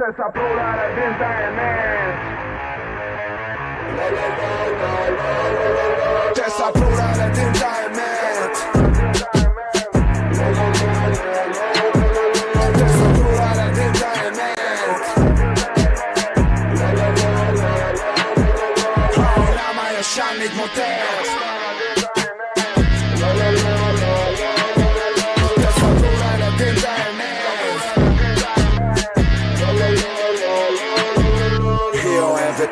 תספרו 0.00 0.42
לילדים 0.56 1.12
את 1.16 1.20
האמת 1.20 2.14
תספרו 6.34 6.90
לילדים 6.90 7.52
את 7.52 7.62
האמת 7.62 8.56
תספרו 12.72 13.32
לילדים 13.32 13.90
את 13.90 14.02
האמת 14.02 14.34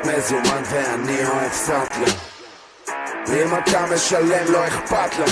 מזומן 0.05 0.63
ואני 0.71 1.27
אוהב 1.27 1.53
סאטלה 1.53 2.07
אם 3.29 3.59
אתה 3.59 3.87
משלם 3.95 4.53
לא 4.53 4.67
אכפת 4.67 5.19
לה. 5.19 5.27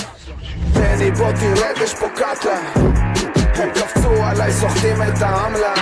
בני 0.73 1.11
בוא 1.11 1.31
תרד 1.31 1.75
יש 1.83 1.93
פה 1.93 2.07
קאטלה 2.15 2.59
הם 3.55 3.69
קפצו 3.73 4.23
עליי 4.23 4.53
סוחטים 4.53 5.01
את 5.01 5.21
העמלה 5.21 5.73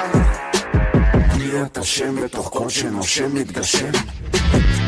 מי 1.38 1.61
אתה 1.66 1.83
שם 1.83 2.23
בתוך 2.23 2.49
כל 2.53 2.70
שנושם 2.70 3.35
מתגשם. 3.35 3.91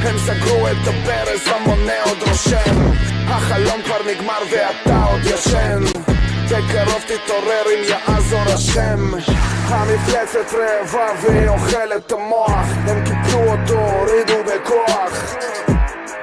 הם 0.03 0.15
סגרו 0.17 0.67
את 0.67 0.87
הברז, 0.87 1.47
המונה 1.47 2.03
עוד 2.03 2.17
רושם. 2.27 2.91
החלום 3.27 3.81
כבר 3.85 3.97
נגמר 4.11 4.39
ואתה 4.51 5.03
עוד 5.03 5.21
ישן. 5.25 5.83
בקרוב 6.45 7.01
תתעורר 7.05 7.63
אם 7.67 7.83
יעזור 7.89 8.53
השם 8.53 9.11
המפלצת 9.71 10.53
רעבה 10.53 11.07
והיא 11.21 11.47
אוכלת 11.47 12.05
את 12.07 12.11
המוח. 12.11 12.67
הם 12.87 13.03
קיפלו 13.03 13.39
אותו, 13.51 13.79
הורידו 13.79 14.33
בכוח. 14.43 15.35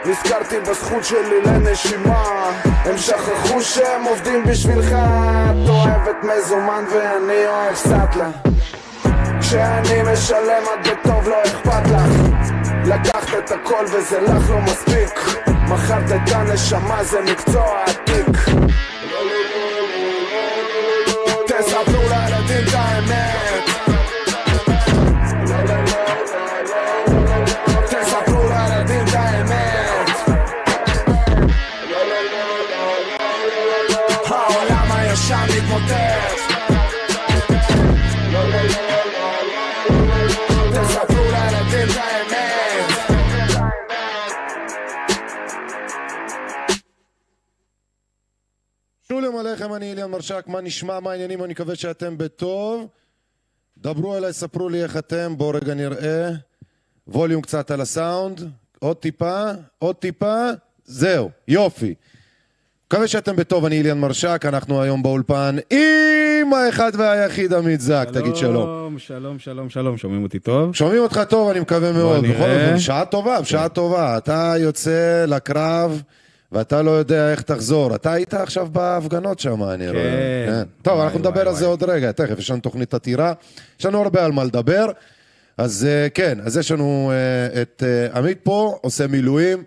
נזכרתי 0.05 0.61
בזכות 0.61 1.05
שלי 1.05 1.43
לנשימה. 1.45 2.51
הם 2.65 2.99
שכחו 2.99 3.63
שהם 3.63 4.05
עובדים 4.05 4.45
בשבילך. 4.45 4.89
את 4.89 5.69
אוהבת 5.69 6.17
מזומן 6.23 6.85
ואני 6.93 7.47
אוהב 7.47 7.75
סאטלה. 7.75 8.29
כשאני 9.41 10.13
משלם 10.13 10.63
את 10.75 10.89
בטוב 10.89 11.29
לא 11.29 11.37
אכפת 11.43 11.87
לך. 11.91 12.39
לקחת 12.85 13.39
את 13.39 13.51
הכל 13.51 13.85
וזה 13.93 14.21
לך 14.21 14.51
לא 14.51 14.61
מספיק. 14.61 15.39
מכרת 15.69 16.13
את 16.13 16.33
הנשמה 16.33 17.05
זה 17.05 17.21
מקצוע 17.21 17.85
עתיק 17.87 18.59
שלום 49.69 49.75
עליכם, 49.77 49.85
אני 49.85 49.93
אליאן 49.93 50.11
מרשק, 50.11 50.45
מה 50.47 50.61
נשמע, 50.61 51.01
מה 51.01 51.11
העניינים, 51.11 51.45
אני 51.45 51.53
מקווה 51.53 51.77
שאתם 51.77 52.19
בטוב. 52.19 52.87
דברו 53.79 54.17
אליי, 54.17 54.33
ספרו 54.33 54.69
לי 54.69 54.83
איך 54.83 54.97
אתם, 54.97 55.35
בואו 55.37 55.51
רגע 55.51 55.75
נראה. 55.75 56.31
ווליום 57.09 57.43
קצת 57.43 57.71
על 57.71 57.81
הסאונד, 57.81 58.51
עוד 58.79 58.97
טיפה, 58.97 59.45
עוד 59.79 59.97
טיפה, 59.97 60.51
זהו, 60.85 61.31
יופי. 61.49 61.95
מקווה 62.87 63.09
שאתם 63.09 63.37
בטוב, 63.37 63.65
אני 63.65 63.81
אליאן 63.81 63.99
מרשק, 63.99 64.45
אנחנו 64.49 64.83
היום 64.83 65.03
באולפן 65.03 65.57
עם 65.71 66.55
האחד 66.55 66.93
והיחיד 66.95 67.55
עמית 67.55 67.81
זק, 67.81 68.09
תגיד 68.13 68.37
שלום. 68.37 68.99
שלום, 68.99 69.39
שלום, 69.39 69.71
שלום, 69.71 69.97
שומעים 69.97 70.23
אותי 70.23 70.39
טוב? 70.39 70.75
שומעים 70.75 71.03
אותך 71.03 71.21
טוב, 71.29 71.49
אני 71.51 71.61
מקווה 71.61 71.93
מאוד. 71.93 72.23
נראה. 72.25 72.35
בכל 72.35 72.51
אופן, 72.51 72.79
שעה 72.79 73.05
טובה, 73.05 73.45
שעה 73.45 73.69
טובה. 73.69 74.19
אתה 74.19 74.55
יוצא 74.59 75.25
לקרב, 75.29 76.03
ואתה 76.53 76.83
לא 76.83 76.91
יודע 76.91 77.31
איך 77.31 77.43
תחזור. 77.43 77.95
אתה 77.95 78.13
היית 78.13 78.35
עכשיו 78.35 78.69
בהפגנות 78.73 79.39
שם, 79.39 79.63
אני 79.63 79.91
רואה. 79.91 80.47
כן. 80.47 80.63
טוב, 80.83 80.95
וואי, 80.95 81.05
אנחנו 81.05 81.19
נדבר 81.19 81.41
וואי, 81.41 81.49
על 81.49 81.55
זה. 81.55 81.67
עוד 81.67 81.83
רגע, 81.83 82.13
תכף, 82.13 82.39
יש 82.39 82.51
לנו 82.51 82.61
תוכנית 82.61 82.95
עתירה. 82.95 83.33
יש 83.81 83.87
לנו 83.87 84.03
הרבה 84.03 84.25
על 84.25 84.33
מה 84.33 84.45
לדבר. 84.45 84.87
אז 85.59 85.87
אה, 85.91 86.09
כן, 86.09 86.39
אז 86.41 86.57
יש 86.57 86.73
לנו 86.73 87.13
אה, 87.13 87.63
את 87.63 87.83
אה, 87.87 88.19
עמית 88.19 88.39
פה, 88.43 88.79
עושה 88.83 89.07
מילואים. 89.07 89.65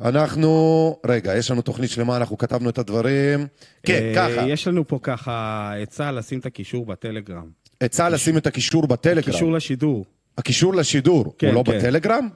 אנחנו, 0.00 0.96
רגע, 1.06 1.36
יש 1.36 1.50
לנו 1.50 1.62
תוכנית 1.62 1.90
שלמה, 1.90 2.16
אנחנו 2.16 2.38
כתבנו 2.38 2.70
את 2.70 2.78
הדברים. 2.78 3.46
כן, 3.82 4.12
ככה, 4.16 4.46
יש 4.48 4.68
לנו 4.68 4.88
פה 4.88 4.98
ככה 5.02 5.72
עצה 5.82 6.12
לשים 6.12 6.38
את 6.38 6.46
הקישור 6.46 6.86
בטלגרם. 6.86 7.46
עצה 7.80 8.08
לשים 8.08 8.36
את 8.36 8.46
הקישור 8.46 8.86
בטלגרם. 8.86 9.32
קישור 9.32 9.52
לשידור. 9.52 10.04
הקישור 10.38 10.74
לשידור, 10.74 11.34
כן, 11.38 11.46
הוא 11.46 11.54
לא 11.54 11.62
כן. 11.66 11.78
בטלגרם? 11.78 12.28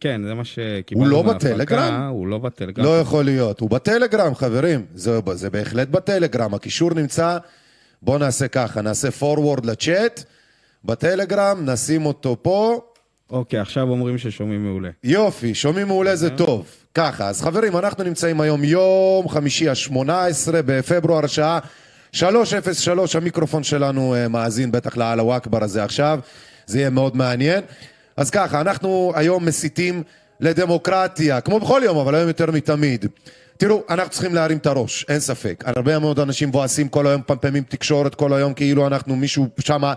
כן, 0.00 0.20
זה 0.24 0.34
מה 0.34 0.44
שקיבלנו 0.44 1.16
הוא 1.16 1.24
לא 1.26 1.32
בטלגרם? 1.32 2.08
הוא 2.10 2.26
לא 2.28 2.38
בטלגרם. 2.38 2.84
לא 2.84 3.00
יכול 3.00 3.24
להיות, 3.24 3.60
הוא 3.60 3.70
בטלגרם 3.70 4.34
חברים, 4.34 4.86
זה, 4.94 5.18
זה 5.32 5.50
בהחלט 5.50 5.88
בטלגרם, 5.88 6.54
הקישור 6.54 6.94
נמצא, 6.94 7.38
בואו 8.02 8.18
נעשה 8.18 8.48
ככה, 8.48 8.82
נעשה 8.82 9.08
forward 9.20 9.66
לצ'אט, 9.66 10.24
בטלגרם, 10.84 11.70
נשים 11.70 12.06
אותו 12.06 12.36
פה, 12.42 12.80
אוקיי, 13.30 13.60
עכשיו 13.60 13.88
אומרים 13.88 14.18
ששומעים 14.18 14.64
מעולה. 14.64 14.90
יופי, 15.04 15.54
שומעים 15.54 15.86
מעולה 15.86 16.16
זה 16.16 16.30
טוב, 16.30 16.66
ככה, 16.94 17.28
אז 17.28 17.42
חברים, 17.42 17.76
אנחנו 17.76 18.04
נמצאים 18.04 18.40
היום 18.40 18.64
יום 18.64 19.28
חמישי 19.28 19.68
ה-18 19.68 20.52
בפברואר, 20.52 21.24
השעה 21.24 21.58
3:03, 22.14 22.18
המיקרופון 23.14 23.62
שלנו 23.62 24.14
אה, 24.14 24.28
מאזין 24.28 24.72
בטח 24.72 24.96
לאללה 24.96 25.36
אכבר 25.36 25.64
הזה 25.64 25.84
עכשיו, 25.84 26.20
זה 26.66 26.78
יהיה 26.78 26.90
מאוד 26.90 27.16
מעניין. 27.16 27.64
אז 28.16 28.30
ככה, 28.30 28.60
אנחנו 28.60 29.12
היום 29.14 29.46
מסיתים 29.46 30.02
לדמוקרטיה, 30.40 31.40
כמו 31.40 31.60
בכל 31.60 31.82
יום, 31.84 31.98
אבל 31.98 32.14
היום 32.14 32.28
יותר 32.28 32.50
מתמיד. 32.50 33.06
תראו, 33.56 33.82
אנחנו 33.90 34.10
צריכים 34.10 34.34
להרים 34.34 34.58
את 34.58 34.66
הראש, 34.66 35.06
אין 35.08 35.20
ספק. 35.20 35.64
הרבה 35.66 35.98
מאוד 35.98 36.20
אנשים 36.20 36.48
מבואסים 36.48 36.88
כל 36.88 37.06
היום, 37.06 37.22
פמפמים 37.26 37.62
תקשורת 37.62 38.14
כל 38.14 38.32
היום, 38.32 38.54
כאילו 38.54 38.86
אנחנו 38.86 39.16
מישהו 39.16 39.48
שמה 39.58 39.94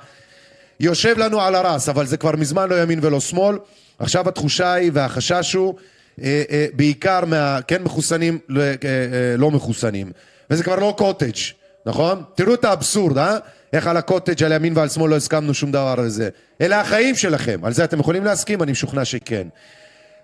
יושב 0.79 1.17
לנו 1.17 1.41
על 1.41 1.55
הרס, 1.55 1.89
אבל 1.89 2.05
זה 2.05 2.17
כבר 2.17 2.35
מזמן 2.35 2.69
לא 2.69 2.81
ימין 2.81 2.99
ולא 3.01 3.19
שמאל. 3.19 3.57
עכשיו 3.99 4.29
התחושה 4.29 4.73
היא 4.73 4.91
והחשש 4.93 5.53
הוא 5.53 5.75
אה, 6.21 6.43
אה, 6.51 6.65
בעיקר 6.73 7.25
מה, 7.25 7.59
כן 7.67 7.83
מחוסנים, 7.83 8.39
לא, 8.49 8.61
אה, 8.61 8.73
אה, 8.83 9.37
לא 9.37 9.51
מחוסנים. 9.51 10.11
וזה 10.49 10.63
כבר 10.63 10.75
לא 10.75 10.93
קוטג', 10.97 11.37
נכון? 11.85 12.23
תראו 12.35 12.53
את 12.53 12.65
האבסורד, 12.65 13.17
אה? 13.17 13.37
איך 13.73 13.87
על 13.87 13.97
הקוטג', 13.97 14.43
על 14.43 14.51
ימין 14.51 14.77
ועל 14.77 14.89
שמאל 14.89 15.11
לא 15.11 15.15
הסכמנו 15.15 15.53
שום 15.53 15.71
דבר 15.71 15.95
לזה. 15.95 16.29
אלה 16.61 16.81
החיים 16.81 17.15
שלכם, 17.15 17.59
על 17.63 17.73
זה 17.73 17.83
אתם 17.83 17.99
יכולים 17.99 18.23
להסכים? 18.23 18.63
אני 18.63 18.71
משוכנע 18.71 19.05
שכן. 19.05 19.47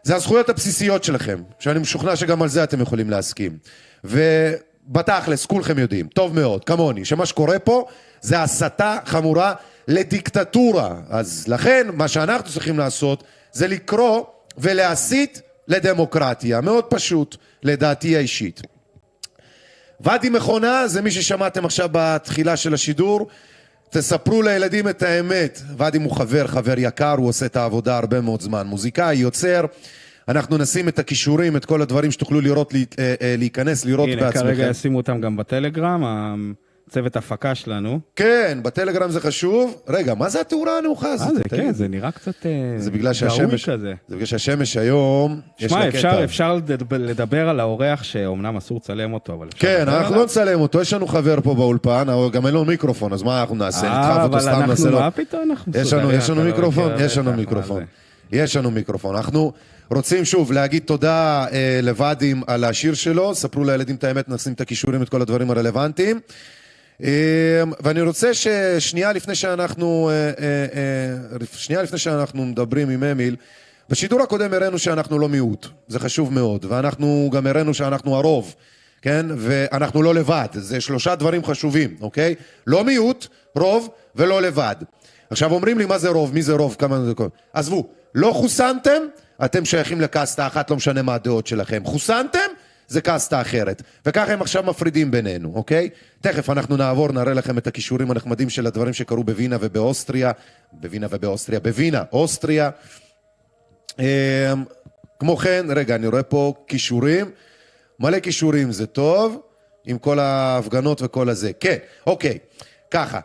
זה 0.03 0.15
הזכויות 0.15 0.49
הבסיסיות 0.49 1.03
שלכם, 1.03 1.41
שאני 1.59 1.79
משוכנע 1.79 2.15
שגם 2.15 2.41
על 2.41 2.49
זה 2.49 2.63
אתם 2.63 2.81
יכולים 2.81 3.09
להסכים. 3.09 3.57
ובתכלס, 4.03 5.45
כולכם 5.45 5.79
יודעים, 5.79 6.07
טוב 6.07 6.35
מאוד, 6.35 6.63
כמוני, 6.65 7.05
שמה 7.05 7.25
שקורה 7.25 7.59
פה 7.59 7.85
זה 8.21 8.41
הסתה 8.41 8.97
חמורה 9.05 9.53
לדיקטטורה. 9.87 10.95
אז 11.09 11.45
לכן, 11.47 11.87
מה 11.93 12.07
שאנחנו 12.07 12.51
צריכים 12.51 12.79
לעשות 12.79 13.23
זה 13.51 13.67
לקרוא 13.67 14.23
ולהסית 14.57 15.41
לדמוקרטיה. 15.67 16.61
מאוד 16.61 16.85
פשוט, 16.85 17.37
לדעתי 17.63 18.17
האישית. 18.17 18.61
ואדי 20.03 20.29
מכונה 20.29 20.87
זה 20.87 21.01
מי 21.01 21.11
ששמעתם 21.11 21.65
עכשיו 21.65 21.89
בתחילה 21.91 22.57
של 22.57 22.73
השידור. 22.73 23.27
תספרו 23.89 24.41
לילדים 24.41 24.89
את 24.89 25.01
האמת. 25.03 25.61
ואדי 25.77 25.97
הוא 25.97 26.11
חבר, 26.11 26.47
חבר 26.47 26.73
יקר, 26.77 27.15
הוא 27.17 27.27
עושה 27.27 27.45
את 27.45 27.55
העבודה 27.55 27.97
הרבה 27.97 28.21
מאוד 28.21 28.41
זמן. 28.41 28.67
מוזיקאי, 28.67 29.15
יוצר. 29.15 29.65
אנחנו 30.27 30.57
נשים 30.57 30.87
את 30.87 30.99
הכישורים, 30.99 31.55
את 31.57 31.65
כל 31.65 31.81
הדברים 31.81 32.11
שתוכלו 32.11 32.41
לראות, 32.41 32.73
אה, 32.75 33.13
אה, 33.21 33.35
להיכנס, 33.37 33.85
לראות 33.85 34.09
הנה, 34.09 34.21
בעצמכם. 34.21 34.45
כרגע 34.45 34.69
ישימו 34.69 34.97
אותם 34.97 35.21
גם 35.21 35.37
בטלגרם, 35.37 36.03
הצוות 36.89 37.15
הפקה 37.15 37.55
שלנו. 37.55 37.99
כן, 38.15 38.59
בטלגרם 38.61 39.09
זה 39.09 39.19
חשוב. 39.19 39.81
רגע, 39.87 40.13
מה 40.13 40.29
זה 40.29 40.41
התאורה 40.41 40.77
הנמוכה 40.77 41.07
אה, 41.07 41.13
הזאת? 41.13 41.35
זה 41.35 41.43
תגיד. 41.43 41.61
כן, 41.61 41.73
זה 41.73 41.87
נראה 41.87 42.11
קצת 42.11 42.45
אה, 42.45 42.51
זה 42.77 42.91
בגלל 42.91 43.13
שהשמש, 43.13 43.69
כזה. 43.69 43.93
זה 44.07 44.15
בגלל 44.15 44.25
שהשמש 44.25 44.77
היום, 44.77 45.41
יש 45.59 45.71
שמע, 45.71 45.85
לה 45.85 45.91
קטע. 45.91 46.23
אפשר 46.23 46.59
לדבר- 46.91 47.49
על 47.49 47.59
האורח 47.59 48.03
שאומנם 48.03 48.57
אסור 48.57 48.77
לצלם 48.77 49.13
אותו, 49.13 49.33
אבל 49.33 49.47
אפשר 49.53 49.67
כן, 49.67 49.87
אנחנו. 49.89 50.15
לא 50.15 50.23
נצלם 50.23 50.59
אותו, 50.59 50.81
יש 50.81 50.93
לנו 50.93 51.07
חבר 51.07 51.41
פה 51.43 51.55
באולפן, 51.55 52.07
גם 52.31 52.45
אין 52.45 52.53
לו 52.53 52.65
מיקרופון, 52.65 53.13
אז 53.13 53.23
מה 53.23 53.41
אנחנו 53.41 53.55
נעשה? 53.55 53.77
נדחף 53.85 53.93
אה, 53.93 54.23
אותו 54.23 54.33
אבל 54.33 54.39
סתם, 54.39 54.51
נעשה 54.51 54.63
אנחנו, 54.71 54.89
לו... 54.91 54.99
מה 54.99 55.11
פתאום 55.11 55.41
אנחנו 55.51 55.71
יש 55.75 55.93
לנו, 55.93 56.01
מסודרים, 56.01 56.19
יש 56.19 56.29
לנו 56.29 56.39
לא 56.39 56.45
מיקרופון? 56.45 56.91
יש 56.99 57.17
לנו 57.17 57.31
מה 57.31 57.37
מיקרופון. 57.37 57.79
זה? 58.31 58.37
יש 58.37 58.55
לנו 58.55 58.71
מיקרופון. 58.71 59.15
אנחנו 59.15 59.51
רוצים 59.91 60.25
שוב 60.25 60.51
להגיד 60.51 60.83
תודה 60.85 61.45
אה, 61.51 61.79
לוואדים 61.83 62.43
על 62.47 62.63
השיר 62.63 62.93
שלו, 62.93 63.35
ספרו 63.35 63.63
לילדים 63.63 63.95
את 63.95 64.03
האמת, 64.03 64.29
נשים 64.29 64.53
את 64.53 64.61
הכישורים, 64.61 65.01
את 65.01 65.09
כל 65.09 65.21
הדברים 65.21 65.51
הרלוונטיים. 65.51 66.19
ואני 67.83 68.01
רוצה 68.01 68.33
ששנייה 68.33 69.13
לפני 69.13 69.35
שאנחנו, 69.35 70.09
אה, 70.09 70.15
אה, 70.15 70.65
אה, 71.41 71.45
שנייה 71.53 71.81
לפני 71.83 71.97
שאנחנו 71.97 72.45
מדברים 72.45 72.89
עם 72.89 73.03
אמיל, 73.03 73.35
בשידור 73.89 74.21
הקודם 74.21 74.53
הראינו 74.53 74.79
שאנחנו 74.79 75.19
לא 75.19 75.29
מיעוט, 75.29 75.67
זה 75.87 75.99
חשוב 75.99 76.33
מאוד, 76.33 76.65
ואנחנו 76.69 77.29
גם 77.33 77.47
הראינו 77.47 77.73
שאנחנו 77.73 78.15
הרוב, 78.15 78.55
כן? 79.01 79.25
ואנחנו 79.37 80.03
לא 80.03 80.15
לבד, 80.15 80.47
זה 80.53 80.81
שלושה 80.81 81.15
דברים 81.15 81.45
חשובים, 81.45 81.95
אוקיי? 82.01 82.35
לא 82.67 82.83
מיעוט, 82.83 83.27
רוב 83.55 83.89
ולא 84.15 84.41
לבד. 84.41 84.75
עכשיו 85.29 85.51
אומרים 85.51 85.77
לי 85.77 85.85
מה 85.85 85.97
זה 85.97 86.09
רוב, 86.09 86.33
מי 86.33 86.41
זה 86.41 86.53
רוב, 86.53 86.75
כמה 86.79 86.99
דקות. 87.09 87.31
עזבו, 87.53 87.87
לא 88.15 88.31
חוסנתם, 88.33 89.01
אתם 89.45 89.65
שייכים 89.65 90.01
לקאסטה 90.01 90.47
אחת, 90.47 90.69
לא 90.69 90.75
משנה 90.75 91.01
מה 91.01 91.15
הדעות 91.15 91.47
שלכם. 91.47 91.81
חוסנתם, 91.85 92.39
זה 92.87 93.01
קאסטה 93.01 93.41
אחרת. 93.41 93.81
וככה 94.05 94.33
הם 94.33 94.41
עכשיו 94.41 94.63
מפרידים 94.63 95.11
בינינו, 95.11 95.51
אוקיי? 95.55 95.89
תכף 96.21 96.49
אנחנו 96.49 96.77
נעבור, 96.77 97.11
נראה 97.11 97.33
לכם 97.33 97.57
את 97.57 97.67
הכישורים 97.67 98.11
הנחמדים 98.11 98.49
של 98.49 98.67
הדברים 98.67 98.93
שקרו 98.93 99.23
בווינה 99.23 99.57
ובאוסטריה. 99.59 100.31
בווינה 100.73 101.07
ובאוסטריה, 101.09 101.59
בווינה, 101.59 102.03
אוסטריה. 102.11 102.69
אמ, 103.99 104.05
כמו 105.19 105.37
כן, 105.37 105.65
רגע, 105.75 105.95
אני 105.95 106.07
רואה 106.07 106.23
פה 106.23 106.53
כישורים. 106.67 107.31
מלא 107.99 108.19
כישורים, 108.19 108.71
זה 108.71 108.85
טוב, 108.85 109.41
עם 109.85 109.97
כל 109.97 110.19
ההפגנות 110.19 111.01
וכל 111.01 111.29
הזה. 111.29 111.51
כן, 111.59 111.77
אוקיי, 112.07 112.37
ככה. 112.91 113.19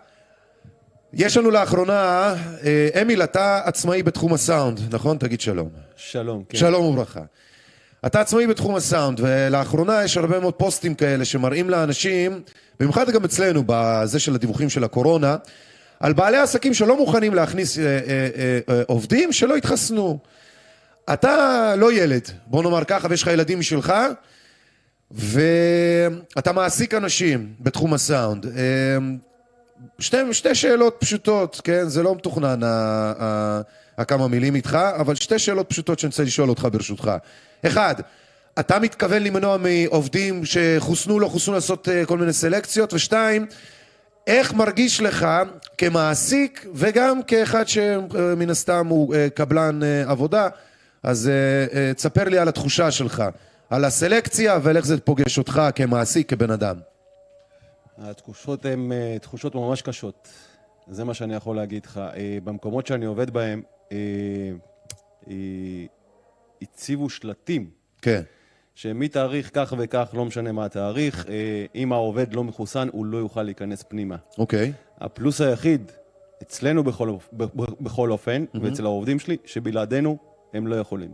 יש 1.12 1.36
לנו 1.36 1.50
לאחרונה, 1.50 2.34
אה, 2.64 3.02
אמיל, 3.02 3.22
אתה 3.22 3.60
עצמאי 3.64 4.02
בתחום 4.02 4.34
הסאונד, 4.34 4.80
נכון? 4.94 5.18
תגיד 5.18 5.40
שלום. 5.40 5.68
שלום, 5.96 6.44
כן. 6.48 6.58
שלום 6.58 6.84
וברכה. 6.84 7.22
אתה 8.06 8.20
עצמאי 8.20 8.46
בתחום 8.46 8.76
הסאונד, 8.76 9.20
ולאחרונה 9.22 10.04
יש 10.04 10.16
הרבה 10.16 10.40
מאוד 10.40 10.54
פוסטים 10.54 10.94
כאלה 10.94 11.24
שמראים 11.24 11.70
לאנשים, 11.70 12.42
במיוחד 12.80 13.10
גם 13.10 13.24
אצלנו, 13.24 13.62
בזה 13.66 14.18
של 14.18 14.34
הדיווחים 14.34 14.70
של 14.70 14.84
הקורונה, 14.84 15.36
על 16.00 16.12
בעלי 16.12 16.36
עסקים 16.36 16.74
שלא 16.74 16.96
מוכנים 16.96 17.34
להכניס 17.34 17.78
אה, 17.78 17.84
אה, 17.84 17.98
אה, 18.36 18.58
אה, 18.68 18.82
עובדים 18.86 19.32
שלא 19.32 19.58
יתחסנו. 19.58 20.18
אתה 21.12 21.74
לא 21.76 21.92
ילד, 21.92 22.28
בוא 22.46 22.62
נאמר 22.62 22.84
ככה, 22.84 23.08
ויש 23.10 23.22
לך 23.22 23.28
ילדים 23.28 23.58
משלך, 23.58 23.92
ואתה 25.10 26.52
מעסיק 26.52 26.94
אנשים 26.94 27.52
בתחום 27.60 27.94
הסאונד. 27.94 28.46
אה, 28.46 28.52
שתי, 29.98 30.16
שתי 30.32 30.54
שאלות 30.54 30.96
פשוטות, 30.98 31.60
כן? 31.64 31.88
זה 31.88 32.02
לא 32.02 32.14
מתוכנן 32.14 32.60
הכמה 33.98 34.28
מילים 34.28 34.54
איתך, 34.54 34.78
אבל 35.00 35.14
שתי 35.14 35.38
שאלות 35.38 35.68
פשוטות 35.68 35.98
שאני 35.98 36.08
רוצה 36.08 36.22
לשאול 36.22 36.50
אותך 36.50 36.68
ברשותך. 36.72 37.10
אחד, 37.66 37.94
אתה 38.60 38.78
מתכוון 38.78 39.22
למנוע 39.22 39.56
מעובדים 39.56 40.42
שחוסנו, 40.44 41.20
לא 41.20 41.28
חוסנו 41.28 41.54
לעשות 41.54 41.88
אה, 41.88 42.06
כל 42.06 42.18
מיני 42.18 42.32
סלקציות? 42.32 42.92
ושתיים, 42.92 43.46
איך 44.26 44.54
מרגיש 44.54 45.00
לך 45.00 45.26
כמעסיק 45.78 46.66
וגם 46.74 47.22
כאחד 47.22 47.68
שמן 47.68 48.50
הסתם 48.50 48.86
הוא 48.86 49.14
אה, 49.14 49.30
קבלן 49.30 49.82
אה, 49.82 50.10
עבודה, 50.10 50.48
אז 51.02 51.30
תספר 51.96 52.28
לי 52.28 52.38
על 52.38 52.48
התחושה 52.48 52.90
שלך, 52.90 53.22
על 53.70 53.84
הסלקציה 53.84 54.58
ועל 54.62 54.76
איך 54.76 54.86
זה 54.86 55.00
פוגש 55.00 55.38
אותך 55.38 55.62
כמעסיק, 55.74 56.30
כבן 56.30 56.50
אדם. 56.50 56.76
התחושות 57.98 58.64
הן 58.64 58.92
תחושות 59.22 59.54
ממש 59.54 59.82
קשות, 59.82 60.28
זה 60.90 61.04
מה 61.04 61.14
שאני 61.14 61.34
יכול 61.34 61.56
להגיד 61.56 61.86
לך. 61.86 62.00
במקומות 62.44 62.86
שאני 62.86 63.06
עובד 63.06 63.30
בהם, 63.30 63.62
הציבו 66.62 67.10
שלטים. 67.10 67.70
כן. 68.02 68.22
שמתאריך 68.74 69.50
כך 69.54 69.74
וכך, 69.78 70.08
לא 70.14 70.24
משנה 70.24 70.52
מה 70.52 70.64
התאריך, 70.64 71.26
אה, 71.28 71.64
אם 71.74 71.92
העובד 71.92 72.34
לא 72.34 72.44
מחוסן, 72.44 72.88
הוא 72.92 73.06
לא 73.06 73.18
יוכל 73.18 73.42
להיכנס 73.42 73.82
פנימה. 73.88 74.16
אוקיי. 74.38 74.72
הפלוס 75.00 75.40
היחיד, 75.40 75.92
אצלנו 76.42 76.84
בכל, 76.84 77.16
בכל 77.80 78.10
אופן, 78.10 78.44
mm-hmm. 78.44 78.58
ואצל 78.62 78.84
העובדים 78.84 79.18
שלי, 79.18 79.36
שבלעדינו 79.44 80.18
הם 80.54 80.66
לא 80.66 80.76
יכולים. 80.76 81.10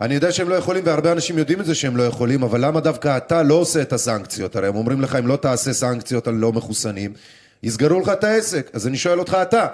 אני 0.00 0.14
יודע 0.14 0.32
שהם 0.32 0.48
לא 0.48 0.54
יכולים, 0.54 0.82
והרבה 0.86 1.12
אנשים 1.12 1.38
יודעים 1.38 1.60
את 1.60 1.66
זה 1.66 1.74
שהם 1.74 1.96
לא 1.96 2.02
יכולים, 2.02 2.42
אבל 2.42 2.64
למה 2.66 2.80
דווקא 2.80 3.16
אתה 3.16 3.42
לא 3.42 3.54
עושה 3.54 3.82
את 3.82 3.92
הסנקציות? 3.92 4.56
הרי 4.56 4.68
הם 4.68 4.76
אומרים 4.76 5.00
לך, 5.00 5.16
אם 5.16 5.26
לא 5.26 5.36
תעשה 5.36 5.72
סנקציות 5.72 6.28
על 6.28 6.34
לא 6.34 6.52
מחוסנים, 6.52 7.12
יסגרו 7.62 8.00
לך 8.00 8.08
את 8.08 8.24
העסק. 8.24 8.70
אז 8.72 8.86
אני 8.86 8.96
שואל 8.96 9.18
אותך 9.18 9.36
אתה, 9.42 9.66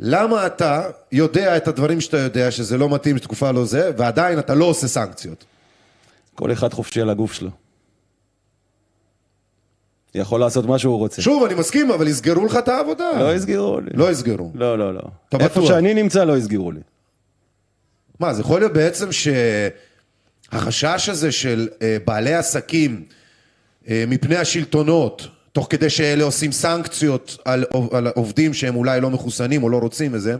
למה 0.00 0.46
אתה 0.46 0.82
יודע 1.12 1.56
את 1.56 1.68
הדברים 1.68 2.00
שאתה 2.00 2.18
יודע, 2.18 2.50
שזה 2.50 2.78
לא 2.78 2.88
מתאים, 2.88 3.18
שתקופה 3.18 3.50
לא 3.50 3.64
זה, 3.64 3.90
ועדיין 3.96 4.38
אתה 4.38 4.54
לא 4.54 4.64
עושה 4.64 4.88
סנקציות? 4.88 5.44
כל 6.34 6.52
אחד 6.52 6.72
חופשי 6.72 7.00
על 7.00 7.10
הגוף 7.10 7.32
שלו. 7.32 7.50
יכול 10.14 10.40
לעשות 10.40 10.66
מה 10.66 10.78
שהוא 10.78 10.98
רוצה. 10.98 11.22
שוב, 11.22 11.44
אני 11.44 11.54
מסכים, 11.54 11.90
אבל 11.90 12.08
יסגרו 12.08 12.46
לך 12.46 12.56
את 12.56 12.68
העבודה. 12.68 13.10
לא 13.18 13.34
יסגרו 13.34 13.80
לי. 13.80 13.90
לא 13.94 14.10
יסגרו. 14.10 14.50
לא, 14.54 14.78
לא, 14.78 14.94
לא. 14.94 15.00
אתה 15.28 15.36
איפה 15.36 15.60
בטוח? 15.60 15.68
שאני 15.68 15.94
נמצא 15.94 16.24
לא 16.24 16.36
יסגרו 16.36 16.72
לי. 16.72 16.80
מה, 18.20 18.34
זה 18.34 18.40
יכול 18.40 18.60
להיות 18.60 18.72
בעצם 18.72 19.08
שהחשש 20.52 21.08
הזה 21.08 21.32
של 21.32 21.68
אה, 21.82 21.96
בעלי 22.04 22.34
עסקים 22.34 23.04
אה, 23.88 24.04
מפני 24.08 24.36
השלטונות, 24.36 25.28
תוך 25.56 25.66
כדי 25.70 25.90
שאלה 25.90 26.24
עושים 26.24 26.52
סנקציות 26.52 27.38
על, 27.44 27.64
על 27.92 28.06
עובדים 28.14 28.54
שהם 28.54 28.76
אולי 28.76 29.00
לא 29.00 29.10
מחוסנים 29.10 29.62
או 29.62 29.68
לא 29.68 29.78
רוצים 29.78 30.10
וזה, 30.14 30.36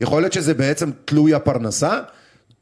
יכול 0.00 0.22
להיות 0.22 0.32
שזה 0.32 0.54
בעצם 0.54 0.90
תלוי 1.04 1.34
הפרנסה? 1.34 2.00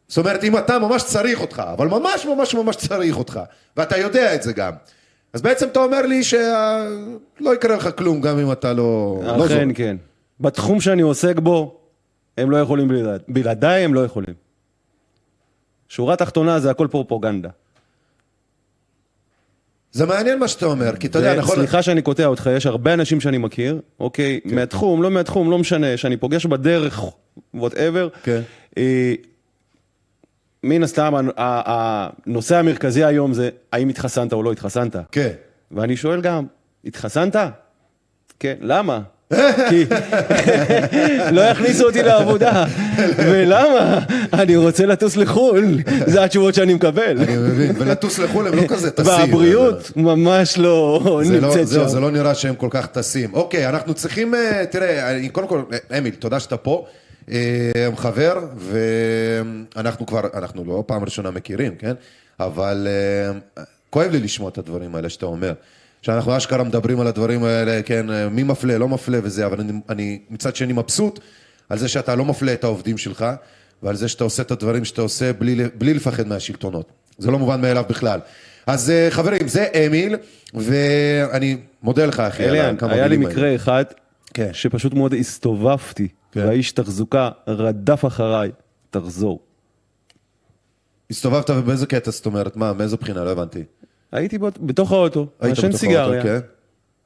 זאת 0.09 0.19
אומרת, 0.19 0.45
אם 0.45 0.59
אתה 0.59 0.79
ממש 0.79 1.03
צריך 1.03 1.41
אותך, 1.41 1.63
אבל 1.73 1.87
ממש 1.87 2.27
ממש 2.27 2.55
ממש 2.55 2.77
צריך 2.77 3.17
אותך, 3.17 3.41
ואתה 3.77 3.99
יודע 3.99 4.35
את 4.35 4.43
זה 4.43 4.53
גם, 4.53 4.73
אז 5.33 5.43
בעצם 5.43 5.69
אתה 5.69 5.81
אומר 5.81 6.03
לי 6.03 6.25
שלא 6.25 7.55
יקרה 7.55 7.77
לך 7.77 7.89
כלום 7.99 8.21
גם 8.21 8.39
אם 8.39 8.53
אתה 8.53 8.73
לא... 8.73 9.21
לא 9.23 9.47
אכן, 9.47 9.69
לא 9.69 9.75
כן. 9.75 9.97
בתחום 10.41 10.81
שאני 10.81 11.03
עוסק 11.03 11.39
בו, 11.39 11.81
הם 12.39 12.51
לא 12.51 12.57
יכולים 12.57 12.89
בלעדיי, 12.89 13.19
בלעדיי 13.29 13.85
הם 13.85 13.95
לא 13.95 14.05
יכולים. 14.05 14.35
שורה 15.89 16.17
תחתונה 16.17 16.61
זה 16.61 16.71
הכל 16.71 16.89
פרופוגנדה. 16.91 17.51
זה 19.95 20.07
מעניין 20.07 20.39
מה 20.39 20.49
שאתה 20.49 20.67
אומר, 20.67 20.97
כי 20.97 21.07
אתה 21.07 21.19
יודע, 21.19 21.35
נכון... 21.35 21.57
סליחה 21.57 21.83
שאני 21.83 22.03
קוטע 22.03 22.27
אותך, 22.27 22.51
יש 22.57 22.67
הרבה 22.67 22.95
אנשים 22.95 23.21
שאני 23.21 23.39
מכיר, 23.39 23.81
אוקיי, 24.01 24.41
כן. 24.49 24.55
מהתחום, 24.55 25.03
לא 25.03 25.11
מהתחום, 25.11 25.51
לא 25.51 25.59
משנה, 25.59 25.97
שאני 25.97 26.17
פוגש 26.17 26.47
בדרך, 26.47 27.05
whatever. 27.55 28.09
כן. 28.23 28.41
אה, 28.79 29.15
מן 30.63 30.83
הסתם, 30.83 31.15
הנושא 31.37 32.57
המרכזי 32.57 33.05
היום 33.05 33.33
זה 33.33 33.51
האם 33.73 33.89
התחסנת 33.89 34.33
או 34.33 34.43
לא 34.43 34.53
התחסנת. 34.53 34.97
כן. 35.13 35.33
ואני 35.71 35.97
שואל 35.97 36.21
גם, 36.21 36.47
התחסנת? 36.85 37.37
כן, 38.41 38.55
למה? 38.61 39.01
כי 39.69 39.85
לא 41.31 41.41
יכניסו 41.41 41.87
אותי 41.87 42.03
לעבודה. 42.03 42.65
ולמה? 43.17 43.99
אני 44.33 44.57
רוצה 44.57 44.87
לטוס 44.87 45.17
לחו"ל, 45.17 45.79
זה 46.07 46.25
התשובות 46.25 46.55
שאני 46.55 46.75
מקבל. 46.75 47.19
אני 47.19 47.37
מבין, 47.37 47.73
ולטוס 47.79 48.19
לחו"ל 48.19 48.47
הם 48.47 48.55
לא 48.55 48.63
כזה 48.69 48.91
טסים. 48.91 49.13
והבריאות 49.13 49.91
ממש 49.97 50.59
לא 50.59 51.21
נמצאת 51.31 51.69
שם. 51.69 51.89
זה 51.89 52.01
לא 52.01 52.11
נראה 52.11 52.35
שהם 52.35 52.55
כל 52.55 52.69
כך 52.71 52.87
טסים. 52.87 53.35
אוקיי, 53.35 53.69
אנחנו 53.69 53.95
צריכים, 53.95 54.35
אה, 54.35 54.65
תראה, 54.71 55.19
קודם 55.33 55.49
כל, 55.49 55.63
אמיל, 55.99 56.15
תודה 56.15 56.41
שאתה 56.41 56.57
פה. 56.57 56.87
אה, 57.31 57.89
חבר, 57.97 58.39
ואנחנו 58.57 60.07
כבר, 60.07 60.21
אנחנו 60.35 60.65
לא 60.65 60.85
פעם 60.87 61.05
ראשונה 61.05 61.31
מכירים, 61.31 61.75
כן? 61.75 61.95
אבל 62.41 62.89
אה, 63.59 63.63
כואב 63.91 64.11
לי 64.11 64.19
לשמוע 64.19 64.49
את 64.49 64.59
הדברים 64.59 64.95
האלה 64.95 65.09
שאתה 65.09 65.27
אומר. 65.27 65.53
שאנחנו 66.05 66.37
אשכרה 66.37 66.65
מדברים 66.65 67.01
על 67.01 67.07
הדברים 67.07 67.45
האלה, 67.45 67.83
כן, 67.83 68.07
מי 68.31 68.43
מפלה, 68.43 68.79
לא 68.79 68.89
מפלה 68.89 69.19
וזה, 69.23 69.47
אבל 69.47 69.61
אני, 69.61 69.73
אני 69.89 70.19
מצד 70.31 70.57
שני 70.57 70.73
מבסוט 70.73 71.21
על 71.69 71.79
זה 71.79 71.89
שאתה 71.89 72.15
לא 72.15 72.25
מפלה 72.25 72.53
את 72.53 72.65
העובדים 72.65 72.99
שלך, 72.99 73.27
ועל 73.83 73.97
זה 73.97 74.09
שאתה 74.09 74.25
עושה 74.25 74.43
את 74.43 74.51
הדברים 74.51 74.85
שאתה 74.85 75.03
עושה 75.03 75.33
בלי, 75.33 75.57
בלי 75.75 75.95
לפחד 75.95 76.27
מהשלטונות. 76.27 76.93
זה 77.19 77.31
לא 77.31 77.39
מובן 77.39 77.61
מאליו 77.61 77.85
בכלל. 77.89 78.21
אז 78.67 78.91
אה, 78.91 79.07
חברים, 79.11 79.49
זה 79.49 79.67
אמיל, 79.87 80.17
ואני 80.55 81.57
מודה 81.83 82.07
לך, 82.07 82.21
אחי, 82.21 82.45
אליאן, 82.45 82.77
היה 82.81 83.07
לי 83.07 83.17
מקרה 83.17 83.45
האלה. 83.45 83.57
אחד, 83.57 83.85
כן. 84.35 84.51
שפשוט 84.53 84.95
מאוד 84.95 85.15
הסתובבתי, 85.15 86.09
כן. 86.33 86.41
והאיש 86.41 86.73
תחזוקה 86.73 87.31
רדף 87.49 88.05
אחריי, 88.05 88.51
תחזור. 88.91 89.41
הסתובבת 91.11 91.51
ובאיזה 91.51 91.87
קטע 91.87 92.11
זאת 92.11 92.27
אומרת? 92.27 92.57
מה, 92.57 92.73
מאיזו 92.73 92.97
בחינה? 92.97 93.25
לא 93.25 93.31
הבנתי. 93.31 93.65
הייתי 94.15 94.39
בתוך 94.61 94.93
האוטו, 94.93 95.27
מעשן 95.43 95.73
סיגריה. 95.73 96.23
כן. 96.23 96.39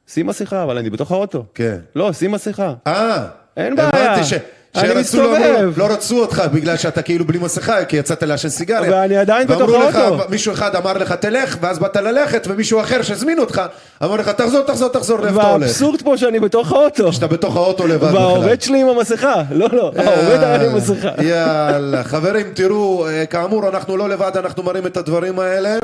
שים 0.08 0.26
מסכה, 0.26 0.62
אבל 0.62 0.78
אני 0.78 0.90
בתוך 0.90 1.12
האוטו. 1.12 1.44
כן. 1.54 1.76
לא, 1.94 2.12
שים 2.12 2.32
מסכה. 2.32 2.74
אה, 2.86 3.26
אין 3.56 3.76
בעיה. 3.76 4.12
הבנתי 4.12 4.24
ש... 4.24 4.32
אני 4.76 5.00
מסתובב. 5.00 5.70
לא, 5.76 5.88
לא 5.88 5.92
רצו 5.92 6.20
אותך 6.20 6.42
בגלל 6.52 6.76
שאתה 6.76 7.02
כאילו 7.02 7.24
בלי 7.24 7.38
מסכה, 7.38 7.84
כי 7.84 7.96
יצאת 7.96 8.22
לעשן 8.22 8.48
סיגריה. 8.48 8.92
ואני 8.92 9.16
עדיין 9.16 9.46
בתוך 9.46 9.70
האוטו. 9.70 9.98
ואמרו 9.98 10.16
לך, 10.16 10.30
מישהו 10.30 10.52
אחד 10.52 10.76
אמר 10.76 10.92
לך 10.92 11.12
תלך, 11.12 11.56
ואז 11.60 11.78
באת 11.78 11.96
ללכת, 11.96 12.46
ומישהו 12.48 12.80
אחר 12.80 13.02
שהזמין 13.02 13.38
אותך, 13.38 13.62
אמר 14.04 14.16
לך 14.16 14.28
תחזור, 14.28 14.62
תחזור, 14.62 14.88
תחזור, 14.88 15.18
לאיפה 15.20 15.40
אתה 15.40 15.50
הולך. 15.50 15.62
והאבסורד 15.62 16.02
פה 16.02 16.16
שאני 16.16 16.40
בתוך 16.40 16.72
האוטו. 16.72 17.12
שאתה 17.12 17.26
בתוך 17.26 17.56
האוטו 17.56 17.86
לבד 17.86 18.08
בכלל. 18.08 18.16
והעובד 18.16 18.62
שלי 18.62 18.80
עם 18.80 18.88
המסכה. 18.88 19.42
לא, 19.50 19.68
לא, 19.72 19.92
העובד 19.96 20.42
היה 20.42 20.70
עם 20.70 20.76
מסכה. 20.76 21.10
יאללה, 21.22 22.04
חברים, 22.04 22.46
תראו, 22.54 23.06
אה, 23.08 23.26
כאמור, 23.26 23.68
אנחנו 23.68 23.96
לא 23.96 24.08
לבד, 24.08 24.32
אנחנו 24.36 24.62
מראים 24.62 24.86
את 24.86 24.96
הדברים 24.96 25.38
האלה. 25.38 25.78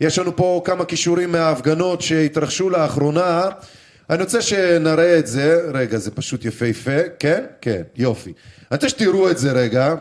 יש 0.00 0.18
לנו 0.18 0.36
פה 0.36 0.62
כמה 0.64 0.84
כישורים 0.84 1.32
מההפגנות 1.32 2.00
שהתרחשו 2.00 2.70
לאחרונה. 2.70 3.48
אני 4.10 4.22
רוצה 4.22 4.42
שנראה 4.42 5.18
את 5.18 5.26
זה, 5.26 5.60
רגע, 5.74 5.98
זה 5.98 6.10
פשוט 6.10 6.44
יפהפה, 6.44 6.90
כן? 7.18 7.44
כן, 7.60 7.82
יופי. 7.96 8.30
אני 8.30 8.76
רוצה 8.76 8.88
שתראו 8.88 9.30
את 9.30 9.38
זה 9.38 9.52
רגע. 9.52 9.94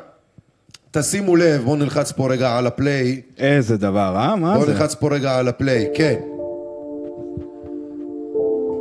תשימו 0.92 1.36
לב, 1.36 1.62
בואו 1.64 1.76
נלחץ 1.76 2.12
פה 2.12 2.32
רגע 2.32 2.58
על 2.58 2.68
הפליי. 2.68 3.22
איזה 3.38 3.78
דבר, 3.78 4.16
אה? 4.18 4.36
מה 4.36 4.54
בואו 4.54 4.66
זה? 4.66 4.74
נלחץ 4.74 4.96
פה 4.96 5.10
רגע 5.12 5.38
על 5.38 5.48
הפליי, 5.48 5.88
כן. 5.96 6.16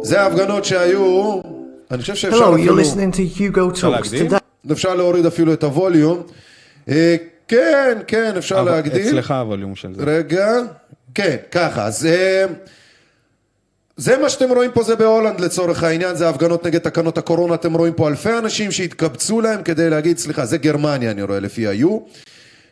זה 0.03 0.21
ההפגנות 0.21 0.65
שהיו, 0.65 1.41
אני 1.91 2.01
חושב 2.01 2.15
שאפשר 2.15 2.39
Hello, 2.55 2.57
you're 2.57 2.61
אפילו, 2.61 2.81
listening 2.81 3.15
to 3.15 3.39
Hugo 3.39 3.81
Talks. 3.83 3.87
להגדיל? 3.87 4.27
Today, 4.27 4.73
אפשר 4.73 4.95
להוריד 4.95 5.27
אפילו 5.27 5.53
את 5.53 5.65
הווליום. 5.65 6.23
אה, 6.89 7.17
כן, 7.49 7.99
כן, 8.07 8.33
אפשר 8.39 8.61
אבל 8.61 8.71
להגדיל. 8.71 9.07
אצלך 9.09 9.31
הווליום 9.31 9.75
של 9.75 9.95
זה. 9.95 10.03
רגע, 10.05 10.49
כן, 11.19 11.37
ככה, 11.51 11.85
אז 11.85 12.09
זה 13.97 14.19
מה 14.19 14.29
שאתם 14.29 14.51
רואים 14.53 14.71
פה 14.73 14.83
זה 14.83 14.97
בהולנד 14.97 15.41
לצורך 15.41 15.83
העניין, 15.83 16.17
זה 16.17 16.29
הפגנות 16.29 16.67
נגד 16.67 16.79
תקנות 16.79 17.19
הקורונה, 17.19 17.55
אתם 17.55 17.75
רואים 17.75 17.93
פה 17.93 18.09
אלפי 18.09 18.39
אנשים 18.39 18.73
שהתקבצו 18.73 19.41
להם 19.41 19.63
כדי 19.63 19.91
להגיד, 19.91 20.19
סליחה, 20.19 20.47
זה 20.47 20.59
גרמניה 20.59 21.11
אני 21.11 21.23
רואה 21.23 21.41
לפי 21.41 21.67
ה-U. 21.67 21.89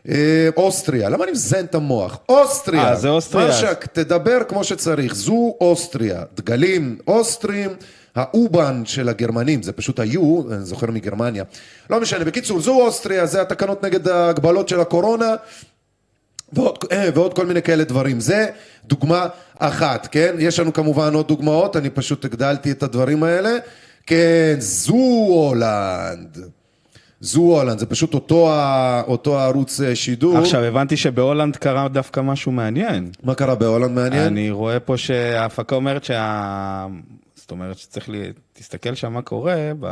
אה, 0.08 0.48
אוסטריה, 0.56 1.08
למה 1.08 1.24
אני 1.24 1.32
מזיין 1.32 1.64
את 1.64 1.74
המוח? 1.74 2.18
אוסטריה. 2.28 2.88
אה, 2.88 2.96
זה 2.96 3.08
אוסטריה. 3.08 3.48
משק, 3.48 3.86
תדבר 3.92 4.38
כמו 4.48 4.64
שצריך, 4.64 5.14
זו 5.14 5.56
אוסטריה. 5.60 6.22
דגלים 6.34 6.98
אוסטרים, 7.06 7.70
האובן 8.14 8.82
של 8.84 9.08
הגרמנים, 9.08 9.62
זה 9.62 9.72
פשוט 9.72 10.00
ה-U, 10.00 10.52
אני 10.52 10.64
זוכר 10.64 10.90
מגרמניה. 10.90 11.44
לא 11.90 12.00
משנה, 12.00 12.24
בקיצור, 12.24 12.60
זו 12.60 12.82
אוסטריה, 12.82 13.26
זה 13.26 13.42
התקנות 13.42 13.84
נגד 13.84 14.08
ההגבלות 14.08 14.68
של 14.68 14.80
הקורונה. 14.80 15.34
ועוד, 16.56 16.78
אה, 16.92 17.08
ועוד 17.14 17.34
כל 17.34 17.46
מיני 17.46 17.62
כאלה 17.62 17.84
דברים. 17.84 18.20
זה 18.20 18.46
דוגמה 18.84 19.26
אחת, 19.58 20.08
כן? 20.10 20.34
יש 20.38 20.60
לנו 20.60 20.72
כמובן 20.72 21.14
עוד 21.14 21.28
דוגמאות, 21.28 21.76
אני 21.76 21.90
פשוט 21.90 22.24
הגדלתי 22.24 22.70
את 22.70 22.82
הדברים 22.82 23.22
האלה. 23.22 23.50
כן, 24.06 24.56
זו 24.58 24.94
הולנד. 25.28 26.38
זו 27.20 27.40
הולנד, 27.40 27.78
זה 27.78 27.86
פשוט 27.86 28.14
אותו, 28.14 28.50
ה- 28.52 29.02
אותו 29.06 29.38
הערוץ 29.40 29.80
אה, 29.80 29.94
שידור. 29.96 30.38
עכשיו, 30.38 30.60
הבנתי 30.64 30.96
שבהולנד 30.96 31.56
קרה 31.56 31.88
דווקא 31.88 32.20
משהו 32.20 32.52
מעניין. 32.52 33.10
מה 33.22 33.34
קרה 33.34 33.54
בהולנד 33.54 33.90
מעניין? 33.90 34.22
אני 34.26 34.50
רואה 34.50 34.80
פה 34.80 34.96
שההפקה 34.96 35.76
אומרת 35.76 36.04
שה... 36.04 36.86
זאת 37.34 37.50
אומרת 37.50 37.78
שצריך 37.78 38.08
לי... 38.08 38.22
תסתכל 38.52 38.94
שם 38.94 39.12
מה 39.12 39.22
קורה 39.22 39.72
ב... 39.80 39.86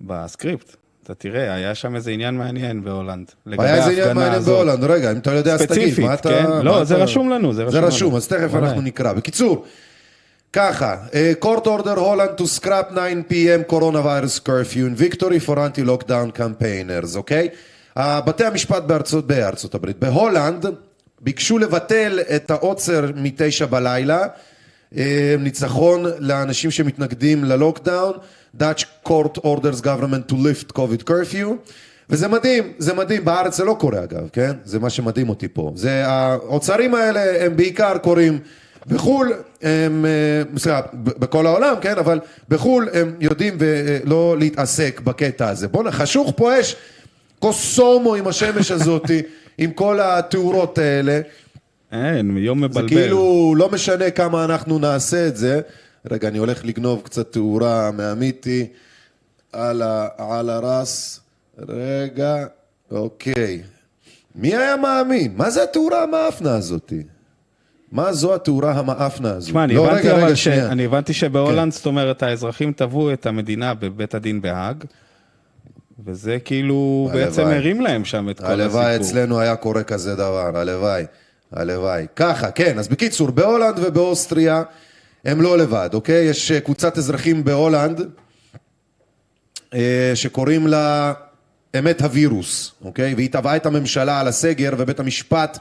בסקריפט. 0.00 0.76
אתה 1.04 1.14
תראה, 1.14 1.54
היה 1.54 1.74
שם 1.74 1.96
איזה 1.96 2.10
עניין 2.10 2.34
מעניין 2.34 2.84
בהולנד. 2.84 3.30
היה 3.58 3.74
איזה 3.76 3.90
עניין 3.90 4.12
מעניין 4.16 4.34
הזאת. 4.34 4.54
בהולנד, 4.54 4.84
רגע, 4.84 5.12
אם 5.12 5.16
אתה 5.16 5.32
יודע 5.32 5.54
אז 5.54 5.62
תגיד, 5.62 6.00
מה 6.00 6.14
אתה... 6.14 6.28
כן? 6.28 6.46
מה 6.50 6.62
לא, 6.62 6.84
זה 6.84 6.94
אתה- 6.94 7.02
רשום 7.02 7.30
לנו, 7.30 7.52
זה 7.54 7.62
זה 7.70 7.78
רשום 7.78 7.84
רשום, 7.86 8.08
לנו. 8.08 8.16
אז 8.16 8.28
תכף. 8.28 8.54
אנחנו 8.54 8.80
נקרא. 8.80 9.12
בקיצור, 9.12 9.64
ככה, 10.52 10.96
אה, 11.14 11.32
court 11.42 11.64
order 11.64 11.96
Holland 11.98 12.40
to 12.40 12.60
scrap 12.60 12.94
9 12.94 13.22
p.m. 13.30 13.72
coronavirus 13.72 14.40
curfew 14.48 14.86
in 14.88 15.14
victory 15.14 15.46
for 15.48 15.56
anti-lockdown 15.56 16.38
campaigners, 16.38 17.16
אוקיי? 17.16 17.48
אה, 17.96 18.20
בתי 18.20 18.44
המשפט 18.44 18.82
בארצות, 18.82 19.26
בארצות 19.26 19.74
הברית, 19.74 19.98
בהולנד, 19.98 20.66
ביקשו 21.20 21.58
לבטל 21.58 22.20
את 22.36 22.50
העוצר 22.50 23.04
מתשע 23.16 23.66
בלילה, 23.66 24.26
ניצחון 25.38 26.04
לאנשים 26.18 26.70
שמתנגדים 26.70 27.44
ללוקדאון, 27.44 28.12
Dutch 28.60 28.84
court 29.08 29.38
orders 29.38 29.80
government 29.82 30.32
to 30.32 30.34
lift 30.34 30.72
COVID 30.72 31.08
curfew, 31.08 31.46
וזה 32.10 32.28
מדהים, 32.28 32.72
זה 32.78 32.94
מדהים, 32.94 33.24
בארץ 33.24 33.56
זה 33.56 33.64
לא 33.64 33.76
קורה 33.80 34.04
אגב, 34.04 34.28
כן? 34.32 34.52
זה 34.64 34.78
מה 34.78 34.90
שמדהים 34.90 35.28
אותי 35.28 35.48
פה. 35.48 35.72
זה, 35.74 36.06
האוצרים 36.06 36.94
האלה 36.94 37.44
הם 37.44 37.56
בעיקר 37.56 37.98
קורים 37.98 38.38
בחו"ל, 38.86 39.32
הם, 39.62 40.06
אה, 40.06 40.58
סליחה, 40.58 40.80
בכל 40.94 41.46
העולם, 41.46 41.74
כן? 41.80 41.98
אבל 41.98 42.20
בחו"ל 42.48 42.88
הם 42.92 43.14
יודעים 43.20 43.56
ולא 43.58 44.36
להתעסק 44.38 45.00
בקטע 45.00 45.48
הזה. 45.48 45.68
בואנה, 45.68 45.92
חשוך 45.92 46.32
פה 46.36 46.60
אש, 46.60 46.76
קוסומו 47.38 48.14
עם 48.14 48.26
השמש 48.26 48.70
הזאתי, 48.70 49.22
עם 49.58 49.70
כל 49.70 50.00
התאורות 50.00 50.78
האלה. 50.78 51.20
אין, 51.92 52.36
יום 52.36 52.60
זה 52.60 52.68
מבלבל. 52.68 52.88
כאילו, 52.88 53.54
לא 53.58 53.70
משנה 53.70 54.10
כמה 54.10 54.44
אנחנו 54.44 54.78
נעשה 54.78 55.26
את 55.28 55.36
זה. 55.36 55.60
רגע, 56.10 56.28
אני 56.28 56.38
הולך 56.38 56.64
לגנוב 56.64 57.02
קצת 57.04 57.32
תאורה 57.32 57.90
מהמיתי 57.90 58.66
על, 59.52 59.82
הרס. 60.50 61.20
רגע, 61.68 62.46
אוקיי. 62.90 63.62
מי 64.36 64.56
היה 64.56 64.76
מאמין? 64.76 65.32
מה 65.36 65.50
זה 65.50 65.62
התאורה 65.62 66.02
המאפנה 66.02 66.56
הזאתי? 66.56 67.02
מה 67.92 68.12
זו 68.12 68.34
התאורה 68.34 68.72
המאפנה 68.72 69.30
הזו? 69.30 69.46
תשמע, 69.46 69.64
אני 69.64 69.74
לא, 69.74 69.90
הבנתי 69.90 70.08
רגע, 70.08 70.26
רגע, 70.26 70.36
ש... 70.36 70.48
אני 70.48 70.84
הבנתי 70.84 71.12
שבהולנד, 71.12 71.72
זאת 71.72 71.86
אומרת, 71.86 72.22
האזרחים 72.22 72.72
תבעו 72.76 73.12
את 73.12 73.26
המדינה 73.26 73.74
בבית 73.74 74.14
הדין 74.14 74.40
בהאג, 74.40 74.84
וזה 76.04 76.38
כאילו 76.44 77.08
הלוואי. 77.10 77.24
בעצם 77.24 77.46
הרים 77.46 77.80
להם 77.80 78.04
שם 78.04 78.30
את 78.30 78.40
כל 78.40 78.46
הסיפור. 78.46 78.62
הלוואי 78.62 78.96
אצלנו 78.96 79.40
היה 79.40 79.56
קורה 79.56 79.82
כזה 79.82 80.14
דבר, 80.14 80.56
הלוואי, 80.56 81.04
הלוואי. 81.56 82.06
ככה, 82.16 82.50
כן, 82.50 82.78
אז 82.78 82.88
בקיצור, 82.88 83.30
בהולנד 83.30 83.78
ובאוסטריה 83.82 84.62
הם 85.24 85.40
לא 85.40 85.58
לבד, 85.58 85.90
אוקיי? 85.92 86.24
יש 86.24 86.50
אה, 86.50 86.60
קבוצת 86.60 86.98
אזרחים 86.98 87.44
בהולנד 87.44 88.00
אה, 89.74 90.12
שקוראים 90.14 90.66
לה 90.66 91.12
אמת 91.78 92.02
הווירוס, 92.02 92.72
אוקיי? 92.84 93.14
והיא 93.14 93.30
תבעה 93.32 93.56
את 93.56 93.66
הממשלה 93.66 94.20
על 94.20 94.28
הסגר 94.28 94.70
ובית 94.78 95.00
המשפט 95.00 95.58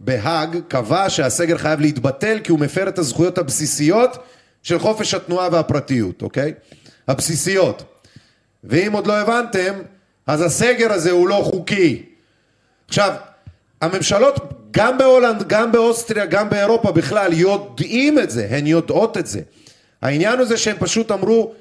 בהאג 0.00 0.58
קבע 0.68 1.10
שהסגר 1.10 1.58
חייב 1.58 1.80
להתבטל 1.80 2.38
כי 2.44 2.50
הוא 2.52 2.58
מפר 2.60 2.88
את 2.88 2.98
הזכויות 2.98 3.38
הבסיסיות 3.38 4.18
של 4.62 4.78
חופש 4.78 5.14
התנועה 5.14 5.48
והפרטיות, 5.52 6.22
אוקיי? 6.22 6.54
הבסיסיות. 7.08 7.82
ואם 8.64 8.92
עוד 8.92 9.06
לא 9.06 9.18
הבנתם, 9.18 9.74
אז 10.26 10.42
הסגר 10.42 10.92
הזה 10.92 11.10
הוא 11.10 11.28
לא 11.28 11.40
חוקי. 11.44 12.02
עכשיו, 12.88 13.14
הממשלות, 13.80 14.65
גם 14.76 14.98
בהולנד, 14.98 15.48
גם 15.48 15.72
באוסטריה, 15.72 16.26
גם 16.26 16.50
באירופה 16.50 16.92
בכלל, 16.92 17.32
יודעים 17.32 18.18
את 18.18 18.30
זה, 18.30 18.46
הן 18.50 18.66
יודעות 18.66 19.16
את 19.16 19.26
זה. 19.26 19.40
העניין 20.02 20.38
הוא 20.38 20.46
זה 20.46 20.56
שהם 20.56 20.76
פשוט 20.78 21.10
אמרו, 21.10 21.52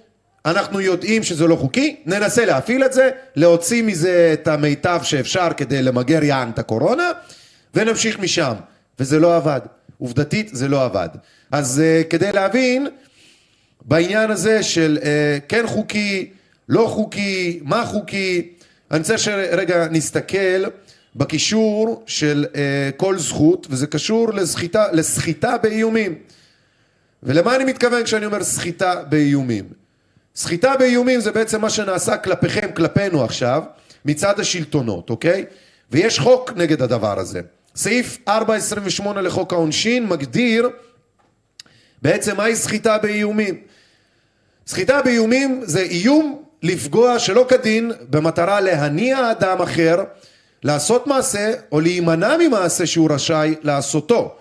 אנחנו 0.46 0.82
יודעים 0.82 1.24
שזה 1.24 1.48
לא 1.48 1.56
חוקי, 1.56 1.96
ננסה 2.06 2.46
להפעיל 2.46 2.86
את 2.86 2.94
זה, 2.94 3.10
להוציא 3.36 3.84
מזה 3.84 4.30
את 4.34 4.48
המיטב 4.48 5.00
שאפשר 5.04 5.48
כדי 5.58 5.82
למגר 5.82 6.24
יען 6.24 6.50
את 6.50 6.60
הקורונה, 6.60 7.12
ונמשיך 7.74 8.20
משם. 8.20 8.54
וזה 9.00 9.20
לא 9.20 9.36
עבד. 9.36 9.62
עובדתית 9.98 10.50
זה 10.54 10.68
לא 10.68 10.86
עבד. 10.86 11.10
אז 11.52 11.82
uh, 11.82 12.08
כדי 12.10 12.32
להבין, 12.32 12.88
בעניין 13.82 14.32
הזה 14.32 14.64
של 14.64 14.98
אה, 15.04 15.38
כן 15.48 15.68
חוקי, 15.68 16.30
לא 16.70 16.88
חוקי, 16.88 17.60
מה 17.64 17.86
חוקי, 17.86 18.50
אני 18.92 19.00
רוצה 19.00 19.18
שרגע 19.18 19.88
נסתכל 19.92 20.64
בקישור 21.16 22.04
של 22.08 22.46
אה, 22.56 22.90
כל 22.98 23.18
זכות, 23.18 23.68
וזה 23.70 23.88
קשור 23.88 24.34
לסחיטה, 24.34 24.92
לסחיטה 24.92 25.58
באיומים. 25.58 26.16
ולמה 27.24 27.56
אני 27.56 27.64
מתכוון 27.64 28.04
כשאני 28.04 28.26
אומר 28.26 28.44
סחיטה 28.44 28.96
באיומים? 29.10 29.66
סחיטה 30.36 30.78
באיומים 30.78 31.20
זה 31.20 31.32
בעצם 31.32 31.62
מה 31.62 31.70
שנעשה 31.70 32.18
כלפיכם, 32.18 32.72
כלפינו 32.76 33.24
עכשיו, 33.24 33.64
מצד 34.06 34.40
השלטונות, 34.40 35.10
אוקיי? 35.10 35.46
ויש 35.92 36.20
חוק 36.20 36.52
נגד 36.56 36.82
הדבר 36.82 37.20
הזה. 37.20 37.42
סעיף 37.76 38.18
428 38.28 39.22
לחוק 39.22 39.54
העונשין 39.54 40.08
מגדיר 40.08 40.70
בעצם 42.02 42.38
מהי 42.38 42.56
סחיטה 42.56 42.98
באיומים. 42.98 43.62
סחיטה 44.68 45.02
באיומים 45.02 45.62
זה 45.64 45.82
איום 45.82 46.44
לפגוע 46.64 47.20
שלא 47.20 47.46
כדין 47.50 47.92
במטרה 48.10 48.62
להניע 48.62 49.32
אדם 49.32 49.62
אחר 49.62 50.04
לעשות 50.66 51.08
מעשה 51.08 51.52
או 51.72 51.80
להימנע 51.80 52.36
ממעשה 52.38 52.86
שהוא 52.86 53.12
רשאי 53.12 53.56
לעשותו. 53.62 54.36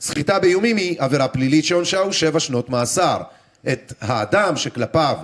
סחיטה 0.00 0.38
באיומים 0.38 0.76
היא 0.76 0.96
עבירה 0.98 1.28
פלילית 1.28 1.64
שעונשה 1.64 1.98
הוא 1.98 2.12
שבע 2.12 2.40
שנות 2.40 2.70
מאסר. 2.70 3.20
את 3.68 3.92
האדם 4.00 4.56
שכלפיו 4.56 5.16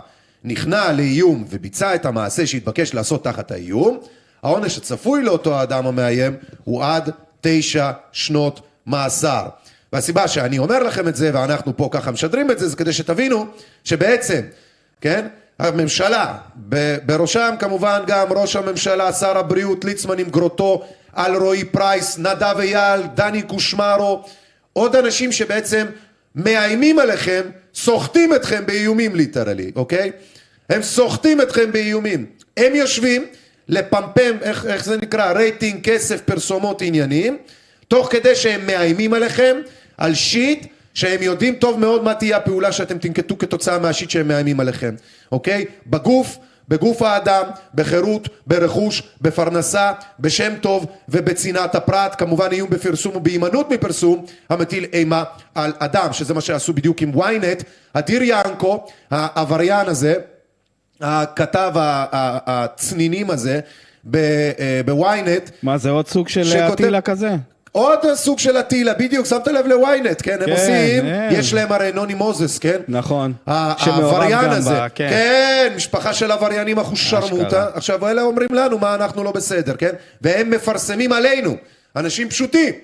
נכנע 0.45 0.93
לאיום 0.93 1.45
וביצע 1.51 1.95
את 1.95 2.07
המעשה 2.07 2.47
שהתבקש 2.47 2.95
לעשות 2.95 3.25
תחת 3.25 3.51
האיום, 3.51 4.01
העונש 4.43 4.79
הצפוי 4.79 5.23
לאותו 5.23 5.59
האדם 5.59 5.87
המאיים 5.87 6.37
הוא 6.65 6.85
עד 6.85 7.11
תשע 7.41 7.91
שנות 8.13 8.61
מאסר. 8.87 9.47
והסיבה 9.93 10.29
שאני 10.29 10.59
אומר 10.59 10.83
לכם 10.83 11.09
את 11.09 11.17
זה 11.17 11.31
ואנחנו 11.35 11.77
פה 11.77 11.89
ככה 11.93 12.11
משדרים 12.11 12.51
את 12.51 12.59
זה 12.59 12.69
זה 12.69 12.77
כדי 12.77 12.93
שתבינו 12.93 13.47
שבעצם, 13.85 14.41
כן, 15.01 15.27
הממשלה, 15.62 16.35
בראשם 17.07 17.54
כמובן 17.59 18.02
גם 18.07 18.26
ראש 18.31 18.57
הממשלה, 18.57 19.12
שר 19.12 19.38
הבריאות 19.38 19.85
ליצמן 19.85 20.19
עם 20.19 20.31
גרוטו, 20.31 20.85
אלרועי 21.19 21.64
פרייס, 21.64 22.19
נדב 22.19 22.57
אייל, 22.59 23.02
דני 23.14 23.42
קושמרו, 23.42 24.23
עוד 24.73 24.97
אנשים 24.97 25.33
שבעצם 25.33 25.87
מאיימים 26.35 26.99
עליכם, 26.99 27.42
סוחטים 27.75 28.35
אתכם 28.35 28.66
באיומים 28.66 29.16
literally, 29.17 29.73
אוקיי? 29.76 30.12
הם 30.71 30.83
סוחטים 30.83 31.40
אתכם 31.40 31.73
באיומים. 31.73 32.26
הם 32.57 32.75
יושבים 32.75 33.25
לפמפם, 33.69 34.37
איך, 34.42 34.66
איך 34.66 34.85
זה 34.85 34.97
נקרא? 34.97 35.33
רייטינג, 35.33 35.85
כסף, 35.85 36.21
פרסומות, 36.21 36.83
עניינים. 36.83 37.38
תוך 37.88 38.09
כדי 38.11 38.35
שהם 38.35 38.66
מאיימים 38.66 39.14
עליכם 39.14 39.57
על 39.99 40.14
שיט 40.14 40.66
שהם 40.95 41.23
יודעים 41.23 41.55
טוב 41.55 41.81
מאוד 41.81 42.05
מה 42.05 42.15
תהיה 42.15 42.37
הפעולה 42.37 42.73
שאתם 42.73 42.99
תנקטו 42.99 43.39
כתוצאה 43.39 43.79
מהשיט 43.79 44.11
שהם 44.11 44.29
מאיימים 44.29 44.61
עליכם, 44.61 44.95
אוקיי? 45.33 45.65
בגוף, 45.87 46.39
בגוף 46.69 47.03
האדם, 47.03 47.43
בחירות, 47.75 48.29
ברכוש, 48.47 49.03
בפרנסה, 49.21 49.93
בשם 50.21 50.53
טוב 50.61 50.87
ובצנעת 51.09 51.75
הפרט, 51.75 52.15
כמובן 52.19 52.49
איום 52.53 52.71
בפרסום 52.71 53.17
ובהימנעות 53.17 53.71
מפרסום 53.71 54.25
המטיל 54.51 54.87
אימה 54.93 55.25
על 55.55 55.73
אדם, 55.79 56.13
שזה 56.13 56.35
מה 56.35 56.41
שעשו 56.41 56.73
בדיוק 56.73 57.03
עם 57.03 57.13
ynet, 57.15 57.63
אדיר 57.93 58.23
ינקו, 58.25 58.87
העבריין 59.11 59.87
הזה, 59.89 60.15
הכתב 61.01 61.73
הצנינים 62.47 63.31
הזה 63.31 63.61
אה, 64.15 64.21
בוויינט, 64.87 65.51
מה, 65.63 65.79
זה 65.79 65.91
עוד 65.91 66.09
סוג 66.09 66.29
של 66.29 66.45
שכותב- 66.45 66.73
אטילה 66.73 67.01
כזה? 67.01 67.31
עוד 67.73 68.14
סוג 68.14 68.38
של 68.38 68.57
אטילה, 68.59 68.95
בדיוק, 68.95 69.26
שמת 69.26 69.47
לב 69.47 69.67
לוויינט, 69.67 70.23
כן, 70.23 70.33
הם 70.41 70.47
כן, 70.47 70.52
עושים, 70.52 71.02
כן. 71.02 71.29
יש 71.33 71.55
להם 71.55 71.73
הרי 71.73 71.93
נוני 71.93 72.14
מוזס, 72.14 72.59
כן? 72.59 72.81
נכון. 72.88 73.33
העבריין 73.47 74.50
הזה, 74.50 74.75
ב- 74.75 74.87
כן. 74.95 75.09
כן, 75.11 75.73
משפחה 75.76 76.12
של 76.14 76.31
עבריינים 76.31 76.79
אחושרמוטה. 76.79 77.67
עכשיו 77.75 78.09
אלה 78.09 78.23
אומרים 78.23 78.49
לנו 78.52 78.79
מה 78.79 78.95
אנחנו 78.95 79.25
לא 79.25 79.33
בסדר, 79.33 79.76
כן? 79.76 79.91
והם 80.21 80.50
מפרסמים 80.50 81.12
עלינו, 81.12 81.57
אנשים 81.97 82.29
פשוטים, 82.29 82.75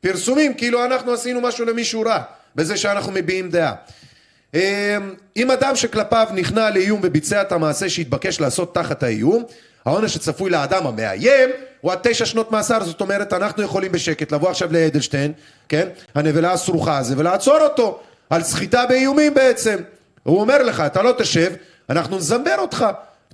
פרסומים 0.00 0.54
כאילו 0.54 0.84
אנחנו 0.84 1.12
עשינו 1.12 1.40
משהו 1.40 1.64
למישהו 1.64 2.00
רע, 2.00 2.18
בזה 2.56 2.76
שאנחנו 2.76 3.12
מביעים 3.12 3.50
דעה. 3.50 3.72
אמ, 4.54 4.60
אם 5.36 5.50
אדם 5.50 5.76
שכלפיו 5.76 6.26
נכנע 6.34 6.70
לאיום 6.70 7.00
וביצע 7.02 7.42
את 7.42 7.52
המעשה 7.52 7.88
שהתבקש 7.88 8.40
לעשות 8.40 8.74
תחת 8.74 9.02
האיום, 9.02 9.44
העונש 9.86 10.14
שצפוי 10.14 10.50
לאדם 10.50 10.86
המאיים 10.86 11.48
הוא 11.80 11.92
עד 11.92 11.98
תשע 12.02 12.26
שנות 12.26 12.52
מאסר, 12.52 12.84
זאת 12.84 13.00
אומרת 13.00 13.32
אנחנו 13.32 13.62
יכולים 13.62 13.92
בשקט 13.92 14.32
לבוא 14.32 14.50
עכשיו 14.50 14.72
לאדלשטיין, 14.72 15.32
כן, 15.68 15.88
הנבלה 16.14 16.52
הסרוחה 16.52 16.98
הזה, 16.98 17.14
ולעצור 17.18 17.58
אותו 17.60 18.00
על 18.30 18.42
סחיטה 18.42 18.86
באיומים 18.88 19.34
בעצם. 19.34 19.76
הוא 20.22 20.40
אומר 20.40 20.62
לך, 20.62 20.80
אתה 20.80 21.02
לא 21.02 21.12
תשב, 21.18 21.52
אנחנו 21.90 22.16
נזמבר 22.16 22.56
אותך. 22.58 22.84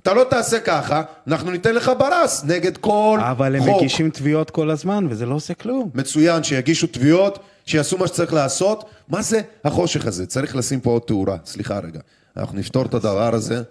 אתה 0.01 0.13
לא 0.13 0.23
תעשה 0.29 0.59
ככה, 0.59 1.01
אנחנו 1.27 1.51
ניתן 1.51 1.75
לך 1.75 1.91
ברס 1.97 2.43
נגד 2.43 2.77
כל 2.77 3.19
אבל 3.21 3.55
הם 3.55 3.63
חוק. 3.63 3.81
מגישים 3.81 4.09
תביעות 4.09 4.49
כל 4.49 4.69
הזמן, 4.69 5.07
וזה 5.09 5.25
לא 5.25 5.35
עושה 5.35 5.53
כלום. 5.53 5.89
מצוין, 5.93 6.43
שיגישו 6.43 6.87
תביעות, 6.87 7.39
שיעשו 7.65 7.97
מה 7.97 8.07
שצריך 8.07 8.33
לעשות. 8.33 8.85
מה 9.09 9.21
זה 9.21 9.41
החושך 9.63 10.07
הזה? 10.07 10.25
צריך 10.25 10.55
לשים 10.55 10.79
פה 10.79 10.89
עוד 10.89 11.01
תאורה. 11.01 11.37
סליחה 11.45 11.79
רגע. 11.79 11.99
אנחנו 12.37 12.57
נפתור 12.57 12.85
את 12.85 12.93
הדבר 12.93 13.35
הזה 13.35 13.61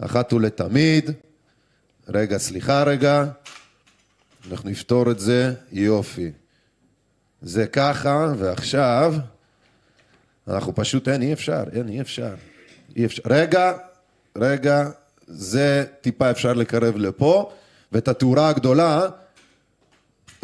אחת 0.00 0.32
ולתמיד. 0.32 1.10
רגע, 2.08 2.38
סליחה 2.38 2.82
רגע. 2.82 3.24
אנחנו 4.50 4.70
נפתור 4.70 5.10
את 5.10 5.18
זה. 5.18 5.54
יופי. 5.72 6.30
זה 7.42 7.66
ככה, 7.66 8.32
ועכשיו 8.38 9.14
אנחנו 10.48 10.74
פשוט, 10.74 11.08
אין, 11.08 11.22
אי 11.22 11.32
אפשר, 11.32 11.64
אין, 11.72 11.88
אי 11.88 12.00
אפשר. 12.00 12.34
אי 12.96 13.04
אפשר. 13.04 13.22
רגע, 13.26 13.72
רגע, 14.36 14.90
זה 15.26 15.84
טיפה 16.00 16.30
אפשר 16.30 16.52
לקרב 16.52 16.96
לפה, 16.96 17.52
ואת 17.92 18.08
התאורה 18.08 18.48
הגדולה, 18.48 19.08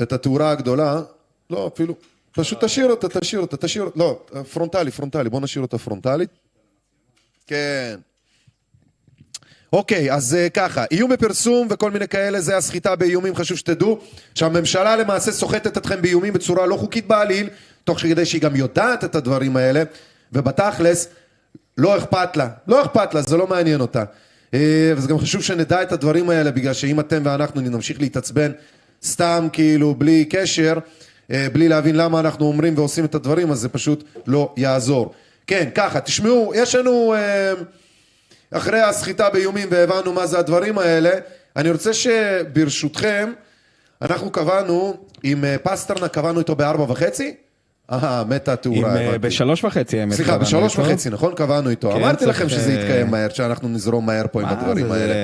את 0.02 0.12
התאורה 0.12 0.50
הגדולה, 0.50 1.02
לא, 1.50 1.70
אפילו, 1.74 1.94
פשוט 2.32 2.64
תשאיר 2.64 2.90
אותה, 2.90 3.08
תשאיר 3.08 3.40
אותה, 3.40 3.56
תשאיר 3.56 3.84
אותה, 3.84 3.98
לא, 3.98 4.20
פרונטלי, 4.52 4.90
פרונטלי, 4.90 5.30
בוא 5.30 5.40
נשאיר 5.40 5.62
אותה 5.62 5.78
פרונטלית. 5.78 6.30
כן. 7.46 8.00
אוקיי, 9.74 10.12
אז 10.12 10.34
אה, 10.34 10.48
ככה, 10.48 10.84
איום 10.90 11.10
בפרסום 11.10 11.66
וכל 11.70 11.90
מיני 11.90 12.08
כאלה, 12.08 12.40
זה 12.40 12.56
הסחיטה 12.56 12.96
באיומים, 12.96 13.34
חשוב 13.34 13.56
שתדעו 13.56 13.98
שהממשלה 14.34 14.96
למעשה 14.96 15.32
סוחטת 15.32 15.78
אתכם 15.78 16.02
באיומים 16.02 16.32
בצורה 16.32 16.66
לא 16.66 16.76
חוקית 16.76 17.06
בעליל, 17.06 17.48
תוך 17.84 17.98
כדי 17.98 18.24
שהיא 18.24 18.42
גם 18.42 18.56
יודעת 18.56 19.04
את 19.04 19.14
הדברים 19.14 19.56
האלה, 19.56 19.82
ובתכלס, 20.32 21.08
לא 21.78 21.96
אכפת 21.96 22.36
לה, 22.36 22.48
לא 22.68 22.82
אכפת 22.82 23.14
לה, 23.14 23.22
זה 23.22 23.36
לא 23.36 23.46
מעניין 23.46 23.80
אותה. 23.80 24.04
אה, 24.54 24.92
וזה 24.96 25.08
גם 25.08 25.18
חשוב 25.18 25.42
שנדע 25.42 25.82
את 25.82 25.92
הדברים 25.92 26.30
האלה, 26.30 26.50
בגלל 26.50 26.72
שאם 26.72 27.00
אתם 27.00 27.22
ואנחנו 27.24 27.60
נמשיך 27.60 28.00
להתעצבן 28.00 28.52
סתם 29.04 29.48
כאילו 29.52 29.94
בלי 29.94 30.24
קשר, 30.24 30.74
אה, 31.30 31.46
בלי 31.52 31.68
להבין 31.68 31.96
למה 31.96 32.20
אנחנו 32.20 32.46
אומרים 32.46 32.78
ועושים 32.78 33.04
את 33.04 33.14
הדברים, 33.14 33.50
אז 33.50 33.58
זה 33.58 33.68
פשוט 33.68 34.04
לא 34.26 34.54
יעזור. 34.56 35.14
כן, 35.46 35.68
ככה, 35.74 36.00
תשמעו, 36.00 36.52
יש 36.54 36.74
לנו... 36.74 37.14
אחרי 38.50 38.80
הסחיטה 38.80 39.30
באיומים 39.30 39.68
והבנו 39.70 40.12
מה 40.12 40.26
זה 40.26 40.38
הדברים 40.38 40.78
האלה, 40.78 41.10
אני 41.56 41.70
רוצה 41.70 41.90
שברשותכם, 41.94 43.32
אנחנו 44.02 44.30
קבענו, 44.30 44.94
עם 45.22 45.44
אה, 45.44 45.56
פסטרנה 45.62 46.08
קבענו 46.08 46.38
איתו 46.38 46.54
בארבע 46.56 46.92
וחצי? 46.92 47.34
אה, 47.92 48.22
מתה 48.28 48.52
התאורה, 48.52 48.96
אה, 48.96 49.02
הבנתי. 49.04 49.18
בשלוש 49.18 49.64
וחצי 49.64 50.00
האמת. 50.00 50.12
סליחה, 50.14 50.38
בשלוש. 50.38 50.78
וחצי, 50.78 51.10
נכון? 51.10 51.34
קבענו 51.34 51.70
איתו. 51.70 51.90
כן, 51.90 51.96
אמרתי 51.96 52.24
צריך, 52.24 52.36
לכם 52.36 52.48
שזה 52.48 52.70
אה, 52.76 52.80
יתקיים 52.80 53.10
מהר, 53.10 53.28
שאנחנו 53.28 53.68
נזרום 53.68 54.06
מהר 54.06 54.24
פה 54.32 54.40
עם 54.42 54.48
הדברים 54.48 54.88
זה- 54.88 54.94
האלה. 54.94 55.14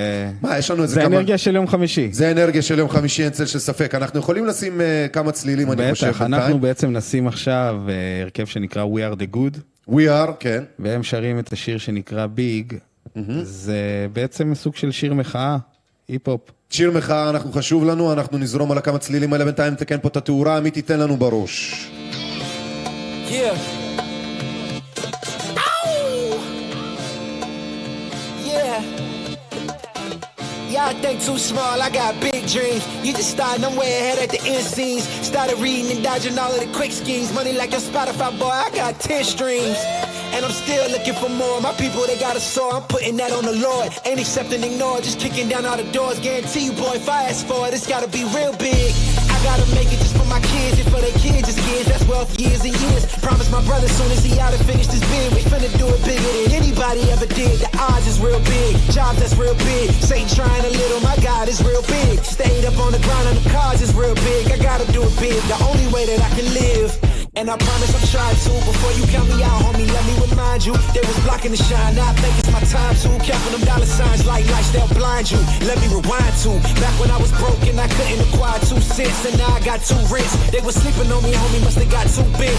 מה, 0.42 0.59
יש 0.59 0.70
לנו 0.70 0.83
איזה 0.83 0.94
זה 0.94 1.00
כמה... 1.00 1.16
אנרגיה 1.16 1.38
של 1.38 1.54
יום 1.54 1.66
חמישי. 1.68 2.09
זה 2.12 2.30
אנרגיה 2.30 2.62
של 2.62 2.78
יום 2.78 2.88
חמישי, 2.88 3.22
אין 3.24 3.30
צל 3.30 3.46
של 3.46 3.59
ספק. 3.59 3.94
אנחנו 3.94 4.18
יכולים 4.18 4.46
לשים 4.46 4.80
כמה 5.12 5.33
צלילים, 5.33 5.72
אני 5.72 5.92
חושב, 5.92 6.06
בטח, 6.09 6.22
אנחנו 6.22 6.37
בינתיים. 6.38 6.61
בעצם 6.61 6.92
נשים 6.96 7.26
עכשיו 7.28 7.76
הרכב 8.22 8.44
שנקרא 8.46 8.85
We 8.85 9.14
are 9.14 9.18
the 9.18 9.37
good, 9.37 9.59
We 9.90 10.06
are, 10.09 10.33
כן. 10.40 10.62
והם 10.78 11.02
שרים 11.02 11.38
את 11.38 11.52
השיר 11.52 11.78
שנקרא 11.78 12.26
ביג. 12.26 12.72
זה 13.42 14.06
בעצם 14.12 14.54
סוג 14.54 14.76
של 14.76 14.90
שיר 14.90 15.14
מחאה, 15.14 15.56
היפ-הופ. 16.08 16.40
שיר 16.70 16.90
מחאה, 16.90 17.30
אנחנו 17.30 17.52
חשוב 17.52 17.84
לנו, 17.84 18.12
אנחנו 18.12 18.38
נזרום 18.38 18.72
על 18.72 18.78
הכמה 18.78 18.98
צלילים 18.98 19.32
האלה, 19.32 19.44
בינתיים 19.44 19.72
נתקן 19.72 20.00
פה 20.00 20.08
את 20.08 20.16
התאורה, 20.16 20.56
עמית 20.56 20.76
ייתן 20.76 21.00
לנו 21.00 21.16
בראש. 21.16 21.90
Yeah. 23.30 23.80
Think 31.00 31.20
too 31.20 31.38
small, 31.38 31.80
I 31.80 31.90
got 31.90 32.20
big 32.20 32.46
dreams. 32.46 32.86
You 33.04 33.12
just 33.12 33.30
starting, 33.30 33.64
I'm 33.64 33.76
way 33.76 33.90
ahead 33.98 34.18
at 34.18 34.30
the 34.30 34.40
end 34.46 34.64
scenes. 34.64 35.04
Started 35.26 35.58
reading 35.58 35.90
and 35.90 36.04
dodging 36.04 36.38
all 36.38 36.52
of 36.52 36.60
the 36.60 36.70
quick 36.76 36.92
schemes. 36.92 37.32
Money 37.32 37.52
like 37.52 37.70
your 37.72 37.80
Spotify 37.80 38.38
boy, 38.38 38.48
I 38.48 38.70
got 38.70 39.00
10 39.00 39.24
streams. 39.24 39.78
And 40.32 40.44
I'm 40.44 40.52
still 40.52 40.88
looking 40.90 41.14
for 41.14 41.28
more. 41.28 41.60
My 41.60 41.72
people, 41.74 42.06
they 42.06 42.18
got 42.18 42.36
a 42.36 42.40
soar. 42.40 42.74
I'm 42.74 42.82
putting 42.82 43.16
that 43.16 43.32
on 43.32 43.44
the 43.44 43.56
Lord. 43.56 43.92
Ain't 44.04 44.20
accepting, 44.20 44.62
ignore, 44.62 45.00
just 45.00 45.18
kicking 45.18 45.48
down 45.48 45.64
all 45.64 45.76
the 45.76 45.90
doors. 45.90 46.20
Guarantee 46.20 46.66
you, 46.66 46.72
boy, 46.72 46.94
if 46.94 47.08
I 47.08 47.24
ask 47.24 47.46
for 47.46 47.66
it, 47.66 47.74
it's 47.74 47.86
gotta 47.86 48.08
be 48.08 48.24
real 48.36 48.52
big. 48.56 48.94
I 49.28 49.40
gotta 49.42 49.66
make 49.74 49.88
it 49.88 49.98
just 49.98 50.19
my 50.31 50.40
kids 50.47 50.79
and 50.79 50.88
for 50.88 51.03
their 51.03 51.12
kids' 51.19 51.51
as 51.51 51.59
kids. 51.66 51.90
That's 51.90 52.07
wealth 52.07 52.31
years 52.38 52.62
and 52.64 52.73
years. 52.73 53.05
Promise 53.19 53.51
my 53.51 53.61
brother 53.66 53.88
soon 53.88 54.11
as 54.14 54.23
he 54.25 54.38
out 54.38 54.55
and 54.55 54.64
finish 54.64 54.87
this 54.87 55.03
bid, 55.11 55.35
we 55.35 55.43
finna 55.43 55.69
do 55.77 55.90
it 55.90 56.01
bigger 56.07 56.31
than 56.38 56.55
anybody 56.55 57.03
ever 57.11 57.27
did. 57.27 57.59
The 57.59 57.71
odds 57.77 58.07
is 58.07 58.21
real 58.23 58.40
big, 58.47 58.79
jobs 58.95 59.19
that's 59.19 59.37
real 59.37 59.59
big. 59.66 59.90
Satan 59.99 60.31
trying 60.31 60.64
a 60.64 60.71
little, 60.71 61.01
my 61.01 61.19
God 61.19 61.49
is 61.49 61.61
real 61.66 61.83
big. 61.83 62.23
Stayed 62.25 62.64
up 62.64 62.79
on 62.79 62.93
the 62.93 63.03
ground 63.03 63.29
on 63.29 63.35
the 63.35 63.51
cars 63.51 63.83
is 63.83 63.93
real 63.93 64.14
big. 64.14 64.51
I 64.55 64.57
gotta 64.57 64.87
do 64.93 65.03
it 65.03 65.14
big, 65.19 65.43
the 65.51 65.59
only 65.66 65.90
way 65.93 66.07
that 66.07 66.23
I 66.23 66.31
can 66.38 66.47
live. 66.55 66.95
And 67.37 67.49
I 67.49 67.57
promise 67.57 67.95
I'm 67.95 68.07
trying 68.11 68.35
to. 68.35 68.53
Before 68.66 68.90
you 68.99 69.07
count 69.07 69.29
me 69.31 69.38
out, 69.43 69.62
homie, 69.62 69.87
let 69.87 70.05
me 70.05 70.14
remind 70.29 70.66
you. 70.66 70.75
They 70.90 71.01
was 71.01 71.14
blocking 71.23 71.53
the 71.53 71.62
shine. 71.62 71.95
Now 71.95 72.11
I 72.11 72.14
think 72.19 72.35
it's 72.37 72.51
my 72.51 72.61
time 72.66 72.95
to. 73.07 73.09
Counting 73.23 73.53
them 73.55 73.62
dollar 73.62 73.87
signs 73.87 74.27
like 74.27 74.45
lights, 74.51 74.71
they'll 74.75 74.90
blind 74.99 75.31
you. 75.31 75.38
Let 75.62 75.79
me 75.79 75.87
rewind 75.95 76.35
to. 76.43 76.51
Back 76.83 76.95
when 76.99 77.11
I 77.11 77.19
was 77.23 77.31
broke 77.38 77.62
and 77.71 77.79
I 77.79 77.87
couldn't 77.87 78.27
acquire 78.27 78.59
two 78.66 78.83
cents. 78.83 79.25
And 79.25 79.38
now 79.38 79.47
I 79.55 79.61
got 79.62 79.79
two 79.81 80.03
They 80.50 80.61
was 80.61 80.74
sleeping 80.74 81.11
on 81.12 81.22
me, 81.22 81.33
homie, 81.33 81.62
must 81.64 81.78
have 81.78 81.90
got 81.90 82.06
too 82.09 82.24
big. 82.38 82.56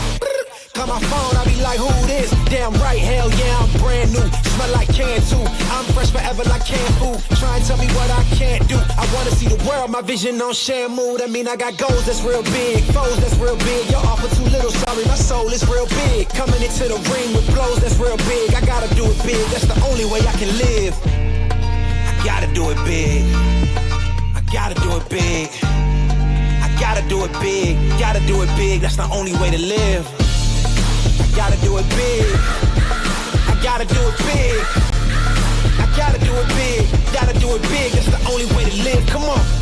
Call 0.73 0.87
my 0.87 0.99
phone, 1.11 1.35
I 1.35 1.43
be 1.43 1.59
like, 1.61 1.77
who 1.77 1.91
this? 2.07 2.31
Damn 2.47 2.73
right, 2.79 2.97
hell 2.97 3.29
yeah, 3.37 3.59
I'm 3.59 3.69
brand 3.79 4.13
new. 4.13 4.23
Smell 4.55 4.71
like 4.71 4.87
can 4.87 5.19
too. 5.27 5.43
I'm 5.69 5.85
fresh 5.91 6.11
forever 6.11 6.43
like 6.47 6.65
canned 6.65 6.95
food. 6.95 7.19
Try 7.37 7.57
and 7.57 7.65
tell 7.65 7.77
me 7.77 7.87
what 7.91 8.09
I 8.09 8.23
can't 8.39 8.65
do. 8.69 8.77
I 8.77 9.05
wanna 9.13 9.31
see 9.31 9.47
the 9.47 9.59
world, 9.67 9.91
my 9.91 10.01
vision 10.01 10.41
on 10.41 10.53
Shamu. 10.53 11.17
That 11.17 11.29
mean 11.29 11.47
I 11.47 11.55
got 11.55 11.77
goals 11.77 12.05
that's 12.05 12.23
real 12.23 12.43
big, 12.43 12.83
foes 12.95 13.19
that's 13.19 13.35
real 13.37 13.57
big. 13.57 13.91
Your 13.91 13.99
offer 13.99 14.33
too 14.33 14.47
little, 14.49 14.71
sorry, 14.71 15.05
my 15.05 15.15
soul 15.15 15.49
is 15.49 15.67
real 15.67 15.87
big. 16.07 16.29
Coming 16.29 16.63
into 16.63 16.87
the 16.87 16.97
ring 17.11 17.35
with 17.35 17.45
blows 17.53 17.79
that's 17.81 17.97
real 17.97 18.17
big. 18.31 18.55
I 18.55 18.61
gotta 18.65 18.87
do 18.95 19.05
it 19.05 19.19
big, 19.27 19.43
that's 19.51 19.67
the 19.67 19.77
only 19.85 20.05
way 20.05 20.25
I 20.25 20.33
can 20.39 20.49
live. 20.57 20.95
I 21.05 22.15
gotta 22.23 22.47
do 22.53 22.69
it 22.71 22.79
big. 22.85 23.27
I 24.33 24.41
gotta 24.51 24.75
do 24.79 24.95
it 24.95 25.09
big. 25.09 25.80
Gotta 26.81 27.07
do 27.07 27.23
it 27.23 27.31
big. 27.39 27.77
Gotta 27.99 28.19
do 28.25 28.41
it 28.41 28.49
big, 28.57 28.81
that's 28.81 28.97
the 28.97 29.07
only 29.13 29.33
way 29.33 29.51
to 29.51 29.57
live. 29.59 30.03
Gotta 31.35 31.55
do 31.61 31.77
it 31.77 31.87
big. 31.91 32.25
I 33.47 33.55
gotta 33.61 33.85
do 33.85 34.01
it 34.09 34.17
big. 34.25 34.57
I 35.77 35.85
gotta 35.95 36.19
do 36.19 36.33
it 36.35 36.47
big. 36.57 37.13
Gotta 37.13 37.39
do 37.39 37.55
it 37.55 37.61
big. 37.69 37.91
That's 37.91 38.07
the 38.07 38.31
only 38.31 38.47
way 38.55 38.65
to 38.67 38.75
live. 38.83 39.05
Come 39.07 39.23
on. 39.25 39.60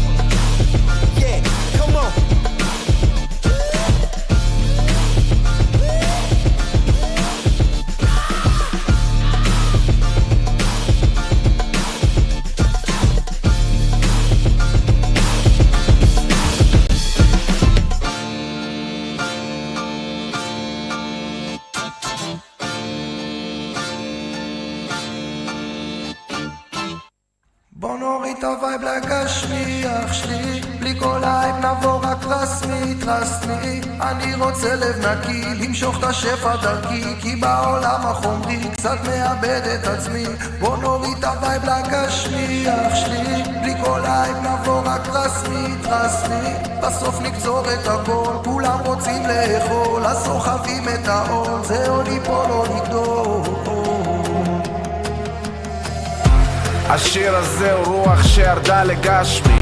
השיר 57.01 57.35
הזה 57.35 57.73
הוא 57.73 57.85
רוח 57.85 58.23
שירדה 58.23 58.83
לגשמי. 58.83 59.59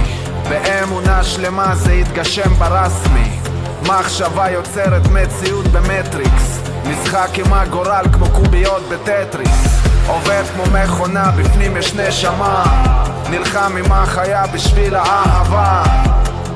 באמונה 0.50 1.23
שלמה 1.23 1.76
זה 1.76 1.93
יתגשם 1.93 2.54
ברסמי. 2.54 3.39
מחשבה 3.82 4.50
יוצרת 4.52 5.02
מציאות 5.08 5.67
במטריקס. 5.67 6.60
משחק 6.86 7.30
עם 7.36 7.54
הגורל 7.54 8.06
כמו 8.13 8.26
קוביות 8.30 8.84
בטטריס. 8.89 9.82
עובד 10.08 10.43
כמו 10.54 10.63
מכונה, 10.73 11.32
בפנים 11.32 11.78
יש 11.78 11.93
נשמה. 11.93 12.63
נלחם 13.30 13.78
עם 13.78 13.91
החיה 13.91 14.47
בשביל 14.47 14.95
האהבה. 14.95 15.84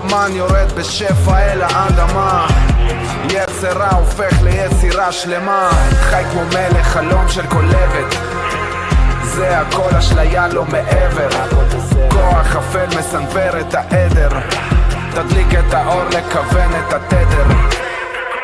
מן 0.04 0.32
יורד 0.32 0.72
בשפע 0.78 1.40
אל 1.40 1.62
האדמה. 1.62 2.48
יצרה 3.30 3.90
הופך 3.90 4.42
ליצירה 4.42 5.12
שלמה. 5.12 5.70
חי 5.94 6.24
כמו 6.32 6.42
מלך, 6.46 6.88
חלום 6.88 7.30
של 7.30 7.48
כולבת 7.48 8.31
זה 9.36 9.60
הכל 9.60 9.96
אשליה 9.96 10.48
לא 10.48 10.66
מעבר. 10.66 11.30
כוח 12.10 12.56
אפל 12.56 13.00
מסנוור 13.00 13.60
את 13.60 13.74
העדר. 13.74 14.30
תדליק 15.14 15.48
את 15.60 15.74
האור 15.74 16.04
לכוון 16.04 16.72
את 16.76 16.94
התדר. 16.94 17.46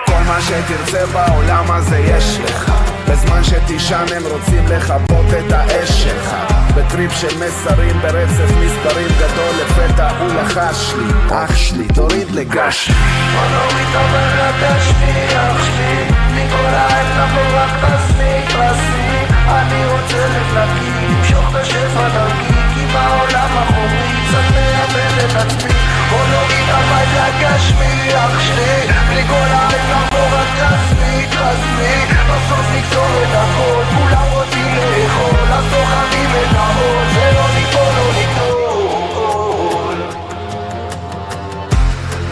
כל 0.06 0.22
מה 0.28 0.42
שתרצה 0.42 1.06
בעולם 1.06 1.72
הזה 1.72 1.98
יש 1.98 2.40
לך. 2.40 2.72
בזמן 3.10 3.44
שתישן 3.44 4.06
הם 4.16 4.24
רוצים 4.32 4.68
לכבות 4.68 5.26
את 5.40 5.52
האש 5.52 5.90
שלך 6.04 6.36
בטריפ 6.76 7.12
של 7.12 7.28
מסרים 7.38 8.02
ברצף 8.02 8.52
מספרים 8.60 9.08
גדול 9.18 9.56
לפתע 9.62 10.10
הוא 10.20 10.34
לחש 10.34 10.94
לי. 10.94 11.36
אח 11.36 11.56
שלי 11.56 11.88
תוריד 11.96 12.32
לגש. 12.32 12.92
בוא 12.92 13.42
נוריד 13.52 13.96
עובר 13.96 14.50
לגשמי, 14.50 15.28
אח 15.36 15.66
שלי. 15.66 16.06
מכל 16.36 16.74
העין 16.74 17.08
נבוא 17.08 17.60
רק 17.60 17.70
תסמי, 17.82 18.42
תסמי 18.48 19.07
אני 19.50 19.86
רוצה 19.86 20.28
לפלגי, 20.28 20.92
למשוך 21.10 21.50
את 21.50 21.56
השפע 21.56 22.10
דרכי 22.10 22.54
כי 22.74 22.86
בעולם 22.86 23.50
החומרי 23.58 24.12
קצת 24.28 24.56
מאבד 24.56 25.26
את 25.26 25.36
עצמי. 25.36 25.74
בוא 26.10 26.26
נוריד 26.32 26.70
ה 26.70 26.78
vibe 26.78 27.10
לגשמי, 27.16 28.16
אח 28.16 28.40
שלי 28.40 28.94
בלי 29.10 29.24
כל 29.28 29.48
רק 29.54 30.48
תסמי, 30.60 31.26
תסמי 31.30 31.96
בסוף 32.30 32.66
נקצור 32.76 33.24
את 33.24 33.34
הכל, 33.34 33.84
כולם 33.98 34.28
רוצים 34.34 34.76
לאכול 34.76 35.54
אז 35.54 35.64
סוחבים 35.72 36.30
את 36.30 36.56
העול, 36.56 37.04
זה 37.14 37.32
לא 37.36 37.46
ליפול 37.56 37.96
או 38.00 38.12
ליפול 38.12 38.27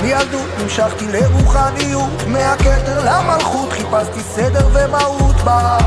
מילדות 0.06 0.50
נמשכתי 0.64 1.06
לרוחניות, 1.08 2.28
מהכתר 2.28 3.00
למלכות 3.06 3.72
חיפשתי 3.72 4.20
סדר 4.20 4.68
ומהות 4.74 5.36
בה. 5.36 5.78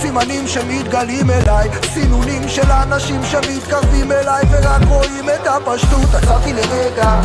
סימנים 0.00 0.46
שמתגלים 0.46 1.30
אליי, 1.30 1.68
סינונים 1.92 2.48
של 2.48 2.70
אנשים 2.70 3.20
שמתקרבים 3.24 4.12
אליי 4.12 4.44
ורק 4.50 4.82
רואים 4.88 5.30
את 5.30 5.46
הפשטות, 5.46 6.14
עצרתי 6.14 6.52
לרגע, 6.52 7.20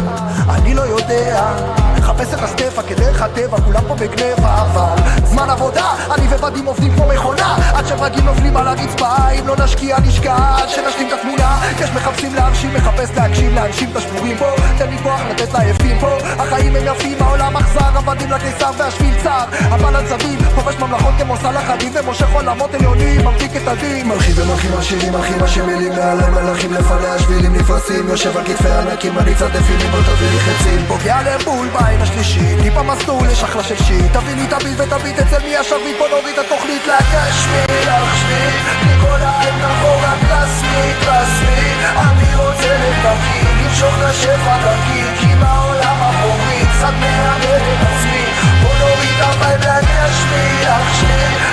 אני 0.50 0.74
לא 0.74 0.82
יודע 0.82 1.91
מחפש 2.02 2.34
את 2.34 2.44
הסטפה 2.44 2.82
כדרך 2.84 3.22
הטבע, 3.22 3.58
כולם 3.62 3.82
פה 3.88 3.96
בגנבה 3.96 4.62
אבל 4.62 5.02
זמן 5.26 5.50
עבודה, 5.50 5.86
אני 6.16 6.26
ובדים 6.30 6.66
עובדים 6.66 6.96
כמו 6.96 7.08
מכונה. 7.08 7.56
עד 7.74 7.88
שברגים 7.88 8.26
נופלים 8.26 8.58
על 8.58 8.68
הרצפה, 8.68 9.30
אם 9.40 9.48
לא 9.48 9.56
נשקיע 9.64 10.00
נשקע. 10.00 10.36
עד 10.58 10.70
שנשלים 10.70 11.08
את 11.08 11.14
התמונה 11.14 11.60
יש 11.82 11.90
מחפשים 11.90 12.36
להרשים, 12.36 12.74
מחפש 12.74 13.10
להגשים 13.18 13.56
לאנשים 13.56 13.90
את 13.92 13.96
השבורים 13.96 14.38
פה. 14.38 14.52
תן 14.78 14.90
לי 14.90 14.98
כוח 15.04 15.22
לתת 15.30 15.54
לעייפים 15.54 16.00
פה. 16.00 16.18
החיים 16.24 16.76
הם 16.76 16.84
יפים, 16.86 17.18
העולם 17.20 17.58
אכזר, 17.58 17.98
עבדים 17.98 18.32
לקיסר 18.32 18.72
והשביל 18.78 19.14
צר. 19.24 19.44
אבל 19.72 19.96
הצבים, 19.96 20.40
חובש 20.56 20.76
ממלכות 20.76 21.14
כמו 21.20 21.38
סלאח 21.38 21.70
א-דין 21.70 21.94
ומושך 22.00 22.34
עולמות 22.34 22.74
עליונים, 22.74 23.22
ממתיק 23.26 23.52
את 23.56 23.68
הדין 23.68 24.08
מלכים 24.08 24.34
ומלכים 24.38 24.72
עשירים, 24.80 25.14
מלכים 25.14 25.44
השמילים 25.44 25.94
מעלי 25.96 26.30
מלאכים 26.32 26.74
לפני 26.74 27.08
השבילים 27.08 27.56
נפרסים. 27.56 28.10
יושב 28.10 28.38
על 28.38 28.44
כתפי 28.44 28.70
ענקים, 28.70 29.20
אני 29.20 29.36
צד 29.36 29.50
דפינים, 29.58 29.92
בוא 29.92 30.00
תביא 30.02 30.30
לי 30.30 30.62
פוגע 30.88 31.22
להם 31.24 31.42
בול 31.46 31.68
בעין 31.92 32.02
השלישית, 32.02 32.58
טיפה 32.62 32.84
מסלול, 32.84 33.30
יש 33.30 33.44
אחלה 33.44 33.64
של 33.64 33.76
שיט 33.84 34.14
תביא 34.14 34.36
לי 34.36 34.46
את 34.46 34.54
הביט 34.54 34.80
ותביט 34.80 35.20
אצל 35.20 35.44
מי 35.44 35.58
השרביט 35.58 35.98
בוא 35.98 36.08
נוריד 36.10 36.40
התוכנית 36.40 36.82
לגשמי, 36.88 37.66
לחשמי 37.88 38.48
מכל 38.86 39.22
העין 39.22 39.56
נבוא 39.56 39.96
רק 40.04 40.20
רסמי, 40.30 40.94
רסמי 41.08 41.72
אני 41.96 42.36
רוצה 42.36 42.72
לבקי, 42.84 43.42
למשוך 43.64 43.94
את 43.98 44.04
השפע 44.04 44.58
דרכי. 44.64 45.04
כי 45.20 45.36
בעולם 45.36 45.98
החומרי 46.02 46.62
קצת 46.72 46.94
מאבד 47.00 47.62
את 47.74 47.88
עצמי. 47.88 48.26
בוא 48.62 48.74
נוריד 48.80 49.20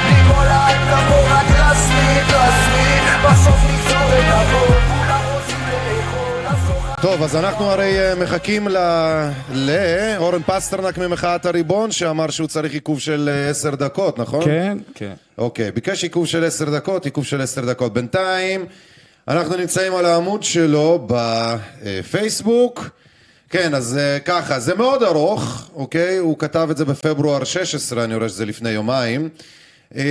מכל 0.09 0.49
העין 0.51 0.83
רסמי, 1.51 2.21
רסמי 2.33 3.01
בסוף 3.25 3.59
נקצור 3.71 4.09
את 4.19 4.29
הכל 4.29 4.98
טוב, 7.03 7.23
אז 7.23 7.37
אנחנו 7.37 7.65
הרי 7.65 7.99
אה, 8.01 8.15
מחכים 8.15 8.69
ל- 8.69 9.31
לאורן 9.53 10.43
פסטרנק 10.47 10.99
ממחאת 10.99 11.47
הריבון, 11.47 11.91
שאמר 11.93 12.31
שהוא 12.31 12.49
צריך 12.49 12.73
עיכוב 12.73 13.01
של 13.01 13.29
אה, 13.33 13.51
עשר 13.51 13.75
דקות, 13.75 14.19
נכון? 14.19 14.45
כן, 14.45 14.79
כן. 14.95 15.13
אוקיי, 15.39 15.71
ביקש 15.73 16.03
עיכוב 16.03 16.27
של 16.27 16.45
עשר 16.45 16.71
דקות, 16.71 17.05
עיכוב 17.05 17.25
של 17.25 17.41
עשר 17.41 17.65
דקות. 17.65 17.93
בינתיים, 17.93 18.67
אנחנו 19.29 19.57
נמצאים 19.57 19.95
על 19.95 20.07
העמוד 20.07 20.43
שלו 20.43 21.07
בפייסבוק. 21.83 22.89
כן, 23.51 23.75
אז 23.75 23.97
אה, 23.99 24.19
ככה, 24.21 24.61
זה 24.61 24.75
מאוד 24.75 25.03
ארוך, 25.03 25.71
אוקיי? 25.75 26.17
הוא 26.17 26.39
כתב 26.39 26.69
את 26.71 26.77
זה 26.77 26.85
בפברואר 26.85 27.45
16, 27.45 28.05
אני 28.05 28.15
רואה 28.15 28.29
שזה 28.29 28.45
לפני 28.47 28.71
יומיים. 28.71 29.29
אה, 29.97 30.03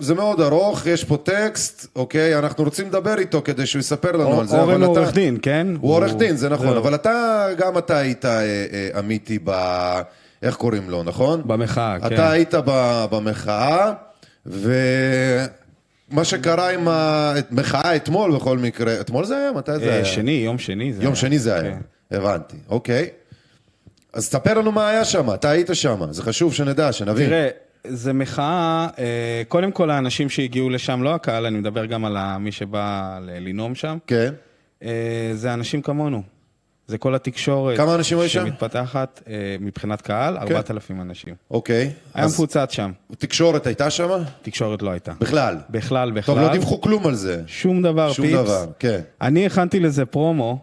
זה 0.00 0.14
מאוד 0.14 0.40
ארוך, 0.40 0.86
יש 0.86 1.04
פה 1.04 1.16
טקסט, 1.16 1.86
אוקיי? 1.96 2.38
אנחנו 2.38 2.64
רוצים 2.64 2.86
לדבר 2.86 3.18
איתו 3.18 3.42
כדי 3.44 3.66
שהוא 3.66 3.80
יספר 3.80 4.12
לנו 4.12 4.40
על 4.40 4.46
זה. 4.46 4.60
אורן 4.60 4.82
הוא 4.82 4.92
אתה- 4.92 5.00
עורך 5.00 5.14
דין, 5.14 5.38
כן? 5.42 5.66
הוא 5.80 5.92
עורך 5.94 6.14
דין, 6.14 6.36
זה 6.36 6.48
נכון. 6.48 6.76
אבל 6.76 6.94
אתה, 6.94 7.46
גם 7.58 7.78
אתה 7.78 7.98
היית 7.98 8.24
אה, 8.24 8.30
אה, 8.40 8.98
אמיתי 8.98 9.38
ב... 9.44 9.50
איך 10.42 10.56
קוראים 10.56 10.90
לו, 10.90 11.02
נכון? 11.02 11.42
במחאה, 11.46 11.96
כן. 12.00 12.14
אתה 12.14 12.30
היית 12.30 12.54
ב- 12.66 13.04
במחאה, 13.10 13.92
ומה 14.46 16.24
שקרה 16.24 16.70
עם 16.70 16.88
המחאה 16.88 17.96
אתמול 17.96 18.36
בכל 18.36 18.58
מקרה, 18.58 19.00
אתמול 19.00 19.24
זה 19.24 19.36
היה? 19.36 19.52
מתי 19.52 19.78
זה 19.78 19.92
היה? 19.94 20.04
שני, 20.04 20.30
יום 20.30 20.58
שני 20.58 20.92
זה 20.92 21.02
יום 21.02 21.12
היה. 21.12 21.16
שני 21.20 21.38
זה 21.38 21.54
היה, 21.54 21.62
כן. 21.62 21.78
הבנתי, 22.16 22.56
אוקיי. 22.68 23.08
אז 24.12 24.28
תספר 24.28 24.58
לנו 24.58 24.72
מה 24.72 24.88
היה 24.88 25.04
שם, 25.04 25.34
אתה 25.34 25.50
היית 25.50 25.68
שם, 25.72 26.02
זה 26.10 26.22
חשוב 26.22 26.54
שנדע, 26.54 26.92
שנבין. 26.92 27.26
תראה, 27.28 27.48
זה 27.86 28.12
מחאה, 28.12 28.88
אה, 28.98 29.42
קודם 29.48 29.72
כל 29.72 29.90
האנשים 29.90 30.28
שהגיעו 30.28 30.70
לשם, 30.70 31.02
לא 31.02 31.14
הקהל, 31.14 31.46
אני 31.46 31.58
מדבר 31.58 31.84
גם 31.84 32.04
על 32.04 32.36
מי 32.38 32.52
שבא 32.52 33.18
לנאום 33.22 33.74
שם, 33.74 33.98
כן, 34.06 34.32
אה, 34.82 35.30
זה 35.34 35.54
אנשים 35.54 35.82
כמונו. 35.82 36.22
זה 36.86 36.98
כל 36.98 37.14
התקשורת. 37.14 37.76
כמה 37.76 37.94
אנשים 37.94 38.18
היו 38.18 38.28
שם? 38.28 38.46
שמתפתחת 38.46 39.22
אה, 39.28 39.56
מבחינת 39.60 40.00
קהל, 40.00 40.36
4,000 40.36 41.00
אנשים. 41.00 41.34
אוקיי. 41.50 41.90
היה 42.14 42.26
מפוצץ 42.26 42.72
שם, 42.72 42.92
תקשורת 43.18 43.66
הייתה 43.66 43.90
שם? 43.90 44.22
תקשורת 44.42 44.82
לא 44.82 44.90
הייתה. 44.90 45.12
בכלל. 45.20 45.56
בכלל, 45.70 46.10
בכלל. 46.10 46.34
טוב, 46.34 46.44
לא 46.44 46.52
דיווחו 46.52 46.80
כלום 46.80 47.06
על 47.06 47.14
זה. 47.14 47.42
שום 47.46 47.82
דבר, 47.82 48.12
שום 48.12 48.26
פיפס. 48.26 48.38
דבר, 48.38 48.66
כן. 48.78 49.00
אני 49.20 49.46
הכנתי 49.46 49.80
לזה 49.80 50.06
פרומו, 50.06 50.58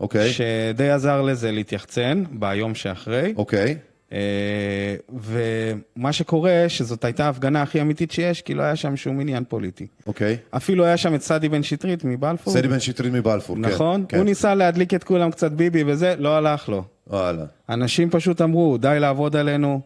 אוקיי, 0.00 0.32
שדי 0.32 0.90
עזר 0.90 1.22
לזה 1.22 1.52
להתייחצן 1.52 2.24
ביום 2.30 2.74
שאחרי. 2.74 3.34
אוקיי. 3.36 3.76
אה, 4.12 4.94
ומה 5.18 6.12
שקורה, 6.12 6.64
שזאת 6.68 7.04
הייתה 7.04 7.26
ההפגנה 7.26 7.62
הכי 7.62 7.80
אמיתית 7.80 8.10
שיש, 8.10 8.42
כי 8.42 8.54
לא 8.54 8.62
היה 8.62 8.76
שם 8.76 8.96
שום 8.96 9.20
עניין 9.20 9.44
פוליטי. 9.48 9.86
אוקיי. 10.06 10.36
אפילו 10.50 10.84
היה 10.84 10.96
שם 10.96 11.14
את 11.14 11.22
סעדי 11.22 11.48
בן 11.48 11.62
שטרית 11.62 12.04
מבלפור. 12.04 12.52
סדי 12.52 12.68
בן 12.68 12.80
שטרית 12.80 13.12
מבלפור, 13.12 13.56
כן. 13.56 13.62
נכון? 13.62 14.04
כן. 14.08 14.16
הוא 14.16 14.24
ניסה 14.24 14.54
להדליק 14.54 14.94
את 14.94 15.04
כולם 15.04 15.30
קצת 15.30 15.52
ביבי 15.52 15.82
וזה, 15.86 16.14
לא 16.18 16.36
הלך 16.36 16.68
לו. 16.68 16.84
וואלה. 17.06 17.44
אנשים 17.68 18.10
פשוט 18.10 18.40
אמרו, 18.40 18.78
די 18.78 18.96
לעבוד 19.00 19.36
עלינו, 19.36 19.80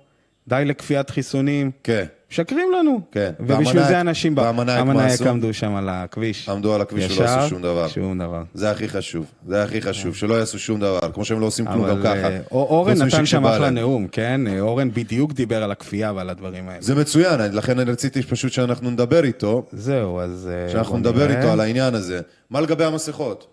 די 0.49 0.63
לכפיית 0.65 1.11
חיסונים. 1.11 1.71
כן. 1.85 2.05
משקרים 2.31 2.69
לנו. 2.79 3.01
כן. 3.13 3.33
ובשביל 3.41 3.83
זה 3.85 4.01
אנשים... 4.01 4.35
ב- 4.35 4.39
והמנאייק 4.39 4.85
מה 4.85 4.91
המנאייק 4.93 5.13
עשו? 5.13 5.29
עמדו 5.29 5.55
שם 5.55 5.75
על 5.75 5.89
הכביש. 5.89 6.49
עמדו 6.49 6.75
על 6.75 6.81
הכביש 6.81 7.19
ולא 7.19 7.29
עשו 7.29 7.49
שום 7.49 7.63
דבר. 7.63 7.89
שום 7.89 8.19
דבר. 8.19 8.43
זה 8.55 8.71
הכי 8.71 8.89
חשוב, 8.89 9.27
זה 9.47 9.63
הכי 9.63 9.83
חשוב, 9.83 10.17
שלא 10.17 10.35
יעשו 10.35 10.59
שום 10.59 10.81
דבר, 10.81 10.99
כמו 11.15 11.25
שהם 11.25 11.41
לא 11.41 11.47
עושים 11.47 11.67
כלום 11.67 11.89
גם 11.89 11.99
ככה. 12.03 12.13
אה, 12.29 12.39
אורן 12.51 13.03
נתן 13.03 13.27
שם 13.27 13.47
אחלה. 13.47 13.71
נאום, 13.71 14.07
כן? 14.09 14.47
אה, 14.47 14.61
אורן 14.61 14.91
בדיוק 14.91 15.33
דיבר 15.33 15.63
על 15.63 15.71
הכפייה 15.71 16.13
ועל 16.13 16.31
הדברים 16.31 16.69
האלה. 16.69 16.83
זה 16.83 16.95
מצוין, 16.95 17.41
אני- 17.41 17.57
לכן 17.57 17.79
אני 17.79 17.91
רציתי 17.91 18.23
פשוט 18.23 18.53
שאנחנו 18.53 18.91
נדבר 18.91 19.25
איתו, 19.25 19.67
זהו, 19.73 20.21
אז... 20.21 20.51
אה, 20.53 20.73
שאנחנו 20.73 20.99
נדבר. 20.99 21.31
איתו 21.37 21.53
על 21.53 21.61
העניין 21.61 21.95
הזה. 21.95 22.21
מה 22.51 22.61
לגבי 22.61 22.85
המסכות? 22.85 23.47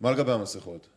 מה 0.00 0.10
לגבי 0.10 0.32
המסכות? 0.32 0.88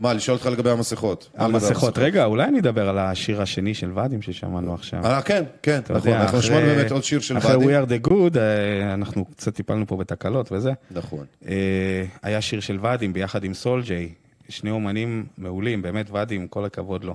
מה, 0.00 0.14
לשאול 0.14 0.36
אותך 0.36 0.46
לגבי 0.46 0.70
המסכות? 0.70 1.30
המסכות, 1.36 1.98
רגע, 1.98 2.24
אולי 2.24 2.44
אני 2.44 2.58
אדבר 2.60 2.88
על 2.88 2.98
השיר 2.98 3.42
השני 3.42 3.74
של 3.74 3.90
ואדים 3.94 4.22
ששמענו 4.22 4.74
עכשיו. 4.74 5.04
אה, 5.06 5.22
כן, 5.22 5.44
כן, 5.62 5.80
נכון, 5.90 6.12
אנחנו 6.12 6.38
אחרי- 6.38 6.48
שמענו 6.48 6.66
באמת 6.66 6.90
עוד 6.92 7.04
שיר 7.04 7.20
של 7.20 7.38
אחרי 7.38 7.56
ואדי. 7.56 7.66
We 7.66 7.86
are 7.86 8.06
the 8.06 8.08
good, 8.08 8.38
אה, 8.38 8.94
אנחנו 8.94 9.24
קצת 9.24 9.54
טיפלנו 9.54 9.86
פה 9.86 9.96
בתקלות 9.96 10.52
וזה. 10.52 10.72
נכון. 10.90 11.24
אה, 11.48 11.54
היה 12.22 12.40
שיר 12.40 12.60
של 12.60 12.78
ואדים 12.80 13.12
ביחד 13.12 13.44
עם 13.44 13.54
סולג'יי, 13.54 14.08
שני 14.48 14.70
אומנים 14.70 15.26
מעולים, 15.38 15.82
באמת 15.82 16.10
ואדים, 16.10 16.48
כל 16.48 16.64
הכבוד 16.64 17.04
לו. 17.04 17.14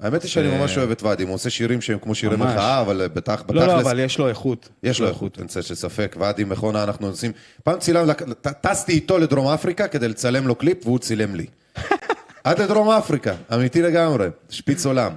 האמת 0.00 0.22
היא 0.22 0.30
שאני 0.30 0.58
ממש 0.58 0.78
אוהב 0.78 0.90
את 0.90 1.02
ואדי, 1.02 1.22
הוא 1.22 1.34
עושה 1.34 1.50
שירים 1.50 1.80
שהם 1.80 1.98
כמו 1.98 2.14
שירי. 2.14 2.36
מחאה, 2.36 2.80
אבל 2.80 3.06
בתכ- 3.14 3.18
בתכלס... 3.18 3.48
לא, 3.50 3.66
לא, 3.66 3.80
אבל 3.80 3.98
יש 3.98 4.18
לו 4.18 4.28
איכות. 4.28 4.68
יש 4.82 5.00
לו 5.00 5.08
איכות, 5.08 5.38
אין 5.38 5.46
צל 5.46 5.62
של 5.62 5.74
ספק. 5.74 6.16
ואדי 6.18 6.44
מכונה, 6.44 6.84
אנחנו 6.84 7.06
עושים... 7.06 7.32
פעם 7.64 7.78
צילם, 7.78 8.06
טסתי 8.60 8.92
איתו 8.92 9.18
לדרום 9.18 9.46
אפריקה 9.46 9.88
כדי 9.88 10.08
לצלם 10.08 10.46
לו 10.46 10.54
קליפ, 10.54 10.86
והוא 10.86 10.98
צילם 10.98 11.34
לי. 11.34 11.46
עד 12.44 12.58
לדרום 12.58 12.90
אפריקה, 12.90 13.34
אמיתי 13.54 13.82
לגמרי, 13.82 14.28
שפיץ 14.50 14.86
עולם. 14.86 15.12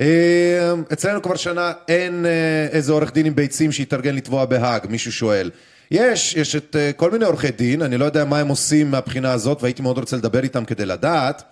אה, 0.00 0.74
אצלנו 0.92 1.22
כבר 1.22 1.36
שנה 1.36 1.72
אין 1.88 2.26
אה, 2.26 2.66
איזה 2.70 2.92
עורך 2.92 3.12
דין 3.12 3.26
עם 3.26 3.34
ביצים 3.34 3.72
שיתארגן 3.72 4.14
לתבוע 4.14 4.44
בהאג, 4.44 4.86
מישהו 4.88 5.12
שואל. 5.12 5.50
יש, 5.90 6.34
יש 6.34 6.56
את 6.56 6.76
אה, 6.78 6.90
כל 6.96 7.10
מיני 7.10 7.24
עורכי 7.24 7.50
דין, 7.50 7.82
אני 7.82 7.98
לא 7.98 8.04
יודע 8.04 8.24
מה 8.24 8.38
הם 8.38 8.48
עושים 8.48 8.90
מהבחינה 8.90 9.32
הזאת, 9.32 9.62
והייתי 9.62 9.82
מאוד 9.82 9.98
רוצה 9.98 10.16
לדבר 10.16 10.42
איתם 10.42 10.64
כדי 10.64 10.86
לדעת. 10.86 11.42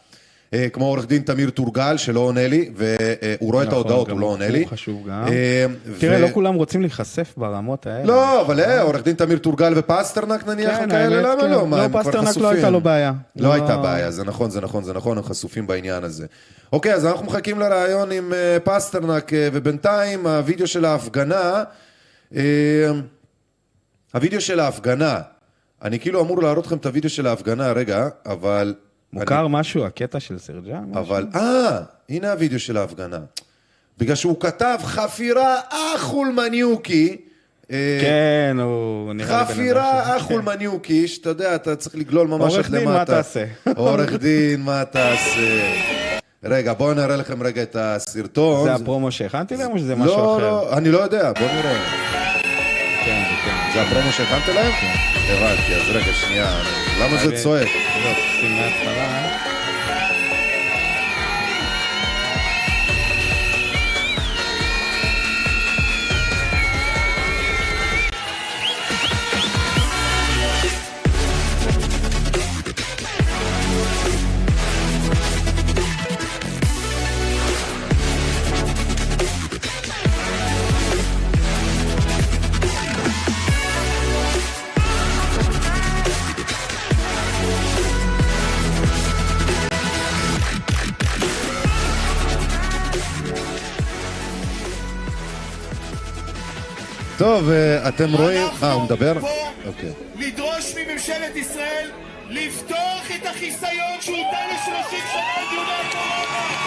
אה, 0.56 0.68
כמו 0.68 0.84
עורך 0.84 1.06
דין 1.06 1.22
תמיר 1.22 1.50
טורגל, 1.50 1.96
שלא 1.96 2.20
עונה 2.20 2.48
לי, 2.48 2.70
והוא 2.76 3.52
רואה 3.52 3.62
את 3.62 3.68
נכון, 3.68 3.78
ההודעות, 3.78 4.10
הוא 4.10 4.20
לא 4.20 4.26
עונה 4.26 4.48
לי. 4.48 4.66
חשוב 4.66 5.08
גם. 5.08 5.24
אה, 5.28 5.66
תראה, 5.98 6.18
לא 6.18 6.28
כולם 6.28 6.54
רוצים 6.54 6.80
להיחשף 6.80 7.34
ברמות 7.36 7.86
האלה. 7.86 8.04
לא, 8.04 8.40
אבל 8.40 8.60
אה, 8.60 8.82
עורך 8.82 9.02
דין 9.02 9.14
תמיר 9.14 9.38
טורגל 9.38 9.72
ופסטרנק 9.76 10.46
נניח, 10.46 10.78
כן, 10.78 10.90
כאלה, 10.90 11.16
האמת, 11.16 11.24
למה 11.24 11.42
כן. 11.42 11.50
לא? 11.50 11.66
מה, 11.66 11.76
לא, 11.76 11.82
הם 11.82 11.90
כבר 11.90 12.02
פסטרנק 12.02 12.24
לא 12.26 12.30
חשופים. 12.30 12.48
הייתה 12.48 12.70
לו 12.70 12.80
בעיה. 12.80 13.12
לא 13.36 13.48
לא- 13.48 13.52
הייתה 13.54 13.76
בעיה, 13.76 14.10
זה 14.10 14.24
נכון, 14.24 14.50
זה 14.50 14.60
נכון, 14.60 14.84
זה 14.84 14.92
נכון, 14.92 15.18
הם 15.18 15.24
חשופים 15.24 15.66
בעניין 15.66 16.04
הזה. 16.04 16.26
אוקיי, 16.72 16.94
אז 16.94 17.06
אנחנו 17.06 17.26
מחכים 17.26 17.60
לראיון 17.60 18.12
עם 18.12 18.32
אה, 18.32 18.56
פסטרנק, 18.64 19.32
אה, 19.32 19.48
ובינתיים 19.52 20.26
הווידאו 20.26 20.66
של 20.66 20.84
ההפגנה, 20.84 21.64
אה, 22.36 22.42
הווידאו 24.14 24.40
של 24.40 24.60
ההפגנה, 24.60 25.20
אני 25.82 26.00
כאילו 26.00 26.20
אמור 26.20 26.42
להראות 26.42 26.66
לכם 26.66 26.76
את 26.76 26.86
הווידאו 26.86 27.10
של 27.10 27.26
ההפגנה, 27.26 27.72
רגע, 27.72 28.08
אבל... 28.26 28.74
מוכר 29.20 29.48
משהו, 29.48 29.84
הקטע 29.84 30.20
של 30.20 30.38
סרג'ה? 30.38 30.80
משהו? 30.80 31.02
אבל, 31.02 31.26
אה, 31.34 31.78
הנה 32.08 32.32
הווידאו 32.32 32.58
של 32.58 32.76
ההפגנה. 32.76 33.18
בגלל 33.98 34.14
שהוא 34.14 34.40
כתב 34.40 34.78
חפירה 34.82 35.60
אחול 35.96 36.28
מניוקי. 36.28 37.16
אה, 37.70 37.98
כן, 38.00 38.56
הוא 38.60 39.12
נראה 39.12 39.28
לי 39.28 39.34
בן 39.34 39.38
אדם 39.38 39.46
חפירה 39.46 40.16
אחול 40.16 40.40
מניוקי, 40.42 41.08
שאתה 41.08 41.28
יודע, 41.28 41.54
אתה 41.54 41.76
צריך 41.76 41.94
לגלול 41.96 42.28
ממש 42.28 42.54
עד 42.54 42.58
עורך 42.58 42.70
למטה. 42.70 42.78
דין, 42.78 42.88
מה 42.88 43.04
תעשה? 43.04 43.44
עורך 43.76 44.12
דין, 44.12 44.60
מה 44.62 44.84
תעשה? 44.84 45.72
רגע, 46.44 46.72
בואו 46.72 46.94
נראה 46.94 47.16
לכם 47.16 47.42
רגע 47.42 47.62
את 47.62 47.76
הסרטון. 47.78 48.64
זה 48.64 48.74
הפרומו 48.74 49.10
שהכנתי 49.10 49.56
להם 49.56 49.70
או 49.70 49.78
שזה 49.78 49.94
משהו 49.94 50.16
לא, 50.16 50.36
אחר? 50.36 50.42
לא, 50.42 50.76
אני 50.78 50.90
לא 50.90 50.98
יודע, 50.98 51.32
בואו 51.32 51.48
נראה. 51.54 51.78
כן, 53.04 53.22
כן. 53.44 53.56
זה 53.74 53.82
הפרומו 53.82 54.12
שהכנת 54.12 54.54
להם? 54.54 54.72
הבנתי, 55.28 55.74
אז 55.74 55.96
רגע, 55.96 56.12
שנייה. 56.12 56.62
למה 57.00 57.16
זה 57.24 57.42
צועק? 57.42 57.68
לא, 58.36 58.42
שים 58.42 59.55
טוב, 97.18 97.50
אה, 97.50 97.88
אתם 97.88 98.12
רואים... 98.12 98.46
אה, 98.62 98.72
הוא 98.72 98.82
מדבר? 98.82 99.20
פה 99.20 99.28
אוקיי. 99.66 99.92
לדרוש 100.18 100.74
מממשלת 100.76 101.36
ישראל 101.36 101.90
לפתוח 102.30 103.10
את 103.16 103.26
החיסיון 103.26 104.00
שהוטל 104.00 104.46
ל-30 104.50 104.90
שנה 105.12 105.32
על 105.36 105.44
דיוני 105.50 105.70
הקורונה. 105.88 106.66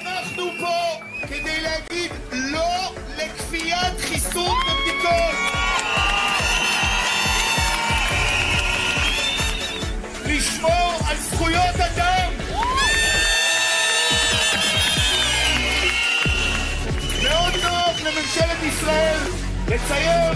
אנחנו 0.00 0.44
פה 0.60 1.04
כדי 1.28 1.60
להגיד 1.60 2.10
לא 2.32 2.94
לכפיית 3.16 4.00
חיסון 4.00 4.56
ובדיקות. 4.70 5.36
לשמור 10.26 10.92
על 11.08 11.16
זכויות 11.16 11.76
אדם. 11.76 12.25
ישראל 18.66 19.18
לצייר 19.68 20.32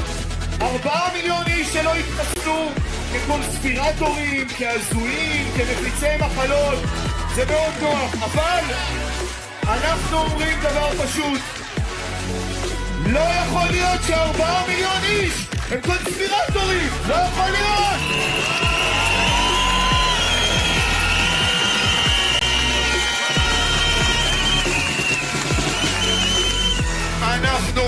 ארבעה 0.61 1.09
מיליון 1.15 1.43
איש 1.47 1.73
שלא 1.73 1.95
התחסנו 1.95 2.71
כקונספירטורים, 3.13 4.47
כהזויים, 4.49 5.47
כמפיצי 5.57 6.17
מחלות 6.21 6.79
זה 7.35 7.45
מאוד 7.47 7.75
נוח, 7.81 8.15
אבל 8.25 8.65
אנחנו 9.65 10.19
אומרים 10.19 10.61
דבר 10.61 10.91
פשוט 11.05 11.41
לא 13.07 13.21
יכול 13.21 13.71
להיות 13.71 14.01
שארבעה 14.07 14.63
מיליון 14.69 15.05
איש 15.05 15.47
הם 15.71 15.81
קונספירטורים! 15.81 16.89
לא 17.09 17.15
יכול 17.15 17.51
להיות! 17.51 18.01
אנחנו 27.23 27.83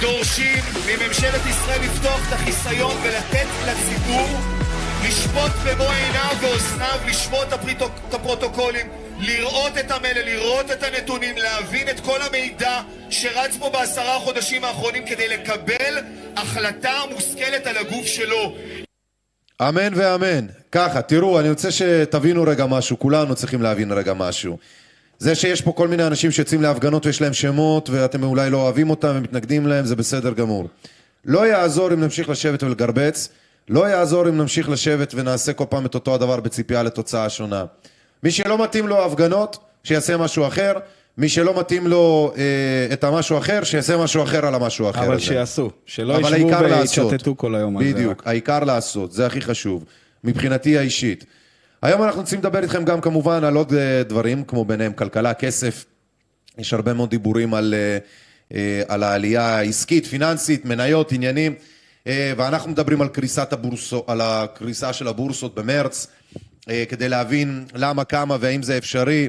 דורשים 0.00 0.64
מממשלת 0.86 1.40
ישראל 1.46 1.80
לפתוח 1.82 2.28
את 2.28 2.32
החיסיון 2.32 2.96
ולתת 3.02 3.46
לציבור 3.66 4.28
לשפוט 5.08 5.52
במו 5.64 5.84
עיניו 5.90 6.36
ואוזניו, 6.40 6.98
הפריטו- 7.52 7.90
את 8.08 8.14
הפרוטוקולים, 8.14 8.86
לראות 9.18 9.78
את 9.78 9.90
המלל, 9.90 10.24
לראות 10.24 10.70
את 10.70 10.82
הנתונים, 10.82 11.36
להבין 11.36 11.88
את 11.88 12.00
כל 12.00 12.22
המידע 12.22 12.80
שרץ 13.10 13.56
פה 13.58 13.70
בעשרה 13.70 14.16
החודשים 14.16 14.64
האחרונים 14.64 15.06
כדי 15.06 15.28
לקבל 15.28 15.98
החלטה 16.36 16.94
מושכלת 17.10 17.66
על 17.66 17.76
הגוף 17.76 18.06
שלו. 18.06 18.56
אמן 19.62 19.92
ואמן. 19.94 20.46
ככה, 20.72 21.02
תראו, 21.02 21.40
אני 21.40 21.50
רוצה 21.50 21.70
שתבינו 21.70 22.42
רגע 22.42 22.66
משהו, 22.66 22.98
כולנו 22.98 23.34
צריכים 23.34 23.62
להבין 23.62 23.92
רגע 23.92 24.14
משהו. 24.14 24.58
זה 25.18 25.34
שיש 25.34 25.60
פה 25.60 25.72
כל 25.72 25.88
מיני 25.88 26.06
אנשים 26.06 26.30
שיוצאים 26.30 26.62
להפגנות 26.62 27.06
ויש 27.06 27.20
להם 27.20 27.32
שמות 27.32 27.90
ואתם 27.90 28.22
אולי 28.22 28.50
לא 28.50 28.62
אוהבים 28.62 28.90
אותם 28.90 29.12
ומתנגדים 29.16 29.66
להם, 29.66 29.84
זה 29.84 29.96
בסדר 29.96 30.32
גמור. 30.32 30.68
לא 31.24 31.46
יעזור 31.46 31.92
אם 31.92 32.00
נמשיך 32.00 32.28
לשבת 32.28 32.62
ולגרבץ, 32.62 33.28
לא 33.68 33.88
יעזור 33.88 34.28
אם 34.28 34.38
נמשיך 34.38 34.68
לשבת 34.68 35.12
ונעשה 35.16 35.52
כל 35.52 35.64
פעם 35.68 35.86
את 35.86 35.94
אותו 35.94 36.14
הדבר 36.14 36.40
בציפייה 36.40 36.82
לתוצאה 36.82 37.28
שונה. 37.28 37.64
מי 38.22 38.30
שלא 38.30 38.62
מתאים 38.62 38.88
לו 38.88 39.04
הפגנות, 39.04 39.58
שיעשה 39.84 40.16
משהו 40.16 40.46
אחר, 40.46 40.72
מי 41.18 41.28
שלא 41.28 41.60
מתאים 41.60 41.86
לו 41.86 42.32
אה, 42.36 42.42
את 42.92 43.04
המשהו 43.04 43.38
אחר, 43.38 43.64
שיעשה 43.64 43.96
משהו 43.96 44.22
אחר 44.22 44.46
על 44.46 44.54
המשהו 44.54 44.86
האחר 44.86 45.06
אבל 45.06 45.14
הזה. 45.14 45.22
שיעשו, 45.22 45.70
שלא 45.86 46.16
אבל 46.16 46.36
ישבו. 46.36 47.08
ויתשתתו 47.08 47.36
כל 47.36 47.54
היום 47.54 47.76
על 47.76 47.84
זה. 47.84 47.92
בדיוק. 47.92 48.22
העיקר 48.26 48.64
לעשות, 48.64 49.12
זה 49.12 49.26
הכי 49.26 49.40
חשוב, 49.40 49.84
מבחינתי 50.24 50.78
האישית. 50.78 51.24
היום 51.86 52.02
אנחנו 52.02 52.20
רוצים 52.20 52.38
לדבר 52.38 52.62
איתכם 52.62 52.84
גם 52.84 53.00
כמובן 53.00 53.44
על 53.44 53.56
עוד 53.56 53.74
אה, 53.74 54.02
דברים, 54.02 54.44
כמו 54.44 54.64
ביניהם 54.64 54.92
כלכלה, 54.92 55.34
כסף. 55.34 55.84
יש 56.58 56.72
הרבה 56.72 56.94
מאוד 56.94 57.10
דיבורים 57.10 57.54
על, 57.54 57.74
אה, 57.74 57.98
אה, 58.56 58.82
על 58.88 59.02
העלייה 59.02 59.58
העסקית, 59.58 60.06
פיננסית, 60.06 60.64
מניות, 60.64 61.12
עניינים, 61.12 61.54
ואנחנו 62.08 62.70
מדברים 62.70 63.02
על 63.02 63.08
קריסת 63.08 63.52
הבורסות, 63.52 64.04
על 64.08 64.20
הקריסה 64.20 64.92
של 64.92 65.08
הבורסות 65.08 65.54
במרץ, 65.54 66.06
כדי 66.88 67.08
להבין 67.08 67.66
למה, 67.74 68.04
כמה 68.04 68.36
והאם 68.40 68.62
זה 68.62 68.78
אפשרי. 68.78 69.28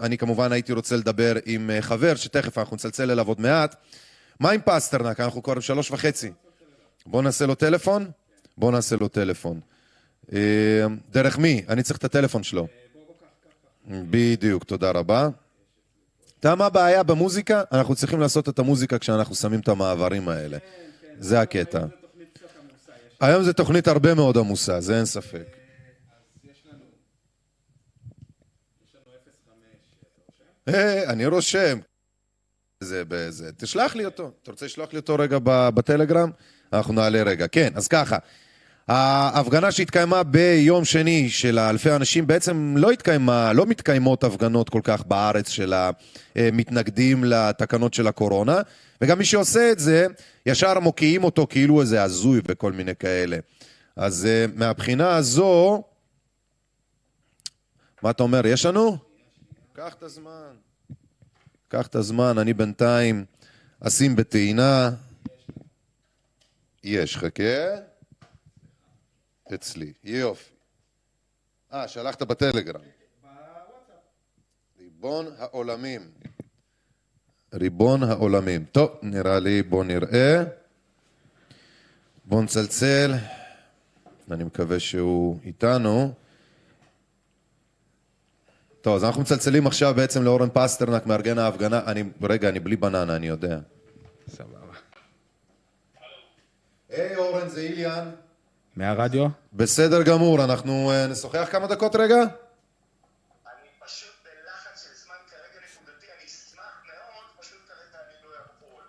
אני 0.00 0.18
כמובן 0.18 0.52
הייתי 0.52 0.72
רוצה 0.72 0.96
לדבר 0.96 1.34
עם 1.46 1.70
חבר, 1.80 2.14
שתכף 2.14 2.58
אנחנו 2.58 2.76
נצלצל 2.76 3.10
אליו 3.10 3.28
עוד 3.28 3.40
מעט. 3.40 3.76
מה 4.40 4.50
עם 4.50 4.60
פסטרנק? 4.64 5.20
אנחנו 5.20 5.42
כבר 5.42 5.54
בשלוש 5.54 5.90
וחצי. 5.90 6.30
בואו 7.06 7.22
נעשה 7.22 7.46
לו 7.46 7.54
טלפון? 7.54 8.10
בואו 8.58 8.70
נעשה 8.70 8.96
לו 8.96 9.08
טלפון. 9.08 9.60
אה, 10.32 10.86
דרך 11.10 11.38
מי? 11.38 11.64
אני 11.68 11.82
צריך 11.82 11.98
את 11.98 12.04
הטלפון 12.04 12.42
שלו. 12.42 12.66
בדיוק, 13.88 14.64
תודה 14.64 14.90
רבה. 14.90 15.28
אתה 16.40 16.54
מה 16.54 16.66
הבעיה 16.66 17.02
במוזיקה? 17.02 17.62
אנחנו 17.72 17.94
צריכים 17.94 18.20
לעשות 18.20 18.48
את 18.48 18.58
המוזיקה 18.58 18.98
כשאנחנו 18.98 19.34
שמים 19.34 19.60
את 19.60 19.68
המעברים 19.68 20.28
האלה. 20.28 20.58
זה 21.18 21.40
הקטע. 21.40 21.84
היום 23.20 23.42
זו 23.42 23.52
תוכנית 23.52 23.88
הרבה 23.88 24.14
מאוד 24.14 24.38
עמוסה, 24.38 24.80
זה 24.80 24.96
אין 24.96 25.04
ספק. 25.04 25.56
אה, 30.68 31.10
אני 31.10 31.26
רושם. 31.26 31.78
זה 32.80 33.02
בזה. 33.08 33.52
תשלח 33.52 33.94
לי 33.96 34.04
אותו. 34.04 34.30
אתה 34.42 34.50
רוצה 34.50 34.66
לשלוח 34.66 34.92
לי 34.92 34.98
אותו 34.98 35.16
רגע 35.18 35.38
בטלגרם? 35.44 36.30
אנחנו 36.72 36.94
נעלה 36.94 37.22
רגע. 37.22 37.46
כן, 37.48 37.72
אז 37.74 37.88
ככה. 37.88 38.18
ההפגנה 38.88 39.72
שהתקיימה 39.72 40.22
ביום 40.22 40.84
שני 40.84 41.30
של 41.30 41.58
אלפי 41.58 41.90
אנשים, 41.90 42.26
בעצם 42.26 42.74
לא 42.76 42.90
התקיימה, 42.90 43.52
לא 43.52 43.66
מתקיימות 43.66 44.24
הפגנות 44.24 44.68
כל 44.68 44.80
כך 44.84 45.06
בארץ 45.06 45.48
של 45.48 45.74
המתנגדים 46.36 47.24
לתקנות 47.24 47.94
של 47.94 48.06
הקורונה, 48.06 48.60
וגם 49.00 49.18
מי 49.18 49.24
שעושה 49.24 49.72
את 49.72 49.78
זה, 49.78 50.06
ישר 50.46 50.80
מוקיעים 50.80 51.24
אותו 51.24 51.46
כאילו 51.50 51.80
איזה 51.80 52.02
הזוי 52.02 52.40
וכל 52.44 52.72
מיני 52.72 52.96
כאלה. 52.96 53.36
אז 53.96 54.26
אה, 54.26 54.46
מהבחינה 54.54 55.16
הזו, 55.16 55.82
מה 58.02 58.10
אתה 58.10 58.22
אומר, 58.22 58.46
יש 58.46 58.66
לנו? 58.66 58.96
קח 59.72 59.94
את 59.94 60.02
הזמן. 60.02 60.52
קח 61.68 61.86
את 61.86 61.94
הזמן, 61.94 62.38
אני 62.38 62.54
בינתיים 62.54 63.24
אשים 63.80 64.16
בטעינה. 64.16 64.90
יש, 66.84 67.16
חכה. 67.16 67.93
אצלי, 69.54 69.92
יופי. 70.04 70.50
אה, 71.72 71.88
שלחת 71.88 72.22
בטלגרם. 72.22 72.80
ריבון 74.78 75.26
העולמים. 75.38 76.10
ריבון 77.54 78.02
העולמים. 78.02 78.64
טוב, 78.64 78.90
נראה 79.02 79.40
לי, 79.40 79.62
בוא 79.62 79.84
נראה. 79.84 80.42
בוא 82.24 82.42
נצלצל. 82.42 83.12
אני 84.30 84.44
מקווה 84.44 84.80
שהוא 84.80 85.38
איתנו. 85.44 86.14
טוב, 88.80 88.96
אז 88.96 89.04
אנחנו 89.04 89.22
מצלצלים 89.22 89.66
עכשיו 89.66 89.94
בעצם 89.94 90.22
לאורן 90.22 90.48
פסטרנק, 90.52 91.06
מארגן 91.06 91.38
ההפגנה. 91.38 91.80
אני, 91.86 92.04
רגע, 92.22 92.48
אני 92.48 92.60
בלי 92.60 92.76
בננה, 92.76 93.16
אני 93.16 93.26
יודע. 93.26 93.58
סבבה. 94.28 94.58
היי 96.88 97.16
אורן, 97.16 97.48
זה 97.48 97.60
איליאן. 97.60 98.10
מהרדיו? 98.76 99.26
בסדר 99.52 100.02
גמור, 100.02 100.44
אנחנו 100.44 100.92
uh, 100.92 101.10
נשוחח 101.10 101.48
כמה 101.50 101.66
דקות 101.66 101.96
רגע? 101.96 102.16
לא 102.16 102.22
יכול. 108.22 108.82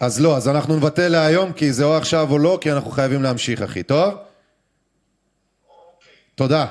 אז 0.00 0.20
לא, 0.20 0.36
אז 0.36 0.48
אנחנו 0.48 0.76
נבטל 0.76 1.08
להיום, 1.08 1.52
כי 1.52 1.72
זה 1.72 1.84
או 1.84 1.96
עכשיו 1.96 2.30
או 2.30 2.38
לא, 2.38 2.58
כי 2.60 2.72
אנחנו 2.72 2.90
חייבים 2.90 3.22
להמשיך, 3.22 3.62
אחי, 3.62 3.82
טוב? 3.82 4.04
אוקיי. 4.08 4.24
תודה. 6.34 6.62
אני 6.62 6.70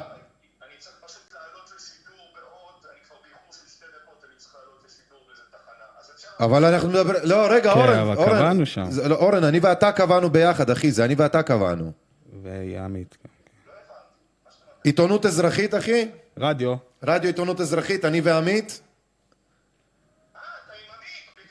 צריך 0.80 0.96
פשוט 1.06 1.22
לעלות 1.34 1.72
לשידור 1.76 2.26
בעוד, 2.36 2.92
אני 2.92 3.00
כבר 3.08 3.16
באיחור 3.24 3.54
של 3.54 3.70
שתי 3.70 3.86
דקות, 3.86 4.24
אני 4.24 4.38
צריך 4.38 4.56
לעלות 4.56 4.84
לשידור 4.86 5.20
באיזה 5.28 5.44
תחנה. 5.52 5.86
אז 6.02 6.12
אפשר... 6.16 6.46
אבל 6.46 6.66
אנחנו 6.66 6.90
נדבר... 6.90 7.14
לא, 7.24 7.48
רגע, 7.50 7.74
כן, 7.74 7.80
אורן, 7.80 8.00
אבל 8.00 8.16
אורן. 8.16 8.30
קבענו 8.30 8.66
שם. 8.66 8.86
לא, 9.06 9.16
אורן, 9.16 9.44
אני 9.44 9.60
ואתה 9.60 9.92
קבענו 9.92 10.30
ביחד, 10.30 10.70
אחי, 10.70 10.92
זה 10.92 11.06
אני 11.06 11.16
ואתה 11.18 11.44
קבענו. 11.44 12.04
ויעמית. 12.44 13.18
עיתונות 14.84 15.26
אזרחית, 15.26 15.76
אחי? 15.76 16.08
רדיו. 16.40 16.76
רדיו 17.04 17.28
עיתונות 17.28 17.62
אזרחית, 17.62 18.06
אני 18.06 18.22
ועמית? 18.22 18.82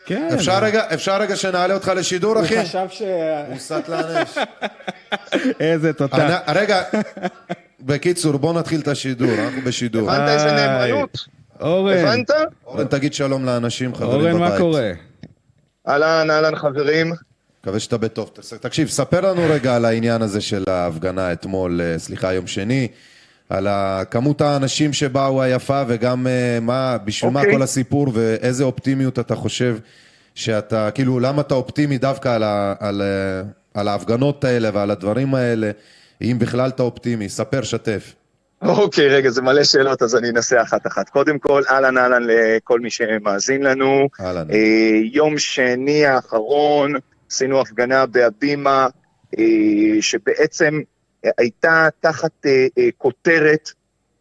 כן. 0.07 0.29
אפשר 0.35 0.65
רגע, 0.65 0.95
אפשר 0.95 1.21
רגע 1.21 1.37
שנעלה 1.37 1.75
אותך 1.75 1.93
לשידור, 1.97 2.39
הוא 2.39 2.45
אחי? 2.45 2.63
חשב 2.63 2.87
ש... 2.91 3.03
הוא 3.49 3.59
סטלן 3.59 4.17
אש. 4.17 4.39
איזה 5.61 5.93
תותח. 5.93 6.41
רגע, 6.49 6.83
בקיצור, 7.81 8.37
בוא 8.37 8.53
נתחיל 8.53 8.81
את 8.81 8.89
השידור, 8.89 9.35
אנחנו 9.39 9.61
בשידור. 9.63 10.11
הבנת 10.11 10.29
איזה. 10.29 10.53
נאמנות? 10.53 11.19
אורן, 11.61 11.97
הבנת? 11.99 12.31
אורן, 12.67 12.87
תגיד 12.87 13.15
שלום 13.15 13.45
לאנשים, 13.45 13.95
חברים 13.95 14.11
אורן, 14.11 14.35
בבית. 14.35 14.53
מה 14.53 14.59
קורה? 14.59 14.93
אהלן, 15.89 16.31
אהלן 16.31 16.57
חברים. 16.57 17.13
מקווה 17.63 17.81
שאתה 17.81 17.97
בטוב. 17.97 18.31
תקשיב, 18.61 18.89
ספר 18.89 19.21
לנו 19.21 19.43
רגע 19.51 19.77
על 19.77 19.85
העניין 19.85 20.23
הזה 20.23 20.41
של 20.41 20.65
ההפגנה 20.67 21.33
אתמול, 21.33 21.81
אה, 21.81 21.99
סליחה, 21.99 22.33
יום 22.33 22.47
שני, 22.47 22.89
על 23.49 23.69
כמות 24.11 24.41
האנשים 24.41 24.93
שבאו 24.93 25.43
היפה 25.43 25.83
וגם 25.89 26.27
אה, 26.27 26.59
מה, 26.61 26.99
בשביל 27.05 27.31
מה 27.31 27.41
אוקיי. 27.41 27.55
כל 27.55 27.63
הסיפור 27.63 28.11
ואיזה 28.15 28.65
אופטימיות 28.65 29.19
אתה 29.19 29.35
חושב 29.35 29.77
שאתה, 30.35 30.91
כאילו, 30.91 31.21
למה 31.21 31.43
אתה 31.43 31.55
אופטימי 31.55 31.99
דווקא 31.99 32.29
על, 32.29 32.43
ה, 32.43 32.75
על, 32.81 33.03
אה, 33.03 33.43
על 33.75 33.89
ההפגנות 33.89 34.45
האלה 34.45 34.71
ועל 34.73 34.91
הדברים 34.91 35.35
האלה, 35.35 35.71
אם 36.23 36.37
בכלל 36.39 36.69
אתה 36.69 36.83
אופטימי, 36.83 37.29
ספר, 37.29 37.63
שתף. 37.63 38.15
אוקיי, 38.63 39.09
רגע, 39.09 39.31
זה 39.31 39.43
מלא 39.43 39.65
שאלות, 39.65 40.03
אז 40.03 40.17
אני 40.17 40.31
אנסה 40.31 40.63
אחת-אחת. 40.63 41.09
קודם 41.09 41.39
כל, 41.39 41.63
אהלן 41.71 41.99
אהלן 41.99 42.23
לכל 42.27 42.81
מי 42.81 42.91
שמאזין 42.91 43.63
לנו. 43.63 44.09
אהלן. 44.21 44.51
אה, 44.51 45.01
יום 45.13 45.39
שני 45.39 46.07
האחרון 46.07 46.95
עשינו 47.33 47.61
הפגנה 47.61 48.07
בהבימה, 48.07 48.87
אה, 49.39 49.45
שבעצם 50.01 50.81
הייתה 51.39 51.89
תחת 52.01 52.47
אה, 52.47 52.67
אה, 52.79 52.89
כותרת 52.99 53.71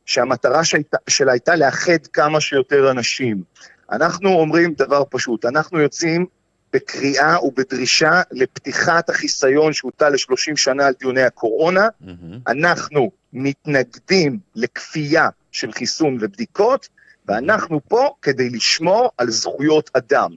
שהמטרה 0.05 0.63
שהייתה, 0.63 0.97
שלה 1.07 1.31
הייתה 1.31 1.55
לאחד 1.55 2.07
כמה 2.13 2.41
שיותר 2.41 2.91
אנשים. 2.91 3.43
אנחנו 3.91 4.29
אומרים 4.29 4.73
דבר 4.73 5.03
פשוט, 5.09 5.45
אנחנו 5.45 5.79
יוצאים 5.79 6.25
בקריאה 6.73 7.45
ובדרישה 7.45 8.21
לפתיחת 8.31 9.09
החיסיון 9.09 9.73
שהוטל 9.73 10.09
ל-30 10.09 10.55
שנה 10.55 10.85
על 10.85 10.93
דיוני 10.99 11.23
הקורונה. 11.23 11.87
אנחנו 12.47 13.11
מתנגדים 13.33 14.39
לכפייה 14.55 15.29
של 15.51 15.71
חיסון 15.71 16.17
ובדיקות, 16.21 16.89
ואנחנו 17.25 17.81
פה 17.87 18.13
כדי 18.21 18.49
לשמור 18.49 19.11
על 19.17 19.29
זכויות 19.29 19.89
אדם. 19.93 20.31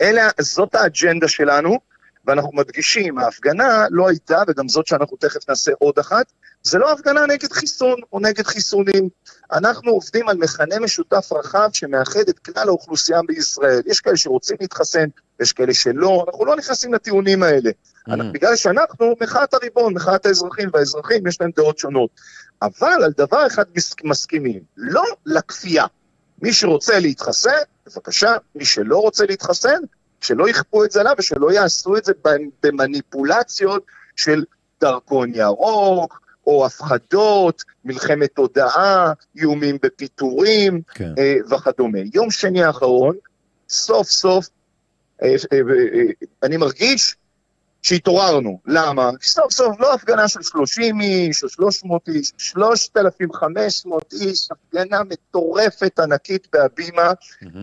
אלה, 0.00 0.28
זאת 0.40 0.74
האג'נדה 0.74 1.28
שלנו, 1.28 1.78
ואנחנו 2.26 2.50
מדגישים, 2.52 3.18
ההפגנה 3.18 3.86
לא 3.90 4.08
הייתה, 4.08 4.42
וגם 4.48 4.68
זאת 4.68 4.86
שאנחנו 4.86 5.16
תכף 5.16 5.48
נעשה 5.48 5.72
עוד 5.78 5.98
אחת, 5.98 6.26
זה 6.62 6.78
לא 6.78 6.92
הפגנה 6.92 7.26
נגד 7.26 7.52
חיסון 7.52 7.96
או 8.12 8.20
נגד 8.20 8.46
חיסונים. 8.46 9.08
אנחנו 9.52 9.90
עובדים 9.90 10.28
על 10.28 10.36
מכנה 10.36 10.78
משותף 10.78 11.28
רחב 11.32 11.68
שמאחד 11.72 12.28
את 12.28 12.38
כלל 12.38 12.68
האוכלוסייה 12.68 13.20
בישראל. 13.26 13.80
יש 13.86 14.00
כאלה 14.00 14.16
שרוצים 14.16 14.56
להתחסן, 14.60 15.06
יש 15.40 15.52
כאלה 15.52 15.74
שלא, 15.74 16.24
אנחנו 16.28 16.44
לא 16.44 16.56
נכנסים 16.56 16.94
לטיעונים 16.94 17.42
האלה. 17.42 17.70
אנחנו- 18.08 18.32
בגלל 18.32 18.56
שאנחנו 18.56 19.14
מחאת 19.22 19.54
הריבון, 19.54 19.94
מחאת 19.94 20.26
האזרחים, 20.26 20.68
והאזרחים 20.72 21.26
יש 21.26 21.40
להם 21.40 21.50
דעות 21.56 21.78
שונות. 21.78 22.10
אבל 22.62 23.02
על 23.04 23.12
דבר 23.16 23.46
אחד 23.46 23.64
מס- 23.76 23.94
מסכימים, 24.04 24.60
לא 24.76 25.04
לכפייה. 25.26 25.84
מי 26.42 26.52
שרוצה 26.52 26.98
להתחסן, 26.98 27.50
בבקשה, 27.86 28.34
מי 28.54 28.64
שלא 28.64 28.98
רוצה 28.98 29.24
להתחסן, 29.26 29.78
שלא 30.20 30.48
יכפו 30.48 30.84
את 30.84 30.90
זה 30.90 31.00
עליו 31.00 31.14
ושלא 31.18 31.52
יעשו 31.52 31.96
את 31.96 32.04
זה 32.04 32.12
במניפולציות 32.62 33.84
של 34.16 34.44
דרכון 34.80 35.32
ירוק, 35.34 36.20
או 36.46 36.66
הפחדות, 36.66 37.62
מלחמת 37.84 38.30
תודעה, 38.34 39.12
איומים 39.36 39.78
בפיטורים 39.82 40.82
כן. 40.94 41.12
אה, 41.18 41.36
וכדומה. 41.50 41.98
יום 42.14 42.30
שני 42.30 42.64
האחרון, 42.64 43.16
סוף 43.68 44.08
סוף, 44.08 44.48
אה, 45.22 45.28
אה, 45.52 45.58
אה, 45.58 46.02
אני 46.42 46.56
מרגיש 46.56 47.16
שהתעוררנו. 47.82 48.60
למה? 48.66 49.10
סוף 49.22 49.52
סוף 49.52 49.80
לא 49.80 49.94
הפגנה 49.94 50.28
של 50.28 50.42
30 50.42 51.00
איש 51.00 51.44
או 51.44 51.48
300 51.48 52.08
איש, 52.08 52.32
3,500 52.38 54.12
איש, 54.12 54.48
הפגנה 54.50 55.00
מטורפת 55.04 55.98
ענקית 55.98 56.48
בהבימה, 56.52 57.12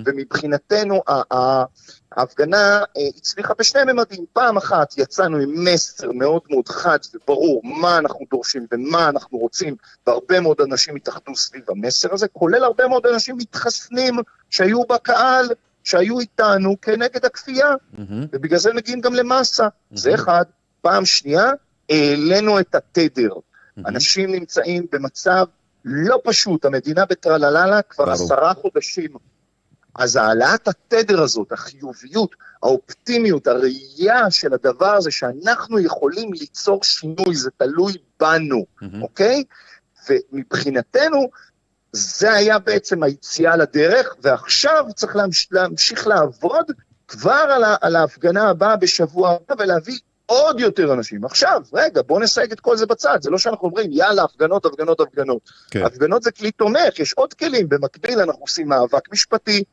ומבחינתנו 0.06 1.02
ה- 1.08 1.36
ה- 1.36 1.64
ההפגנה 2.16 2.84
אה, 2.98 3.08
הצליחה 3.18 3.54
בשני 3.60 3.82
ממדים. 3.94 4.26
פעם 4.34 4.58
אחת 4.58 4.94
יצאנו 4.98 5.38
עם 5.38 5.64
מסר 5.64 6.12
מאוד 6.12 6.42
מאוד 6.50 6.68
חד 6.68 6.98
וברור 7.14 7.62
מה 7.64 7.98
אנחנו 7.98 8.26
דורשים 8.32 8.68
ומה 8.72 9.10
אנחנו 9.10 9.38
רוצים, 9.38 9.76
והרבה 10.08 10.40
מאוד 10.40 10.62
אנשים 10.62 10.96
התאחדו 10.96 11.36
סביב 11.36 11.64
המסר 11.70 12.14
הזה, 12.14 12.28
כולל 12.28 12.64
הרבה 12.64 12.88
מאוד 12.88 13.06
אנשים 13.06 13.38
מתחסנים 13.38 14.16
שהיו 14.50 14.84
בקהל, 14.84 15.50
שהיו 15.84 16.20
איתנו 16.20 16.82
כנגד 16.82 17.26
הכפייה. 17.26 17.74
ובגלל 18.32 18.60
זה 18.60 18.74
מגיעים 18.74 19.02
גם 19.02 19.14
למאסה. 19.14 19.68
זה 19.92 20.16
אחד. 20.16 20.44
פעם 20.82 21.06
שנייה, 21.06 21.52
העלינו 21.90 22.60
את 22.60 22.76
התדר. 22.76 23.34
אנשים 23.78 24.32
נמצאים 24.32 24.86
במצב 24.92 25.46
לא 25.86 26.20
פשוט, 26.24 26.66
המדינה 26.66 27.06
בטרלללה 27.06 27.82
כבר 27.82 28.06
ברור. 28.06 28.16
עשרה 28.16 28.54
חודשים. 28.54 29.10
אז 29.96 30.16
העלאת 30.16 30.68
התדר 30.68 31.22
הזאת, 31.22 31.52
החיוביות, 31.52 32.36
האופטימיות, 32.64 33.48
הראייה 33.48 34.32
של 34.32 34.54
הדבר 34.54 34.94
הזה, 34.96 35.12
שאנחנו 35.12 35.80
יכולים 35.80 36.34
ליצור 36.34 36.84
שינוי, 36.84 37.36
זה 37.36 37.50
תלוי 37.58 37.94
בנו, 38.20 38.66
אוקיי? 39.02 39.44
ומבחינתנו, 40.10 41.30
זה 41.92 42.34
היה 42.34 42.60
בעצם 42.60 43.04
היציאה 43.04 43.56
לדרך, 43.56 44.16
ועכשיו 44.22 44.86
צריך 44.96 45.16
להמש, 45.16 45.48
להמשיך 45.52 46.08
לעבוד 46.08 46.72
כבר 47.08 47.46
על, 47.56 47.64
ה, 47.64 47.76
על 47.82 47.96
ההפגנה 47.96 48.50
הבאה 48.50 48.76
בשבוע 48.76 49.30
הבא 49.30 49.64
ולהביא 49.64 49.98
עוד 50.26 50.60
יותר 50.60 50.94
אנשים. 50.94 51.26
עכשיו, 51.26 51.62
רגע, 51.74 52.02
בואו 52.02 52.20
נסייג 52.20 52.52
את 52.52 52.60
כל 52.60 52.78
זה 52.78 52.86
בצד, 52.86 53.18
זה 53.22 53.30
לא 53.30 53.38
שאנחנו 53.38 53.68
אומרים, 53.68 53.92
יאללה, 53.92 54.24
הפגנות, 54.24 54.66
הפגנות, 54.66 55.00
הפגנות. 55.00 55.50
כן. 55.72 55.86
הפגנות 55.86 56.24
זה 56.24 56.32
כלי 56.32 56.52
תומך, 56.52 57.00
יש 57.00 57.14
עוד 57.14 57.34
כלים, 57.34 57.70
במקביל 57.70 58.20
אנחנו 58.20 58.42
עושים 58.42 58.68
מאבק 58.68 59.12
משפטי, 59.12 59.64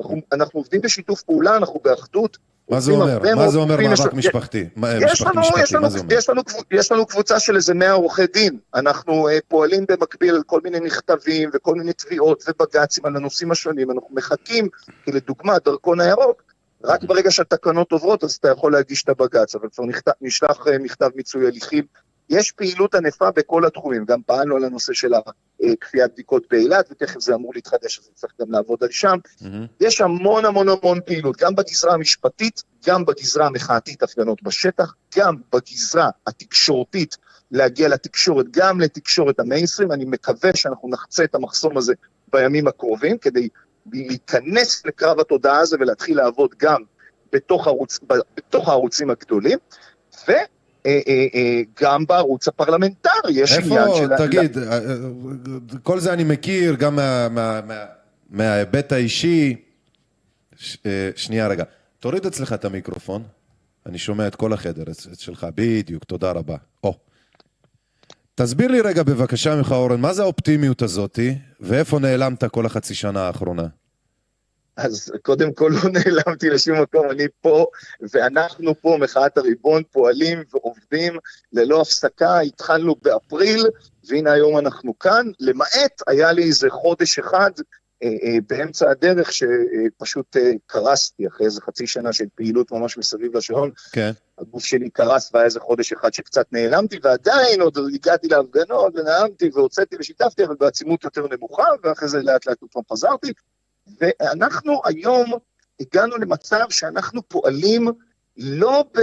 אנחנו, 0.00 0.16
אנחנו 0.32 0.60
עובדים 0.60 0.80
בשיתוף 0.80 1.22
פעולה, 1.22 1.56
אנחנו 1.56 1.80
באחדות. 1.84 2.38
מה 2.70 2.80
זה 2.80 2.92
אומר? 2.92 3.18
מה 3.36 3.48
זה 3.48 3.58
אומר 3.58 3.76
מאבק 3.76 4.12
משפחתי? 4.12 4.68
יש 5.00 5.22
לנו, 5.22 5.42
יש, 5.62 5.72
לנו? 5.72 5.88
יש, 6.10 6.28
לנו, 6.28 6.40
קבוצ- 6.40 6.64
יש 6.70 6.92
לנו 6.92 7.06
קבוצה 7.06 7.40
של 7.40 7.56
איזה 7.56 7.74
100 7.74 7.92
עורכי 7.92 8.26
דין. 8.26 8.58
אנחנו 8.74 9.28
uh, 9.28 9.32
פועלים 9.48 9.84
במקביל 9.88 10.34
על 10.34 10.42
כל 10.46 10.60
מיני 10.64 10.80
מכתבים 10.80 11.50
וכל 11.54 11.74
מיני 11.74 11.92
תביעות 11.92 12.44
ובג"צים 12.48 13.06
על 13.06 13.16
הנושאים 13.16 13.50
השונים. 13.50 13.90
אנחנו 13.90 14.08
מחכים, 14.12 14.68
כי 15.04 15.12
לדוגמה, 15.12 15.58
דרכון 15.64 16.00
הירוק, 16.00 16.42
רק 16.84 17.04
ברגע 17.04 17.30
שהתקנות 17.30 17.92
עוברות 17.92 18.24
אז 18.24 18.32
אתה 18.32 18.48
יכול 18.48 18.72
להגיש 18.72 19.02
את 19.02 19.08
הבג"ץ, 19.08 19.54
אבל 19.54 19.68
כבר 19.74 19.84
נשלח 20.20 20.66
uh, 20.66 20.70
מכתב 20.80 21.10
מיצוי 21.14 21.46
הליכים. 21.46 21.84
יש 22.30 22.52
פעילות 22.52 22.94
ענפה 22.94 23.30
בכל 23.30 23.64
התחומים, 23.64 24.04
גם 24.04 24.22
פעלנו 24.26 24.56
על 24.56 24.64
הנושא 24.64 24.92
של 24.92 25.12
כפיית 25.80 26.12
בדיקות 26.12 26.46
באילת, 26.50 26.88
ותכף 26.90 27.20
זה 27.20 27.34
אמור 27.34 27.52
להתחדש, 27.54 27.98
אז 27.98 28.10
צריך 28.14 28.32
גם 28.40 28.52
לעבוד 28.52 28.84
על 28.84 28.90
שם. 28.90 29.18
מהמם. 29.40 29.66
יש 29.80 30.00
המון 30.00 30.44
המון 30.44 30.68
המון 30.68 31.00
פעילות, 31.06 31.36
גם 31.36 31.54
בגזרה 31.54 31.94
המשפטית, 31.94 32.62
גם 32.86 33.04
בגזרה 33.04 33.46
המחאתית, 33.46 34.02
הפגנות 34.02 34.42
בשטח, 34.42 34.94
גם 35.16 35.36
בגזרה 35.54 36.10
התקשורתית, 36.26 37.16
להגיע 37.50 37.88
לתקשורת, 37.88 38.46
גם 38.50 38.80
לתקשורת 38.80 39.40
המיינסטרים. 39.40 39.92
אני 39.92 40.04
מקווה 40.04 40.50
שאנחנו 40.54 40.88
נחצה 40.88 41.24
את 41.24 41.34
המחסום 41.34 41.76
הזה 41.76 41.94
בימים 42.32 42.68
הקרובים, 42.68 43.18
כדי 43.18 43.48
להיכנס 43.92 44.86
לקרב 44.86 45.20
התודעה 45.20 45.58
הזה 45.58 45.76
ולהתחיל 45.80 46.16
לעבוד 46.16 46.50
גם 46.58 46.82
בתוך, 47.32 47.66
ערוץ, 47.66 47.98
בתוך 48.36 48.68
הערוצים 48.68 49.10
הגדולים, 49.10 49.58
ו... 50.28 50.32
אה, 50.86 51.00
אה, 51.08 51.26
אה, 51.34 51.60
גם 51.80 52.06
בערוץ 52.06 52.48
הפרלמנטרי 52.48 53.32
יש 53.32 53.52
עניין 53.52 53.72
איפה, 53.82 53.96
של... 53.98 54.26
תגיד, 54.26 54.58
אה, 54.58 54.72
אה, 54.72 54.80
כל 55.82 56.00
זה 56.00 56.12
אני 56.12 56.24
מכיר 56.24 56.74
גם 56.74 56.96
מה- 56.96 57.28
מה- 57.28 57.60
מה- 57.66 57.84
מההיבט 58.30 58.92
האישי. 58.92 59.56
שנייה 61.16 61.48
רגע, 61.48 61.64
תוריד 61.98 62.26
אצלך 62.26 62.52
את 62.52 62.64
המיקרופון, 62.64 63.22
אני 63.86 63.98
שומע 63.98 64.26
את 64.26 64.34
כל 64.34 64.52
החדר 64.52 64.84
שלך, 65.18 65.46
בדיוק, 65.54 66.04
תודה 66.04 66.30
רבה. 66.30 66.56
או. 66.84 66.94
תסביר 68.34 68.68
לי 68.70 68.80
רגע 68.80 69.02
בבקשה 69.02 69.56
ממך 69.56 69.72
אורן, 69.72 70.00
מה 70.00 70.12
זה 70.12 70.22
האופטימיות 70.22 70.82
הזאתי, 70.82 71.34
ואיפה 71.60 71.98
נעלמת 71.98 72.44
כל 72.44 72.66
החצי 72.66 72.94
שנה 72.94 73.22
האחרונה? 73.26 73.66
אז 74.78 75.12
קודם 75.22 75.52
כל 75.52 75.72
לא 75.74 75.90
נעלמתי 75.90 76.50
לשום 76.50 76.82
מקום, 76.82 77.10
אני 77.10 77.26
פה, 77.40 77.66
ואנחנו 78.12 78.74
פה, 78.80 78.96
מחאת 79.00 79.38
הריבון, 79.38 79.82
פועלים 79.92 80.42
ועובדים 80.52 81.18
ללא 81.52 81.80
הפסקה, 81.80 82.40
התחלנו 82.40 82.94
באפריל, 83.02 83.66
והנה 84.08 84.32
היום 84.32 84.58
אנחנו 84.58 84.98
כאן, 84.98 85.26
למעט 85.40 86.02
היה 86.06 86.32
לי 86.32 86.42
איזה 86.42 86.70
חודש 86.70 87.18
אחד 87.18 87.50
אה, 88.02 88.08
אה, 88.08 88.38
באמצע 88.48 88.90
הדרך 88.90 89.32
שפשוט 89.32 90.36
אה, 90.36 90.52
קרסתי 90.66 91.26
אחרי 91.26 91.46
איזה 91.46 91.60
חצי 91.60 91.86
שנה 91.86 92.12
של 92.12 92.24
פעילות 92.34 92.72
ממש 92.72 92.98
מסביב 92.98 93.36
לשעון, 93.36 93.70
כן. 93.92 94.10
הגוף 94.38 94.64
שלי 94.64 94.90
קרס 94.90 95.30
והיה 95.34 95.46
איזה 95.46 95.60
חודש 95.60 95.92
אחד 95.92 96.12
שקצת 96.12 96.46
נעלמתי, 96.52 96.98
ועדיין 97.02 97.60
עוד 97.60 97.78
הגעתי 97.94 98.28
להפגנות 98.28 98.94
ונאמתי 98.96 99.50
והוצאתי 99.54 99.96
ושיתפתי, 99.98 100.44
אבל 100.44 100.54
בעצימות 100.60 101.04
יותר 101.04 101.26
נמוכה, 101.30 101.64
ואחרי 101.82 102.08
זה 102.08 102.22
לאט 102.22 102.46
לאט 102.46 102.62
עוד 102.62 102.70
פעם 102.70 102.82
חזרתי. 102.92 103.32
ואנחנו 104.00 104.80
היום 104.84 105.32
הגענו 105.80 106.16
למצב 106.16 106.64
שאנחנו 106.70 107.28
פועלים 107.28 107.88
לא, 108.36 108.84
ב, 108.94 109.00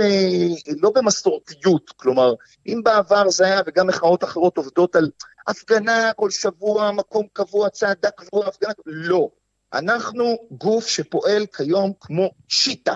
לא 0.82 0.92
במסורתיות, 0.96 1.90
כלומר, 1.90 2.34
אם 2.68 2.82
בעבר 2.84 3.30
זה 3.30 3.46
היה, 3.46 3.62
וגם 3.66 3.88
מחאות 3.88 4.24
אחרות 4.24 4.58
עובדות 4.58 4.96
על 4.96 5.10
הפגנה 5.48 6.12
כל 6.16 6.30
שבוע, 6.30 6.92
מקום 6.92 7.28
קבוע, 7.34 7.70
צעדה 7.70 8.12
קבועה, 8.12 8.48
הפגנה, 8.48 8.74
לא. 8.86 9.30
אנחנו 9.74 10.38
גוף 10.52 10.88
שפועל 10.88 11.46
כיום 11.46 11.94
כמו 12.00 12.32
שיטה, 12.48 12.94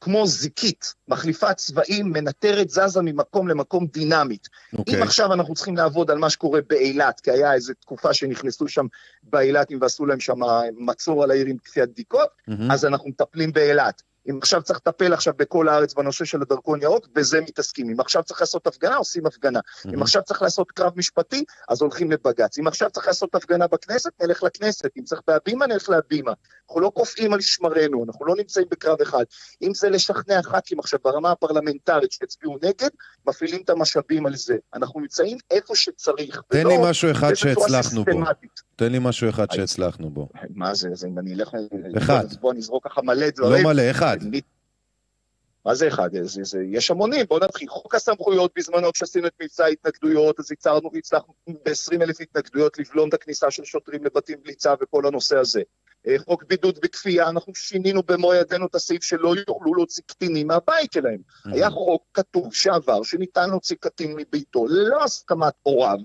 כמו 0.00 0.26
זיקית, 0.26 0.94
מחליפה 1.08 1.54
צבעים, 1.54 2.12
מנטרת, 2.12 2.68
זזה 2.68 3.02
ממקום 3.02 3.48
למקום 3.48 3.86
דינמית. 3.86 4.48
אוקיי. 4.78 4.96
אם 4.96 5.02
עכשיו 5.02 5.32
אנחנו 5.32 5.54
צריכים 5.54 5.76
לעבוד 5.76 6.10
על 6.10 6.18
מה 6.18 6.30
שקורה 6.30 6.60
באילת, 6.68 7.20
כי 7.20 7.30
היה 7.30 7.54
איזו 7.54 7.72
תקופה 7.80 8.14
שנכנסו 8.14 8.68
שם 8.68 8.86
באילתים 9.22 9.78
ועשו 9.80 10.06
להם 10.06 10.20
שם 10.20 10.38
מצור 10.78 11.24
על 11.24 11.30
העיר 11.30 11.46
עם 11.46 11.56
כפיית 11.64 11.90
בדיקות, 11.90 12.28
מהמם. 12.48 12.70
אז 12.70 12.84
אנחנו 12.84 13.08
מטפלים 13.08 13.52
באילת. 13.52 14.02
אם 14.30 14.38
עכשיו 14.42 14.62
צריך 14.62 14.78
לטפל 14.86 15.12
עכשיו 15.12 15.34
בכל 15.36 15.68
הארץ 15.68 15.94
בנושא 15.94 16.24
של 16.24 16.42
הדרכון 16.42 16.82
ירוק, 16.82 17.06
בזה 17.12 17.40
מתעסקים. 17.40 17.90
אם 17.90 18.00
עכשיו 18.00 18.22
צריך 18.22 18.40
לעשות 18.40 18.66
הפגנה, 18.66 18.96
עושים 18.96 19.26
הפגנה. 19.26 19.60
אם 19.94 20.02
עכשיו 20.02 20.22
צריך 20.22 20.42
לעשות 20.42 20.70
קרב 20.70 20.92
משפטי, 20.96 21.44
אז 21.68 21.82
הולכים 21.82 22.10
לבג"ץ. 22.10 22.58
אם 22.58 22.66
עכשיו 22.66 22.90
צריך 22.90 23.06
לעשות 23.06 23.34
הפגנה 23.34 23.66
בכנסת, 23.66 24.10
נלך 24.22 24.42
לכנסת. 24.42 24.90
אם 24.98 25.04
צריך 25.04 25.20
בהבימה, 25.26 25.66
נלך 25.66 25.88
להבימה. 25.88 26.32
אנחנו 26.68 26.80
לא 26.80 26.90
קופאים 26.94 27.32
על 27.32 27.40
שמרנו, 27.40 28.04
אנחנו 28.04 28.26
לא 28.26 28.36
נמצאים 28.36 28.66
בקרב 28.70 29.00
אחד. 29.00 29.24
אם 29.62 29.74
זה 29.74 29.90
לשכנע 29.90 30.42
ח"כים 30.42 30.78
עכשיו 30.78 31.00
ברמה 31.04 31.30
הפרלמנטרית 31.30 32.12
שיצביעו 32.12 32.56
נגד, 32.62 32.90
מפעילים 33.26 33.62
את 33.62 33.70
המשאבים 33.70 34.26
על 34.26 34.36
זה. 34.36 34.56
אנחנו 34.74 35.00
נמצאים 35.00 35.38
איפה 35.50 35.76
שצריך. 35.76 36.40
תן 36.48 36.66
לי 36.66 36.76
משהו 36.82 37.10
אחד 37.10 37.34
שהצלחנו 37.34 38.04
בו. 38.04 38.20
תן 38.80 38.92
לי 38.92 38.98
משהו 39.00 39.28
אחד 39.28 39.50
שהצלחנו 39.50 40.10
בו. 40.10 40.28
מה 40.54 40.74
זה, 40.74 40.88
זה 40.92 41.08
אם 41.08 41.18
אני 41.18 41.34
אלך... 41.34 41.48
אחד. 41.98 42.24
אז 42.24 42.36
בוא 42.36 42.54
נזרוק 42.54 42.84
ככה 42.88 43.02
מלא 43.02 43.26
לא 43.26 43.30
דברים. 43.30 43.66
מלא, 43.66 43.90
אחד. 43.90 44.16
מה 45.64 45.74
זה 45.74 45.88
אחד? 45.88 46.10
זה, 46.22 46.44
זה, 46.44 46.58
יש 46.70 46.90
המונים, 46.90 47.26
בואו 47.28 47.44
נתחיל. 47.44 47.68
חוק 47.68 47.94
הסמכויות 47.94 48.52
בזמנו, 48.56 48.92
כשעשינו 48.92 49.26
את 49.26 49.32
מבצע 49.42 49.64
ההתנגדויות, 49.64 50.40
אז 50.40 50.50
ייצרנו, 50.50 50.90
הצלחנו 50.94 51.34
ב-20 51.48 52.02
אלף 52.02 52.20
התנגדויות 52.20 52.78
לבלום 52.78 53.08
את 53.08 53.14
הכניסה 53.14 53.50
של 53.50 53.64
שוטרים 53.64 54.04
לבתים 54.04 54.38
בלי 54.42 54.54
צו 54.54 54.70
וכל 54.82 55.06
הנושא 55.06 55.36
הזה. 55.36 55.62
אה, 56.06 56.16
חוק 56.18 56.44
בידוד 56.44 56.78
בכפייה, 56.82 57.28
אנחנו 57.28 57.54
שינינו 57.54 58.02
במו 58.02 58.34
ידינו 58.34 58.66
את 58.66 58.74
הסעיף 58.74 59.02
שלא 59.02 59.34
יוכלו 59.48 59.74
להוציא 59.74 60.02
קטינים 60.06 60.46
מהבית 60.46 60.92
שלהם. 60.92 61.20
היה 61.44 61.70
חוק 61.70 62.02
כתוב 62.14 62.54
שעבר, 62.54 63.02
שניתן 63.02 63.50
להוציא 63.50 63.76
קטין 63.80 64.16
מביתו 64.16 64.66
ללא 64.66 65.04
הסכמת 65.04 65.54
הוריו, 65.62 65.98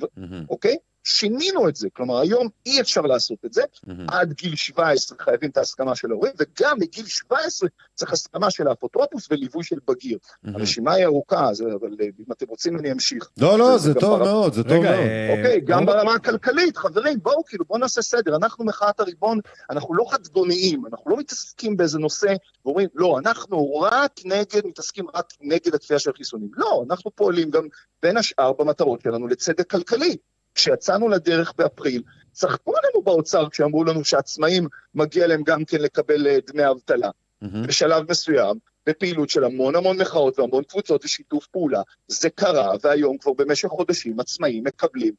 אוקיי? 0.50 0.78
שינינו 1.08 1.70
את 1.70 1.76
זה, 1.76 1.88
כלומר 1.94 2.18
היום 2.20 2.48
אי 2.66 2.82
אפשר 2.82 3.02
לעשות 3.02 3.38
את 3.46 3.54
זה, 3.54 3.62
מהמם. 3.88 4.06
עד 4.10 4.34
גיל 4.34 4.56
17 4.56 5.18
חייבים 5.22 5.50
את 5.50 5.58
ההסכמה 5.58 5.96
של 5.96 6.12
ההורים, 6.12 6.34
וגם 6.40 6.78
מגיל 6.80 7.06
17 7.06 7.70
צריך 7.96 8.12
הסכמה 8.14 8.52
של 8.52 8.68
האפוטרופוס 8.68 9.28
וליווי 9.32 9.64
של 9.64 9.76
בגיר. 9.88 10.18
מהמם. 10.44 10.56
הרשימה 10.58 10.94
היא 10.94 11.06
ארוכה, 11.06 11.50
אז- 11.50 11.62
אבל 11.62 11.90
אה, 12.02 12.06
אם 12.06 12.32
אתם 12.32 12.46
רוצים 12.50 12.80
אני 12.80 12.92
אמשיך. 12.92 13.30
לא, 13.42 13.60
לא, 13.60 13.78
זה 13.78 13.84
זה 13.84 13.94
גם 13.94 14.00
טוב 14.00 14.10
ברמה- 14.20 14.32
מאוד, 14.32 14.54
זה 14.54 14.64
טוב 14.64 14.72
רגע, 14.72 14.82
מאוד. 14.92 15.00
אה, 15.00 15.36
אוקיי, 15.38 15.62
גם 15.62 15.88
אור- 15.88 15.98
ברמה 15.98 16.14
הכלכלית, 16.14 16.78
חברים, 16.78 17.20
בואו 17.24 17.44
כאילו, 17.46 17.66
בואו 17.66 17.80
נעשה 17.80 18.02
סדר. 18.02 18.36
אנחנו 18.36 18.66
מחאת 18.66 19.00
הריבון, 19.00 19.40
אנחנו 19.70 19.94
לא 19.96 20.06
חדגוניים, 20.12 20.86
אנחנו 20.86 21.12
לא 21.12 21.18
מתעסקים 21.18 21.78
באיזה 21.78 22.00
נושא 22.00 22.34
ואומרים, 22.66 22.90
לא, 22.96 23.20
אנחנו 23.26 23.80
רק 23.82 24.12
נגד, 24.26 24.66
מתעסקים 24.66 25.06
רק 25.16 25.26
נגד 25.42 25.76
הכפייה 25.76 26.00
של 26.00 26.12
חיסונים. 26.14 26.50
לא, 26.54 26.84
אנחנו 26.90 27.12
פועלים 27.16 27.50
גם, 27.50 27.68
בין 28.04 28.18
השאר, 28.18 28.54
במטרות 28.54 29.02
שלנו 29.02 29.28
לצדק 29.28 29.70
כלכלי. 29.70 30.18
כשיצאנו 30.56 31.10
לדרך 31.10 31.54
באפריל, 31.58 32.04
צחקו 32.32 32.74
עלינו 32.78 33.02
באוצר 33.02 33.50
כשאמרו 33.50 33.84
לנו 33.84 34.04
שעצמאים 34.04 34.68
מגיע 34.96 35.28
להם 35.28 35.44
גם 35.44 35.66
כן 35.66 35.82
לקבל 35.82 36.28
אה, 36.28 36.38
דמי 36.48 36.70
אבטלה. 36.70 37.10
מהמם. 37.42 37.68
בשלב 37.68 38.12
מסוים, 38.12 38.58
בפעילות 38.88 39.30
של 39.30 39.44
המון 39.44 39.76
המון 39.76 40.02
מחאות 40.02 40.40
והמון 40.40 40.64
קבוצות 40.64 41.06
ושיתוף 41.06 41.48
פעולה, 41.48 41.82
זה 42.08 42.30
קרה, 42.30 42.72
והיום 42.84 43.18
כבר 43.18 43.34
במשך 43.34 43.68
חודשים 43.68 44.20
עצמאים 44.20 44.64
מקבלים, 44.64 45.14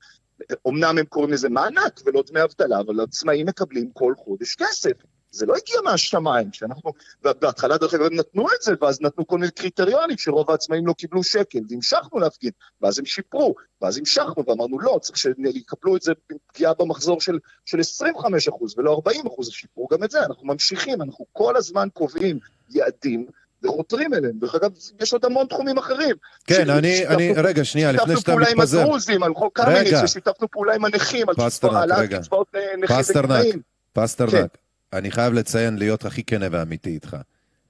אמנם 0.69 0.99
הם 0.99 1.05
קוראים 1.05 1.33
לזה 1.33 1.49
מענק 1.49 2.01
ולא 2.07 2.23
דמי 2.27 2.43
אבטלה, 2.43 2.81
אבל 2.81 3.01
עצמאים 3.01 3.47
מקבלים 3.47 3.91
כל 3.93 4.15
חודש 4.17 4.55
כסף. 4.55 4.93
זה 5.37 5.47
לא 5.47 5.55
הגיע 5.57 5.81
מהשמיים, 5.85 6.53
שאנחנו, 6.53 6.93
בהתחלה 7.23 7.79
דרך 7.79 7.95
אגב 7.95 8.05
הם 8.05 8.15
נתנו 8.15 8.47
את 8.49 8.63
זה, 8.63 8.73
ואז 8.81 9.01
נתנו 9.01 9.27
כל 9.27 9.39
מיני 9.39 9.51
קריטריונים 9.53 10.19
שרוב 10.19 10.51
העצמאים 10.51 10.87
לא 10.87 10.93
קיבלו 10.93 11.23
שקל, 11.25 11.59
והמשכנו 11.71 12.19
להפגין, 12.21 12.51
ואז 12.83 12.99
הם 12.99 13.05
שיפרו, 13.05 13.55
ואז 13.83 13.99
המשכנו 13.99 14.45
ואמרנו 14.47 14.79
לא, 14.81 14.99
צריך 15.03 15.19
שיקבלו 15.19 15.97
את 15.97 16.03
זה 16.03 16.13
פגיעה 16.53 16.73
במחזור 16.79 17.21
של, 17.21 17.39
של 17.65 17.81
25 17.81 18.49
ולא 18.77 18.93
40 18.93 19.27
אחוז, 19.27 19.49
אז 19.49 19.53
שיפרו 19.53 19.89
גם 19.93 20.05
את 20.05 20.11
זה, 20.11 20.21
אנחנו 20.25 20.47
ממשיכים, 20.47 21.03
אנחנו 21.03 21.25
כל 21.33 21.57
הזמן 21.57 21.89
קובעים 21.93 22.39
יעדים 22.71 23.27
וחותרים 23.63 24.15
אליהם. 24.15 24.33
דרך 24.39 24.55
אגב, 24.55 24.71
יש 25.01 25.13
עוד 25.13 25.25
המון 25.25 25.47
תחומים 25.47 25.79
אחרים. 25.79 26.17
כן, 26.47 26.71
אני, 26.71 26.97
שיתפנו- 26.97 27.15
אני, 27.15 27.33
רגע, 27.37 27.65
שנייה, 27.65 27.93
לפני 27.93 28.05
שיתפנו 28.07 28.21
שאתה 28.21 28.31
פעולה 28.33 28.49
עם 28.51 28.59
מתפזר. 28.59 28.81
הדרוזים, 28.81 29.23
על 29.23 29.35
חוק 29.35 29.61
קמיניץ, 29.61 29.87
רגע. 29.93 30.01
ושיתפנו 30.05 30.51
פעולה 30.51 30.75
עם 30.75 30.85
הנכים, 30.85 31.29
על 31.29 31.35
פסטרנק, 31.35 31.75
העלאת. 31.77 32.11
קצבאות 32.15 32.47
אה, 32.55 32.61
נכים 32.79 32.97
פסטרנק, 32.97 33.25
וגמלאים. 33.25 33.61
פסטרנק, 33.93 34.31
כן. 34.33 34.47
אני 34.93 35.11
חייב 35.11 35.33
לציין, 35.33 35.79
להיות 35.79 36.05
הכי 36.05 36.25
כנה 36.25 36.47
ואמיתי 36.51 36.91
איתך. 36.91 37.17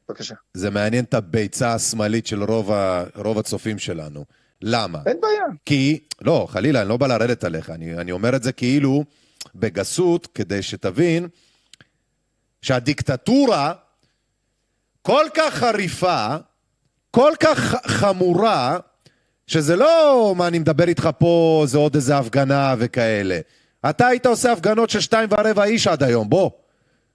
בבקשה. 0.08 0.34
זה 0.54 0.70
מעניין 0.70 1.04
את 1.04 1.14
הביצה 1.14 1.74
השמאלית 1.74 2.26
של 2.26 2.42
רוב, 2.42 2.72
ה, 2.72 3.04
רוב 3.14 3.38
הצופים 3.38 3.78
שלנו. 3.78 4.24
למה? 4.62 4.98
אין 5.06 5.16
בעיה. 5.20 5.44
כי, 5.64 6.00
לא, 6.20 6.46
חלילה, 6.50 6.80
אני 6.80 6.88
לא 6.88 6.96
בא 6.96 7.06
לרדת 7.06 7.44
עליך, 7.44 7.70
אני, 7.70 7.94
אני 7.94 8.12
אומר 8.12 8.36
את 8.36 8.42
זה 8.42 8.52
כאילו 8.52 9.04
בגסות, 9.54 10.26
כדי 10.34 10.62
שתבין 10.62 11.28
שהדיקטטורה 12.62 13.72
כל 15.02 15.24
כך 15.34 15.54
חריפה, 15.54 16.36
כל 17.10 17.32
כך 17.40 17.74
חמורה, 17.86 18.78
שזה 19.46 19.76
לא 19.76 20.34
מה 20.36 20.48
אני 20.48 20.58
מדבר 20.58 20.88
איתך 20.88 21.08
פה, 21.18 21.64
זה 21.66 21.78
עוד 21.78 21.94
איזה 21.94 22.18
הפגנה 22.18 22.74
וכאלה. 22.78 23.40
אתה 23.90 24.06
היית 24.06 24.26
עושה 24.26 24.52
הפגנות 24.52 24.90
של 24.90 25.00
שתיים 25.00 25.28
ורבע 25.32 25.64
איש 25.64 25.86
עד 25.86 26.02
היום, 26.02 26.30
בוא. 26.30 26.50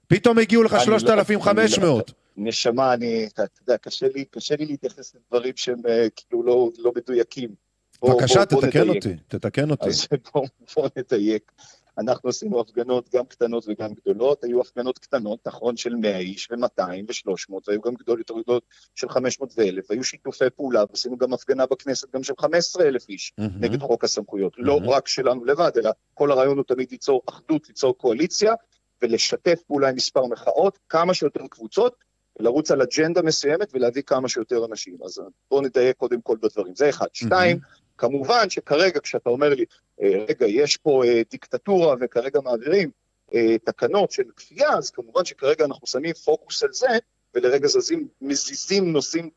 פתאום 0.06 0.38
הגיעו 0.38 0.62
לך 0.62 0.72
אני 0.74 0.90
לא- 0.90 0.98
3,500. 0.98 1.78
אני 1.78 1.86
לא- 1.86 2.00
נשמה, 2.48 2.94
אני, 2.94 3.26
אתה 3.34 3.42
יודע, 3.62 3.76
קשה 3.78 4.06
לי, 4.14 4.24
קשה 4.24 4.56
לי 4.56 4.66
להתייחס 4.66 5.14
לדברים 5.14 5.52
שהם 5.56 5.78
אה, 5.88 6.06
כאילו 6.16 6.42
לא, 6.42 6.70
לא 6.78 6.92
מדויקים. 6.96 7.54
בוא- 8.00 8.14
בבקשה, 8.14 8.34
בוא- 8.44 8.60
בוא 8.60 8.60
תתקן 8.68 8.80
נדייק. 8.88 8.96
אותי, 9.04 9.16
תתקן 9.28 9.70
אותי. 9.70 9.88
אז 9.88 10.06
בואו 10.34 10.44
בוא 10.76 10.88
נדייק. 10.96 11.52
אנחנו 11.98 12.28
עשינו 12.28 12.60
הפגנות 12.60 13.08
גם 13.14 13.24
קטנות 13.26 13.64
וגם 13.68 13.90
גדולות, 13.94 14.44
היו 14.44 14.60
הפגנות 14.60 14.98
קטנות, 14.98 15.46
נכון, 15.46 15.76
של 15.76 15.94
100 15.94 16.18
איש 16.18 16.48
ו-200 16.50 16.82
ו-300, 17.08 17.54
והיו 17.68 17.80
גם 17.80 17.94
גדולות 17.94 18.18
יותר 18.18 18.42
גדולות 18.42 18.62
של 18.94 19.08
500 19.08 19.52
ו-1,000, 19.58 19.82
והיו 19.90 20.04
שיתופי 20.04 20.44
פעולה, 20.56 20.84
ועשינו 20.90 21.16
גם 21.18 21.32
הפגנה 21.32 21.66
בכנסת 21.66 22.14
גם 22.14 22.22
של 22.22 22.32
15,000 22.40 23.08
איש 23.08 23.32
מהמם. 23.38 23.50
נגד 23.60 23.80
חוק 23.80 24.04
הסמכויות. 24.04 24.52
לא 24.58 24.80
מהמם. 24.80 24.90
רק 24.90 25.08
שלנו 25.08 25.44
לבד, 25.44 25.70
אלא 25.76 25.90
כל 26.14 26.32
הרעיון 26.32 26.56
הוא 26.56 26.64
תמיד 26.68 26.88
ליצור 26.90 27.22
אחדות, 27.28 27.68
ליצור 27.68 27.98
קואליציה, 27.98 28.54
ולשתף 29.02 29.62
פעולה 29.66 29.88
עם 29.88 29.94
מספר 29.94 30.26
מחאות, 30.26 30.78
כמה 30.88 31.14
שיותר 31.14 31.46
קבוצות, 31.50 31.94
לרוץ 32.40 32.70
על 32.70 32.82
אג'נדה 32.82 33.22
מסוימת 33.22 33.68
ולהביא 33.74 34.02
כמה 34.02 34.28
שיותר 34.28 34.64
אנשים. 34.64 34.96
אז 35.04 35.20
בואו 35.50 35.60
נדייק 35.60 35.96
קודם 35.96 36.20
כל 36.20 36.36
בדברים. 36.42 36.74
זה 36.74 36.88
אחד. 36.88 37.06
שתיים, 37.12 37.58
כמובן 37.98 38.50
שכרגע 38.50 39.00
כשאתה 39.00 39.30
אומר 39.30 39.48
לי, 39.48 39.64
אה, 40.02 40.24
רגע, 40.28 40.46
יש 40.46 40.76
פה 40.76 41.04
אה, 41.04 41.22
דיקטטורה 41.30 41.96
וכרגע 42.00 42.40
מעבירים 42.40 42.90
אה, 43.34 43.58
תקנות 43.64 44.10
של 44.10 44.22
כפייה, 44.36 44.70
אז 44.70 44.90
כמובן 44.90 45.24
שכרגע 45.24 45.64
אנחנו 45.64 45.86
שמים 45.86 46.12
פוקוס 46.12 46.62
על 46.62 46.72
זה, 46.72 46.98
ולרגע 47.34 47.68
זזים, 47.68 48.08
מזיזים 48.20 48.92
נושאים, 48.92 49.30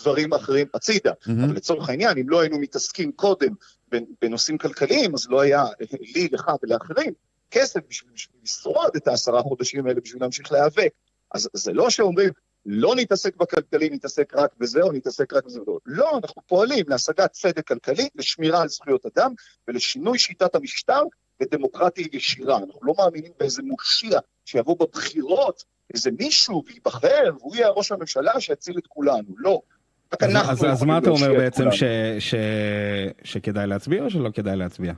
דברים 0.00 0.32
אחרים 0.32 0.66
הצידה. 0.74 1.12
מהמם. 1.26 1.44
אבל 1.44 1.56
לצורך 1.56 1.88
העניין, 1.88 2.18
אם 2.18 2.28
לא 2.28 2.40
היינו 2.40 2.58
מתעסקים 2.58 3.12
קודם 3.12 3.54
בנושאים 4.22 4.58
כלכליים, 4.58 5.14
אז 5.14 5.26
לא 5.30 5.40
היה 5.40 5.62
אה, 5.62 5.86
לי, 6.14 6.28
לך 6.32 6.50
ולאחרים 6.62 7.12
כסף 7.52 7.80
בשביל, 7.88 8.12
בשביל 8.14 8.36
לשרוד 8.42 8.96
את 8.96 9.08
העשרה 9.08 9.42
חודשים 9.42 9.86
האלה, 9.86 10.00
בשביל 10.00 10.22
להמשיך 10.22 10.52
להיאבק. 10.52 10.90
אז 11.34 11.48
זה 11.54 11.72
לא 11.72 11.90
שאומרים, 11.90 12.30
לא 12.66 12.94
נתעסק 12.96 13.36
בכלכלי, 13.36 13.90
נתעסק 13.90 14.32
רק 14.36 14.50
בזה, 14.58 14.82
או 14.82 14.92
נתעסק 14.92 15.32
רק 15.32 15.44
בזה. 15.44 15.60
לא, 15.66 15.78
לא, 15.86 16.18
אנחנו 16.22 16.42
פועלים 16.46 16.84
להשגת 16.88 17.30
צדק 17.32 17.66
כלכלי, 17.66 18.08
לשמירה 18.14 18.62
על 18.62 18.68
זכויות 18.68 19.06
אדם 19.06 19.32
ולשינוי 19.68 20.18
שיטת 20.18 20.54
המשטר 20.54 21.02
ודמוקרטיה 21.42 22.06
ישירה. 22.12 22.56
אנחנו 22.56 22.80
לא 22.82 22.94
מאמינים 22.98 23.32
באיזה 23.40 23.62
מושיע 23.62 24.18
שיבוא 24.44 24.76
בבחירות, 24.80 25.64
איזה 25.94 26.10
מישהו 26.18 26.62
וייבחר, 26.66 27.30
והוא 27.38 27.56
יהיה 27.56 27.68
ראש 27.68 27.92
הממשלה 27.92 28.40
שיציל 28.40 28.78
את 28.78 28.86
כולנו. 28.86 29.34
לא. 29.36 29.60
רק 30.12 30.22
אז- 30.22 30.30
אנחנו 30.30 30.52
אז- 30.52 30.64
אז 30.64 30.82
מה 30.82 30.98
אתה 30.98 31.10
אומר 31.10 31.32
בעצם, 31.38 31.58
כולנו. 31.58 31.72
ש- 31.76 31.84
ש- 32.18 32.34
שכדאי 33.32 33.66
להצביע 33.66 34.02
או 34.04 34.10
שלא 34.10 34.30
כדאי 34.30 34.56
להצביע? 34.56 34.92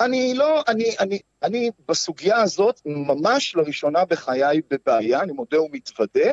אני 0.00 0.34
לא, 0.34 0.62
אני, 0.68 0.84
אני, 1.00 1.18
אני 1.42 1.70
בסוגיה 1.88 2.42
הזאת 2.42 2.80
ממש 2.86 3.56
לראשונה 3.56 4.04
בחיי 4.04 4.60
בבעיה, 4.70 5.20
אני 5.22 5.32
מודה 5.32 5.62
ומתוודה. 5.62 6.30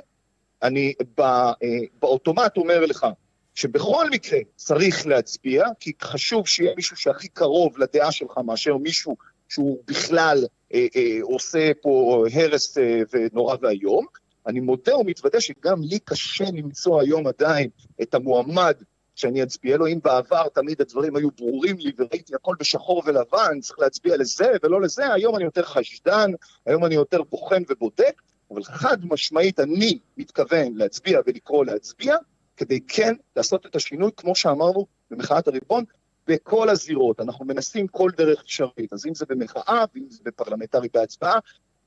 אני 0.64 0.94
ב, 1.18 1.22
אה, 1.22 1.54
באוטומט 2.00 2.58
אומר 2.58 2.86
לך 2.86 3.08
שבכל 3.56 4.10
מקרה 4.10 4.40
צריך 4.56 5.08
להצביע, 5.08 5.66
כי 5.80 5.92
חשוב 6.02 6.48
שיהיה 6.48 6.76
מישהו 6.76 6.98
שהכי 6.98 7.28
קרוב 7.28 7.78
לדעה 7.78 8.12
שלך 8.12 8.38
מאשר 8.38 8.78
מישהו 8.78 9.16
שהוא 9.50 9.78
בכלל 9.88 10.46
אה, 10.74 10.88
אה, 10.96 11.18
עושה 11.22 11.72
פה 11.82 12.26
הרס 12.34 12.78
אה, 12.78 13.02
ונורא 13.14 13.56
ואיום. 13.62 14.06
אני 14.48 14.60
מודה 14.60 14.98
ומתוודה 14.98 15.42
שגם 15.42 15.82
לי 15.82 16.00
קשה 16.00 16.46
למצוא 16.54 17.02
היום 17.02 17.28
עדיין 17.28 17.70
את 18.02 18.14
המועמד 18.14 18.76
שאני 19.18 19.44
אצביע 19.44 19.78
לו, 19.78 19.88
אם 19.88 20.00
בעבר 20.04 20.48
תמיד 20.50 20.82
הדברים 20.82 21.16
היו 21.16 21.32
ברורים 21.32 21.78
לי 21.80 21.92
וראיתי 21.98 22.36
הכל 22.36 22.56
בשחור 22.60 23.04
ולבן, 23.06 23.60
צריך 23.62 23.80
להצביע 23.80 24.18
לזה 24.18 24.52
ולא 24.64 24.82
לזה, 24.82 25.14
היום 25.14 25.36
אני 25.36 25.44
יותר 25.44 25.64
חשדן, 25.64 26.32
היום 26.66 26.86
אני 26.86 26.96
יותר 26.96 27.24
בוחן 27.24 27.64
ובודק, 27.70 28.22
אבל 28.52 28.64
חד 28.64 29.06
משמעית 29.06 29.60
אני 29.60 30.00
מתכוון 30.18 30.74
להצביע 30.76 31.20
ולקרוא 31.28 31.66
להצביע, 31.66 32.16
כדי 32.58 32.80
כן 32.88 33.14
לעשות 33.36 33.66
את 33.66 33.76
השינוי, 33.76 34.12
כמו 34.18 34.36
שאמרנו 34.36 34.86
במחאת 35.12 35.48
הריבון, 35.48 35.84
בכל 36.28 36.70
הזירות. 36.70 37.20
אנחנו 37.20 37.46
מנסים 37.46 37.88
כל 37.88 38.12
דרך 38.18 38.42
אפשרית, 38.42 38.94
אז 38.94 39.06
אם 39.06 39.16
זה 39.16 39.26
במחאה 39.30 39.86
ואם 39.96 40.06
זה 40.10 40.20
בפרלמנטרי 40.26 40.88
בהצבעה, 40.94 41.40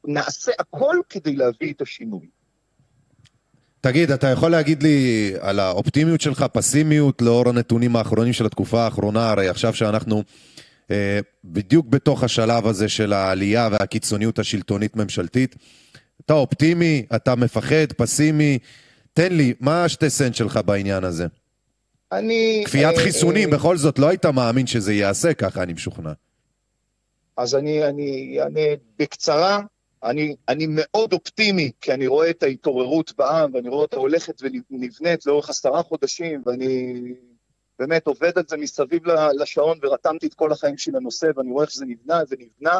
נעשה 0.05 0.53
הכל 0.59 0.97
כדי 1.09 1.37
להביא 1.37 1.73
את 1.73 1.81
השינוי. 1.81 2.29
תגיד, 3.81 4.11
אתה 4.11 4.27
יכול 4.27 4.51
להגיד 4.51 4.83
לי 4.83 5.33
על 5.41 5.61
האופטימיות 5.61 6.21
שלך, 6.21 6.45
פסימיות, 6.53 7.23
לאור 7.23 7.49
הנתונים 7.49 7.97
האחרונים 7.97 8.33
של 8.33 8.47
התקופה 8.47 8.85
האחרונה, 8.85 9.31
הרי 9.31 9.49
עכשיו 9.49 9.75
שאנחנו 9.75 10.23
אה, 10.91 11.21
בדיוק 11.45 11.87
בתוך 11.87 12.25
השלב 12.25 12.67
הזה 12.67 12.89
של 12.89 13.13
העלייה 13.13 13.69
והקיצוניות 13.73 14.39
השלטונית-ממשלתית, 14.39 15.57
אתה 16.25 16.35
אופטימי, 16.35 17.07
אתה 17.17 17.35
מפחד, 17.35 17.93
פסימי, 17.97 18.59
תן 19.13 19.33
לי, 19.33 19.55
מה 19.61 19.85
השתי 19.85 20.11
סנט 20.11 20.35
שלך 20.35 20.61
בעניין 20.67 21.05
הזה? 21.05 21.27
אני... 22.13 22.63
כפיית 22.67 22.99
אה, 22.99 23.03
חיסונים, 23.03 23.49
אה, 23.49 23.55
בכל 23.59 23.77
זאת, 23.77 23.99
לא 23.99 24.09
היית 24.09 24.27
מאמין 24.27 24.67
שזה 24.67 24.93
ייעשה 24.93 25.35
ככה, 25.35 25.63
אני 25.63 25.73
משוכנע. 25.73 26.13
אז 27.37 27.55
אני, 27.55 27.83
אני 28.43 28.77
בקצרה, 28.99 29.61
אני, 30.05 30.37
אני 30.49 30.67
מאוד 30.69 31.13
אופטימי, 31.13 31.71
כי 31.81 31.93
אני 31.93 32.07
רואה 32.07 32.31
את 32.31 32.43
ההתעוררות 32.43 33.13
בעם, 33.17 33.55
ואני 33.55 33.69
רואה 33.69 33.83
אותה 33.83 33.97
הולכת 33.97 34.43
ונבנית 34.43 35.27
לאורך 35.27 35.51
עשרה 35.51 35.83
חודשים, 35.83 36.43
ואני 36.47 36.95
באמת 37.79 38.07
עובד 38.07 38.39
על 38.39 38.45
זה 38.49 38.57
מסביב 38.57 39.03
לשעון, 39.39 39.79
ורתמתי 39.83 40.27
את 40.27 40.35
כל 40.35 40.53
החיים 40.53 40.79
שלי 40.79 40.93
לנושא, 40.93 41.27
ואני 41.37 41.51
רואה 41.51 41.65
איך 41.65 41.75
זה 41.75 41.85
נבנה 41.87 42.23
ונבנה, 42.31 42.79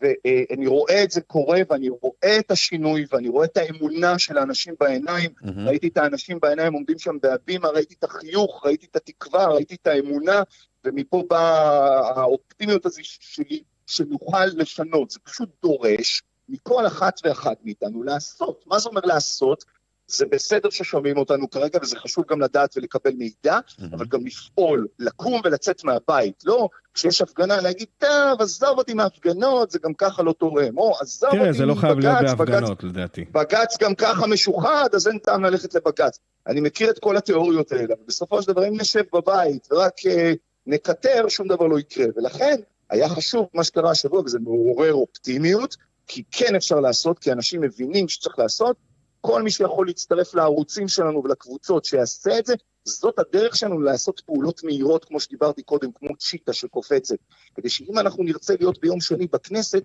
ואני 0.00 0.66
רואה 0.66 1.02
את 1.02 1.10
זה 1.10 1.20
קורה, 1.20 1.60
ואני 1.70 1.88
רואה 1.88 2.38
את 2.38 2.50
השינוי, 2.50 3.04
ואני 3.12 3.28
רואה 3.28 3.44
את 3.44 3.56
האמונה 3.56 4.18
של 4.18 4.38
האנשים 4.38 4.74
בעיניים, 4.80 5.30
מהמם. 5.42 5.68
ראיתי 5.68 5.88
את 5.88 5.96
האנשים 5.96 6.40
בעיניים 6.40 6.72
עומדים 6.72 6.98
שם 6.98 7.16
בהבימה, 7.22 7.68
ראיתי 7.68 7.94
את 7.98 8.04
החיוך, 8.04 8.66
ראיתי 8.66 8.86
את 8.90 8.96
התקווה, 8.96 9.46
ראיתי 9.46 9.74
את 9.74 9.86
האמונה, 9.86 10.42
ומפה 10.84 11.24
באה 11.28 12.20
האופטימיות 12.20 12.86
הזו 12.86 13.00
שלי, 13.02 13.62
שנוכל 13.86 14.44
לשנות. 14.44 15.10
זה 15.10 15.18
פשוט 15.24 15.48
דורש 15.62 16.22
מכל 16.48 16.86
אחת 16.86 17.20
ואחת 17.24 17.56
מאיתנו 17.64 18.02
לעשות. 18.02 18.64
מה 18.66 18.78
זה 18.78 18.88
אומר 18.88 19.00
לעשות? 19.04 19.64
זה 20.06 20.26
בסדר 20.26 20.70
ששומעים 20.70 21.16
אותנו 21.16 21.50
כרגע, 21.50 21.78
וזה 21.82 21.96
חשוב 21.96 22.24
גם 22.28 22.40
לדעת 22.40 22.76
ולקבל 22.76 23.12
מידע, 23.12 23.58
אבל 23.92 24.06
גם 24.06 24.26
לפעול, 24.26 24.86
לקום 24.98 25.40
ולצאת 25.44 25.84
מהבית. 25.84 26.42
לא 26.44 26.68
כשיש 26.94 27.22
הפגנה 27.22 27.60
להגיד, 27.60 27.88
טוב, 27.98 28.40
עזוב 28.40 28.78
אותי 28.78 28.94
מההפגנות, 28.94 29.70
זה 29.70 29.78
גם 29.78 29.94
ככה 29.94 30.22
לא 30.22 30.32
תורם. 30.32 30.78
או, 30.78 30.94
עזוב 31.00 31.30
אותי 31.30 31.42
תראה, 31.42 31.52
זה 31.52 31.66
לא 31.66 31.74
חייב 31.74 31.98
להיות 31.98 32.16
מבג"ץ, 32.16 32.32
בג"ץ 32.32 32.38
בהפגנות, 32.38 32.84
לדעתי. 32.84 33.24
בג"ץ 33.32 33.78
גם 33.80 33.94
ככה 33.94 34.26
משוחד, 34.26 34.88
אז 34.92 35.08
אין 35.08 35.18
טעם 35.18 35.44
ללכת 35.44 35.74
לבג"ץ. 35.74 36.18
אני 36.46 36.60
מכיר 36.60 36.90
את 36.90 36.98
כל 36.98 37.16
התיאוריות 37.16 37.72
האלה, 37.72 37.94
אבל 37.94 38.02
בסופו 38.06 38.42
של 38.42 38.52
דבר, 38.52 38.68
אם 38.68 38.80
נשב 38.80 39.02
בבית 39.12 39.68
ורק 39.72 40.06
אה, 40.06 40.32
נקטר, 40.66 41.28
שום 41.28 41.48
דבר 41.48 41.66
לא 41.66 41.78
יקרה. 41.78 42.06
ולכן, 42.16 42.56
היה 42.90 43.08
חשוב 43.08 43.46
מה 43.54 43.64
שקרה 43.64 43.90
השבוע, 43.90 44.20
וזה 44.20 44.38
מעורר 44.38 44.92
אופטימיות, 44.92 45.76
כי 46.06 46.22
כן 46.30 46.54
אפשר 46.54 46.80
לעשות, 46.80 47.18
כי 47.18 47.32
אנשים 47.32 47.60
מבינים 47.60 48.08
שצריך 48.08 48.38
לעשות. 48.38 48.76
כל 49.20 49.42
מי 49.42 49.50
שיכול 49.50 49.86
להצטרף 49.86 50.34
לערוצים 50.34 50.88
שלנו 50.88 51.24
ולקבוצות 51.24 51.84
שיעשה 51.84 52.38
את 52.38 52.46
זה, 52.46 52.54
זאת 52.84 53.18
הדרך 53.18 53.56
שלנו 53.56 53.80
לעשות 53.80 54.22
פעולות 54.26 54.64
מהירות, 54.64 55.04
כמו 55.04 55.20
שדיברתי 55.20 55.62
קודם, 55.62 55.92
כמו 55.92 56.16
צ'יטה 56.16 56.52
שקופצת. 56.52 57.16
כדי 57.54 57.68
שאם 57.68 57.98
אנחנו 57.98 58.24
נרצה 58.24 58.54
להיות 58.60 58.80
ביום 58.80 59.00
שני 59.00 59.26
בכנסת, 59.26 59.82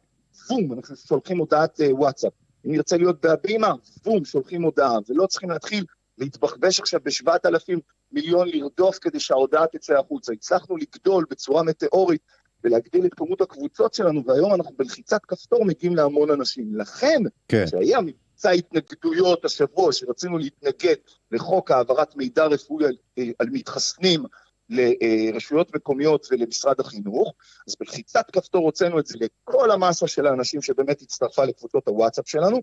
בום, 0.49 0.73
אנחנו 0.73 0.95
שולחים 0.95 1.37
הודעת 1.37 1.81
אה, 1.81 1.95
וואטסאפ. 1.95 2.33
אם 2.65 2.71
נרצה 2.71 2.97
להיות 2.97 3.21
בהבימה, 3.21 3.73
בום, 4.03 4.25
שולחים 4.25 4.63
הודעה, 4.63 4.97
ולא 5.09 5.27
צריכים 5.27 5.49
להתחיל 5.49 5.85
להתבחבש 6.17 6.79
עכשיו 6.79 6.99
בשבעת 7.03 7.45
אלפים 7.45 7.79
מיליון 8.11 8.47
לרדוף 8.49 8.97
כדי 9.01 9.19
שההודעה 9.19 9.67
תצא 9.67 9.99
החוצה. 9.99 10.33
הצלחנו 10.33 10.77
לגדול 10.77 11.25
בצורה 11.29 11.63
מטאורית 11.63 12.21
ולהגדיל 12.63 13.05
את 13.05 13.13
כמות 13.13 13.41
הקבוצות 13.41 13.93
שלנו, 13.93 14.25
והיום 14.25 14.53
אנחנו 14.53 14.71
בלחיצת 14.77 15.25
כפתור 15.27 15.65
מגיעים 15.65 15.95
להמון 15.95 16.31
אנשים. 16.31 16.75
לכן, 16.75 17.21
כן. 17.47 17.65
כשהיה 17.65 17.99
מבצע 18.01 18.49
התנגדויות 18.49 19.45
השבוע, 19.45 19.93
שרצינו 19.93 20.37
להתנגד 20.37 20.95
לחוק 21.31 21.71
העברת 21.71 22.15
מידע 22.15 22.45
רפואי 22.45 22.85
על, 22.85 22.95
אה, 23.17 23.23
על 23.39 23.47
מתחסנים 23.51 24.23
לרשויות 24.69 25.75
מקומיות 25.75 26.27
ולמשרד 26.31 26.79
החינוך, 26.79 27.33
אז 27.67 27.75
בלחיצת 27.79 28.25
כפתור 28.31 28.65
הוצאנו 28.65 28.99
את 28.99 29.05
זה 29.05 29.17
לכל 29.19 29.71
המסה 29.71 30.07
של 30.07 30.27
האנשים 30.27 30.61
שבאמת 30.61 31.01
הצטרפה 31.01 31.45
לקבוצות 31.45 31.87
הוואטסאפ 31.87 32.27
שלנו, 32.27 32.59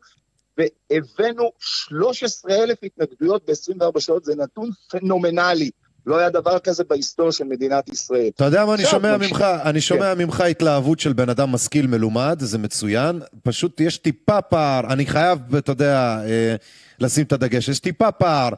והבאנו 0.58 1.50
13,000 1.58 2.78
התנגדויות 2.82 3.50
ב-24 3.50 4.00
שעות, 4.00 4.24
זה 4.24 4.36
נתון 4.36 4.70
פנומנלי. 4.90 5.70
לא 6.06 6.18
היה 6.18 6.30
דבר 6.30 6.58
כזה 6.58 6.84
בהיסטוריה 6.90 7.32
של 7.32 7.44
מדינת 7.44 7.88
ישראל. 7.88 8.28
אתה 8.36 8.44
יודע 8.44 8.64
מה 8.64 8.74
אני 8.74 8.84
שומע 8.84 9.16
ממשיך- 9.16 9.32
ממך? 9.32 9.44
אני 9.64 9.80
שומע 9.80 10.14
ממך 10.14 10.40
התלהבות 10.40 11.00
של 11.00 11.12
בן 11.12 11.28
אדם 11.28 11.52
משכיל 11.52 11.86
מלומד, 11.86 12.36
זה 12.40 12.58
מצוין. 12.58 13.20
פשוט 13.42 13.80
יש 13.80 13.98
טיפה 13.98 14.40
פער, 14.42 14.92
אני 14.92 15.06
חייב, 15.06 15.56
אתה 15.56 15.72
יודע, 15.72 16.18
אה, 16.24 16.54
לשים 17.00 17.24
את 17.24 17.32
הדגש, 17.32 17.68
יש 17.68 17.78
טיפה 17.78 18.10
פער 18.12 18.48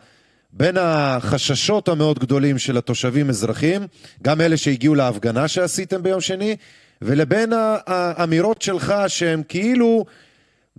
בין 0.52 0.76
החששות 0.80 1.88
המאוד 1.88 2.18
גדולים 2.18 2.58
של 2.58 2.76
התושבים 2.76 3.28
אזרחים, 3.30 3.86
גם 4.22 4.40
אלה 4.40 4.56
שהגיעו 4.56 4.94
להפגנה 4.94 5.48
שעשיתם 5.48 6.02
ביום 6.02 6.20
שני, 6.20 6.56
ולבין 7.02 7.52
האמירות 7.86 8.62
שלך 8.62 8.94
שהן 9.08 9.42
כאילו, 9.48 10.04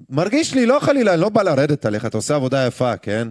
מרגיש 0.10 0.54
לי, 0.54 0.66
לא 0.66 0.80
חלילה, 0.82 1.14
אני 1.14 1.22
לא 1.22 1.30
בא 1.30 1.42
לרדת 1.44 1.86
עליך, 1.86 2.06
אתה 2.06 2.18
עושה 2.18 2.36
עבודה 2.36 2.66
יפה, 2.68 2.98
כן? 2.98 3.28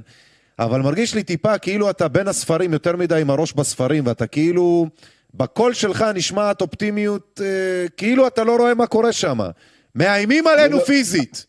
אבל 0.59 0.81
מרגיש 0.81 1.15
לי 1.15 1.23
טיפה 1.23 1.59
כאילו 1.59 1.91
אתה 1.91 2.09
בין 2.09 2.29
הספרים 2.29 2.73
יותר 2.73 2.97
מדי 2.97 3.21
עם 3.21 3.31
הראש 3.31 3.53
בספרים, 3.53 4.07
ואתה 4.07 4.27
כאילו, 4.27 4.87
בקול 5.35 5.75
שלך 5.75 6.05
נשמעת 6.15 6.61
אופטימיות, 6.61 7.41
אה, 7.45 7.89
כאילו 7.97 8.27
אתה 8.27 8.45
לא 8.45 8.57
רואה 8.57 8.75
מה 8.75 8.87
קורה 8.87 9.13
שם. 9.13 9.39
מאיימים 9.95 10.47
עלינו 10.47 10.77
לא... 10.77 10.83
פיזית. 10.85 11.47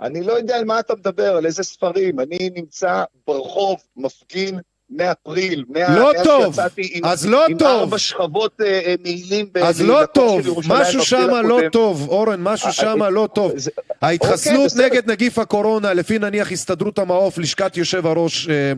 אני 0.00 0.22
לא 0.22 0.32
יודע 0.32 0.56
על 0.56 0.64
מה 0.64 0.80
אתה 0.80 0.94
מדבר, 0.94 1.36
על 1.36 1.46
איזה 1.46 1.62
ספרים. 1.62 2.20
אני 2.20 2.50
נמצא 2.54 3.04
ברחוב, 3.26 3.76
מפגין, 3.96 4.58
מאפריל, 4.90 5.64
מה, 5.68 5.98
לא 5.98 6.12
טוב, 6.24 6.58
עם, 6.78 7.04
אז 7.04 7.26
לא 7.26 7.46
עם 7.46 7.58
טוב. 7.58 7.68
עם 7.68 7.76
ארבע 7.76 7.98
שכבות 7.98 8.60
אה, 8.60 8.66
אה 8.66 8.94
מעילים. 9.02 9.46
אז 9.62 9.80
לא 9.80 10.02
טוב, 10.14 10.60
משהו 10.68 11.04
שם 11.04 11.30
לא 11.44 11.60
טוב, 11.72 12.08
אורן, 12.08 12.42
משהו 12.42 12.66
אה, 12.66 12.72
שם 12.72 13.02
אה, 13.02 13.10
לא 13.10 13.28
טוב. 13.34 13.52
זה, 13.56 13.70
ההתחסנות 14.02 14.70
אוקיי, 14.72 14.86
נגד 14.86 15.10
נגיף 15.10 15.38
הקורונה, 15.38 15.94
לפי 15.94 16.18
נניח 16.18 16.52
הסתדרות 16.52 16.98
המעוף, 16.98 17.38
לשכת 17.38 17.76
יושב 17.76 18.06
הראש, 18.06 18.48
אה, 18.48 18.72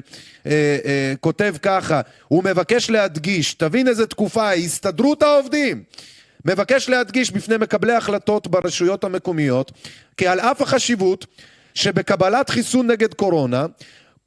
אה, 0.46 0.78
אה, 0.84 1.12
כותב 1.20 1.54
ככה, 1.62 2.00
הוא 2.28 2.44
מבקש 2.44 2.90
להדגיש, 2.90 3.54
תבין 3.54 3.88
איזה 3.88 4.06
תקופה, 4.06 4.52
הסתדרות 4.52 5.22
העובדים. 5.22 5.82
מבקש 6.44 6.88
להדגיש 6.88 7.30
בפני 7.30 7.56
מקבלי 7.56 7.92
החלטות 7.92 8.46
ברשויות 8.46 9.04
המקומיות 9.04 9.72
כי 10.16 10.26
על 10.26 10.40
אף 10.40 10.62
החשיבות 10.62 11.26
שבקבלת 11.74 12.50
חיסון 12.50 12.86
נגד 12.86 13.14
קורונה 13.14 13.66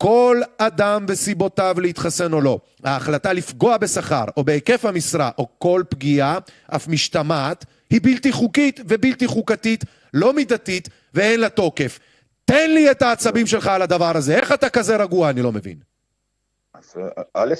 כל 0.02 0.42
אדם 0.58 1.06
וסיבותיו 1.08 1.76
להתחסן 1.82 2.34
או 2.34 2.42
לא. 2.42 2.60
ההחלטה 2.84 3.34
לפגוע 3.34 3.78
בשכר 3.78 4.24
או 4.38 4.44
בהיקף 4.44 4.86
המשרה 4.86 5.32
או 5.38 5.48
כל 5.58 5.84
פגיעה, 5.90 6.40
אף 6.76 6.88
משתמעת, 6.88 7.66
היא 7.90 8.00
בלתי 8.04 8.32
חוקית 8.32 8.80
ובלתי 8.88 9.28
חוקתית, 9.28 9.84
לא 10.14 10.34
מידתית 10.34 10.90
ואין 11.14 11.40
לה 11.40 11.50
תוקף. 11.50 12.00
תן 12.46 12.72
לי 12.72 12.92
את 12.92 13.02
העצבים 13.02 13.48
שלך 13.48 13.68
על 13.68 13.82
הדבר 13.82 14.18
הזה. 14.18 14.36
איך 14.36 14.52
אתה 14.52 14.70
כזה 14.70 14.96
רגוע? 14.96 15.30
אני 15.30 15.42
לא 15.42 15.52
מבין. 15.52 15.78
אז 16.74 16.96
א', 17.34 17.54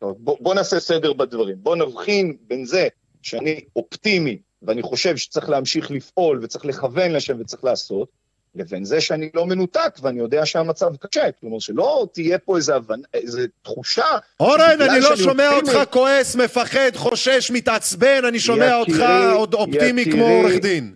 בוא, 0.00 0.36
בוא 0.40 0.54
נעשה 0.54 0.80
סדר 0.80 1.12
בדברים. 1.12 1.56
בוא 1.58 1.76
נבחין 1.76 2.36
בין 2.48 2.64
זה 2.64 2.88
שאני 3.22 3.60
אופטימי 3.76 4.38
ואני 4.62 4.82
חושב 4.82 5.16
שצריך 5.16 5.48
להמשיך 5.48 5.90
לפעול 5.90 6.40
וצריך 6.42 6.64
לכוון 6.64 7.12
לשם 7.12 7.40
וצריך 7.40 7.64
לעשות, 7.64 8.08
לבין 8.54 8.84
זה 8.84 9.00
שאני 9.00 9.28
לא 9.34 9.46
מנותק 9.46 9.98
ואני 10.02 10.18
יודע 10.18 10.46
שהמצב 10.46 10.96
קשה. 10.96 11.24
כלומר, 11.40 11.58
שלא 11.58 12.06
תהיה 12.12 12.38
פה 12.38 12.56
איזו 12.56 12.74
הבנ... 12.74 13.00
איזו 13.14 13.40
תחושה... 13.62 14.04
אורן, 14.40 14.82
אני 14.82 15.00
לא 15.00 15.16
שומע 15.16 15.56
אותך 15.56 15.78
כועס, 15.90 16.36
מפחד, 16.36 16.90
חושש, 16.94 17.50
מתעצבן, 17.50 18.24
אני 18.28 18.40
שומע 18.40 18.76
אותך 18.76 19.02
עוד 19.34 19.54
אופטימי 19.54 20.04
כמו 20.04 20.28
עורך 20.28 20.54
דין. 20.62 20.94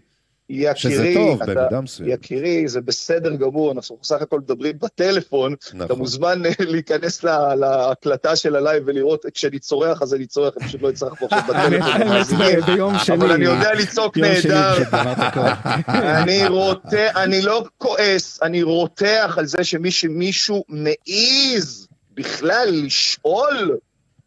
יקירי, 0.48 0.94
שזה 0.94 1.10
טוב 1.14 1.42
אתה, 1.42 1.54
במידה 1.54 1.80
מסוימת. 1.80 2.12
יקירי, 2.12 2.68
זה 2.68 2.80
בסדר 2.80 3.36
גמור, 3.36 3.72
אנחנו 3.72 3.98
סך 4.02 4.22
הכל 4.22 4.38
מדברים 4.40 4.78
בטלפון, 4.78 5.54
נכון. 5.66 5.82
אתה 5.82 5.94
מוזמן 5.94 6.46
אה, 6.46 6.50
להיכנס 6.58 7.24
לה, 7.24 7.54
להקלטה 7.54 8.36
של 8.36 8.56
ה 8.56 8.61
live 8.61 8.82
ולראות, 8.86 9.26
כשאני 9.34 9.58
צורח 9.58 10.02
אז 10.02 10.14
אני 10.14 10.26
צורח, 10.26 10.54
אני 10.56 10.66
פשוט 10.66 10.82
לא 10.82 10.90
אצטרך 10.90 11.14
פה 11.18 11.26
עכשיו 11.26 11.42
בטלפון. 11.48 12.62
ביום 12.66 12.98
שני. 12.98 13.16
אבל 13.16 13.32
אני 13.32 13.44
יודע 13.44 13.74
לצעוק 13.74 14.16
נהדר. 14.16 14.76
אני 16.22 16.46
רותח, 16.46 17.12
אני 17.16 17.42
לא 17.42 17.64
כועס, 17.78 18.42
אני 18.42 18.62
רותח 18.62 19.34
על 19.38 19.46
זה 19.46 19.64
שמישהו 19.64 20.64
מעז 20.68 21.88
בכלל 22.14 22.68
לשאול 22.72 23.78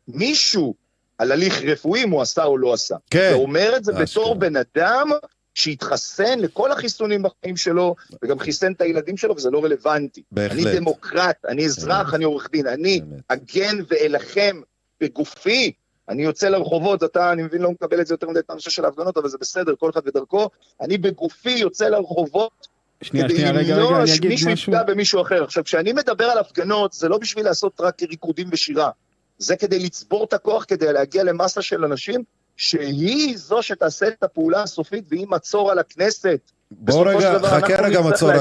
מישהו 0.07 0.75
על 1.17 1.31
הליך 1.31 1.63
רפואי 1.63 2.03
אם 2.03 2.09
הוא 2.09 2.21
עשה 2.21 2.43
או 2.43 2.57
לא 2.57 2.73
עשה. 2.73 2.95
כן. 3.09 3.31
ואומר 3.33 3.73
את 3.77 3.83
זה 3.83 3.93
בתור 3.93 4.35
בן 4.35 4.53
אדם 4.55 5.09
שהתחסן 5.55 6.39
לכל 6.39 6.71
החיסונים 6.71 7.23
בחיים 7.23 7.57
שלו, 7.57 7.95
וגם 8.23 8.39
חיסן 8.39 8.71
את 8.71 8.81
הילדים 8.81 9.17
שלו, 9.17 9.35
וזה 9.35 9.49
לא 9.49 9.63
רלוונטי. 9.63 10.23
בהחלט. 10.31 10.65
אני 10.65 10.75
דמוקרט, 10.75 11.45
אני 11.47 11.65
אזרח, 11.65 12.13
אני 12.13 12.23
עורך 12.23 12.49
דין, 12.51 12.67
אני 12.67 13.01
אגן 13.27 13.77
ואלחם 13.87 14.61
בגופי. 15.01 15.71
אני 16.09 16.23
יוצא 16.23 16.49
לרחובות, 16.49 17.03
אתה, 17.03 17.31
אני 17.31 17.43
מבין, 17.43 17.61
לא 17.61 17.71
מקבל 17.71 18.01
את 18.01 18.07
זה 18.07 18.13
יותר 18.13 18.29
מדי 18.29 18.39
את 18.39 18.49
הנושא 18.49 18.69
של 18.69 18.85
ההפגנות, 18.85 19.17
אבל 19.17 19.29
זה 19.29 19.37
בסדר, 19.41 19.73
כל 19.79 19.89
אחד 19.89 20.01
ודרכו. 20.05 20.49
אני 20.81 20.97
בגופי 20.97 21.51
יוצא 21.51 21.85
לרחובות 21.85 22.67
שנייה, 23.01 23.29
שנייה, 23.29 23.51
רגע, 23.51 23.75
רגע, 23.75 24.01
אני 24.01 24.15
אגיד 24.15 24.33
משהו. 24.33 24.37
שמישהו 24.37 24.51
יפגע 24.51 24.83
במישהו 24.83 25.21
אחר. 25.21 25.43
עכשיו, 25.43 25.63
כשאני 25.63 25.93
מדבר 25.93 26.25
על 26.25 26.37
הפגנות, 26.37 26.93
זה 26.93 27.09
לא 27.09 27.17
בשביל 27.17 27.45
לעשות 27.45 27.81
רק 27.81 28.03
ריקודים 28.03 28.47
ושירה. 28.51 28.89
זה 29.37 29.55
כדי 29.55 29.79
לצבור 29.79 30.23
את 30.23 30.33
הכוח, 30.33 30.65
כדי 30.67 30.93
להגיע 30.93 31.23
למסה 31.23 31.61
של 31.61 31.85
אנשים 31.85 32.23
שהיא 32.57 33.37
זו 33.37 33.61
שתעשה 33.61 34.07
את 34.07 34.23
הפעולה 34.23 34.63
הסופית 34.63 35.03
והיא 35.09 35.27
מצור 35.29 35.71
על 35.71 35.79
הכנסת. 35.79 36.51
בוא 36.71 37.09
רגע, 37.09 37.39
חכה 37.43 37.81
רגע 37.81 38.01
מצור, 38.01 38.31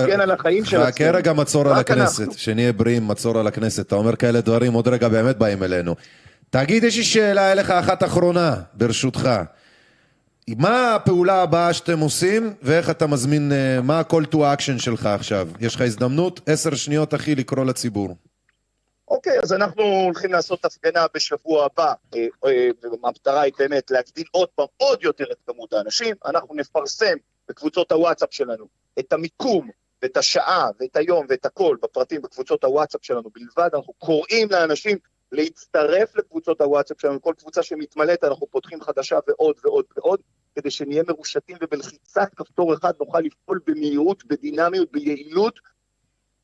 חכה 0.87 1.11
רגע 1.11 1.33
מצור 1.33 1.69
על 1.69 1.79
הכנסת, 1.79 2.33
שנהיה 2.33 2.73
בריאים, 2.73 3.09
מצור 3.09 3.39
על 3.39 3.47
הכנסת, 3.47 3.87
אתה 3.87 3.95
אומר 3.95 4.17
כאלה 4.17 4.41
דברים, 4.41 4.73
עוד 4.73 4.89
רגע 4.89 5.09
באמת 5.09 5.39
באים 5.39 5.63
אלינו. 5.63 5.95
תגיד, 6.51 6.85
יש 6.85 6.97
לי 6.97 7.05
שאלה 7.05 7.53
אליך 7.53 7.71
אחת 7.71 8.05
אחרונה, 8.05 8.57
ברשותך. 8.75 9.31
מה 10.49 10.95
הפעולה 10.95 11.43
הבאה 11.43 11.73
שאתם 11.73 11.99
עושים, 11.99 12.55
ואיך 12.63 12.91
אתה 12.91 13.07
מזמין, 13.07 13.53
אה, 13.53 13.81
מה 13.83 13.99
ה-call 13.99 14.35
to 14.35 14.37
action 14.37 14.79
שלך 14.79 15.07
עכשיו? 15.07 15.49
יש 15.61 15.75
לך 15.75 15.81
הזדמנות, 15.81 16.41
עשר 16.47 16.75
שניות 16.75 17.15
אחי, 17.15 17.35
לקרוא 17.35 17.65
לציבור. 17.65 18.17
אוקיי, 19.15 19.41
אז 19.43 19.53
אנחנו 19.53 19.83
הולכים 19.83 20.33
לעשות 20.33 20.65
הפגנה 20.65 21.07
בשבוע 21.15 21.65
הבא, 21.65 21.93
אה, 22.15 22.27
אה, 22.47 22.69
והמטרה 23.03 23.41
היא 23.41 23.53
באמת 23.59 23.91
להגדיל 23.91 24.25
עוד 24.31 24.49
פעם 24.49 24.67
עוד 24.77 25.03
יותר 25.03 25.25
את 25.33 25.37
כמות 25.47 25.73
האנשים. 25.73 26.17
אנחנו 26.27 26.55
נפרסם 26.55 27.17
בקבוצות 27.49 27.93
הוואטסאפ 27.93 28.33
שלנו 28.33 28.67
את 28.99 29.13
המיקום 29.13 29.71
ואת 30.03 30.17
השעה 30.17 30.69
ואת 30.81 30.97
היום 30.97 31.27
ואת 31.29 31.47
הכל 31.47 31.77
בפרטים 31.83 32.23
בקבוצות 32.23 32.65
הוואטסאפ 32.65 33.05
שלנו 33.05 33.31
בלבד. 33.35 33.71
אנחנו 33.75 33.93
קוראים 33.93 34.49
לאנשים 34.51 34.99
להצטרף 35.33 36.17
לקבוצות 36.17 36.61
הוואטסאפ 36.61 37.01
שלנו, 37.01 37.23
כל 37.23 37.35
קבוצה 37.39 37.63
שמתמלאת 37.63 38.25
אנחנו 38.25 38.47
פותחים 38.47 38.81
חדשה 38.81 39.19
ועוד 39.29 39.57
ועוד 39.65 39.85
ועוד, 39.97 40.21
כדי 40.55 40.71
שנהיה 40.71 41.03
מרושתים 41.09 41.57
ובלחיצת 41.63 42.35
כפתור 42.37 42.75
אחד 42.75 42.93
נוכל 43.01 43.21
לפעול 43.21 43.61
במהירות, 43.67 44.25
בדינמיות, 44.25 44.93
ביעילות, 44.93 45.61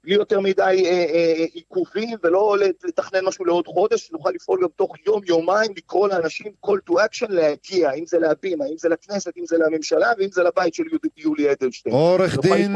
בלי 0.05 0.15
יותר 0.15 0.41
מדי 0.41 0.63
אה, 0.87 0.91
אה, 0.91 1.45
עיכובים 1.53 2.19
ולא 2.25 2.57
לתכנן 2.85 3.25
משהו 3.25 3.45
לעוד 3.45 3.67
חודש, 3.67 4.11
נוכל 4.13 4.31
לפעול 4.35 4.61
גם 4.63 4.69
תוך 4.77 4.95
יום, 5.07 5.21
יומיים, 5.27 5.71
לקרוא 5.77 6.09
לאנשים 6.09 6.53
call 6.67 6.91
to 6.91 6.93
action 6.93 7.29
להגיע, 7.29 7.93
אם 7.93 8.07
זה 8.07 8.19
להבימה, 8.19 8.65
אם 8.65 8.79
זה 8.79 8.89
לכנסת, 8.89 9.33
אם 9.39 9.45
זה 9.47 9.57
לממשלה, 9.59 10.13
ואם 10.19 10.29
זה 10.33 10.43
לבית 10.43 10.75
של 10.75 10.83
יולי 11.17 11.53
אדלשטיין. 11.53 11.95
עורך 11.95 12.39
דין 12.39 12.75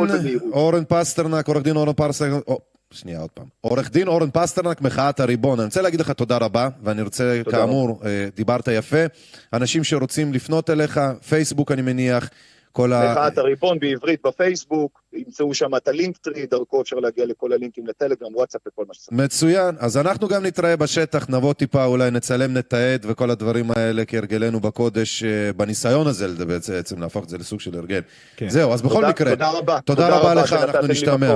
אורן 0.53 0.85
פסטרנק, 0.89 1.49
עורך 1.49 1.63
דין 1.63 1.77
אורן 1.77 1.93
פסטרנק, 1.97 2.45
שנייה 2.91 3.21
עוד 3.21 3.31
פעם. 3.31 3.47
עורך 3.61 3.91
דין 3.91 4.09
אורן 4.09 4.31
פסטרנק, 4.31 4.81
מחאת 4.81 5.21
הריבון. 5.21 5.61
אני 5.61 5.67
רוצה 5.67 5.83
להגיד 5.83 6.01
לך 6.01 6.11
תודה 6.11 6.37
רבה, 6.37 6.69
ואני 6.83 7.03
רוצה, 7.03 7.41
כאמור, 7.51 8.01
אה, 8.05 8.29
דיברת 8.37 8.69
יפה. 8.69 9.05
אנשים 9.53 9.85
שרוצים 9.85 10.33
לפנות 10.33 10.71
אליך, 10.71 11.01
פייסבוק 11.29 11.73
אני 11.73 11.83
מניח. 11.83 12.29
כל 12.75 12.93
ה... 12.93 13.13
מחאת 13.13 13.39
הריבון 13.39 13.79
בעברית 13.79 14.21
בפייסבוק, 14.27 15.03
ימצאו 15.13 15.55
שם 15.55 15.77
את 15.77 15.89
הלינקטרי, 15.89 16.47
דרכו 16.47 16.83
אפשר 16.83 16.97
להגיע 16.97 17.27
לכל 17.27 17.53
הלינקים 17.53 17.87
לטלגרם, 17.87 18.35
וואטסאפ 18.35 18.61
וכל 18.69 18.85
מה 18.89 18.95
שצריך. 18.95 19.21
מצוין, 19.21 19.75
אז 19.79 19.97
אנחנו 19.97 20.29
גם 20.29 20.47
נתראה 20.47 20.77
בשטח, 20.77 21.27
נבוא 21.29 21.53
טיפה, 21.53 21.85
אולי 21.85 22.11
נצלם, 22.11 22.55
נתעד 22.55 23.07
וכל 23.09 23.31
הדברים 23.31 23.71
האלה 23.77 24.05
כהרגלנו 24.05 24.61
בקודש, 24.61 25.25
אה, 25.25 25.53
בניסיון 25.57 26.07
הזה 26.07 26.45
בעצם 26.45 27.01
להפוך 27.01 27.25
את 27.25 27.29
זה 27.29 27.39
לסוג 27.39 27.61
של 27.61 27.79
הרגל. 27.79 28.01
כן. 28.37 28.49
זהו, 28.49 28.73
אז 28.73 28.83
בכל 28.83 28.95
תודה, 28.95 29.09
מקרה, 29.09 29.31
תודה 29.31 29.51
רבה, 29.51 29.79
תודה, 29.85 30.03
תודה 30.03 30.19
רבה 30.19 30.35
לך, 30.35 30.53
אנחנו 30.53 30.89
נשתמע. 30.89 31.35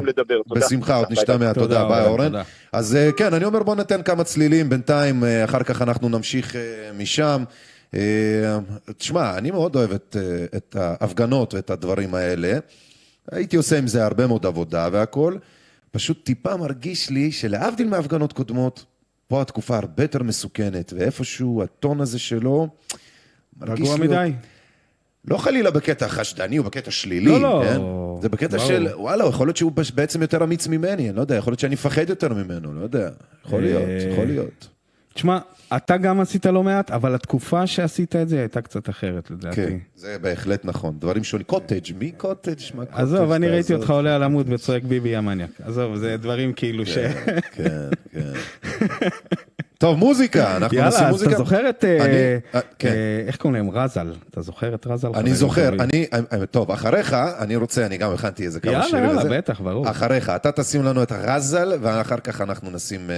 בשמחה, 0.49 0.97
עוד 0.97 1.07
נשתמע, 1.11 1.53
תודה, 1.53 1.89
ביי 1.89 2.07
אורן. 2.07 2.33
אז 2.73 2.97
אה, 2.97 3.13
כן, 3.13 3.35
אני 3.35 3.45
אומר 3.45 3.63
בוא 3.63 3.77
ניתן 3.77 4.03
כמה 4.03 4.25
צלילים 4.25 4.69
בינתיים, 4.69 5.25
אה, 5.25 5.45
אחר 5.45 5.63
כך 5.63 5.83
אנחנו 5.83 6.09
נמשיך 6.09 6.57
משם. 6.99 7.45
אה, 7.95 8.59
תשמע, 8.97 9.39
אני 9.39 9.51
מאוד 9.51 9.77
אוהב 9.77 9.93
את, 9.93 10.17
אה, 10.21 10.45
את 10.57 10.77
ההפגנות 10.79 11.55
ואת 11.55 11.71
הדברים 11.71 12.15
האלה. 12.15 12.59
הייתי 13.33 13.57
עושה 13.57 13.79
עם 13.79 13.87
זה 13.87 14.05
הרבה 14.05 14.27
מאוד 14.27 14.47
עבודה 14.47 14.89
והכל. 14.93 15.37
פשוט 15.91 16.25
טיפה 16.25 16.57
מרגיש 16.57 17.11
לי 17.11 17.33
שלהבדיל 17.33 17.89
מהפגנות 17.89 18.33
קודמות, 18.33 18.85
פה 19.29 19.43
התקופה 19.43 19.77
הרבה 19.77 20.05
יותר 20.05 20.23
מסוכנת, 20.23 20.93
ואיפשהו 20.97 21.63
הטון 21.63 22.01
הזה 22.01 22.19
שלו 22.19 22.69
מרגיש 23.61 23.89
לי... 23.89 23.95
רגוע 23.95 24.07
מדי. 24.07 24.33
לא 25.25 25.39
חלילה 25.39 25.71
בקטע 25.71 26.09
חשדני 26.09 26.59
או 26.59 26.65
בקטע 26.65 26.91
שלילי, 26.91 27.31
לא, 27.31 27.41
לא. 27.41 27.63
כן? 27.65 27.81
זה 28.23 28.29
בקטע 28.29 28.57
ברור. 28.57 28.69
של, 28.69 28.89
וואלה, 28.95 29.27
יכול 29.27 29.47
להיות 29.47 29.57
שהוא 29.57 29.73
בעצם 29.95 30.23
יותר 30.23 30.45
אמיץ 30.45 30.67
ממני, 30.67 31.09
אני 31.09 31.17
לא 31.17 31.21
יודע, 31.21 31.37
יכול 31.37 31.51
להיות 31.51 31.61
שאני 31.61 31.75
מפחד 31.75 32.11
יותר 32.11 32.35
ממנו, 32.35 32.75
לא 32.75 32.81
יודע. 32.81 33.11
יכול 33.45 33.63
להיות, 33.63 33.83
יכול 34.13 34.25
להיות. 34.25 34.69
תשמע, 35.19 35.39
אתה 35.77 35.97
גם 35.97 36.21
עשית 36.21 36.47
לא 36.47 36.63
מעט, 36.63 36.91
אבל 36.91 37.15
התקופה 37.15 37.67
שעשית 37.67 38.17
את 38.17 38.29
זה 38.29 38.39
הייתה 38.39 38.61
קצת 38.61 38.89
אחרת, 38.89 39.31
לדעתי. 39.31 39.57
כן, 39.57 39.77
זה 39.97 40.17
בהחלט 40.21 40.65
נכון. 40.65 40.99
דברים 40.99 41.25
שונים. 41.25 41.47
קוטג', 41.47 41.97
מי 41.99 42.13
קוטג'? 42.13 42.53
מה 42.75 42.85
קוטג'? 42.87 43.01
עזוב, 43.01 43.31
אני 43.31 43.49
ראיתי. 43.49 43.75
אותך 43.75 43.91
עולה 43.91 44.17
על 44.17 44.23
עמוד 44.23 44.53
וצועק 44.53 44.83
ביבי 44.83 45.17
המניאק. 45.17 45.51
עזוב, 45.65 45.97
זה 45.97 46.17
דברים 46.17 46.53
כאילו 46.53 46.87
ש... 46.87 46.99
כן, 47.53 47.89
כן. 48.13 48.33
טוב, 49.79 49.99
מוזיקה, 49.99 50.57
אנחנו 50.57 50.77
יאללה, 50.77 50.91
נשים 50.91 51.05
אז 51.05 51.11
מוזיקה. 51.11 51.31
אתה 51.31 51.39
זוכר 51.39 51.69
את... 51.71 51.85
אה, 51.85 52.39
אה, 52.55 52.61
כן. 52.79 52.89
אה, 52.89 52.95
איך 53.27 53.37
קוראים 53.37 53.55
להם? 53.55 53.71
רזל. 53.71 54.13
אתה 54.31 54.43
זוכר 54.43 54.75
את 54.75 54.87
רזל? 54.87 55.09
אני 55.15 55.35
זוכר. 55.35 55.69
אני, 55.81 56.07
טוב, 56.51 56.71
אחריך, 56.71 57.17
אני 57.39 57.57
רוצה, 57.57 57.87
אני 57.87 57.97
גם 57.97 58.13
הכנתי 58.15 58.45
איזה 58.45 58.61
כמה 58.61 58.73
יאללה, 58.73 58.85
שירים. 58.85 59.05
יאללה, 59.05 59.19
וזה. 59.19 59.29
בטח, 59.39 59.61
ברור. 59.61 59.91
אחריך, 59.91 60.31
אתה 60.31 60.53
תשים 60.53 60.85
לנו 60.85 61.03
את 61.03 61.13
הרזל, 61.13 61.73
ואחר 61.81 62.19
כך 62.19 62.41
אנחנו 62.41 62.71
נשים 62.71 63.11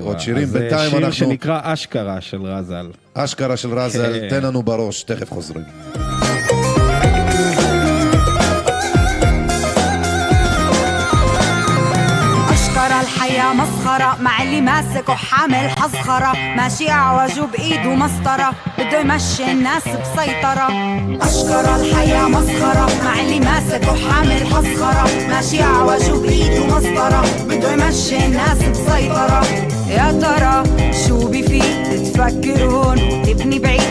עוד 0.00 0.20
שירים. 0.20 0.48
בינתיים 0.48 0.90
שיר 0.90 0.98
אנחנו, 0.98 1.12
שנקרא 1.12 1.60
אשכרה 1.62 2.20
של 2.20 2.42
רזל. 2.42 2.90
אשכרה 3.14 3.56
של 3.56 3.78
רזל, 3.78 4.20
כן. 4.20 4.28
תן 4.28 4.42
לנו 4.42 4.62
בראש, 4.62 5.02
תכף 5.02 5.30
חוזרים. 5.30 5.64
مسخرة 13.86 14.16
مع 14.20 14.42
اللي 14.42 14.60
ماسك 14.60 15.08
وحامل 15.08 15.70
حزخرة. 15.70 16.32
ماشي 16.56 16.90
أعوج 16.90 17.40
بإيده 17.40 17.94
مسطرة 17.94 18.52
بده 18.78 19.00
يمشي 19.00 19.50
الناس 19.52 19.82
بسيطرة. 19.82 20.68
أشكر 21.22 21.76
الحياة 21.76 22.28
مسخرة 22.28 23.04
مع 23.04 23.20
اللي 23.20 23.40
ماسك 23.40 23.82
وحامل 23.82 24.46
حزخرة. 24.46 25.28
ماشي 25.28 25.62
أعوج 25.62 26.10
بإيده 26.10 26.66
مسطرة 26.66 27.24
بده 27.48 27.72
يمشي 27.72 28.26
الناس 28.26 28.58
بسيطرة. 28.58 29.42
يا 29.88 30.12
ترى 30.20 30.62
شو 31.06 31.28
بفيد 31.28 32.12
تفكر 32.12 32.64
هون 32.64 32.98
وتبني 32.98 33.58
بعيد. 33.58 33.85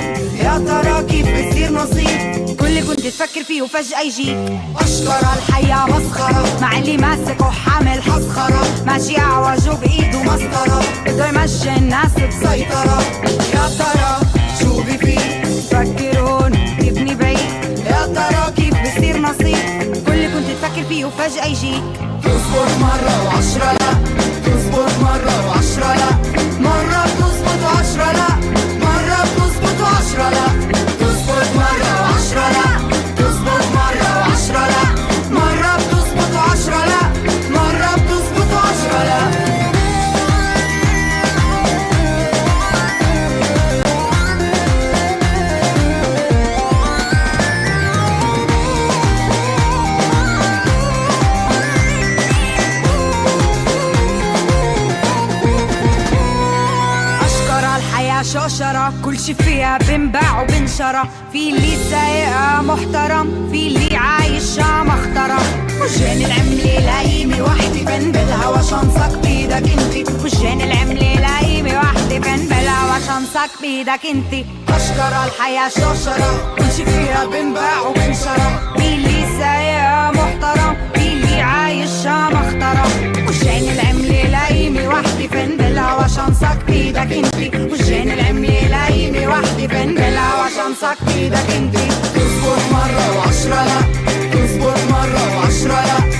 اللي 3.05 3.17
تفكر 3.17 3.43
فيه 3.43 3.61
وفجأة 3.61 4.01
يجيك. 4.01 4.37
أشكر 4.77 5.19
الحياة 5.37 5.85
مسخرة. 5.85 6.59
مع 6.61 6.77
اللي 6.77 6.97
ماسك 6.97 7.41
وحامل 7.41 8.01
حزخرة 8.03 8.83
ماشي 8.85 9.17
أعوج 9.19 9.67
بإيده 9.69 10.23
مسطرة 10.23 10.81
بده 11.05 11.27
يمشي 11.27 11.75
الناس 11.75 12.11
بسيطرة 12.13 13.01
يا 13.53 13.69
ترى 13.79 14.19
شو 14.59 14.81
بفيد 14.81 15.43
تفكر 15.43 16.19
هون 16.19 16.51
تبني 16.79 17.15
بعيد. 17.15 17.79
يا 17.85 18.05
ترى 18.15 18.51
كيف 18.55 18.73
بصير 18.73 19.17
نصيب؟ 19.17 20.03
كل 20.05 20.11
اللي 20.13 20.27
كنت 20.27 20.47
تفكر 20.51 20.83
فيه 20.89 21.05
وفجأة 21.05 21.45
يجيك. 21.45 21.83
تزبط 22.23 22.71
مرة 22.81 23.25
وعشرة 23.25 23.71
لا. 23.71 23.93
تزبط 24.45 24.99
مرة 25.01 25.47
وعشرة 25.49 25.93
لا. 25.95 26.11
مرة 26.59 27.03
بتزبط 27.05 27.63
وعشرة 27.63 28.11
لا. 28.11 28.29
مرة 28.81 29.23
بتزبط 29.23 29.81
وعشرة 29.81 30.29
لا. 30.29 30.84
بمشي 59.25 59.43
فيها 59.43 59.77
بنباع 59.77 60.41
وبنشرى. 60.41 61.03
في 61.31 61.49
اللي 61.49 61.75
سايقها 61.89 62.61
محترم 62.61 63.49
في 63.51 63.67
اللي 63.67 63.95
عايشها 63.95 64.83
محترم. 64.83 65.43
وجان 65.81 66.17
العملة 66.25 66.79
لاقيمي 66.79 67.41
وحدي 67.41 67.79
بنبلها 67.85 68.47
وشنصك 68.49 69.17
بيدك 69.23 69.69
انتي 69.77 70.03
وجان 70.23 70.61
العملة 70.61 71.13
لاقيمي 71.15 71.77
وحدي 71.77 72.19
بنبلها 72.19 72.95
وشنصك 72.95 73.49
بيدك 73.61 74.05
انتي 74.13 74.45
أشكرة 74.69 75.25
الحياة 75.25 75.69
شوشرة 75.69 76.55
بمشي 76.57 76.85
فيها 76.85 77.25
بنباع 77.25 77.79
وبنشرى. 77.81 78.49
في 78.77 78.87
اللي 78.95 79.21
سايقها 79.39 80.11
محترم 80.11 80.77
في 80.93 81.07
اللي 81.07 81.41
عايشها 81.41 82.29
محترم. 82.29 83.13
وجان 83.27 83.63
العملة 83.73 84.23
لاقيمي 84.29 84.87
وحدي 84.87 85.27
بنبلها 85.27 85.95
وشنصك 85.95 86.57
بيدك 86.67 87.11
انتي 87.11 87.47
وجان 87.71 88.11
العملة 88.11 88.44
لايمة 89.14 89.28
وحدي 89.28 89.68
فن 89.68 89.94
بالهوا 89.94 90.48
شنصك 90.56 90.96
بيدك 91.06 91.50
انتي 91.56 91.88
تزبط 92.14 92.62
مرة 92.72 93.16
وعشرة 93.18 93.64
لا 93.64 93.80
تزبط 94.32 94.78
مرة 94.90 95.36
وعشرة 95.36 95.80
لا 95.86 96.13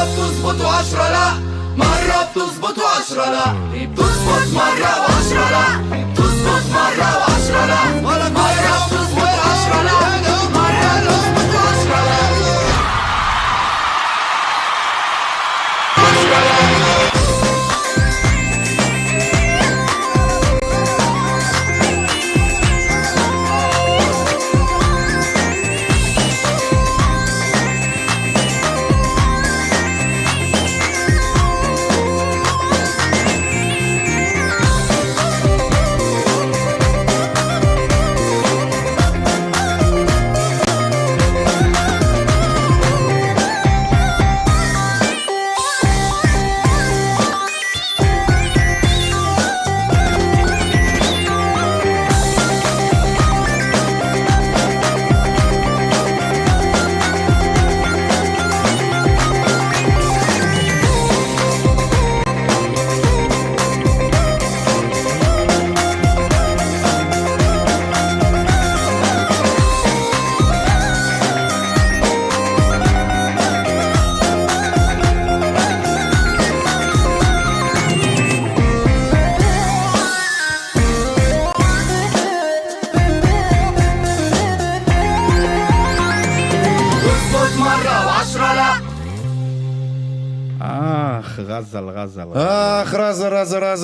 مرة 0.00 0.04
بتزبط 0.04 0.60
وعشرة 0.60 1.08
لا 1.08 1.32
مرة 1.76 2.28
بتزبط 2.36 2.78
وعشرة 2.78 3.30
لا 3.30 3.44
تزبط 3.96 4.54
مرة 4.54 5.00
وعشرة 5.00 5.50
لا 5.50 5.66
تزبط 6.16 6.64
مرة 6.74 7.16
وعشرة 7.18 7.66
لا 7.66 8.00
مرة 8.02 8.28
بتزبط 8.28 9.22
وعشرة 9.22 9.82
لا 9.82 9.92
مرة 10.54 11.00
بتزبط 11.00 11.54
وعشرة 11.54 12.00
لا 12.06 12.16
عشرة 15.98 16.40
لا 16.40 17.09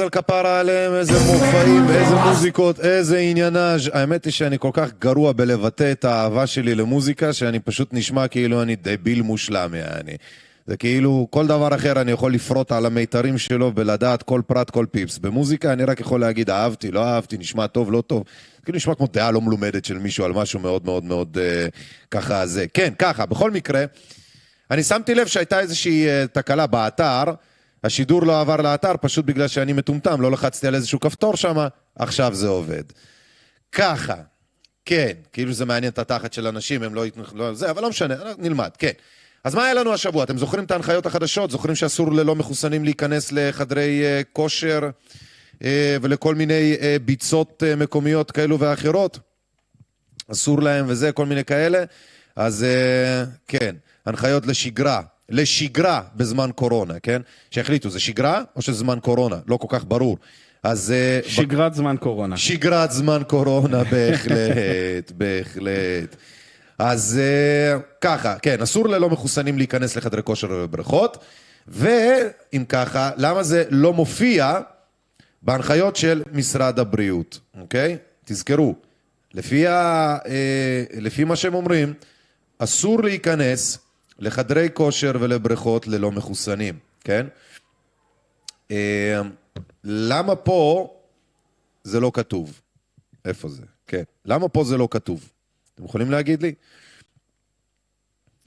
רזל, 0.08 0.22
כפרה 0.22 0.60
עליהם, 0.60 0.94
איזה 0.94 1.14
מופעים, 1.14 1.90
איזה 1.90 2.16
מוזיקות, 2.16 2.80
איזה 2.80 3.18
עניינאז'. 3.18 3.90
האמת 3.94 4.26
היא 4.26 4.34
שאני 4.34 4.60
כל 4.60 4.70
כך 4.74 4.90
גרוע 5.00 5.32
בלבטא 5.32 5.92
את 5.92 6.06
האהבה 6.06 6.48
שלי 6.48 6.76
למוזיקה, 6.76 7.34
שאני 7.34 7.60
פשוט 7.60 7.90
נשמע 7.94 8.28
כאילו 8.28 8.62
אני 8.62 8.76
דביל 8.76 9.22
מושלם, 9.22 9.74
יעני. 9.76 10.18
זה 10.68 10.78
כאילו, 10.78 11.28
כל 11.30 11.48
דבר 11.48 11.76
אחר 11.76 12.02
אני 12.02 12.12
יכול 12.12 12.34
לפרוט 12.34 12.72
על 12.72 12.86
המיתרים 12.86 13.38
שלו 13.38 13.72
ולדעת 13.76 14.24
כל 14.24 14.42
פרט, 14.48 14.70
כל 14.70 14.86
פיפס. 14.92 15.18
במוזיקה 15.18 15.74
אני 15.74 15.84
רק 15.84 16.00
יכול 16.00 16.20
להגיד, 16.20 16.50
אהבתי, 16.50 16.92
לא 16.92 17.04
אהבתי, 17.04 17.38
נשמע 17.38 17.68
טוב, 17.68 17.92
לא 17.92 18.02
טוב. 18.02 18.24
זה 18.56 18.62
כאילו 18.66 18.76
נשמע 18.76 18.96
כמו 18.96 19.08
דעה 19.14 19.32
לא 19.32 19.42
מלומדת 19.42 19.86
של 19.86 19.98
מישהו 19.98 20.26
על 20.26 20.34
משהו 20.34 20.60
מאוד 20.60 20.86
מאוד 20.86 21.04
מאוד 21.04 21.38
אה, 21.42 21.68
ככה 22.12 22.46
זה. 22.46 22.66
כן, 22.74 22.94
ככה, 23.00 23.26
בכל 23.26 23.52
מקרה, 23.52 23.86
אני 24.72 24.84
שמתי 24.84 25.16
לב 25.16 25.28
שהייתה 25.28 25.60
איזושהי 25.60 26.08
אה, 26.08 26.26
תקלה 26.32 26.68
באתר, 26.68 27.24
השידור 27.84 28.26
לא 28.26 28.42
עבר 28.42 28.58
לאתר 28.58 28.94
פשוט 29.02 29.26
בגלל 29.26 29.48
שאני 29.48 29.74
מטומטם, 29.74 30.22
לא 30.22 30.32
לחצתי 30.32 30.68
על 30.68 30.76
איזשהו 30.76 31.00
כפתור 31.00 31.36
שם, 31.36 31.68
עכשיו 31.96 32.34
זה 32.34 32.48
עובד. 32.48 32.84
ככה, 33.72 34.16
כן, 34.86 35.12
כאילו 35.34 35.54
זה 35.54 35.66
מעניין 35.66 35.92
את 35.92 36.00
התחת 36.00 36.34
של 36.34 36.48
אנשים, 36.48 36.84
הם 36.84 36.96
לא 36.96 37.48
על 37.48 37.56
זה, 37.56 37.72
אבל 37.72 37.82
לא 37.82 37.90
משנה, 37.90 38.16
נלמד, 38.38 38.70
כן. 38.78 38.92
אז 39.44 39.56
מה 39.56 39.66
היה 39.66 39.74
לנו 39.74 39.94
השבוע? 39.94 40.24
אתם 40.24 40.38
זוכרים 40.38 40.64
את 40.64 40.72
ההנחיות 40.72 41.06
החדשות? 41.06 41.52
זוכרים 41.52 41.76
שאסור 41.76 42.12
ללא 42.12 42.36
מחוסנים 42.36 42.84
להיכנס 42.84 43.32
לחדרי 43.32 44.04
uh, 44.04 44.26
כושר 44.34 44.90
uh, 45.54 45.64
ולכל 46.02 46.36
מיני 46.36 46.76
uh, 46.80 46.84
ביצות 47.06 47.64
uh, 47.64 47.76
מקומיות 47.76 48.32
כאלו 48.32 48.60
ואחרות? 48.60 49.20
אסור 50.32 50.62
להם 50.62 50.86
וזה, 50.88 51.12
כל 51.12 51.26
מיני 51.26 51.46
כאלה. 51.46 51.84
אז 52.36 52.66
uh, 52.66 53.30
כן, 53.48 53.76
הנחיות 54.06 54.46
לשגרה. 54.46 55.02
לשגרה 55.30 56.02
בזמן 56.16 56.50
קורונה, 56.56 57.00
כן? 57.00 57.22
שהחליטו, 57.52 57.90
זה 57.90 58.00
שגרה 58.00 58.42
או 58.56 58.62
שזה 58.62 58.78
זמן 58.78 59.00
קורונה? 59.02 59.36
לא 59.48 59.58
כל 59.58 59.68
כך 59.70 59.86
ברור. 59.88 60.18
אז... 60.64 60.94
שגרת 61.26 61.74
זמן 61.74 61.96
קורונה. 62.00 62.38
שגרת 62.38 62.92
זמן 62.92 63.22
קורונה, 63.28 63.84
בהחלט, 63.92 65.12
בהחלט. 65.18 66.16
אז 66.80 67.20
uh, 67.20 67.82
ככה, 68.02 68.40
כן, 68.40 68.62
אסור 68.62 68.90
ללא 68.90 69.10
מחוסנים 69.10 69.58
להיכנס 69.58 69.96
לחדרי 69.96 70.24
כושר 70.24 70.48
ובריכות, 70.52 71.18
ואם 71.68 72.66
ככה, 72.70 73.12
למה 73.18 73.44
זה 73.44 73.64
לא 73.70 73.94
מופיע 73.94 74.60
בהנחיות 75.42 75.96
של 75.96 76.24
משרד 76.32 76.80
הבריאות, 76.80 77.40
אוקיי? 77.60 77.98
תזכרו, 78.26 78.76
לפי, 79.34 79.68
ה, 79.68 80.18
uh, 80.24 80.28
לפי 80.94 81.24
מה 81.24 81.36
שהם 81.36 81.54
אומרים, 81.54 81.94
אסור 82.60 83.04
להיכנס 83.04 83.80
לחדרי 84.20 84.70
כושר 84.74 85.12
ולבריכות 85.20 85.88
ללא 85.88 86.12
מחוסנים, 86.12 86.80
כן? 87.00 87.28
Uh, 88.70 88.74
למה 89.84 90.36
פה 90.36 90.94
זה 91.84 92.00
לא 92.00 92.12
כתוב? 92.14 92.62
איפה 93.26 93.50
זה? 93.50 93.64
כן. 93.88 94.04
למה 94.26 94.50
פה 94.50 94.64
זה 94.64 94.78
לא 94.78 94.88
כתוב? 94.92 95.30
אתם 95.76 95.86
יכולים 95.86 96.12
להגיד 96.12 96.42
לי? 96.42 96.54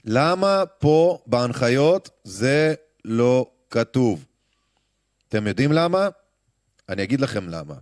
למה 0.05 0.65
פה 0.65 1.19
בהנחיות 1.25 2.09
זה 2.23 2.73
לא 3.05 3.51
כתוב? 3.69 4.25
אתם 5.27 5.47
יודעים 5.47 5.71
למה? 5.71 6.09
אני 6.89 7.03
אגיד 7.03 7.21
לכם 7.21 7.49
למה. 7.49 7.75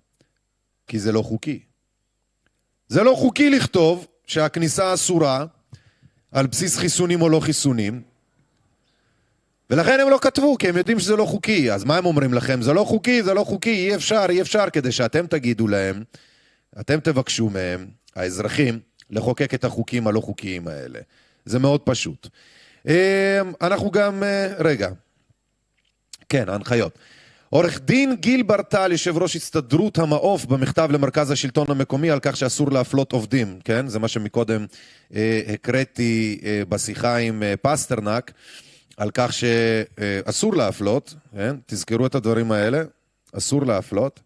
כי 0.88 1.00
זה 1.00 1.12
לא 1.12 1.22
חוקי. 1.22 1.60
זה 2.88 3.04
לא 3.04 3.14
חוקי 3.18 3.50
לכתוב 3.50 4.08
שהכניסה 4.28 4.94
אסורה 4.94 5.46
על 6.32 6.48
בסיס 6.48 6.78
חיסונים 6.78 7.22
או 7.22 7.30
לא 7.30 7.40
חיסונים, 7.40 8.02
ולכן 9.70 10.00
הם 10.00 10.10
לא 10.10 10.20
כתבו, 10.22 10.58
כי 10.58 10.70
הם 10.70 10.78
יודעים 10.78 11.00
שזה 11.00 11.16
לא 11.16 11.26
חוקי. 11.26 11.72
אז 11.72 11.84
מה 11.84 11.98
הם 11.98 12.06
אומרים 12.06 12.34
לכם? 12.34 12.62
זה 12.62 12.74
לא 12.74 12.84
חוקי, 12.84 13.24
זה 13.24 13.34
לא 13.34 13.44
חוקי, 13.44 13.90
אי 13.90 13.96
אפשר, 13.96 14.26
אי 14.30 14.42
אפשר, 14.42 14.70
כדי 14.70 14.92
שאתם 14.92 15.28
תגידו 15.28 15.68
להם, 15.68 16.04
אתם 16.80 17.00
תבקשו 17.00 17.50
מהם, 17.50 17.88
האזרחים, 18.16 18.80
לחוקק 19.10 19.54
את 19.54 19.64
החוקים 19.64 20.08
הלא 20.08 20.20
חוקיים 20.20 20.68
האלה. 20.68 21.00
זה 21.46 21.60
מאוד 21.60 21.82
פשוט. 21.82 22.28
אה, 22.88 23.42
אנחנו 23.62 23.92
גם, 23.92 24.24
אה, 24.24 24.54
רגע, 24.60 24.90
כן, 26.30 26.50
ההנחיות. 26.50 27.00
עורך 27.50 27.80
דין 27.82 28.16
גיל 28.16 28.44
ברטל, 28.44 28.92
יושב 28.92 29.18
ראש 29.18 29.36
הסתדרות 29.36 29.98
המעוף, 29.98 30.46
במכתב 30.46 30.90
למרכז 30.92 31.32
השלטון 31.32 31.66
המקומי 31.70 32.12
על 32.12 32.20
כך 32.22 32.38
שאסור 32.38 32.72
להפלות 32.72 33.12
עובדים, 33.12 33.60
כן? 33.64 33.88
זה 33.88 34.00
מה 34.00 34.08
שמקודם 34.08 34.66
אה, 35.16 35.42
הקראתי 35.54 36.40
אה, 36.44 36.62
בשיחה 36.70 37.18
עם 37.18 37.44
אה, 37.44 37.54
פסטרנק, 37.62 38.32
על 38.98 39.12
כך 39.14 39.34
שאסור 39.34 40.56
להפלות, 40.56 41.14
כן? 41.36 41.56
תזכרו 41.66 42.06
את 42.06 42.16
הדברים 42.16 42.52
האלה, 42.52 42.84
אסור 43.38 43.66
להפלות, 43.66 44.20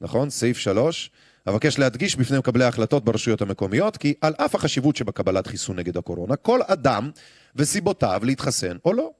נכון? 0.00 0.30
סעיף 0.30 0.58
שלוש. 0.58 1.10
אבקש 1.48 1.78
להדגיש 1.78 2.16
בפני 2.16 2.38
מקבלי 2.38 2.64
ההחלטות 2.64 3.04
ברשויות 3.04 3.42
המקומיות 3.42 3.96
כי 3.96 4.14
על 4.20 4.34
אף 4.36 4.54
החשיבות 4.54 4.96
שבקבלת 4.96 5.46
חיסון 5.46 5.76
נגד 5.76 5.96
הקורונה, 5.96 6.36
כל 6.36 6.60
אדם 6.66 7.10
וסיבותיו 7.56 8.20
להתחסן 8.24 8.76
או 8.84 8.92
לא. 8.92 9.10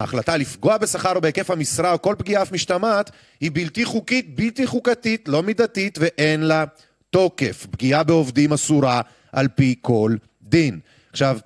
ההחלטה 0.00 0.36
לפגוע 0.36 0.78
בשכר 0.78 1.12
או 1.16 1.20
בהיקף 1.20 1.50
המשרה 1.50 1.92
או 1.92 2.02
כל 2.02 2.14
פגיעה 2.18 2.42
אף 2.42 2.52
משתמעת 2.52 3.10
היא 3.40 3.50
בלתי 3.54 3.84
חוקית, 3.84 4.36
בלתי 4.36 4.66
חוקתית, 4.66 5.28
לא 5.28 5.42
מידתית 5.42 5.98
ואין 6.00 6.42
לה 6.42 6.64
תוקף. 7.10 7.66
פגיעה 7.70 8.02
בעובדים 8.02 8.52
אסורה 8.52 9.00
על 9.32 9.48
פי 9.48 9.74
כל 9.80 10.16
דין. 10.42 10.80
עכשיו, 11.12 11.38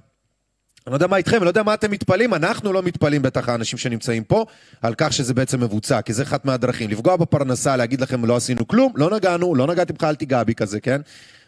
אני 0.86 0.92
לא 0.92 0.96
יודע 0.96 1.06
מה 1.06 1.16
איתכם, 1.16 1.36
אני 1.36 1.44
לא 1.44 1.50
יודע 1.50 1.62
מה 1.62 1.74
אתם 1.74 1.90
מתפלאים, 1.90 2.34
אנחנו 2.34 2.72
לא 2.72 2.82
מתפלאים, 2.82 3.22
בטח 3.22 3.48
האנשים 3.48 3.78
שנמצאים 3.78 4.24
פה, 4.24 4.44
על 4.82 4.94
כך 4.96 5.12
שזה 5.12 5.34
בעצם 5.34 5.60
מבוצע, 5.60 6.02
כי 6.02 6.12
זה 6.12 6.22
אחת 6.22 6.44
מהדרכים. 6.44 6.90
לפגוע 6.90 7.16
בפרנסה, 7.16 7.76
להגיד 7.76 8.00
לכם 8.00 8.24
לא 8.24 8.36
עשינו 8.36 8.68
כלום, 8.68 8.92
לא 8.96 9.10
נגענו, 9.10 9.54
לא 9.54 9.66
נגעתי 9.66 9.92
בכלל, 9.92 10.08
אל 10.08 10.14
תיגע 10.14 10.44
בי 10.44 10.54
כזה, 10.54 10.80
כן? 10.80 11.00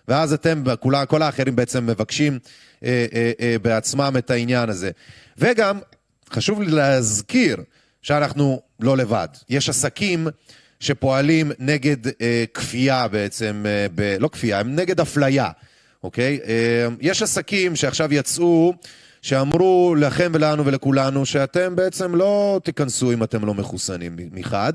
ואז 0.09 0.33
אתם, 0.33 0.63
כל 1.09 1.23
האחרים 1.23 1.57
בעצם 1.57 1.87
מבקשים 1.87 2.39
אה, 2.85 3.07
אה, 3.15 3.33
אה, 3.41 3.57
בעצמם 3.63 4.15
את 4.19 4.31
העניין 4.31 4.69
הזה. 4.69 4.91
וגם, 5.39 5.79
חשוב 6.33 6.63
לי 6.63 6.71
להזכיר 6.71 7.57
שאנחנו 8.03 8.61
לא 8.81 8.97
לבד. 8.97 9.29
יש 9.49 9.69
עסקים 9.69 10.27
שפועלים 10.81 11.53
נגד 11.59 12.07
אה, 12.07 12.45
כפייה 12.55 13.09
בעצם, 13.09 13.65
אה, 13.67 13.87
ב, 13.95 14.17
לא 14.21 14.29
כפייה, 14.29 14.61
הם 14.61 14.77
נגד 14.77 15.01
אפליה, 15.01 15.51
אוקיי? 16.03 16.39
אה, 16.47 16.87
יש 17.01 17.23
עסקים 17.23 17.77
שעכשיו 17.77 18.15
יצאו... 18.15 18.75
שאמרו 19.23 19.95
לכם 19.99 20.33
ולנו 20.35 20.67
ולכולנו 20.67 21.27
שאתם 21.27 21.77
בעצם 21.77 22.15
לא 22.15 22.61
תיכנסו 22.65 23.13
אם 23.13 23.23
אתם 23.23 23.45
לא 23.45 23.55
מחוסנים 23.55 24.17
מחד. 24.33 24.73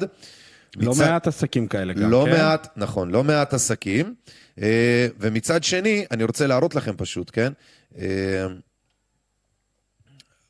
לא 0.76 0.92
מצד... 0.92 1.06
מעט 1.06 1.28
עסקים 1.28 1.68
כאלה 1.68 1.94
גם, 1.94 2.10
לא 2.12 2.26
כן? 2.26 2.32
לא 2.32 2.38
מעט, 2.38 2.68
נכון, 2.76 3.12
לא 3.12 3.24
מעט 3.24 3.54
עסקים. 3.54 4.14
אה, 4.62 5.08
ומצד 5.20 5.64
שני, 5.64 6.06
אני 6.12 6.24
רוצה 6.24 6.48
להראות 6.48 6.76
לכם 6.76 6.94
פשוט, 6.98 7.30
כן? 7.34 7.54
אה, 8.00 8.06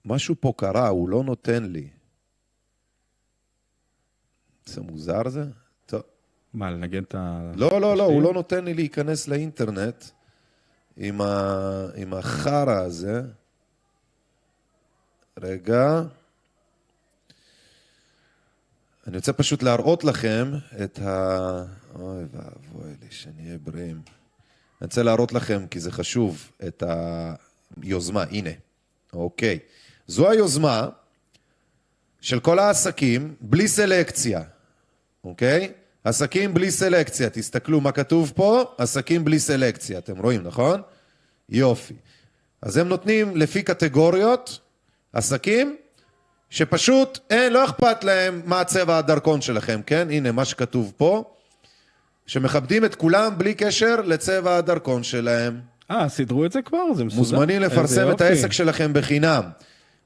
משהו 0.07 0.35
פה 0.39 0.53
קרה, 0.57 0.87
הוא 0.87 1.09
לא 1.09 1.23
נותן 1.23 1.63
לי. 1.63 1.87
זה 4.65 4.81
מוזר 4.81 5.29
זה? 5.29 5.43
טוב. 5.85 6.01
מה, 6.53 6.71
לנגן 6.71 7.03
את 7.03 7.15
ה... 7.15 7.51
לא, 7.55 7.81
לא, 7.81 7.97
לא, 7.97 8.03
הוא 8.03 8.21
לא 8.21 8.33
נותן 8.33 8.65
לי 8.65 8.73
להיכנס 8.73 9.27
לאינטרנט 9.27 10.03
עם, 10.97 11.21
ה... 11.21 11.87
עם 11.95 12.13
החרא 12.13 12.81
הזה. 12.81 13.21
רגע. 15.37 16.01
אני 19.07 19.17
רוצה 19.17 19.33
פשוט 19.33 19.63
להראות 19.63 20.03
לכם 20.03 20.51
את 20.83 20.99
ה... 20.99 21.63
אוי 21.95 22.23
ואבוי 22.31 22.93
לי, 23.01 23.07
שנהיה 23.09 23.57
בריאים. 23.57 24.01
אני 24.81 24.85
רוצה 24.85 25.03
להראות 25.03 25.33
לכם, 25.33 25.67
כי 25.67 25.79
זה 25.79 25.91
חשוב, 25.91 26.51
את 26.67 26.83
היוזמה. 27.81 28.23
הנה, 28.23 28.49
אוקיי. 29.13 29.59
זו 30.07 30.29
היוזמה 30.29 30.87
של 32.21 32.39
כל 32.39 32.59
העסקים 32.59 33.35
בלי 33.41 33.67
סלקציה, 33.67 34.41
אוקיי? 35.23 35.71
עסקים 36.03 36.53
בלי 36.53 36.71
סלקציה. 36.71 37.29
תסתכלו 37.29 37.81
מה 37.81 37.91
כתוב 37.91 38.31
פה, 38.35 38.63
עסקים 38.77 39.25
בלי 39.25 39.39
סלקציה. 39.39 39.97
אתם 39.97 40.17
רואים, 40.17 40.43
נכון? 40.43 40.81
יופי. 41.49 41.93
אז 42.61 42.77
הם 42.77 42.87
נותנים 42.87 43.37
לפי 43.37 43.63
קטגוריות 43.63 44.59
עסקים 45.13 45.75
שפשוט 46.49 47.19
אין, 47.29 47.53
לא 47.53 47.65
אכפת 47.65 48.03
להם 48.03 48.41
מה 48.45 48.63
צבע 48.63 48.97
הדרכון 48.97 49.41
שלכם, 49.41 49.81
כן? 49.85 50.07
הנה 50.11 50.31
מה 50.31 50.45
שכתוב 50.45 50.93
פה, 50.97 51.23
שמכבדים 52.25 52.85
את 52.85 52.95
כולם 52.95 53.37
בלי 53.37 53.53
קשר 53.53 54.01
לצבע 54.01 54.57
הדרכון 54.57 55.03
שלהם. 55.03 55.59
אה, 55.91 56.09
סידרו 56.09 56.45
את 56.45 56.51
זה 56.51 56.61
כבר? 56.61 56.93
זה 56.95 57.03
מסודר? 57.03 57.19
מוזמנים 57.19 57.61
לפרסם 57.61 58.11
את 58.11 58.21
העסק 58.21 58.51
שלכם 58.51 58.93
בחינם. 58.93 59.43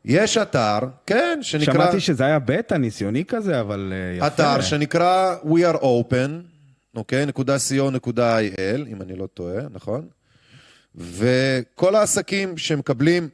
יש 0.05 0.37
אתר, 0.37 0.79
כן, 1.05 1.39
שנקרא... 1.41 1.73
שמעתי 1.73 1.99
שזה 1.99 2.25
היה 2.25 2.39
בטא 2.39 2.75
ניסיוני 2.75 3.25
כזה, 3.25 3.59
אבל 3.59 3.93
uh, 3.93 4.17
יפה. 4.17 4.27
אתר 4.27 4.61
שנקרא 4.61 5.35
We 5.43 5.75
are 5.75 5.81
open, 5.81 6.29
אוקיי? 6.95 7.25
נקודה 7.25 7.55
co 7.55 7.91
נקודה 7.91 8.39
il, 8.39 8.87
אם 8.87 9.01
אני 9.01 9.15
לא 9.15 9.27
טועה, 9.27 9.61
נכון? 9.71 10.07
וכל 10.95 11.95
העסקים 11.95 12.57
שמקבלים 12.57 13.29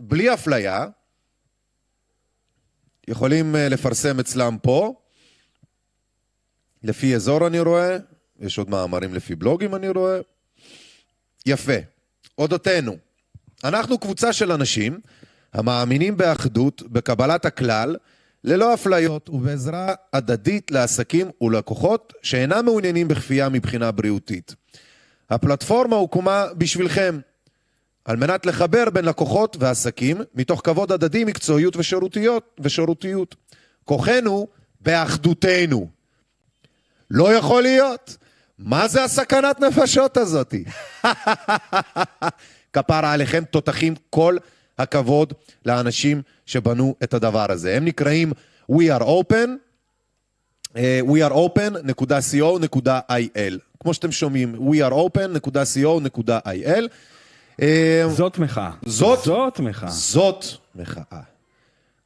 בלי 0.00 0.34
אפליה, 0.34 0.86
יכולים 3.08 3.56
אה, 3.56 3.68
לפרסם 3.68 4.20
אצלם 4.20 4.56
פה, 4.62 4.94
לפי 6.82 7.14
אזור 7.14 7.46
אני 7.46 7.60
רואה, 7.60 7.96
יש 8.40 8.58
עוד 8.58 8.70
מאמרים 8.70 9.14
לפי 9.14 9.34
בלוגים 9.34 9.74
אני 9.74 9.88
רואה. 9.88 10.20
יפה. 11.46 11.72
אודותינו. 12.38 13.05
אנחנו 13.68 13.98
קבוצה 13.98 14.32
של 14.32 14.52
אנשים 14.52 15.00
המאמינים 15.52 16.16
באחדות, 16.16 16.82
בקבלת 16.82 17.44
הכלל, 17.44 17.96
ללא 18.44 18.74
אפליות 18.74 19.28
ובעזרה 19.28 19.94
הדדית 20.12 20.70
לעסקים 20.70 21.30
ולקוחות 21.40 22.12
שאינם 22.22 22.64
מעוניינים 22.64 23.08
בכפייה 23.08 23.48
מבחינה 23.48 23.90
בריאותית. 23.90 24.54
הפלטפורמה 25.30 25.96
הוקמה 25.96 26.46
בשבילכם, 26.58 27.20
על 28.04 28.16
מנת 28.16 28.46
לחבר 28.46 28.90
בין 28.90 29.04
לקוחות 29.04 29.56
ועסקים 29.60 30.20
מתוך 30.34 30.60
כבוד 30.64 30.92
הדדי, 30.92 31.24
מקצועיות 31.24 31.76
ושירותיות, 31.76 32.60
ושירותיות. 32.60 33.36
כוחנו 33.84 34.46
באחדותנו. 34.80 35.88
לא 37.10 37.34
יכול 37.34 37.62
להיות. 37.62 38.16
מה 38.58 38.88
זה 38.88 39.04
הסכנת 39.04 39.60
נפשות 39.60 40.16
הזאתי? 40.16 40.64
כפרה 42.76 43.12
עליכם 43.12 43.44
תותחים 43.50 43.94
כל 44.10 44.36
הכבוד 44.78 45.32
לאנשים 45.66 46.22
שבנו 46.46 46.94
את 47.02 47.14
הדבר 47.14 47.52
הזה. 47.52 47.76
הם 47.76 47.84
נקראים 47.84 48.32
We 48.72 48.84
are 48.98 49.02
open, 49.02 49.48
uh, 50.68 50.76
weareopen.co.il. 51.06 53.58
כמו 53.80 53.94
שאתם 53.94 54.12
שומעים, 54.12 54.70
weareopen.co.il. 54.70 56.88
אה, 57.62 58.04
זאת 58.08 58.38
מחאה. 58.38 58.70
זאת, 58.86 59.24
זאת 59.24 59.60
מחאה. 59.60 59.90
זאת 59.90 60.44
מחאה. 60.74 61.20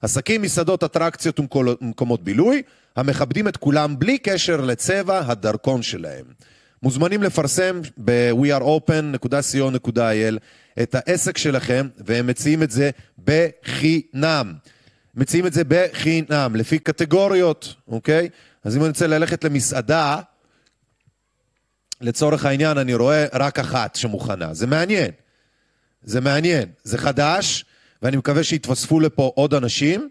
עסקים, 0.03 0.43
מסעדות, 0.43 0.85
אטרקציות 0.85 1.41
ומקומות 1.41 2.25
בילוי, 2.25 2.63
המכבדים 2.97 3.49
את 3.49 3.57
כולם 3.57 3.99
בלי 3.99 4.19
קשר 4.19 4.61
לצבע 4.61 5.23
הדרכון 5.27 5.83
שלהם. 5.83 6.25
מוזמנים 6.83 7.23
לפרסם 7.23 7.81
ב-weareopen.co.il 8.05 10.39
את 10.83 10.95
העסק 10.95 11.39
שלכם, 11.39 11.89
והם 11.99 12.27
מציעים 12.27 12.63
את 12.63 12.71
זה 12.71 12.91
בחינם. 13.25 14.55
מציעים 15.15 15.47
את 15.47 15.53
זה 15.53 15.63
בחינם, 15.69 16.57
לפי 16.57 16.79
קטגוריות, 16.79 17.75
אוקיי? 17.89 18.29
אז 18.65 18.77
אם 18.77 18.81
אני 18.81 18.89
רוצה 18.89 19.07
ללכת 19.07 19.45
למסעדה, 19.45 20.21
לצורך 22.01 22.45
העניין 22.45 22.79
אני 22.79 22.95
רואה 22.95 23.27
רק 23.33 23.59
אחת 23.59 23.97
שמוכנה. 23.97 24.55
זה 24.55 24.67
מעניין. 24.67 25.11
זה 26.03 26.21
מעניין. 26.21 26.69
זה 26.85 26.99
חדש, 26.99 27.65
ואני 28.03 28.17
מקווה 28.17 28.45
שיתווספו 28.45 29.01
לפה 29.01 29.33
עוד 29.35 29.55
אנשים. 29.55 30.09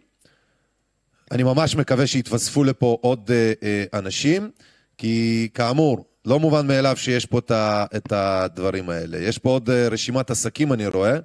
אני 1.32 1.44
ממש 1.44 1.76
מקווה 1.76 2.08
שיתווספו 2.08 2.64
לפה 2.64 2.98
עוד 3.02 3.32
אה, 3.32 3.54
אה, 3.64 4.00
אנשים, 4.00 4.52
כי 4.98 5.48
כאמור, 5.54 6.09
לא 6.26 6.40
מובן 6.40 6.68
מאליו 6.68 6.98
שיש 6.98 7.26
פה 7.26 7.40
את, 7.96 8.12
הדברים 8.12 8.90
האלה. 8.90 9.18
יש 9.18 9.38
פה 9.38 9.50
עוד 9.50 9.70
אה, 9.70 9.88
רשימת 9.88 10.30
עסקים, 10.30 10.74
אני 10.74 10.88
רואה. 10.88 11.18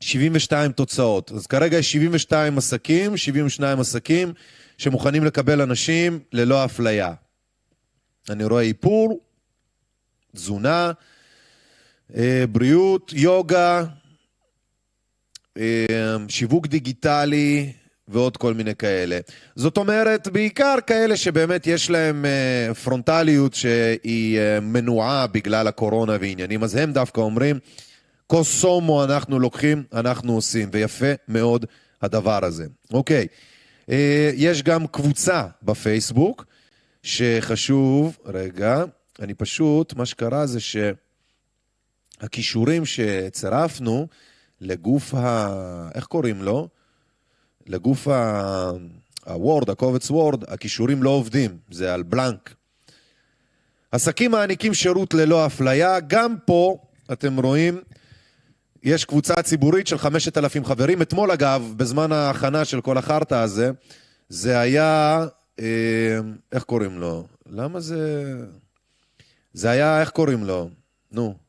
72 0.00 0.72
תוצאות. 0.72 1.32
אז 1.32 1.46
כרגע 1.46 1.78
יש 1.78 1.92
72 1.92 2.58
עסקים, 2.58 3.16
72 3.16 3.80
עסקים 3.80 4.32
שמוכנים 4.78 5.24
לקבל 5.24 5.62
אנשים 5.62 6.20
ללא 6.32 6.64
אפליה. 6.64 7.14
אני 8.30 8.44
רואה 8.44 8.62
איפור, 8.62 9.20
תזונה, 10.34 10.92
אה, 12.16 12.44
בריאות, 12.52 13.12
יוגה, 13.12 13.84
אה, 15.56 16.16
שיווק 16.28 16.66
דיגיטלי 16.66 17.72
ועוד 18.08 18.36
כל 18.36 18.54
מיני 18.54 18.74
כאלה. 18.74 19.18
זאת 19.56 19.76
אומרת, 19.76 20.28
בעיקר 20.28 20.76
כאלה 20.86 21.16
שבאמת 21.16 21.66
יש 21.66 21.90
להם 21.90 22.24
אה, 22.24 22.74
פרונטליות 22.74 23.54
שהיא 23.54 24.40
מנועה 24.62 25.26
בגלל 25.26 25.66
הקורונה 25.66 26.16
ועניינים, 26.20 26.64
אז 26.64 26.76
הם 26.76 26.92
דווקא 26.92 27.20
אומרים, 27.20 27.58
קוסומו 28.26 29.04
אנחנו 29.04 29.38
לוקחים, 29.38 29.84
אנחנו 29.92 30.34
עושים, 30.34 30.68
ויפה 30.72 31.12
מאוד 31.28 31.66
הדבר 32.02 32.44
הזה. 32.44 32.66
אוקיי, 32.92 33.26
יש 34.34 34.62
גם 34.62 34.86
קבוצה 34.86 35.46
בפייסבוק, 35.62 36.44
שחשוב, 37.02 38.18
רגע, 38.24 38.84
אני 39.20 39.34
פשוט, 39.34 39.94
מה 39.94 40.06
שקרה 40.06 40.46
זה 40.46 40.58
שהכישורים 42.20 42.82
שצירפנו 42.86 44.06
לגוף 44.60 45.14
ה... 45.14 45.88
איך 45.94 46.04
קוראים 46.04 46.42
לו? 46.42 46.68
לגוף 47.66 48.08
ה-Word, 48.08 49.70
הקובץ 49.72 50.10
Word, 50.10 50.44
הכישורים 50.48 51.02
לא 51.02 51.10
עובדים, 51.10 51.58
זה 51.70 51.94
על 51.94 52.02
בלנק. 52.02 52.54
עסקים 53.92 54.30
מעניקים 54.30 54.74
שירות 54.74 55.14
ללא 55.14 55.46
אפליה, 55.46 56.00
גם 56.00 56.36
פה, 56.44 56.78
אתם 57.12 57.40
רואים, 57.40 57.80
יש 58.82 59.04
קבוצה 59.04 59.42
ציבורית 59.42 59.86
של 59.86 59.98
5,000 59.98 60.64
חברים. 60.64 61.02
אתמול, 61.02 61.30
אגב, 61.30 61.72
בזמן 61.76 62.12
ההכנה 62.12 62.64
של 62.64 62.80
כל 62.80 62.98
החרטא 62.98 63.34
הזה, 63.34 63.70
זה 64.28 64.58
היה 64.58 65.24
אה, 65.60 66.18
איך 66.52 66.62
קוראים 66.62 66.98
לו? 66.98 67.26
למה 67.50 67.80
זה... 67.80 68.34
זה 69.52 69.70
היה, 69.70 70.00
איך 70.00 70.10
קוראים 70.10 70.44
לו? 70.44 70.70
נו. 71.12 71.45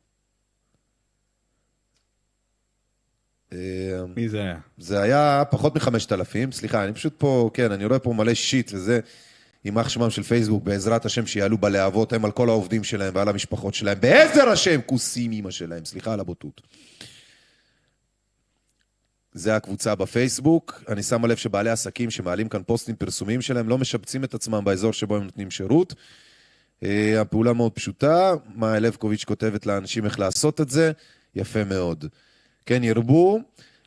מי 4.16 4.30
זה 4.30 4.42
היה? 4.42 4.58
זה 4.78 5.02
היה 5.02 5.44
פחות 5.52 5.76
מחמשת 5.76 6.12
אלפים, 6.12 6.52
סליחה, 6.52 6.84
אני 6.84 6.94
פשוט 6.94 7.14
פה, 7.18 7.50
כן, 7.54 7.72
אני 7.72 7.86
רואה 7.86 8.00
פה 8.00 8.14
מלא 8.14 8.34
שיט 8.34 8.72
וזה, 8.74 9.00
יימח 9.66 9.90
שמם 9.90 10.10
של 10.10 10.24
פייסבוק, 10.24 10.64
בעזרת 10.64 11.06
השם 11.06 11.26
שיעלו 11.26 11.58
בלהבות, 11.58 12.14
הם 12.14 12.26
על 12.26 12.32
כל 12.32 12.50
העובדים 12.50 12.84
שלהם 12.84 13.16
ועל 13.16 13.30
המשפחות 13.30 13.74
שלהם, 13.74 13.98
בעזר 14.00 14.50
השם, 14.50 14.80
כוסים 14.86 15.32
אימא 15.32 15.52
שלהם, 15.52 15.86
סליחה 15.86 16.14
על 16.14 16.20
הבוטות. 16.20 16.62
זה 19.34 19.56
הקבוצה 19.56 19.96
בפייסבוק. 19.96 20.84
אני 20.88 21.04
שם 21.04 21.26
לב 21.26 21.38
שבעלי 21.38 21.70
עסקים 21.70 22.12
שמעלים 22.12 22.50
כאן 22.50 22.62
פוסטים 22.64 22.96
פרסומיים 22.96 23.42
שלהם 23.42 23.70
לא 23.70 23.78
משבצים 23.78 24.24
את 24.24 24.34
עצמם 24.34 24.64
באזור 24.64 24.94
שבו 24.94 25.16
הם 25.16 25.24
נותנים 25.24 25.52
שירות. 25.52 25.94
Uh, 26.84 26.88
הפעולה 27.20 27.54
מאוד 27.54 27.72
פשוטה, 27.72 28.34
מאיה 28.56 28.80
לבקוביץ' 28.80 29.24
כותבת 29.24 29.66
לאנשים 29.66 30.06
איך 30.06 30.20
לעשות 30.20 30.62
את 30.62 30.70
זה, 30.70 30.92
יפה 31.36 31.64
מאוד. 31.64 32.06
כן, 32.68 32.84
ירבו. 32.84 33.40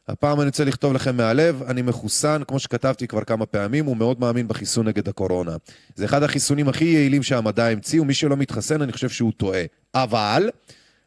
הפעם 0.09 0.41
אני 0.41 0.47
רוצה 0.47 0.65
לכתוב 0.65 0.93
לכם 0.93 1.17
מהלב, 1.17 1.63
אני 1.63 1.83
מחוסן, 1.83 2.43
כמו 2.49 2.59
שכתבתי 2.59 3.07
כבר 3.07 3.25
כמה 3.25 3.47
פעמים, 3.47 3.87
הוא 3.87 3.97
מאוד 3.97 4.21
מאמין 4.21 4.49
בחיסון 4.49 4.89
נגד 4.89 5.09
הקורונה. 5.09 5.57
זה 5.95 6.05
אחד 6.05 6.23
החיסונים 6.23 6.69
הכי 6.69 6.85
יעילים 6.85 7.23
שהמדע 7.23 7.67
המציא, 7.67 8.01
ומי 8.01 8.15
שלא 8.15 8.37
מתחסן, 8.37 8.83
אני 8.83 8.93
חושב 8.93 9.09
שהוא 9.09 9.33
טועה. 9.37 9.63
אבל, 9.95 10.51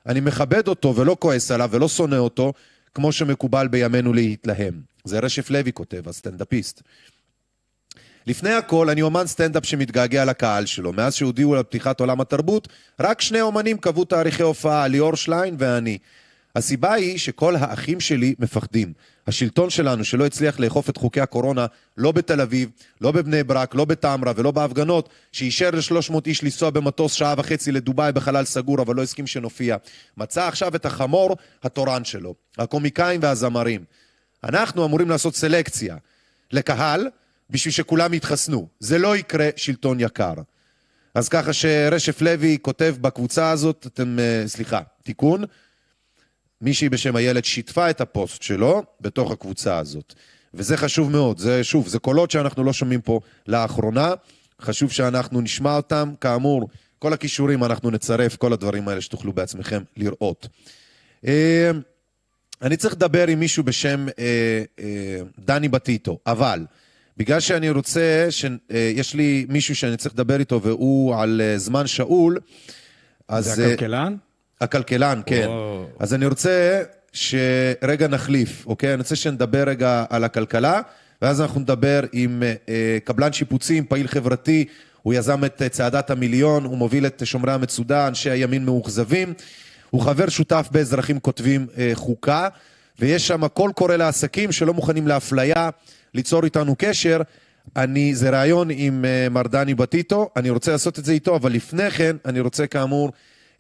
אני 0.05 0.19
מכבד 0.19 0.67
אותו 0.67 0.95
ולא 0.95 1.15
כועס 1.19 1.51
עליו 1.51 1.69
ולא 1.71 1.88
שונא 1.88 2.15
אותו, 2.15 2.53
כמו 2.93 3.11
שמקובל 3.11 3.67
בימינו 3.67 4.13
להתלהם. 4.13 4.82
זה 5.03 5.19
רשף 5.19 5.49
לוי 5.49 5.74
כותב, 5.74 6.09
הסטנדאפיסט. 6.09 6.82
לפני 8.28 8.53
הכל, 8.53 8.89
אני 8.89 9.01
אומן 9.01 9.28
סטנדאפ 9.28 9.65
שמתגעגע 9.65 10.26
לקהל 10.26 10.65
שלו. 10.65 10.93
מאז 10.93 11.13
שהודיעו 11.13 11.55
על 11.55 11.63
פתיחת 11.63 11.99
עולם 11.99 12.21
התרבות, 12.21 12.67
רק 12.99 13.21
שני 13.21 13.41
אומנים 13.41 13.78
קבעו 13.78 14.05
תאריכי 14.05 14.43
הופעה, 14.43 14.88
ליאור 14.88 15.15
שליין 15.15 15.55
ואני. 15.59 15.97
הסיבה 16.56 16.93
היא 16.93 17.18
שכל 17.18 17.56
האחים 17.56 17.99
שלי 17.99 18.36
מפחדים. 18.39 18.93
השלטון 19.28 19.70
שלנו, 19.70 20.04
שלא 20.04 20.26
הצליח 20.26 20.60
לאכוף 20.60 20.89
את 20.89 20.97
חוקי 20.97 21.22
הקורונה, 21.22 21.66
לא 21.97 22.12
בתל 22.12 22.41
אביב, 22.41 22.70
לא 23.01 23.12
בבני 23.12 23.43
ברק, 23.43 23.76
לא 23.76 23.86
בטמרה 23.86 24.34
ולא 24.36 24.51
בהפגנות, 24.51 25.10
שאישר 25.32 25.70
ל-300 25.72 26.16
איש 26.26 26.43
לנסוע 26.43 26.70
במטוס 26.70 27.14
שעה 27.14 27.34
וחצי 27.38 27.72
לדובאי 27.72 28.12
בחלל 28.12 28.45
סגור, 28.45 28.82
אבל 28.82 28.95
לא 28.95 29.04
הסכים 29.04 29.28
שנופיע. 29.28 29.78
מצא 30.18 30.47
עכשיו 30.47 30.76
את 30.76 30.86
החמור 30.86 31.36
התורן 31.64 32.04
שלו, 32.06 32.36
הקומיקאים 32.58 33.20
והזמרים. 33.24 33.84
אנחנו 34.43 34.86
אמורים 34.86 35.10
לעשות 35.10 35.36
סלקציה 35.36 35.97
לקהל, 36.51 37.08
בשביל 37.49 37.72
שכולם 37.72 38.14
יתחסנו. 38.14 38.68
זה 38.80 38.97
לא 38.97 39.18
יקרה, 39.18 39.49
שלטון 39.56 39.99
יקר. 39.99 40.34
אז 41.16 41.30
ככה 41.30 41.54
שרשף 41.54 42.22
לוי 42.22 42.58
כותב 42.62 42.95
בקבוצה 43.01 43.49
הזאת, 43.49 43.88
אתם, 43.88 44.20
אה, 44.20 44.43
סליחה, 44.47 44.82
תיקון, 45.04 45.43
מישהי 46.64 46.89
בשם 46.89 47.18
איילת 47.18 47.45
שיתפה 47.45 47.89
את 47.89 48.01
הפוסט 48.01 48.41
שלו 48.41 48.84
בתוך 49.01 49.32
הקבוצה 49.32 49.78
הזאת. 49.78 50.14
וזה 50.53 50.78
חשוב 50.78 51.11
מאוד, 51.11 51.38
זה 51.38 51.64
שוב, 51.64 51.88
זה 51.88 51.99
קולות 51.99 52.32
שאנחנו 52.32 52.64
לא 52.64 52.74
שומעים 52.74 53.01
פה 53.01 53.20
לאחרונה, 53.47 54.14
חשוב 54.61 54.91
שאנחנו 54.91 55.41
נשמע 55.41 55.76
אותם, 55.76 56.14
כאמור, 56.22 56.70
כל 56.99 57.14
הכישורים 57.14 57.64
אנחנו 57.64 57.91
נצרף, 57.91 58.36
כל 58.36 58.53
הדברים 58.53 58.88
האלה 58.88 59.01
שתוכלו 59.01 59.34
בעצמכם 59.34 59.84
לראות. 59.97 60.47
אה, 61.28 61.72
אני 62.61 62.78
צריך 62.78 62.93
לדבר 62.93 63.28
עם 63.28 63.39
מישהו 63.39 63.64
בשם 63.64 64.05
אה, 64.20 64.64
אה, 64.80 65.20
דני 65.39 65.70
בטיטו, 65.70 66.20
אבל 66.28 66.66
בגלל 67.18 67.39
שאני 67.39 67.70
רוצה, 67.70 68.28
יש 68.70 69.14
לי 69.14 69.45
מישהו 69.49 69.76
שאני 69.76 69.97
צריך 69.97 70.16
לדבר 70.16 70.39
איתו 70.39 70.61
והוא 70.61 71.16
על 71.16 71.41
זמן 71.57 71.88
שאול, 71.88 72.38
אז... 73.28 73.45
זה 73.45 73.68
הכלכלן? 73.68 74.16
הכלכלן, 74.64 75.22
כן. 75.26 75.45
וואו. 75.47 75.86
אז 75.99 76.14
אני 76.14 76.26
רוצה 76.26 76.82
שרגע 77.14 78.07
נחליף, 78.07 78.66
אוקיי? 78.68 78.89
אני 78.89 78.97
רוצה 78.97 79.16
שנדבר 79.16 79.64
רגע 79.68 80.05
על 80.09 80.24
הכלכלה, 80.24 80.82
ואז 81.22 81.41
אנחנו 81.41 81.61
נדבר 81.61 81.99
עם 82.11 82.43
אה, 82.70 82.97
קבלן 83.03 83.34
שיפוצים, 83.34 83.86
פעיל 83.86 84.07
חברתי, 84.07 84.66
הוא 85.01 85.14
יזם 85.14 85.45
את 85.45 85.61
צעדת 85.72 86.09
המיליון, 86.09 86.66
הוא 86.66 86.78
מוביל 86.78 87.05
את 87.05 87.22
שומרי 87.26 87.53
המצודה, 87.53 88.07
אנשי 88.07 88.30
הימין 88.30 88.66
מאוכזבים. 88.66 89.34
הוא 89.89 90.01
חבר 90.01 90.30
שותף 90.30 90.68
באזרחים 90.72 91.20
כותבים 91.20 91.68
אה, 91.78 91.91
חוקה, 91.93 92.47
ויש 92.99 93.28
שם 93.28 93.47
קול 93.47 93.72
קורא 93.72 93.95
לעסקים 93.95 94.51
שלא 94.51 94.74
מוכנים 94.74 95.07
לאפליה, 95.07 95.70
ליצור 96.14 96.43
איתנו 96.43 96.76
קשר. 96.78 97.22
אני, 97.76 98.16
זה 98.16 98.30
ראיון 98.30 98.68
עם 98.72 99.05
אה, 99.05 99.30
מר 99.30 99.41
דני 99.41 99.74
בטיטו, 99.76 100.30
אני 100.36 100.49
רוצה 100.49 100.72
לעשות 100.72 100.99
את 100.99 101.05
זה 101.05 101.11
איתו, 101.11 101.36
אבל 101.36 101.51
לפני 101.51 101.91
כן, 101.91 102.16
אני 102.26 102.39
רוצה 102.39 102.68
כאמור, 102.68 103.11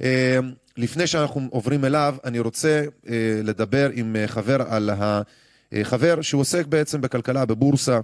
אה, 0.03 0.39
לפני 0.77 1.07
שאנחנו 1.07 1.47
עוברים 1.49 1.85
אליו, 1.85 2.15
אני 2.23 2.39
רוצה 2.39 2.83
אה, 3.09 3.41
לדבר 3.43 3.89
עם 3.93 4.15
אה, 4.15 4.27
חבר 4.27 4.61
על 4.61 4.89
החבר 4.93 6.21
שהוא 6.21 6.41
עוסק 6.41 6.65
בעצם 6.65 7.01
בכלכלה, 7.01 7.45
בבורסה, 7.45 7.99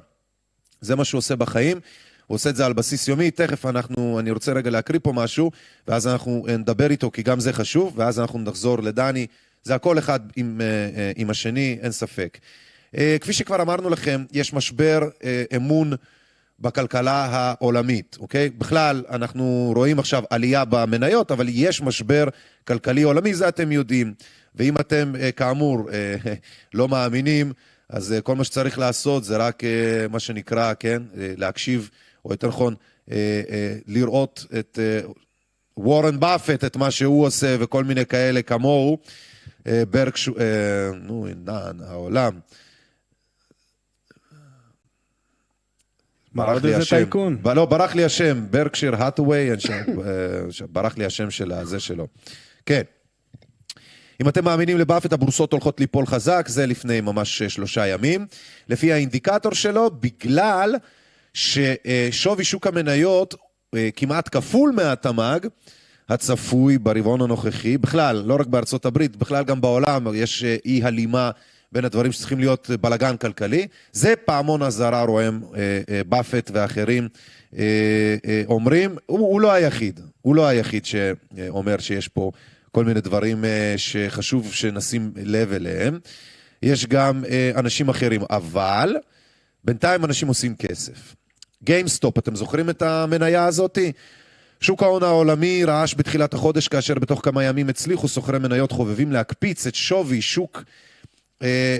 זה 0.81 0.95
מה 0.95 1.05
שהוא 1.05 1.19
עושה 1.19 1.35
בחיים. 1.35 1.79
הוא 2.29 2.35
עושה 2.35 2.49
את 2.49 2.55
זה 2.55 2.65
על 2.65 2.73
בסיס 2.73 3.07
יומי, 3.07 3.31
תכף 3.31 3.65
אנחנו, 3.65 4.19
אני 4.19 4.31
רוצה 4.31 4.53
רגע 4.53 4.69
להקריא 4.69 4.99
פה 5.03 5.13
משהו, 5.13 5.51
ואז 5.87 6.07
אנחנו 6.07 6.45
אה, 6.49 6.57
נדבר 6.57 6.91
איתו, 6.91 7.11
כי 7.11 7.23
גם 7.23 7.39
זה 7.39 7.53
חשוב, 7.53 7.93
ואז 7.97 8.19
אנחנו 8.19 8.39
נחזור 8.39 8.83
לדני. 8.83 9.27
זה 9.63 9.75
הכל 9.75 9.99
אחד 9.99 10.19
עם, 10.35 10.61
אה, 10.61 10.65
אה, 10.65 11.11
עם 11.15 11.29
השני, 11.29 11.77
אין 11.81 11.91
ספק. 11.91 12.37
כפי 13.21 13.33
שכבר 13.33 13.61
אמרנו 13.61 13.89
לכם, 13.89 14.23
יש 14.31 14.53
משבר 14.53 15.09
אמון 15.55 15.93
בכלכלה 16.61 17.25
העולמית, 17.25 18.17
אוקיי? 18.19 18.49
בכלל, 18.49 19.03
אנחנו 19.09 19.73
רואים 19.75 19.99
עכשיו 19.99 20.23
עלייה 20.29 20.65
במניות, 20.65 21.31
אבל 21.31 21.45
יש 21.49 21.81
משבר 21.81 22.25
כלכלי 22.67 23.03
עולמי, 23.03 23.33
זה 23.33 23.47
אתם 23.47 23.71
יודעים. 23.71 24.13
ואם 24.55 24.77
אתם, 24.77 25.13
כאמור, 25.35 25.89
לא 26.73 26.87
מאמינים, 26.87 27.53
אז 27.89 28.15
כל 28.23 28.35
מה 28.35 28.43
שצריך 28.43 28.79
לעשות 28.79 29.23
זה 29.23 29.37
רק 29.37 29.63
מה 30.09 30.19
שנקרא, 30.19 30.73
כן, 30.79 31.01
להקשיב 31.15 31.89
או 32.25 32.31
יותר 32.31 32.47
נכון, 32.47 32.75
אה, 33.11 33.41
אה, 33.49 33.75
לראות 33.87 34.45
את 34.59 34.79
אה, 34.81 35.09
וורן 35.77 36.19
באפט, 36.19 36.63
את 36.63 36.75
מה 36.77 36.91
שהוא 36.91 37.25
עושה 37.25 37.55
וכל 37.59 37.83
מיני 37.83 38.05
כאלה 38.05 38.41
כמוהו, 38.41 38.97
ברקשו... 39.65 40.33
נו, 41.01 41.27
העולם. 41.85 42.39
ברח 46.35 46.63
לי 46.63 46.75
השם. 46.75 46.95
טייקון. 46.95 47.37
לא, 47.55 47.65
ברח 47.65 47.95
לי 47.95 48.03
השם, 48.03 48.45
ברקשיר 48.49 48.95
האטווי, 48.95 49.49
ברח 50.69 50.97
לי 50.97 51.05
השם 51.05 51.31
של 51.31 51.51
הזה 51.51 51.79
שלו. 51.79 52.07
כן. 52.65 52.81
אם 54.21 54.29
אתם 54.29 54.45
מאמינים 54.45 54.77
לבאפט, 54.77 55.13
הבורסות 55.13 55.51
הולכות 55.51 55.79
ליפול 55.79 56.05
חזק, 56.05 56.45
זה 56.47 56.65
לפני 56.65 57.01
ממש 57.01 57.43
שלושה 57.43 57.87
ימים. 57.87 58.25
לפי 58.69 58.93
האינדיקטור 58.93 59.53
שלו, 59.53 59.89
בגלל 59.99 60.75
ששווי 61.33 62.43
שוק 62.43 62.67
המניות 62.67 63.35
אה, 63.75 63.89
כמעט 63.95 64.35
כפול 64.35 64.71
מהתמ"ג 64.71 65.39
הצפוי 66.09 66.77
ברבעון 66.77 67.21
הנוכחי, 67.21 67.77
בכלל, 67.77 68.23
לא 68.25 68.37
רק 68.39 68.47
בארצות 68.47 68.85
הברית, 68.85 69.15
בכלל 69.15 69.43
גם 69.43 69.61
בעולם 69.61 70.07
יש 70.15 70.43
אה, 70.43 70.55
אי 70.65 70.83
הלימה 70.83 71.31
בין 71.71 71.85
הדברים 71.85 72.11
שצריכים 72.11 72.39
להיות 72.39 72.69
בלגן 72.81 73.17
כלכלי. 73.17 73.67
זה 73.91 74.13
פעמון 74.25 74.61
אזהרה 74.61 75.03
רועם, 75.03 75.41
אה, 75.57 76.01
באפט 76.09 76.51
ואחרים 76.53 77.07
אומרים, 78.47 78.95
הוא, 79.05 79.19
הוא 79.19 79.41
לא 79.41 79.51
היחיד, 79.51 79.99
הוא 80.21 80.35
לא 80.35 80.47
היחיד 80.47 80.85
שאומר 80.85 81.77
שיש 81.77 82.07
פה 82.07 82.31
כל 82.71 82.85
מיני 82.85 83.01
דברים 83.01 83.45
שחשוב 83.77 84.53
שנשים 84.53 85.11
לב 85.15 85.53
אליהם. 85.53 85.99
יש 86.63 86.85
גם 86.85 87.23
אנשים 87.55 87.89
אחרים, 87.89 88.21
אבל 88.29 88.95
בינתיים 89.65 90.05
אנשים 90.05 90.27
עושים 90.27 90.55
כסף. 90.55 91.15
גיימסטופ, 91.63 92.17
אתם 92.17 92.35
זוכרים 92.35 92.69
את 92.69 92.81
המניה 92.81 93.45
הזאתי? 93.45 93.91
שוק 94.61 94.83
ההון 94.83 95.03
העולמי 95.03 95.63
רעש 95.65 95.95
בתחילת 95.97 96.33
החודש 96.33 96.67
כאשר 96.67 96.93
בתוך 96.93 97.21
כמה 97.23 97.43
ימים 97.43 97.69
הצליחו 97.69 98.07
סוחרי 98.07 98.39
מניות 98.39 98.71
חובבים 98.71 99.11
להקפיץ 99.11 99.67
את 99.67 99.75
שווי 99.75 100.21
שוק, 100.21 100.57
אה, 100.57 100.63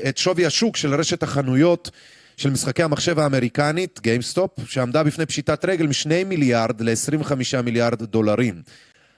את 0.09 0.17
שווי 0.17 0.45
השוק 0.45 0.77
של 0.77 0.95
רשת 0.95 1.23
החנויות 1.23 1.91
של 2.37 2.49
משחקי 2.49 2.83
המחשב 2.83 3.19
האמריקנית, 3.19 3.99
גיימסטופ, 4.03 4.51
שעמדה 4.65 5.03
בפני 5.03 5.25
פשיטת 5.25 5.65
רגל 5.65 5.87
מ-2 5.87 6.25
מיליארד 6.25 6.81
ל-25 6.81 7.61
מיליארד 7.63 8.03
דולרים. 8.03 8.61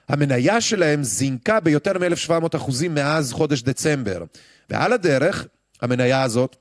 המניה 0.08 0.60
שלהם 0.60 1.02
זינקה 1.02 1.60
ביותר 1.60 1.98
מ-1,700 1.98 2.56
אחוזים 2.56 2.94
מאז 2.94 3.32
חודש 3.32 3.62
דצמבר. 3.62 4.24
ועל 4.70 4.92
הדרך, 4.92 5.46
המניה 5.82 6.22
הזאת 6.22 6.56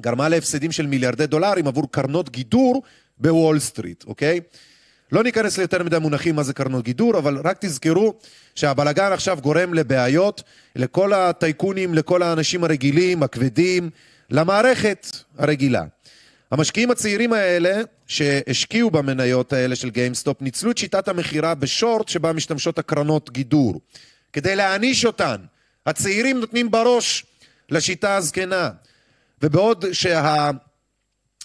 גרמה 0.00 0.28
להפסדים 0.28 0.72
של 0.72 0.86
מיליארדי 0.86 1.26
דולרים 1.26 1.66
עבור 1.66 1.92
קרנות 1.92 2.30
גידור 2.30 2.82
בוול 3.18 3.58
סטריט, 3.58 4.04
אוקיי? 4.06 4.40
לא 5.12 5.22
ניכנס 5.22 5.58
ליותר 5.58 5.82
מדי 5.82 5.98
מונחים 5.98 6.36
מה 6.36 6.42
זה 6.42 6.52
קרנות 6.52 6.84
גידור, 6.84 7.18
אבל 7.18 7.40
רק 7.44 7.56
תזכרו 7.60 8.14
שהבלגן 8.54 9.12
עכשיו 9.12 9.38
גורם 9.40 9.74
לבעיות 9.74 10.42
לכל 10.76 11.12
הטייקונים, 11.12 11.94
לכל 11.94 12.22
האנשים 12.22 12.64
הרגילים, 12.64 13.22
הכבדים, 13.22 13.90
למערכת 14.30 15.06
הרגילה. 15.38 15.84
המשקיעים 16.50 16.90
הצעירים 16.90 17.32
האלה, 17.32 17.80
שהשקיעו 18.06 18.90
במניות 18.90 19.52
האלה 19.52 19.76
של 19.76 19.90
גיימסטופ, 19.90 20.42
ניצלו 20.42 20.70
את 20.70 20.78
שיטת 20.78 21.08
המכירה 21.08 21.54
בשורט 21.54 22.08
שבה 22.08 22.32
משתמשות 22.32 22.78
הקרנות 22.78 23.30
גידור, 23.30 23.80
כדי 24.32 24.56
להעניש 24.56 25.04
אותן. 25.04 25.36
הצעירים 25.86 26.40
נותנים 26.40 26.70
בראש 26.70 27.24
לשיטה 27.70 28.16
הזקנה. 28.16 28.70
ובעוד 29.42 29.84
שה... 29.92 30.50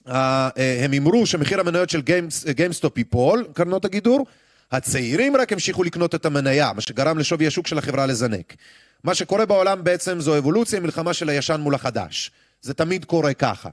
אה, 0.10 0.50
הם 0.84 0.92
הימרו 0.92 1.26
שמחיר 1.26 1.60
המניות 1.60 1.90
של 1.90 2.02
גיימסטופ 2.50 2.98
ייפול, 2.98 3.48
קרנות 3.54 3.86
הגידור, 3.86 4.26
הצעירים 4.72 5.36
רק 5.36 5.54
המשיכו 5.54 5.84
לקנות 5.84 6.16
את 6.16 6.26
המניה, 6.26 6.74
מה 6.74 6.82
שגרם 6.82 7.18
לשווי 7.18 7.48
השוק 7.48 7.68
של 7.68 7.78
החברה 7.78 8.06
לזנק. 8.06 8.56
מה 9.04 9.16
שקורה 9.16 9.46
בעולם 9.46 9.84
בעצם 9.84 10.20
זו 10.20 10.38
אבולוציה, 10.38 10.80
מלחמה 10.80 11.14
של 11.14 11.30
הישן 11.30 11.62
מול 11.62 11.76
החדש. 11.76 12.32
זה 12.62 12.74
תמיד 12.74 13.06
קורה 13.06 13.34
ככה. 13.34 13.70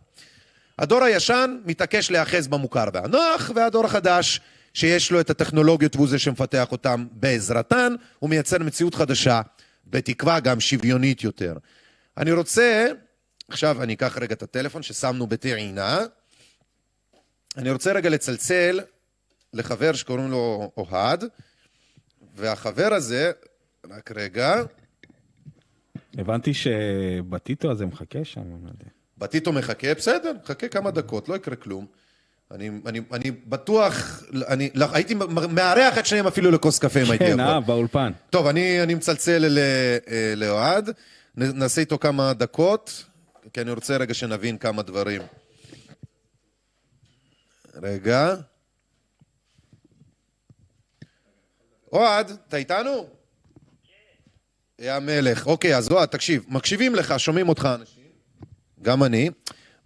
הדור 0.79 1.05
הישן 1.05 1.57
מתעקש 1.65 2.11
להיאחז 2.11 2.49
במוכר 2.49 2.85
והנוח, 2.93 3.51
והדור 3.55 3.85
החדש, 3.85 4.41
שיש 4.75 5.11
לו 5.13 5.21
את 5.21 5.31
הטכנולוגיות 5.31 5.97
והוא 5.97 6.09
זה 6.09 6.19
שמפתח 6.19 6.73
אותם 6.73 7.07
בעזרתן, 7.13 7.95
הוא 8.19 8.31
מייצר 8.31 8.59
מציאות 8.59 8.95
חדשה, 8.95 9.41
בתקווה 9.87 10.41
גם 10.41 10.61
שוויונית 10.61 11.25
יותר. 11.25 11.55
אני 12.19 12.33
רוצה, 12.33 12.87
עכשיו 13.49 13.83
אני 13.83 13.95
אקח 13.95 14.19
רגע 14.21 14.35
את 14.35 14.43
הטלפון 14.43 14.83
ששמנו 14.83 15.27
בטעינה, 15.27 16.01
אני 17.57 17.71
רוצה 17.71 17.93
רגע 17.93 18.11
לצלצל 18.11 18.81
לחבר 19.53 19.93
שקוראים 19.93 20.31
לו 20.31 20.73
אוהד, 20.77 21.25
והחבר 22.37 22.95
הזה, 22.95 23.33
רק 23.91 24.11
רגע. 24.17 24.63
הבנתי 26.19 26.55
שבטיטו 26.55 27.71
הזה 27.71 27.87
מחכה 27.87 28.25
שם, 28.25 28.41
אני 28.41 28.65
לא 28.65 28.69
יודע. 28.69 28.91
בטיטו 29.19 29.53
מחכה, 29.53 29.95
בסדר, 29.95 30.33
מחכה 30.45 30.69
כמה 30.69 30.91
דקות, 30.91 31.29
לא 31.29 31.35
יקרה 31.35 31.57
כלום. 31.57 31.87
אני, 32.51 32.71
אני, 32.87 33.01
אני 33.13 33.31
בטוח, 33.31 34.23
אני 34.49 34.71
לא, 34.75 34.87
הייתי 34.93 35.15
מארח 35.51 35.99
את 35.99 36.07
שניהם 36.07 36.27
אפילו 36.27 36.51
לכוס 36.51 36.79
קפה 36.79 37.01
אם 37.03 37.11
הייתי 37.11 37.25
יכול. 37.25 37.37
כן, 37.37 37.41
אה, 37.41 37.61
באולפן. 37.61 38.13
טוב, 38.31 38.47
אני, 38.47 38.83
אני 38.83 38.95
מצלצל 38.95 39.59
אה, 39.59 40.35
לאוהד, 40.37 40.91
נעשה 41.37 41.81
איתו 41.81 41.99
כמה 41.99 42.33
דקות, 42.33 43.05
כי 43.53 43.61
אני 43.61 43.71
רוצה 43.71 43.97
רגע 43.97 44.15
שנבין 44.15 44.59
כמה 44.59 44.83
דברים. 44.83 45.23
רגע. 47.83 48.35
אוהד, 51.93 52.31
אתה 52.49 52.57
איתנו? 52.57 53.07
כן. 54.79 54.89
המלך. 54.89 55.47
אוקיי, 55.47 55.77
אז 55.77 55.91
אוהד, 55.91 56.09
תקשיב, 56.09 56.45
מקשיבים 56.49 56.95
לך, 56.95 57.21
שומעים 57.21 57.49
אותך 57.49 57.69
אנשים, 57.81 58.05
גם 58.83 59.05
אני, 59.05 59.31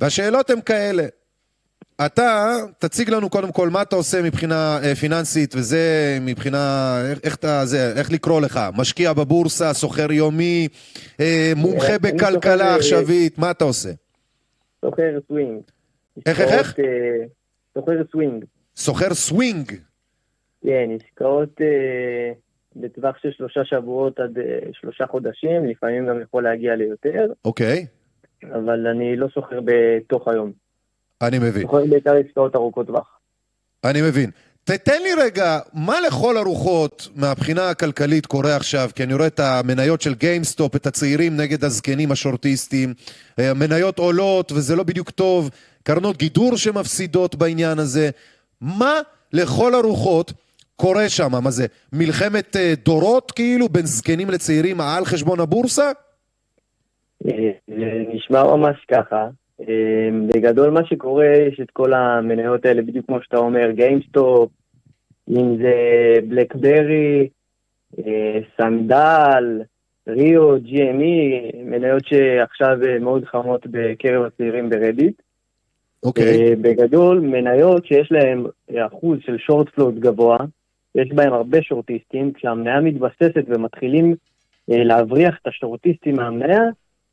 והשאלות 0.00 0.50
הן 0.50 0.60
כאלה. 0.60 1.06
אתה, 2.06 2.56
תציג 2.78 3.10
לנו 3.10 3.30
קודם 3.30 3.52
כל 3.52 3.68
מה 3.68 3.82
אתה 3.82 3.96
עושה 3.96 4.22
מבחינה 4.22 4.78
אה, 4.84 4.94
פיננסית 4.94 5.54
וזה, 5.54 6.18
מבחינה, 6.20 6.96
איך, 7.10 7.18
איך 7.24 7.34
אתה, 7.34 7.66
זה, 7.66 7.92
איך 7.96 8.12
לקרוא 8.12 8.40
לך, 8.40 8.60
משקיע 8.76 9.12
בבורסה, 9.12 9.72
סוחר 9.72 10.12
יומי, 10.12 10.68
אה, 11.20 11.52
מומחה 11.56 11.92
אה, 11.92 11.98
בכלכלה 11.98 12.74
עכשווית, 12.74 13.38
מה 13.38 13.50
אתה 13.50 13.64
עושה? 13.64 13.90
סוחר 14.84 15.18
סווינג. 15.28 15.60
איך, 16.26 16.40
איך, 16.40 16.50
איך? 16.50 16.74
סוחר 17.78 18.02
סווינג. 18.12 18.44
סוחר 18.76 19.14
סווינג? 19.14 19.72
כן, 20.62 20.88
עסקאות 21.00 21.60
אה, 21.60 22.32
בטווח 22.76 23.16
של 23.22 23.28
שלושה 23.32 23.64
שבועות 23.64 24.20
עד 24.20 24.38
אה, 24.38 24.58
שלושה 24.72 25.06
חודשים, 25.06 25.66
לפעמים 25.66 26.06
גם 26.06 26.20
יכול 26.22 26.42
להגיע 26.42 26.76
ליותר. 26.76 27.26
אוקיי. 27.44 27.86
אבל 28.52 28.86
אני 28.86 29.16
לא 29.16 29.28
סוחר 29.34 29.60
בתוך 29.64 30.28
היום. 30.28 30.52
אני 31.22 31.38
מבין. 31.38 31.62
סוחר 31.62 31.84
בעיקר 31.90 32.14
עסקאות 32.26 32.56
ארוכות 32.56 32.86
טווח. 32.86 33.18
אני 33.84 34.02
מבין. 34.02 34.30
תתן 34.64 35.02
לי 35.02 35.14
רגע, 35.22 35.58
מה 35.72 36.00
לכל 36.00 36.36
הרוחות 36.36 37.08
מהבחינה 37.16 37.70
הכלכלית 37.70 38.26
קורה 38.26 38.56
עכשיו? 38.56 38.90
כי 38.94 39.02
אני 39.02 39.14
רואה 39.14 39.26
את 39.26 39.40
המניות 39.40 40.00
של 40.00 40.14
גיימסטופ, 40.14 40.76
את 40.76 40.86
הצעירים 40.86 41.36
נגד 41.36 41.64
הזקנים 41.64 42.12
השורטיסטים, 42.12 42.94
המניות 43.38 43.98
אה, 43.98 44.04
עולות 44.04 44.52
וזה 44.52 44.76
לא 44.76 44.82
בדיוק 44.82 45.10
טוב, 45.10 45.50
קרנות 45.88 46.16
גידור 46.16 46.56
שמפסידות 46.56 47.34
בעניין 47.34 47.78
הזה. 47.78 48.10
מה 48.60 48.94
לכל 49.32 49.74
הרוחות 49.74 50.32
קורה 50.76 51.08
שם? 51.08 51.30
מה 51.44 51.50
זה, 51.50 51.66
מלחמת 51.92 52.56
אה, 52.56 52.74
דורות 52.84 53.30
כאילו, 53.30 53.68
בין 53.68 53.86
זקנים 53.86 54.30
לצעירים 54.30 54.80
על 54.80 55.04
חשבון 55.04 55.40
הבורסה? 55.40 55.90
אה, 57.26 57.50
זה 57.68 58.04
נשמע 58.14 58.42
ממש 58.42 58.76
ככה. 58.90 59.28
אה, 59.60 60.08
בגדול 60.28 60.70
מה 60.70 60.84
שקורה, 60.84 61.26
יש 61.26 61.60
את 61.60 61.70
כל 61.70 61.92
המניות 61.92 62.66
האלה, 62.66 62.82
בדיוק 62.82 63.06
כמו 63.06 63.22
שאתה 63.22 63.36
אומר, 63.36 63.70
גיימסטופ, 63.70 64.50
אם 65.30 65.56
זה 65.56 65.74
בלקברי, 66.28 67.28
סנדל, 68.56 69.62
ריו, 70.08 70.56
GME, 70.56 71.56
מניות 71.64 72.02
שעכשיו 72.06 72.76
מאוד 73.00 73.24
חמות 73.24 73.66
בקרב 73.70 74.24
הצעירים 74.24 74.70
ברדיט. 74.70 75.22
אוקיי. 76.02 76.24
אה, 76.24 76.54
בגדול, 76.60 77.20
מניות 77.20 77.86
שיש 77.86 78.12
להן 78.12 78.44
אחוז 78.86 79.18
של 79.20 79.38
שורט 79.38 79.68
פלוט 79.68 79.94
גבוה, 79.94 80.38
יש 80.94 81.08
בהן 81.12 81.32
הרבה 81.32 81.62
שורטיסטים, 81.62 82.32
כשהמניה 82.32 82.80
מתבססת 82.80 83.44
ומתחילים 83.46 84.14
אה, 84.70 84.84
להבריח 84.84 85.38
את 85.42 85.46
השורטיסטים 85.46 86.16
מהמניה, 86.16 86.62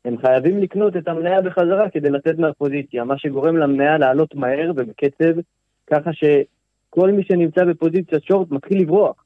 הם 0.04 0.18
חייבים 0.18 0.58
לקנות 0.58 0.96
את 0.96 1.08
המניה 1.08 1.40
בחזרה 1.40 1.90
כדי 1.90 2.10
לצאת 2.10 2.38
מהפוזיציה, 2.38 3.04
מה 3.04 3.18
שגורם 3.18 3.56
למניה 3.56 3.98
לעלות 3.98 4.34
מהר 4.34 4.72
ובקצב, 4.76 5.40
ככה 5.86 6.10
שכל 6.12 7.10
מי 7.12 7.22
שנמצא 7.24 7.64
בפוזיציית 7.64 8.24
שורט 8.24 8.50
מתחיל 8.50 8.80
לברוח, 8.80 9.24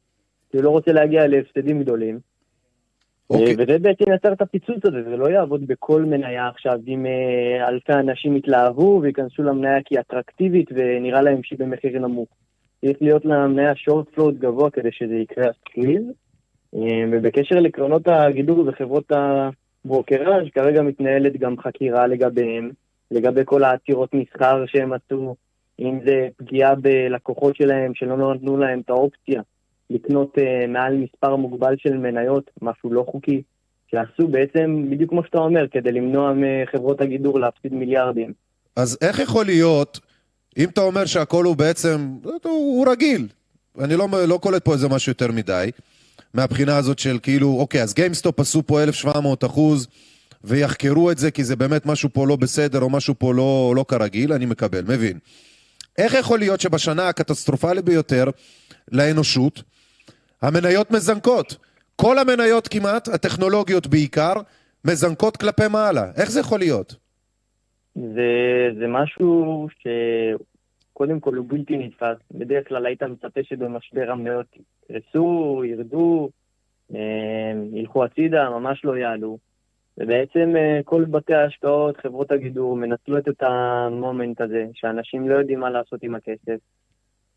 כי 0.51 0.57
הוא 0.57 0.65
לא 0.65 0.71
רוצה 0.71 0.93
להגיע 0.93 1.27
להפסדים 1.27 1.83
גדולים. 1.83 2.19
אוקיי. 3.31 3.55
וזה 3.59 3.79
בעצם 3.79 4.05
יצר 4.15 4.33
את 4.33 4.41
הפיצוץ 4.41 4.85
הזה, 4.85 5.03
זה 5.03 5.17
לא 5.17 5.31
יעבוד 5.31 5.67
בכל 5.67 6.03
מניה 6.03 6.49
עכשיו, 6.49 6.79
אם 6.87 7.07
אה, 7.07 7.69
אלפי 7.69 7.93
אנשים 7.93 8.37
יתלהבו 8.37 9.01
וייכנסו 9.03 9.43
למניה 9.43 9.83
כי 9.85 9.95
היא 9.95 10.01
אטרקטיבית 10.01 10.71
ונראה 10.75 11.23
להם 11.23 11.43
שהיא 11.43 11.59
במחיר 11.59 11.99
נמוך. 11.99 12.29
צריך 12.81 12.97
להיות 13.01 13.25
למניה 13.25 13.75
שורט 13.75 14.09
פלוט 14.09 14.35
גבוה 14.35 14.71
כדי 14.71 14.89
שזה 14.93 15.15
יקרה 15.15 15.47
הסקוויז. 15.49 16.03
אה, 16.75 17.05
ובקשר 17.13 17.57
לקרנות 17.57 18.03
הגידור 18.07 18.65
וחברות 18.67 19.13
הברוקראז' 19.13 20.49
כרגע 20.55 20.83
מתנהלת 20.83 21.37
גם 21.37 21.59
חקירה 21.59 22.07
לגביהם, 22.07 22.71
לגבי 23.11 23.41
כל 23.45 23.65
העתירות 23.65 24.15
מסחר 24.15 24.65
שהם 24.67 24.93
עשו, 24.93 25.37
אם 25.81 25.99
זה 26.05 26.29
פגיעה 26.37 26.75
בלקוחות 26.75 27.57
שלהם 27.57 27.95
שלא 27.95 28.35
נתנו 28.35 28.57
להם 28.57 28.81
את 28.81 28.91
האופציה 28.91 29.43
לקנות 29.91 30.39
uh, 30.39 30.67
מעל 30.69 30.97
מספר 30.97 31.37
מוגבל 31.37 31.75
של 31.79 31.97
מניות, 31.97 32.51
משהו 32.63 32.93
לא 32.93 33.05
חוקי, 33.11 33.43
שעשו 33.91 34.29
בעצם, 34.29 34.87
בדיוק 34.91 35.11
כמו 35.11 35.25
שאתה 35.25 35.39
אומר, 35.39 35.69
כדי 35.71 35.93
למנוע 35.93 36.33
מחברות 36.37 37.01
הגידור 37.01 37.41
להפסיד 37.41 37.75
מיליארדים. 37.75 38.33
אז 38.77 38.99
איך 39.01 39.19
יכול 39.19 39.45
להיות, 39.45 40.01
אם 40.59 40.69
אתה 40.69 40.81
אומר 40.81 41.05
שהכל 41.07 41.45
הוא 41.45 41.57
בעצם, 41.57 42.09
הוא, 42.25 42.33
הוא 42.45 42.87
רגיל, 42.91 43.29
אני 43.79 43.97
לא, 43.97 44.09
לא 44.29 44.39
קולט 44.43 44.65
פה 44.65 44.73
איזה 44.73 44.89
משהו 44.89 45.11
יותר 45.11 45.33
מדי, 45.33 45.71
מהבחינה 46.35 46.77
הזאת 46.77 46.99
של 46.99 47.19
כאילו, 47.23 47.57
אוקיי, 47.61 47.83
אז 47.83 47.95
GameStop 47.95 48.41
עשו 48.41 48.63
פה 48.67 48.83
1,700 48.83 49.45
אחוז, 49.45 49.89
ויחקרו 50.45 51.11
את 51.11 51.19
זה 51.19 51.31
כי 51.31 51.45
זה 51.45 51.57
באמת 51.57 51.87
משהו 51.87 52.09
פה 52.13 52.27
לא 52.27 52.37
בסדר, 52.37 52.83
או 52.83 52.91
משהו 52.91 53.15
פה 53.19 53.35
לא, 53.35 53.73
לא 53.77 53.85
כרגיל, 53.89 54.33
אני 54.33 54.47
מקבל, 54.47 54.83
מבין. 54.83 55.19
איך 55.99 56.15
יכול 56.15 56.39
להיות 56.39 56.61
שבשנה 56.61 57.09
הקטסטרופלית 57.09 57.85
ביותר 57.85 58.25
לאנושות, 58.93 59.63
המניות 60.43 60.91
מזנקות? 60.91 61.57
כל 61.97 62.19
המניות 62.19 62.69
כמעט, 62.69 63.09
הטכנולוגיות 63.09 63.87
בעיקר, 63.87 64.33
מזנקות 64.85 65.37
כלפי 65.37 65.69
מעלה. 65.73 66.05
איך 66.17 66.31
זה 66.31 66.41
יכול 66.41 66.59
להיות? 66.59 66.95
זה, 67.95 68.31
זה 68.79 68.87
משהו 68.89 69.67
שקודם 69.81 71.21
כל 71.21 71.35
הוא 71.35 71.47
בלתי 71.49 71.77
נתפס. 71.79 72.17
בדרך 72.33 72.69
כלל 72.69 72.87
היית 72.87 73.03
מצפה 73.03 73.41
שבמשבר 73.43 74.11
המניות 74.11 74.47
יקרסו, 74.91 75.63
ירדו, 75.65 76.31
אה, 76.95 77.53
ילכו 77.73 78.05
הצידה, 78.05 78.51
ממש 78.51 78.85
לא 78.85 78.97
יעלו. 78.97 79.39
ובעצם 79.99 80.53
אה, 80.57 80.81
כל 80.85 81.05
בתי 81.05 81.35
ההשקעות, 81.35 81.97
חברות 81.97 82.33
הגידור, 82.33 82.77
מנצלות 82.77 83.29
את 83.29 83.43
המומנט 83.43 84.41
הזה, 84.41 84.67
שאנשים 84.75 85.29
לא 85.29 85.35
יודעים 85.35 85.61
מה 85.61 85.71
לעשות 85.71 86.03
עם 86.03 86.15
הכסף, 86.15 86.59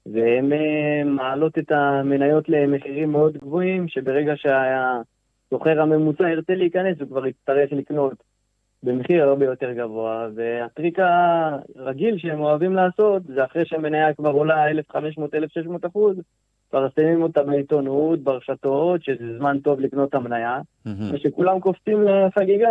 והן 0.06 0.54
אה, 0.54 1.04
מעלות 1.06 1.58
את 1.58 1.72
המניות 1.72 2.50
למחירים 2.50 3.12
מאוד 3.12 3.38
גבוהים, 3.38 3.88
שברגע 3.88 4.34
שהסוחר 4.36 5.82
הממוצע 5.82 6.30
ירצה 6.30 6.56
להיכנס, 6.56 7.00
הוא 7.00 7.08
כבר 7.08 7.28
יצטרך 7.28 7.72
לקנות 7.72 8.24
במחיר 8.84 9.24
הרבה 9.24 9.46
יותר 9.46 9.72
גבוה, 9.72 10.28
והטריק 10.36 10.98
הרגיל 11.76 12.18
שהם 12.18 12.40
אוהבים 12.40 12.76
לעשות, 12.76 13.24
זה 13.24 13.46
אחרי 13.46 13.66
שהמניה 13.66 14.14
כבר 14.14 14.32
עולה 14.32 14.72
1,500-1,600 14.72 15.88
אחוז, 15.88 16.18
מפרסמים 16.74 17.24
אותה 17.24 17.44
בעיתונות, 17.44 18.24
ברשתות, 18.24 19.04
שזה 19.04 19.38
זמן 19.38 19.58
טוב 19.64 19.80
לקנות 19.80 20.10
את 20.10 20.14
המניה, 20.14 20.60
וכשכולם 20.86 21.60
קופצים 21.60 22.04
לחגיגה, 22.04 22.68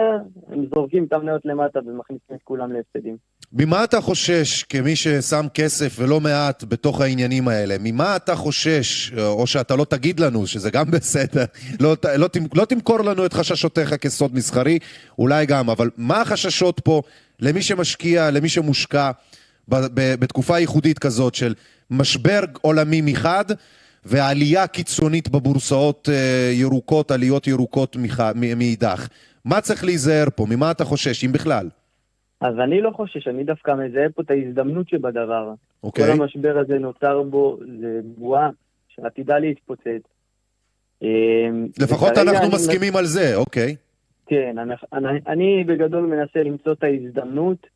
הם 0.53 0.65
זורקים 0.75 1.05
את 1.05 1.13
המניות 1.13 1.45
למטה 1.45 1.79
ומכניסים 1.87 2.37
את 2.37 2.41
כולם 2.45 2.73
להפסדים. 2.73 3.17
ממה 3.53 3.85
אתה 3.85 4.01
חושש, 4.01 4.63
כמי 4.63 4.97
ששם 4.97 5.47
כסף 5.55 5.97
ולא 5.99 6.21
מעט 6.21 6.65
בתוך 6.69 7.01
העניינים 7.01 7.49
האלה, 7.49 7.75
ממה 7.81 8.17
אתה 8.17 8.35
חושש, 8.35 9.13
או 9.19 9.47
שאתה 9.47 9.77
לא 9.77 9.85
תגיד 9.85 10.21
לנו, 10.21 10.47
שזה 10.47 10.71
גם 10.71 10.91
בסדר, 10.95 11.45
לא, 11.81 11.95
לא, 12.19 12.29
לא 12.55 12.65
תמכור 12.65 13.01
לנו 13.01 13.27
את 13.27 13.33
חששותיך 13.33 13.95
כסוד 13.95 14.35
מסחרי, 14.35 14.79
אולי 15.19 15.47
גם, 15.47 15.71
אבל 15.71 15.91
מה 15.97 16.21
החששות 16.21 16.81
פה 16.81 17.03
למי 17.41 17.63
שמשקיע, 17.63 18.31
למי 18.31 18.49
שמושקע 18.49 19.11
בתקופה 19.95 20.59
ייחודית 20.59 20.99
כזאת 20.99 21.35
של 21.35 21.55
משבר 21.91 22.41
עולמי 22.61 23.01
מחד, 23.01 23.45
ועלייה 24.05 24.67
קיצונית 24.67 25.29
בבורסאות 25.29 26.09
אה, 26.13 26.51
ירוקות, 26.53 27.11
עליות 27.11 27.47
ירוקות 27.47 27.97
מאידך. 28.57 29.09
מה 29.45 29.61
צריך 29.61 29.85
להיזהר 29.85 30.27
פה? 30.37 30.47
ממה 30.51 30.71
אתה 30.71 30.85
חושש, 30.85 31.25
אם 31.25 31.33
בכלל? 31.33 31.69
אז 32.41 32.55
אני 32.65 32.81
לא 32.81 32.91
חושש, 32.91 33.29
אני 33.29 33.45
דווקא 33.45 33.71
מזהה 33.71 34.09
פה 34.15 34.23
את 34.23 34.31
ההזדמנות 34.31 34.89
שבדבר. 34.89 35.53
אוקיי. 35.83 36.05
כל 36.05 36.11
המשבר 36.11 36.59
הזה 36.59 36.79
נוצר 36.79 37.23
בו, 37.23 37.59
זה 37.81 38.01
בועה 38.05 38.51
שעתידה 38.89 39.39
להתפוצץ. 39.39 40.03
אה, 41.03 41.09
לפחות 41.79 42.19
אנחנו 42.19 42.49
מסכימים 42.49 42.97
על 42.97 43.05
זה, 43.05 43.37
אוקיי. 43.37 43.77
כן, 44.27 44.59
אני, 44.59 44.75
אני, 44.93 45.21
אני 45.27 45.65
בגדול 45.65 46.07
מנסה 46.07 46.43
למצוא 46.43 46.73
את 46.73 46.83
ההזדמנות 46.83 47.67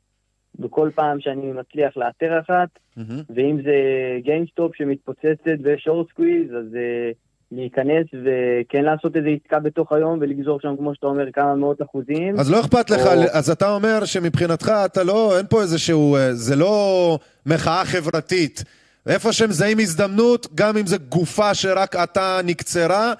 בכל 0.58 0.90
פעם 0.94 1.20
שאני 1.20 1.52
מצליח 1.52 1.96
לאתר 1.96 2.40
אחת, 2.40 2.68
mm-hmm. 2.98 3.32
ואם 3.34 3.58
זה 3.64 3.74
GameStop 4.22 4.76
שמתפוצצת 4.76 5.58
ו 5.64 5.71
short 5.71 6.06
squeeze, 6.10 6.50
אז 6.50 6.66
uh, 6.72 7.16
להיכנס 7.52 8.06
וכן 8.12 8.84
לעשות 8.84 9.16
איזו 9.16 9.28
עסקה 9.28 9.58
בתוך 9.58 9.92
היום 9.92 10.18
ולגזור 10.20 10.60
שם, 10.60 10.76
כמו 10.78 10.94
שאתה 10.94 11.06
אומר, 11.06 11.32
כמה 11.32 11.54
מאות 11.54 11.82
אחוזים. 11.82 12.40
אז 12.40 12.50
לא 12.50 12.60
אכפת 12.60 12.90
לך, 12.90 13.06
או... 13.06 13.12
אז 13.32 13.50
אתה 13.50 13.70
אומר 13.70 14.04
שמבחינתך 14.04 14.72
אתה 14.84 15.02
לא, 15.02 15.38
אין 15.38 15.46
פה 15.46 15.62
איזשהו, 15.62 16.16
אה, 16.16 16.34
זה 16.34 16.56
לא 16.56 17.18
מחאה 17.46 17.84
חברתית. 17.84 18.64
איפה 19.06 19.32
שמזהים 19.32 19.78
הזדמנות, 19.78 20.46
גם 20.54 20.76
אם 20.76 20.86
זה 20.86 20.96
גופה 20.98 21.54
שרק 21.54 21.96
אתה 21.96 22.40
נקצרה, 22.44 23.12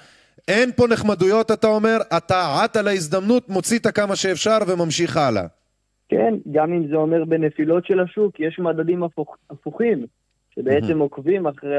אין 0.49 0.71
פה 0.77 0.87
נחמדויות, 0.87 1.51
אתה 1.51 1.67
אומר, 1.67 1.99
אתה 2.17 2.63
עט 2.63 2.77
על 2.77 2.89
ההזדמנות, 2.89 3.49
מוציא 3.49 3.79
את 3.79 3.87
הכמה 3.87 4.17
שאפשר 4.17 4.59
וממשיך 4.67 5.17
הלאה. 5.17 5.47
כן, 6.09 6.35
גם 6.53 6.73
אם 6.73 6.89
זה 6.89 6.97
אומר 6.97 7.25
בנפילות 7.25 7.87
של 7.87 8.01
השוק, 8.01 8.41
יש 8.41 8.59
מדדים 8.59 9.03
הפוך, 9.03 9.37
הפוכים, 9.51 10.07
שבעצם 10.55 10.99
עוקבים 10.99 11.47
אחרי 11.47 11.79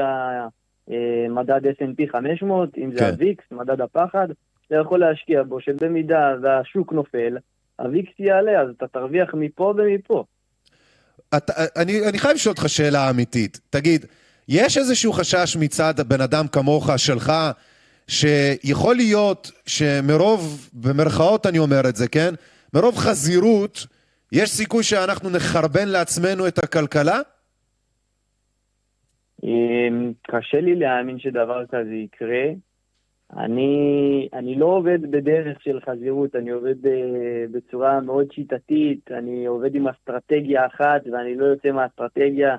המדד 1.26 1.66
S&P 1.66 2.12
500, 2.12 2.78
אם 2.78 2.92
זה 2.92 2.98
כן. 2.98 3.10
הוויקס, 3.10 3.44
מדד 3.52 3.80
הפחד, 3.80 4.28
אתה 4.66 4.76
יכול 4.76 5.00
להשקיע 5.00 5.42
בו, 5.42 5.60
שבמידה 5.60 6.34
והשוק 6.42 6.92
נופל, 6.92 7.36
הוויקס 7.78 8.12
יעלה, 8.18 8.60
אז 8.60 8.68
אתה 8.76 8.86
תרוויח 8.86 9.34
מפה 9.34 9.74
ומפה. 9.76 10.24
אתה, 11.36 11.52
אני, 11.76 12.08
אני 12.08 12.18
חייב 12.18 12.34
לשאול 12.34 12.52
אותך 12.52 12.68
שאלה 12.68 13.10
אמיתית. 13.10 13.60
תגיד, 13.70 14.06
יש 14.48 14.78
איזשהו 14.78 15.12
חשש 15.12 15.56
מצד 15.56 15.94
בן 16.08 16.20
אדם 16.20 16.48
כמוך, 16.48 16.90
שלך, 16.96 17.32
שיכול 18.08 18.96
להיות 18.96 19.50
שמרוב, 19.66 20.68
במרכאות 20.72 21.46
אני 21.46 21.58
אומר 21.58 21.88
את 21.88 21.96
זה, 21.96 22.08
כן? 22.08 22.34
מרוב 22.74 22.96
חזירות, 22.96 23.86
יש 24.32 24.50
סיכוי 24.50 24.82
שאנחנו 24.82 25.30
נחרבן 25.30 25.88
לעצמנו 25.88 26.48
את 26.48 26.58
הכלכלה? 26.58 27.20
אמ, 29.42 30.12
קשה 30.22 30.60
לי 30.60 30.74
להאמין 30.74 31.18
שדבר 31.18 31.66
כזה 31.66 31.94
יקרה. 31.94 32.44
אני, 33.36 34.28
אני 34.32 34.54
לא 34.54 34.66
עובד 34.66 35.10
בדרך 35.10 35.62
של 35.62 35.80
חזירות, 35.80 36.36
אני 36.36 36.50
עובד 36.50 36.86
אה, 36.86 37.44
בצורה 37.50 38.00
מאוד 38.00 38.32
שיטתית, 38.32 39.10
אני 39.10 39.46
עובד 39.46 39.74
עם 39.74 39.88
אסטרטגיה 39.88 40.66
אחת 40.66 41.00
ואני 41.12 41.34
לא 41.34 41.44
יוצא 41.44 41.70
מהאסטרטגיה 41.70 42.56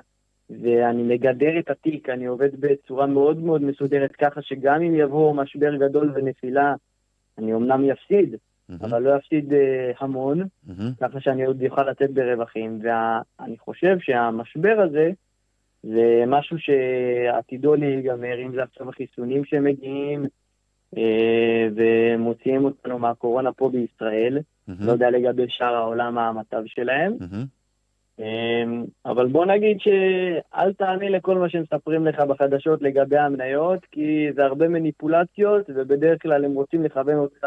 ואני 0.50 1.02
מגדר 1.02 1.58
את 1.58 1.70
התיק, 1.70 2.08
אני 2.08 2.26
עובד 2.26 2.60
בצורה 2.60 3.06
מאוד 3.06 3.38
מאוד 3.38 3.62
מסודרת 3.62 4.12
ככה 4.12 4.42
שגם 4.42 4.82
אם 4.82 4.94
יבוא 4.94 5.34
משבר 5.34 5.76
גדול 5.76 6.12
ונפילה, 6.14 6.74
אני 7.38 7.54
אמנם 7.54 7.84
יפסיד, 7.84 8.36
mm-hmm. 8.70 8.86
אבל 8.86 9.02
לא 9.02 9.16
אפסיד 9.16 9.52
uh, 9.52 9.56
המון, 9.98 10.42
mm-hmm. 10.42 10.72
ככה 11.00 11.20
שאני 11.20 11.44
עוד 11.44 11.62
אוכל 11.70 11.90
לצאת 11.90 12.10
ברווחים. 12.10 12.80
ואני 12.82 13.58
חושב 13.58 13.96
שהמשבר 14.00 14.76
הזה 14.88 15.10
זה 15.82 16.24
משהו 16.26 16.56
שעתידו 16.58 17.74
להיגמר, 17.74 18.38
אם 18.46 18.52
זה 18.54 18.62
עכשיו 18.62 18.88
החיסונים 18.88 19.44
שמגיעים, 19.44 20.26
אה, 20.96 21.68
ומוציאים 21.74 22.64
אותנו 22.64 22.98
מהקורונה 22.98 23.52
פה 23.52 23.68
בישראל. 23.68 24.38
לא 24.80 24.92
יודע 24.92 25.10
לגבי 25.10 25.44
שאר 25.48 25.74
העולם 25.74 26.14
מה 26.14 26.28
המצב 26.28 26.62
שלהם. 26.66 27.12
אמ, 28.18 28.84
אבל 29.06 29.26
בוא 29.26 29.46
נגיד 29.46 29.78
שאל 29.80 30.72
תאמין 30.72 31.12
לכל 31.12 31.38
מה 31.38 31.48
שמספרים 31.48 32.06
לך 32.06 32.20
בחדשות 32.20 32.82
לגבי 32.82 33.18
המניות, 33.18 33.84
כי 33.90 34.32
זה 34.34 34.44
הרבה 34.44 34.68
מניפולציות, 34.68 35.70
ובדרך 35.74 36.22
כלל 36.22 36.44
הם 36.44 36.52
רוצים 36.52 36.84
לכוון 36.84 37.16
אותך 37.16 37.46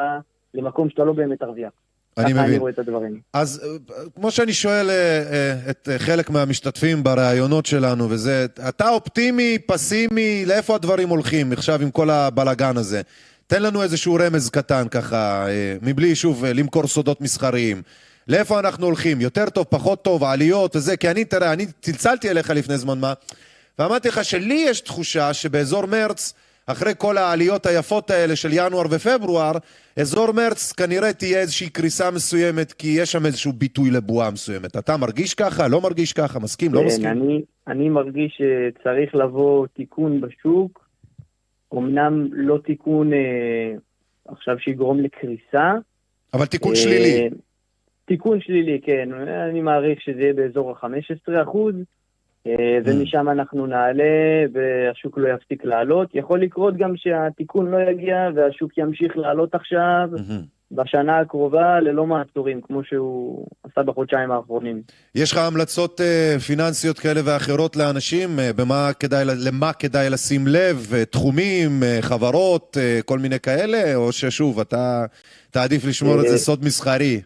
למקום 0.54 0.90
שאתה 0.90 1.04
לא 1.04 1.14
באמת 1.14 1.40
תרוויח. 1.40 1.72
אני 2.18 2.26
ככה 2.26 2.34
מבין. 2.34 2.46
אני 2.46 2.58
רואה 2.58 2.72
את 2.72 2.80
הדברים. 2.80 3.20
אז 3.34 3.62
אה, 3.64 3.96
כמו 4.16 4.32
שאני 4.32 4.54
שואל 4.54 4.90
אה, 4.90 4.96
אה, 4.96 5.70
את 5.70 5.90
חלק 5.98 6.30
מהמשתתפים 6.30 7.04
בראיונות 7.04 7.66
שלנו, 7.66 8.10
וזה, 8.10 8.46
אתה 8.70 8.90
אופטימי, 8.90 9.58
פסימי, 9.66 10.46
לאיפה 10.46 10.76
הדברים 10.76 11.10
הולכים 11.10 11.52
עכשיו 11.52 11.82
עם 11.82 11.92
כל 11.92 12.10
הבלגן 12.10 12.78
הזה? 12.78 13.02
תן 13.48 13.64
לנו 13.64 13.84
איזשהו 13.84 14.18
רמז 14.20 14.50
קטן 14.50 14.88
ככה, 14.92 15.46
מבלי 15.82 16.16
שוב 16.16 16.46
למכור 16.46 16.88
סודות 16.88 17.22
מסחריים. 17.22 17.82
לאיפה 18.28 18.60
אנחנו 18.60 18.86
הולכים? 18.86 19.22
יותר 19.22 19.50
טוב, 19.50 19.66
פחות 19.70 20.04
טוב, 20.04 20.24
עליות 20.24 20.76
וזה, 20.76 20.98
כי 20.98 21.10
אני, 21.10 21.26
תראה, 21.26 21.54
אני 21.54 21.66
צלצלתי 21.82 22.30
אליך 22.30 22.50
לפני 22.50 22.78
זמן 22.78 23.00
מה, 23.00 23.14
ואמרתי 23.80 24.08
לך 24.08 24.26
שלי 24.26 24.66
יש 24.68 24.82
תחושה 24.82 25.34
שבאזור 25.34 25.86
מרץ, 25.86 26.34
אחרי 26.68 26.92
כל 26.98 27.18
העליות 27.18 27.66
היפות 27.66 28.10
האלה 28.10 28.36
של 28.36 28.50
ינואר 28.52 28.86
ופברואר, 28.92 29.52
אזור 30.00 30.32
מרץ 30.32 30.72
כנראה 30.72 31.14
תהיה 31.14 31.40
איזושהי 31.40 31.70
קריסה 31.70 32.12
מסוימת, 32.12 32.72
כי 32.72 32.88
יש 32.88 33.12
שם 33.12 33.26
איזשהו 33.26 33.54
ביטוי 33.54 33.92
לבועה 33.92 34.32
מסוימת. 34.32 34.78
אתה 34.78 34.98
מרגיש 34.98 35.34
ככה? 35.34 35.68
לא 35.68 35.82
מרגיש 35.82 36.14
ככה? 36.14 36.40
מסכים? 36.40 36.74
לא 36.74 36.80
כן, 36.80 36.86
מסכים? 36.86 37.08
אני, 37.08 37.42
אני 37.68 37.90
מרגיש 37.90 38.42
שצריך 38.42 39.16
לבוא 39.16 39.68
תיקון 39.68 40.22
בשוק, 40.22 40.84
אמנם 41.74 42.28
לא 42.32 42.58
תיקון 42.66 43.14
אה, 43.14 43.74
עכשיו 44.28 44.60
שיגרום 44.60 45.00
לקריסה. 45.00 45.74
אבל 46.34 46.46
תיקון 46.46 46.72
אה, 46.72 46.76
שלילי. 46.76 47.30
תיקון 48.06 48.42
שלילי, 48.42 48.82
כן. 48.82 49.10
אני 49.50 49.62
מעריך 49.62 50.02
שזה 50.02 50.22
יהיה 50.22 50.34
באזור 50.34 50.72
ה-15 50.72 51.44
אחוז, 51.44 51.76
אה, 51.76 51.82
ומשם 52.86 53.30
אנחנו 53.30 53.66
נעלה 53.66 54.46
והשוק 54.54 55.18
לא 55.18 55.28
יפסיק 55.28 55.66
לעלות. 55.66 56.10
יכול 56.14 56.42
לקרות 56.42 56.78
גם 56.78 56.94
שהתיקון 56.96 57.72
לא 57.72 57.78
יגיע 57.92 58.30
והשוק 58.36 58.78
ימשיך 58.78 59.18
לעלות 59.18 59.56
עכשיו 59.56 60.10
בשנה 60.76 61.20
הקרובה 61.20 61.80
ללא 61.80 62.06
מעצורים, 62.06 62.62
כמו 62.62 62.84
שהוא 62.84 63.48
עשה 63.64 63.84
בחודשיים 63.84 64.32
האחרונים. 64.32 64.82
יש 65.16 65.32
לך 65.32 65.38
המלצות 65.38 66.02
אה, 66.02 66.40
פיננסיות 66.40 67.00
כאלה 67.00 67.22
ואחרות 67.26 67.76
לאנשים? 67.76 68.40
אה, 68.40 68.54
במה 68.54 68.90
כדאי, 69.00 69.26
למה 69.26 69.74
כדאי 69.74 70.10
לשים 70.10 70.48
לב? 70.48 70.92
אה, 70.94 71.06
תחומים, 71.06 71.84
אה, 71.84 71.98
חברות, 72.02 72.78
אה, 72.80 73.00
כל 73.06 73.20
מיני 73.20 73.40
כאלה? 73.40 73.96
או 73.96 74.12
ששוב, 74.12 74.60
אתה 74.60 75.06
תעדיף 75.52 75.86
לשמור 75.86 76.16
את 76.16 76.28
זה 76.28 76.34
אה, 76.34 76.38
סוד 76.38 76.66
מסחרי? 76.66 77.22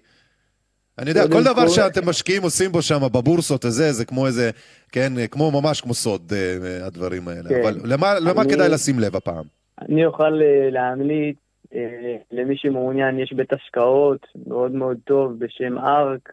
אני 0.99 1.09
יודע, 1.09 1.21
כל 1.31 1.43
דבר 1.43 1.61
כל- 1.61 1.67
שאתם 1.69 2.09
משקיעים 2.09 2.41
עושים 2.43 2.71
בו 2.71 2.81
שם 2.81 2.99
בבורסות 3.13 3.65
הזה, 3.65 3.91
זה 3.91 4.05
כמו 4.05 4.27
איזה, 4.27 4.49
כן, 4.91 5.13
כמו 5.31 5.51
ממש 5.61 5.81
כמו 5.81 5.93
סוד, 5.93 6.31
אה, 6.35 6.85
הדברים 6.85 7.27
האלה. 7.27 7.49
כן. 7.49 7.61
אבל 7.61 7.79
למה, 7.83 8.19
למה 8.19 8.41
אני- 8.41 8.49
כדאי 8.53 8.69
לשים 8.69 8.99
לב 8.99 9.15
הפעם? 9.15 9.43
אני 9.81 10.05
אוכל 10.05 10.41
אה, 10.41 10.69
להמליץ 10.71 11.37
אה, 11.75 12.15
למי 12.31 12.57
שמעוניין, 12.57 13.19
יש 13.19 13.33
בית 13.33 13.53
השקעות 13.53 14.27
מאוד 14.47 14.71
מאוד 14.71 14.97
טוב 15.05 15.39
בשם 15.39 15.77
ארק, 15.77 16.31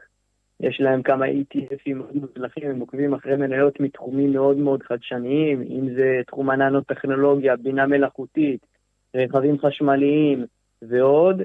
יש 0.60 0.80
להם 0.80 1.02
כמה 1.02 1.24
ETFים 1.26 1.94
מאוד 1.94 2.16
מוצלחים, 2.16 2.70
הם 2.70 2.80
עוקבים 2.80 3.14
אחרי 3.14 3.36
מניות 3.36 3.80
מתחומים 3.80 4.32
מאוד 4.32 4.56
מאוד 4.56 4.82
חדשניים, 4.82 5.62
אם 5.62 5.94
זה 5.94 6.20
תחום 6.26 6.50
הננו-טכנולוגיה, 6.50 7.56
בינה 7.56 7.86
מלאכותית, 7.86 8.66
רכבים 9.16 9.56
חשמליים 9.58 10.44
ועוד, 10.82 11.42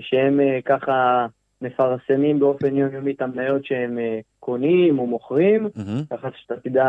שהם 0.00 0.40
ככה 0.64 1.26
מפרסמים 1.62 2.38
באופן 2.38 2.76
יומיומי 2.76 3.12
את 3.12 3.22
המניות 3.22 3.64
שהם 3.64 3.98
אה, 3.98 4.20
קונים 4.40 4.98
או 4.98 5.06
מוכרים, 5.06 5.68
ככה 6.10 6.28
שאתה 6.36 6.54
תדע, 6.56 6.86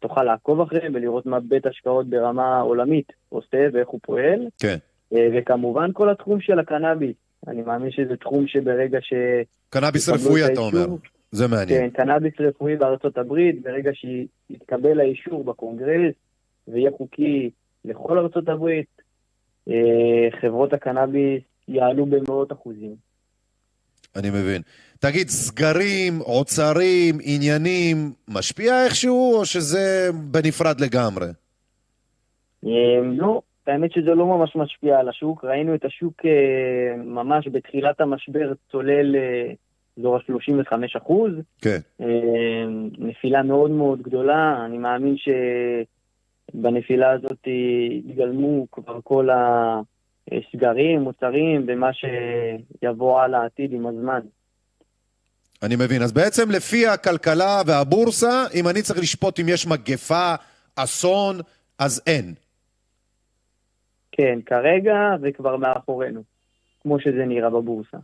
תוכל 0.00 0.22
לעקוב 0.22 0.60
אחריהם 0.60 0.92
ולראות 0.94 1.26
מה 1.26 1.40
בית 1.40 1.66
השקעות 1.66 2.06
ברמה 2.06 2.60
עולמית 2.60 3.12
עושה 3.28 3.66
ואיך 3.72 3.88
הוא 3.88 4.00
פועל. 4.02 4.40
כן. 4.58 4.76
אה, 5.14 5.28
וכמובן 5.34 5.90
כל 5.92 6.10
התחום 6.10 6.40
של 6.40 6.58
הקנאביס. 6.58 7.16
אני 7.48 7.62
מאמין 7.62 7.90
שזה 7.90 8.16
תחום 8.16 8.46
שברגע 8.46 8.98
ש... 9.02 9.12
קנאביס 9.70 10.08
רפואי, 10.08 10.46
את 10.46 10.50
אתה 10.52 10.60
אומר. 10.60 10.86
זה 11.32 11.48
מעניין. 11.48 11.80
כן, 11.80 11.90
קנאביס 11.90 12.32
רפואי 12.40 12.76
בארצות 12.76 13.18
הברית, 13.18 13.62
ברגע 13.62 13.90
שיתקבל 13.94 15.00
האישור 15.00 15.44
בקונגרס 15.44 16.14
ויהיה 16.68 16.90
חוקי 16.98 17.50
לכל 17.84 18.18
ארצות 18.18 18.48
הברית, 18.48 19.02
אה, 19.68 20.40
חברות 20.40 20.72
הקנאביס 20.72 21.42
יעלו 21.68 22.06
במאות 22.06 22.52
אחוזים. 22.52 22.94
אני 24.16 24.30
מבין. 24.30 24.62
תגיד, 24.98 25.28
סגרים, 25.28 26.18
עוצרים, 26.18 27.18
עניינים, 27.22 28.12
משפיע 28.28 28.84
איכשהו, 28.84 29.34
או 29.34 29.46
שזה 29.46 30.10
בנפרד 30.14 30.80
לגמרי? 30.80 31.26
אה, 32.66 33.00
לא, 33.02 33.40
האמת 33.66 33.92
שזה 33.92 34.10
לא 34.10 34.26
ממש 34.26 34.56
משפיע 34.56 34.98
על 34.98 35.08
השוק. 35.08 35.44
ראינו 35.44 35.74
את 35.74 35.84
השוק 35.84 36.14
אה, 36.24 36.96
ממש 36.96 37.48
בתחילת 37.52 38.00
המשבר 38.00 38.52
צולל 38.70 39.16
אה, 39.16 39.52
אזור 39.98 40.16
ה-35 40.16 40.72
אחוז. 40.96 41.32
כן. 41.60 41.78
אה, 42.00 42.64
נפילה 42.98 43.42
מאוד 43.42 43.70
מאוד 43.70 44.02
גדולה. 44.02 44.64
אני 44.66 44.78
מאמין 44.78 45.16
שבנפילה 46.54 47.10
הזאת 47.10 47.46
יגלמו 48.04 48.66
כבר 48.72 48.98
כל 49.04 49.28
הסגרים, 50.32 51.00
מוצרים, 51.00 51.66
ומה 51.68 51.90
שיבוא 51.92 53.22
על 53.22 53.34
העתיד 53.34 53.72
עם 53.72 53.86
הזמן. 53.86 54.20
אני 55.62 55.76
מבין. 55.76 56.02
אז 56.02 56.12
בעצם 56.12 56.50
לפי 56.50 56.86
הכלכלה 56.86 57.62
והבורסה, 57.66 58.44
אם 58.54 58.68
אני 58.68 58.82
צריך 58.82 58.98
לשפוט 58.98 59.40
אם 59.40 59.48
יש 59.48 59.66
מגפה, 59.66 60.34
אסון, 60.76 61.40
אז 61.78 62.02
אין. 62.06 62.34
כן, 64.12 64.38
כרגע 64.46 64.94
זה 65.20 65.32
כבר 65.32 65.56
מאחורינו, 65.56 66.22
כמו 66.82 67.00
שזה 67.00 67.24
נראה 67.26 67.50
בבורסה. 67.50 67.96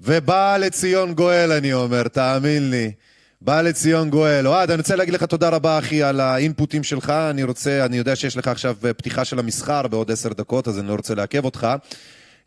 ובא 0.00 0.56
לציון 0.56 1.14
גואל, 1.14 1.52
אני 1.58 1.72
אומר, 1.72 2.08
תאמין 2.08 2.70
לי. 2.70 2.92
בא 3.40 3.60
לציון 3.60 4.10
גואל. 4.10 4.46
אוהד, 4.46 4.70
אני 4.70 4.78
רוצה 4.78 4.96
להגיד 4.96 5.14
לך 5.14 5.22
תודה 5.22 5.48
רבה, 5.48 5.78
אחי, 5.78 6.02
על 6.02 6.20
האינפוטים 6.20 6.84
שלך. 6.84 7.10
אני 7.10 7.42
רוצה, 7.42 7.84
אני 7.84 7.96
יודע 7.96 8.16
שיש 8.16 8.36
לך 8.36 8.48
עכשיו 8.48 8.76
פתיחה 8.96 9.24
של 9.24 9.38
המסחר 9.38 9.88
בעוד 9.88 10.10
עשר 10.10 10.32
דקות, 10.32 10.68
אז 10.68 10.78
אני 10.78 10.88
לא 10.88 10.94
רוצה 10.94 11.14
לעכב 11.14 11.44
אותך. 11.44 11.66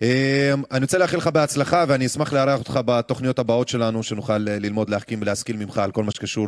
אה, 0.02 0.54
אני 0.72 0.82
רוצה 0.82 0.98
לאחל 0.98 1.18
לך 1.18 1.28
בהצלחה, 1.28 1.86
ואני 1.88 2.06
אשמח 2.06 2.34
לארח 2.34 2.60
אותך 2.60 2.80
בתוכניות 2.86 3.40
הבאות 3.40 3.68
שלנו, 3.68 4.04
שנוכל 4.04 4.34
אה, 4.34 4.60
ללמוד, 4.60 4.90
להחכים 4.90 5.22
ולהשכיל 5.22 5.58
ממך 5.58 5.78
על 5.78 5.92
כל 5.92 6.04
מה 6.04 6.12
שקשור 6.12 6.48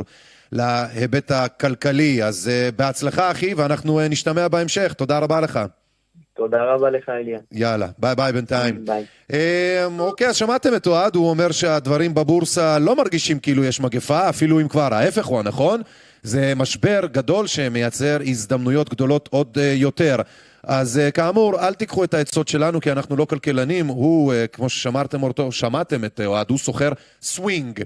להיבט 0.52 1.32
הכלכלי. 1.32 2.24
אז 2.24 2.48
אה, 2.48 2.70
בהצלחה, 2.76 3.32
אחי, 3.32 3.53
ואנחנו 3.53 3.99
אה, 3.99 4.07
נשתמע 4.07 4.48
בהמשך. 4.48 4.94
תודה 4.94 5.20
רבה 5.20 5.41
לך. 5.41 5.60
תודה 6.35 6.64
רבה 6.64 6.89
לך, 6.89 7.10
אליה. 7.10 7.39
יאללה, 7.51 7.88
ביי 7.97 8.15
ביי 8.15 8.31
בינתיים. 8.34 8.85
ביי. 8.85 9.05
אמ, 9.34 9.99
אוקיי, 9.99 10.27
אז 10.27 10.35
שמעתם 10.35 10.76
את 10.76 10.88
אוהד, 10.88 11.15
הוא 11.15 11.30
אומר 11.30 11.51
שהדברים 11.51 12.14
בבורסה 12.14 12.80
לא 12.80 12.95
מרגישים 12.95 13.39
כאילו 13.39 13.64
יש 13.64 13.81
מגפה, 13.81 14.30
אפילו 14.30 14.60
אם 14.60 14.68
כבר 14.68 14.93
ההפך 14.93 15.26
הוא 15.26 15.39
הנכון. 15.39 15.81
זה 16.23 16.53
משבר 16.55 16.99
גדול 17.11 17.47
שמייצר 17.47 18.18
הזדמנויות 18.26 18.89
גדולות 18.89 19.30
עוד 19.31 19.57
אה, 19.61 19.73
יותר. 19.76 20.15
אז 20.64 20.98
אה, 20.98 21.11
כאמור, 21.11 21.60
אל 21.60 21.73
תיקחו 21.73 22.03
את 22.03 22.14
העצות 22.14 22.48
שלנו, 22.48 22.81
כי 22.81 22.91
אנחנו 22.91 23.15
לא 23.15 23.26
כלכלנים. 23.26 23.88
הוא, 23.88 24.34
אה, 24.34 24.48
כמו 24.48 24.69
ששמרתם 24.69 25.23
אותו, 25.23 25.52
שמעתם 25.52 26.06
את 26.06 26.19
אה, 26.19 26.26
אוהד, 26.26 26.49
הוא 26.49 26.57
סוחר 26.57 26.91
סווינג. 27.22 27.80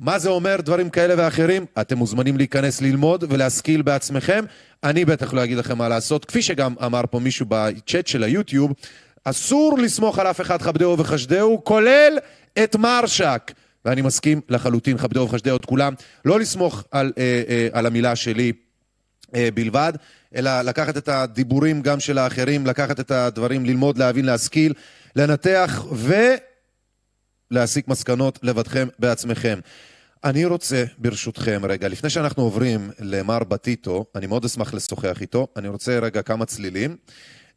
מה 0.00 0.18
זה 0.18 0.28
אומר 0.28 0.60
דברים 0.60 0.90
כאלה 0.90 1.14
ואחרים? 1.18 1.66
אתם 1.80 1.98
מוזמנים 1.98 2.36
להיכנס 2.36 2.80
ללמוד 2.80 3.24
ולהשכיל 3.28 3.82
בעצמכם. 3.82 4.44
אני 4.84 5.04
בטח 5.04 5.34
לא 5.34 5.44
אגיד 5.44 5.58
לכם 5.58 5.78
מה 5.78 5.88
לעשות. 5.88 6.24
כפי 6.24 6.42
שגם 6.42 6.74
אמר 6.84 7.02
פה 7.10 7.18
מישהו 7.18 7.46
בצ'אט 7.48 8.06
של 8.06 8.22
היוטיוב, 8.22 8.72
אסור 9.24 9.78
לסמוך 9.78 10.18
על 10.18 10.26
אף 10.26 10.40
אחד 10.40 10.62
כבדהו 10.62 10.98
וחשדהו, 10.98 11.64
כולל 11.64 12.18
את 12.64 12.76
מרשק. 12.76 13.52
ואני 13.84 14.02
מסכים 14.02 14.40
לחלוטין, 14.48 14.98
כבדהו 14.98 15.28
וחשדהו 15.28 15.56
את 15.56 15.64
כולם, 15.64 15.94
לא 16.24 16.40
לסמוך 16.40 16.84
על, 16.90 17.12
אה, 17.18 17.42
אה, 17.48 17.68
על 17.72 17.86
המילה 17.86 18.16
שלי 18.16 18.52
אה, 19.34 19.48
בלבד, 19.54 19.92
אלא 20.34 20.62
לקחת 20.62 20.96
את 20.96 21.08
הדיבורים 21.08 21.82
גם 21.82 22.00
של 22.00 22.18
האחרים, 22.18 22.66
לקחת 22.66 23.00
את 23.00 23.10
הדברים, 23.10 23.66
ללמוד, 23.66 23.98
להבין, 23.98 24.24
להשכיל, 24.24 24.72
לנתח 25.16 25.84
ולהסיק 27.50 27.88
מסקנות 27.88 28.38
לבדכם 28.42 28.88
בעצמכם. 28.98 29.58
אני 30.24 30.44
רוצה, 30.44 30.84
ברשותכם, 30.98 31.60
רגע, 31.64 31.88
לפני 31.88 32.10
שאנחנו 32.10 32.42
עוברים 32.42 32.90
למר 32.98 33.38
בטיטו, 33.38 34.04
אני 34.14 34.26
מאוד 34.26 34.44
אשמח 34.44 34.74
לשוחח 34.74 35.20
איתו, 35.20 35.46
אני 35.56 35.68
רוצה 35.68 35.98
רגע 35.98 36.22
כמה 36.22 36.44
צלילים. 36.44 36.96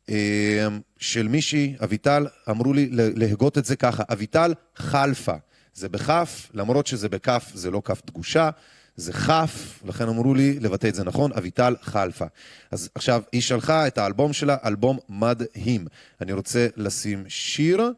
אה, 0.09 0.67
של 0.99 1.27
מישהי, 1.27 1.75
אביטל, 1.83 2.27
אמרו 2.49 2.73
לי 2.73 2.89
להגות 2.91 3.57
את 3.57 3.65
זה 3.65 3.75
ככה, 3.75 4.03
אביטל 4.11 4.53
חלפה. 4.75 5.35
זה 5.73 5.89
בכף, 5.89 6.49
למרות 6.53 6.87
שזה 6.87 7.09
בכף, 7.09 7.51
זה 7.53 7.71
לא 7.71 7.81
כף 7.85 8.01
דגושה, 8.05 8.49
זה 8.97 9.13
כף, 9.13 9.79
לכן 9.85 10.07
אמרו 10.07 10.33
לי 10.33 10.59
לבטא 10.59 10.87
את 10.87 10.95
זה 10.95 11.03
נכון, 11.03 11.31
אביטל 11.37 11.75
חלפה. 11.81 12.25
אז 12.71 12.89
עכשיו, 12.95 13.21
היא 13.31 13.41
שלחה 13.41 13.87
את 13.87 13.97
האלבום 13.97 14.33
שלה, 14.33 14.57
אלבום 14.65 14.99
מדהים. 15.09 15.87
אני 16.21 16.33
רוצה 16.33 16.67
לשים 16.77 17.23
שיר 17.27 17.91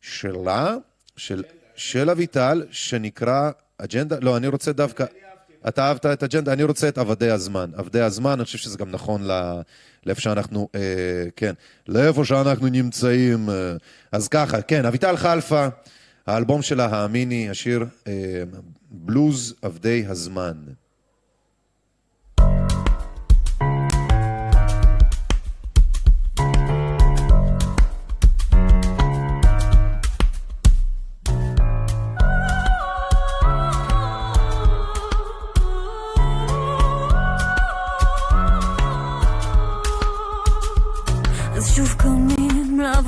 שלה, 0.00 0.76
של, 1.16 1.44
של 1.76 2.10
אביטל, 2.10 2.66
שנקרא 2.70 3.50
אג'נדה, 3.78 4.16
לא, 4.20 4.36
אני 4.36 4.46
רוצה 4.46 4.72
דווקא... 4.72 5.04
אתה 5.68 5.88
אהבת 5.88 6.06
את 6.06 6.22
אג'נדה, 6.22 6.52
אני 6.52 6.62
רוצה 6.62 6.88
את 6.88 6.98
עבדי 6.98 7.30
הזמן. 7.30 7.70
עבדי 7.74 8.00
הזמן, 8.00 8.32
אני 8.32 8.44
חושב 8.44 8.58
שזה 8.58 8.78
גם 8.78 8.90
נכון 8.90 9.26
ל... 9.26 9.60
לאיפה 10.06 10.20
שאנחנו, 10.20 10.68
אה, 10.74 10.80
כן, 11.36 11.52
לאיפה 11.88 12.24
שאנחנו 12.24 12.68
נמצאים. 12.68 13.50
אה. 13.50 13.76
אז 14.12 14.28
ככה, 14.28 14.62
כן, 14.62 14.84
אביטל 14.86 15.16
חלפה, 15.16 15.66
האלבום 16.26 16.62
שלה, 16.62 16.86
האמיני, 16.86 17.50
השיר 17.50 17.84
אה, 18.06 18.12
בלוז 18.90 19.54
עבדי 19.62 20.06
הזמן. 20.06 20.64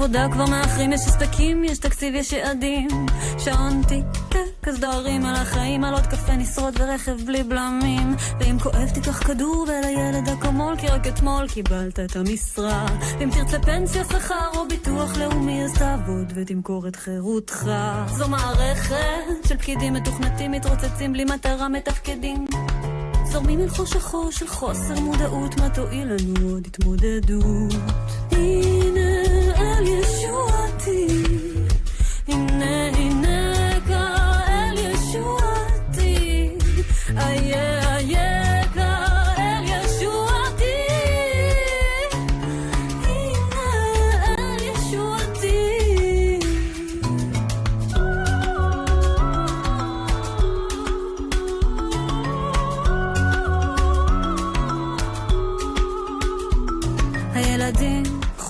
עבודה 0.03 0.27
כבר 0.33 0.47
מאחרים, 0.47 0.93
יש 0.93 1.01
הספקים, 1.01 1.65
יש 1.65 1.79
תקציב, 1.79 2.15
יש 2.15 2.33
יעדים. 2.33 2.89
שעון 3.39 3.83
טיק-טק, 3.89 4.69
אז 4.69 4.81
דוהרים 4.81 5.27
על 5.27 5.35
החיים, 5.35 5.85
על 5.85 5.95
עוד 5.95 6.07
קפה 6.07 6.37
נשרוד 6.37 6.75
ורכב 6.81 7.17
בלי 7.27 7.43
בלמים. 7.43 8.17
ואם 8.41 8.59
כואב 8.59 8.89
תיקח 8.95 9.27
כדור 9.27 9.67
ולילד 9.69 10.29
אקמול, 10.29 10.77
כי 10.77 10.87
רק 10.87 11.07
אתמול 11.07 11.49
קיבלת 11.49 12.01
את 12.01 12.17
המשרה. 12.17 12.87
ואם 13.19 13.31
תרצה 13.31 13.59
פנסיה, 13.59 14.05
שכר 14.05 14.49
או 14.57 14.69
ביטוח 14.69 15.17
לאומי, 15.17 15.65
אז 15.65 15.73
תעבוד 15.73 16.33
ותמכור 16.35 16.89
את 16.89 16.97
חירותך. 16.97 17.71
זו 18.07 18.29
מערכת 18.29 19.47
של 19.49 19.57
פקידים 19.57 19.93
מתוכנתים, 19.93 20.53
מתרוצצים 20.53 21.13
בלי 21.13 21.25
מטרה, 21.25 21.69
מתפקדים. 21.69 22.47
זורמים 23.33 23.61
אל 23.61 23.69
תוך 23.69 23.97
החור 23.97 24.31
של 24.31 24.47
חוסר 24.47 25.01
מודעות, 25.01 25.61
מה 25.61 25.71
תועיל 25.71 26.09
לנו 26.13 26.51
עוד 26.51 26.67
התמודדות? 26.67 27.75
הנה 28.33 29.40
אל 29.61 30.50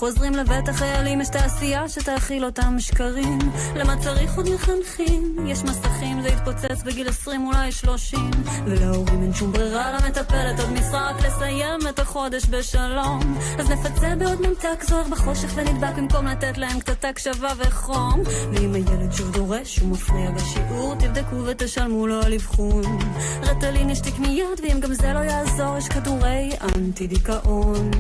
חוזרים 0.01 0.35
לבית 0.35 0.69
החיילים, 0.69 1.21
יש 1.21 1.29
תעשייה 1.29 1.89
שתאכיל 1.89 2.45
אותם 2.45 2.77
שקרים. 2.79 3.39
למה 3.77 3.97
צריך 3.97 4.37
עוד 4.37 4.49
מחנכים? 4.55 5.47
יש 5.47 5.63
מסכים, 5.63 6.23
זה 6.23 6.29
יתפוצץ 6.29 6.83
בגיל 6.83 7.09
20, 7.09 7.47
אולי 7.47 7.73
30. 7.73 8.31
ולהורים 8.65 9.23
אין 9.23 9.35
שום 9.35 9.53
ברירה, 9.53 9.93
למטפלת 9.93 10.61
עוד 10.61 10.71
משרה 10.71 11.11
רק 11.11 11.27
לסיים 11.27 11.81
את 11.89 11.99
החודש 11.99 12.47
בשלום. 12.51 13.39
אז 13.59 13.71
נפצה 13.71 14.15
בעוד 14.19 14.41
ממתק 14.41 14.85
זוהר 14.89 15.09
בחושך 15.11 15.49
ונדבק 15.55 15.97
במקום 15.97 16.27
לתת 16.27 16.59
להם 16.59 16.81
קצת 16.81 17.05
הקשבה 17.05 17.53
וחום. 17.59 18.23
ואם 18.53 18.75
הילד 18.75 19.13
שוב 19.13 19.33
דורש, 19.33 19.79
הוא 19.79 19.89
מפריע 19.89 20.31
בשיעור, 20.31 20.95
תבדקו 20.95 21.37
ותשלמו 21.47 22.07
לו 22.07 22.23
על 22.23 22.35
אבחון. 22.35 22.99
רטלין 23.43 23.91
ישתיק 23.91 24.19
מיד, 24.19 24.61
ואם 24.63 24.81
גם 24.81 24.95
זה 24.95 25.13
לא 25.13 25.19
יעזור, 25.19 25.79
יש 25.79 25.89
כדורי 25.89 26.51
אנטי 26.77 27.07
דיכאון. 27.07 27.91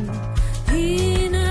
הנה 0.66 1.49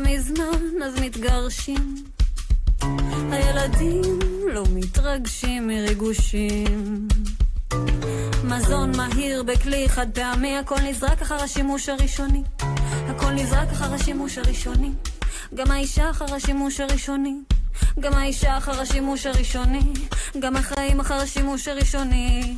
מזמן, 0.00 0.82
אז 0.84 1.00
מתגרשים. 1.00 1.94
הילדים 3.30 4.18
לא 4.52 4.64
מתרגשים 4.74 5.66
מריגושים. 5.66 7.08
מזון 8.44 8.96
מהיר 8.96 9.42
בכלי 9.42 9.88
חד 9.88 10.06
פעמי, 10.14 10.56
הכל 10.58 10.76
נזרק 10.88 11.22
אחר 11.22 11.34
השימוש 11.34 11.88
הראשוני. 11.88 12.42
הכל 13.34 13.42
נזרק 13.42 13.68
אחר 13.72 13.94
השימוש 13.94 14.38
הראשוני. 14.38 14.90
גם 15.54 15.70
האישה 15.70 16.10
אחר 16.10 16.34
השימוש 16.34 16.80
הראשוני. 16.80 17.34
גם 18.00 18.14
האישה 18.14 18.58
אחר 18.58 18.80
השימוש 18.80 19.26
הראשוני. 19.26 19.80
גם 20.38 20.56
החיים 20.56 21.00
אחר 21.00 21.14
השימוש 21.14 21.68
הראשוני. 21.68 22.56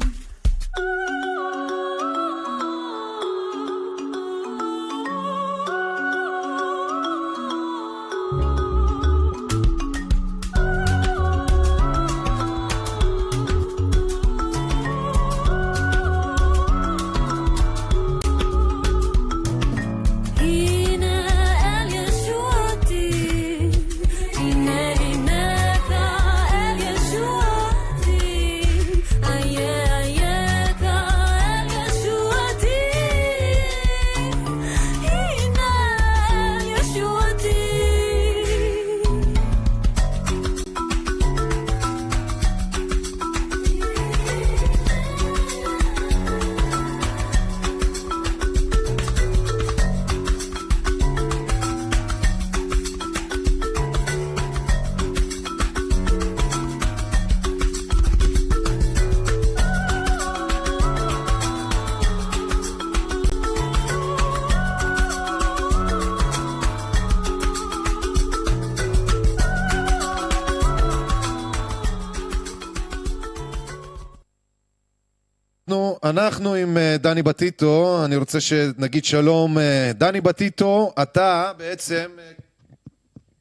דני 77.16 77.22
בטיטו, 77.22 78.04
אני 78.04 78.16
רוצה 78.16 78.40
שנגיד 78.40 79.04
שלום. 79.04 79.58
אה, 79.58 79.92
דני 79.94 80.20
בטיטו, 80.20 80.92
אתה 81.02 81.52
בעצם 81.58 82.06
אה, 82.18 82.24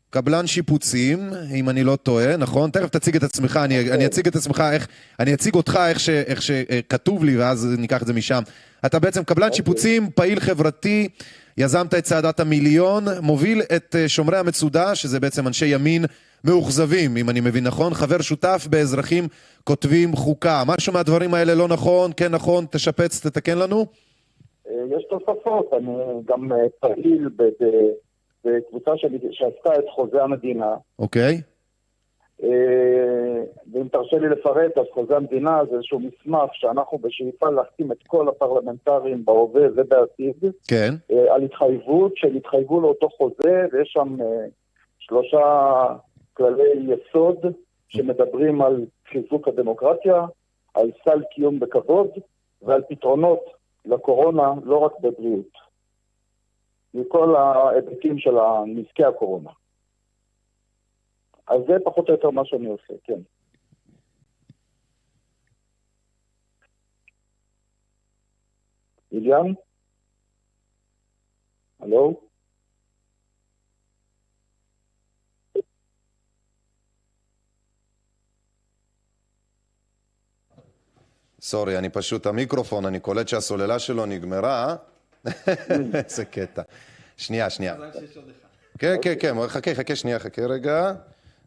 קבלן 0.09 0.47
שיפוצים, 0.47 1.29
אם 1.55 1.69
אני 1.69 1.83
לא 1.83 1.95
טועה, 1.95 2.37
נכון? 2.37 2.69
תכף 2.69 2.89
תציג 2.89 3.15
את 3.15 3.23
עצמך, 3.23 3.59
אני, 3.63 3.91
אני 3.91 4.05
אציג 4.05 4.27
את 4.27 4.35
עצמך, 4.35 4.63
איך, 4.71 4.87
אני 5.19 5.33
אציג 5.33 5.55
אותך 5.55 5.79
איך, 5.87 5.99
ש, 5.99 6.09
איך 6.09 6.41
שכתוב 6.41 7.23
לי, 7.23 7.37
ואז 7.37 7.67
ניקח 7.77 8.01
את 8.01 8.07
זה 8.07 8.13
משם. 8.13 8.43
אתה 8.85 8.99
בעצם 8.99 9.23
קבלן 9.23 9.53
שיפוצים, 9.53 10.09
פעיל 10.15 10.39
חברתי, 10.39 11.07
יזמת 11.57 11.93
את 11.93 12.03
צעדת 12.03 12.39
המיליון, 12.39 13.05
מוביל 13.21 13.61
את 13.75 13.95
אה, 13.99 14.09
שומרי 14.09 14.37
המצודה, 14.37 14.95
שזה 14.95 15.19
בעצם 15.19 15.47
אנשי 15.47 15.65
ימין 15.65 16.05
מאוכזבים, 16.45 17.17
אם 17.17 17.29
אני 17.29 17.39
מבין 17.39 17.63
נכון, 17.63 17.93
חבר 17.93 18.21
שותף 18.21 18.67
באזרחים 18.69 19.23
כותבים 19.63 20.15
חוקה. 20.15 20.63
משהו 20.67 20.93
מהדברים 20.93 21.33
האלה 21.33 21.55
לא 21.55 21.67
נכון, 21.67 22.11
כן 22.17 22.31
נכון, 22.31 22.65
תשפץ, 22.71 23.27
תתקן 23.27 23.57
לנו? 23.57 23.85
יש 24.65 25.03
תוספות, 25.09 25.73
אני 25.73 25.93
גם 26.25 26.51
אה, 26.51 26.57
פעיל 26.79 27.29
בקבוצה 28.45 28.91
שעשתה 29.31 29.79
את 29.79 29.85
חוזה 29.95 30.23
המדינה. 30.23 30.75
אוקיי. 30.99 31.41
אה, 32.43 33.43
תרשה 33.91 34.17
לי 34.17 34.29
לפרט, 34.29 34.77
אז 34.77 34.85
חוזה 34.93 35.15
המדינה 35.15 35.61
זה 35.69 35.75
איזשהו 35.75 35.99
מסמך 35.99 36.49
שאנחנו 36.53 36.97
בשאיפה 36.97 37.49
להחתים 37.49 37.91
את 37.91 37.97
כל 38.07 38.29
הפרלמנטרים 38.29 39.25
בהווה 39.25 39.61
ובעתיד 39.75 40.35
כן. 40.67 40.93
אה, 41.11 41.35
על 41.35 41.43
התחייבות, 41.43 42.11
שהם 42.15 42.37
יתחייבו 42.37 42.81
לאותו 42.81 43.09
חוזה, 43.09 43.65
ויש 43.71 43.89
שם 43.93 44.21
אה, 44.21 44.45
שלושה 44.99 45.85
כללי 46.37 46.93
יסוד 46.93 47.37
שמדברים 47.87 48.61
על 48.61 48.85
חיזוק 49.09 49.47
הדמוקרטיה, 49.47 50.25
על 50.73 50.91
סל 51.03 51.23
קיום 51.31 51.59
בכבוד 51.59 52.09
ועל 52.61 52.81
פתרונות 52.89 53.39
לקורונה, 53.85 54.53
לא 54.63 54.77
רק 54.77 54.91
בבריאות. 55.01 55.51
מכל 56.93 57.35
ההיבטים 57.35 58.19
של 58.19 58.35
נזקי 58.65 59.03
הקורונה. 59.03 59.51
אז 61.47 61.61
זה 61.67 61.73
פחות 61.83 62.07
או 62.09 62.13
יותר 62.13 62.29
מה 62.29 62.45
שאני 62.45 62.67
עושה, 62.67 62.93
כן. 63.03 63.19
איליאן? 69.11 69.53
הלו? 71.79 72.24
סורי, 81.45 81.77
אני 81.77 81.89
פשוט, 81.89 82.25
המיקרופון, 82.25 82.85
אני 82.85 82.99
קולט 82.99 83.27
שהסוללה 83.27 83.79
שלו 83.79 84.05
נגמרה. 84.05 84.75
איזה 85.93 86.25
קטע. 86.25 86.61
שנייה, 87.17 87.49
שנייה. 87.49 87.75
כן, 88.77 88.95
כן, 89.01 89.13
כן, 89.19 89.35
חכה, 89.47 89.75
חכה 89.75 89.95
שנייה, 89.95 90.19
חכה 90.19 90.41
רגע. 90.41 90.93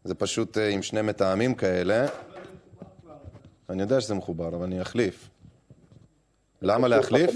זה 0.03 0.15
פשוט 0.15 0.57
אה, 0.57 0.69
עם 0.69 0.81
שני 0.81 1.01
מטעמים 1.01 1.55
כאלה. 1.55 2.05
אני 3.69 3.81
יודע 3.81 4.01
שזה 4.01 4.13
מחובר, 4.13 4.47
אבל 4.47 4.63
אני 4.63 4.81
אחליף. 4.81 5.29
למה 6.61 6.87
להחליף? 6.87 7.31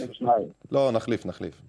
לא, 0.72 0.92
נחליף, 0.92 1.26
נחליף. 1.26 1.62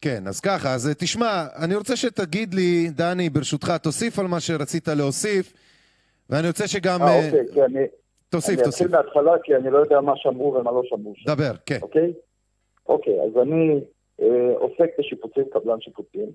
כן, 0.00 0.26
אז 0.26 0.40
ככה, 0.40 0.74
אז 0.74 0.90
תשמע, 0.98 1.46
אני 1.64 1.74
רוצה 1.74 1.96
שתגיד 1.96 2.54
לי, 2.54 2.90
דני, 2.90 3.30
ברשותך, 3.30 3.72
תוסיף 3.82 4.18
על 4.18 4.26
מה 4.26 4.40
שרצית 4.40 4.88
להוסיף, 4.88 5.52
ואני 6.30 6.46
רוצה 6.48 6.68
שגם... 6.68 7.02
אה, 7.02 7.26
אוקיי, 7.26 7.44
כי 7.52 7.62
אני... 7.62 7.80
תוסיף, 8.28 8.58
אני 8.58 8.64
תוסיף. 8.64 8.86
אני 8.86 9.00
אתחיל 9.00 9.20
מההתחלה, 9.20 9.32
כי 9.42 9.56
אני 9.56 9.70
לא 9.70 9.78
יודע 9.78 10.00
מה 10.00 10.12
שמעו 10.16 10.54
ומה 10.54 10.72
לא 10.72 10.82
שמעו 10.84 11.12
שם. 11.16 11.34
דבר, 11.34 11.52
כן. 11.66 11.78
אוקיי? 11.82 12.12
אוקיי, 12.88 13.14
אז 13.22 13.42
אני 13.42 13.80
אה, 14.20 14.52
עוסק 14.58 14.90
בשיפוצים, 14.98 15.44
קבלן 15.52 15.80
שיפוצים. 15.80 16.28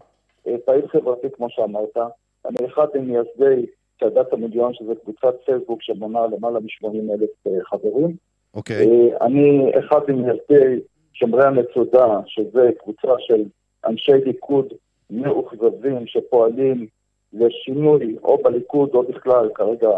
אה, 0.47 0.55
פעיל 0.65 0.87
חברתי, 0.87 1.27
כמו 1.35 1.47
שאמרת. 1.49 1.97
אני 2.45 2.67
אחד 2.67 2.87
ממייסדי 2.95 3.65
צעדת 3.99 4.33
המיליון, 4.33 4.73
שזה 4.73 4.93
קבוצת 5.03 5.35
פייסבוק 5.45 5.81
שמונה 5.81 6.19
למעלה 6.27 6.59
מ-80 6.59 7.13
אלף 7.13 7.29
אה, 7.47 7.51
חברים. 7.63 8.15
אוקיי. 8.53 8.87
אה, 8.87 9.25
אני 9.25 9.71
אחד 9.79 9.99
ממייסדי 10.07 10.79
שומרי 11.15 11.45
המצודה, 11.45 12.19
שזה 12.25 12.69
קבוצה 12.79 13.07
של 13.19 13.43
אנשי 13.85 14.11
ליכוד 14.25 14.73
מאוכזבים 15.09 16.07
שפועלים 16.07 16.87
לשינוי 17.33 18.17
או 18.23 18.37
בליכוד 18.43 18.89
או 18.93 19.03
בכלל, 19.03 19.49
כרגע 19.55 19.89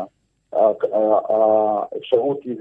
האפשרות 0.54 2.44
היא 2.44 2.56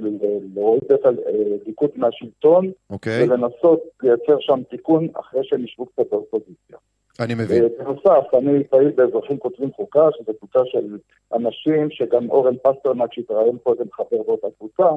להוריד 0.54 0.92
את 0.94 1.00
הליכוד 1.04 1.90
מהשלטון 1.96 2.70
אוקיי. 2.90 3.24
ולנסות 3.24 3.82
לייצר 4.02 4.36
שם 4.40 4.62
תיקון 4.70 5.08
אחרי 5.14 5.40
שהם 5.44 5.64
ישבו 5.64 5.86
קצת 5.86 6.10
באופוזיציה. 6.10 6.76
אני 7.20 7.34
מבין. 7.34 7.64
בנוסף, 7.78 8.34
אני 8.34 8.64
פעיל 8.64 8.90
באזרחים 8.90 9.38
כותבים 9.38 9.72
חוקה, 9.72 10.08
שזו 10.12 10.32
קבוצה 10.38 10.60
של 10.64 10.98
אנשים 11.32 11.90
שגם 11.90 12.30
אורן 12.30 12.54
פסטרנק 12.62 13.12
שהתראיין 13.12 13.56
קודם 13.62 13.84
חבר 13.92 14.22
באותה 14.26 14.46
קבוצה, 14.58 14.88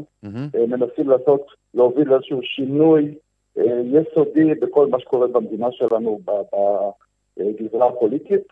מנסים 0.54 1.10
לעשות, 1.10 1.42
להוביל 1.74 2.14
איזשהו 2.14 2.40
שינוי 2.44 3.16
יסודי 3.58 4.54
בכל 4.54 4.88
מה 4.88 5.00
שקורה 5.00 5.28
במדינה 5.28 5.68
שלנו 5.72 6.20
בגזרה 7.38 7.88
הפוליטית, 7.88 8.48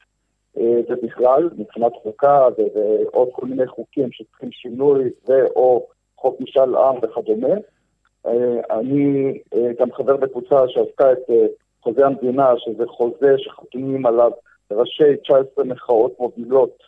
אה, 0.57 0.79
ובכלל, 0.89 1.49
מבחינת 1.57 1.91
חוקה 2.03 2.47
ועוד 2.57 3.29
כל 3.31 3.45
מיני 3.45 3.67
חוקים 3.67 4.11
שצריכים 4.11 4.51
שינוי, 4.51 5.09
ואו 5.27 5.87
חוק 6.17 6.41
משאל 6.41 6.75
עם 6.75 6.95
וכדומה. 7.01 7.55
אה, 8.25 8.77
אני 8.79 9.33
גם 9.79 9.91
חבר 9.91 10.17
בקבוצה 10.17 10.55
שעשתה 10.67 11.11
את 11.11 11.29
חוזה 11.81 12.05
המדינה, 12.05 12.53
שזה 12.57 12.83
חוזה 12.87 13.35
שחתומים 13.37 14.05
עליו 14.05 14.31
ראשי 14.71 15.17
19 15.23 15.65
מחאות 15.65 16.19
מובילות 16.19 16.83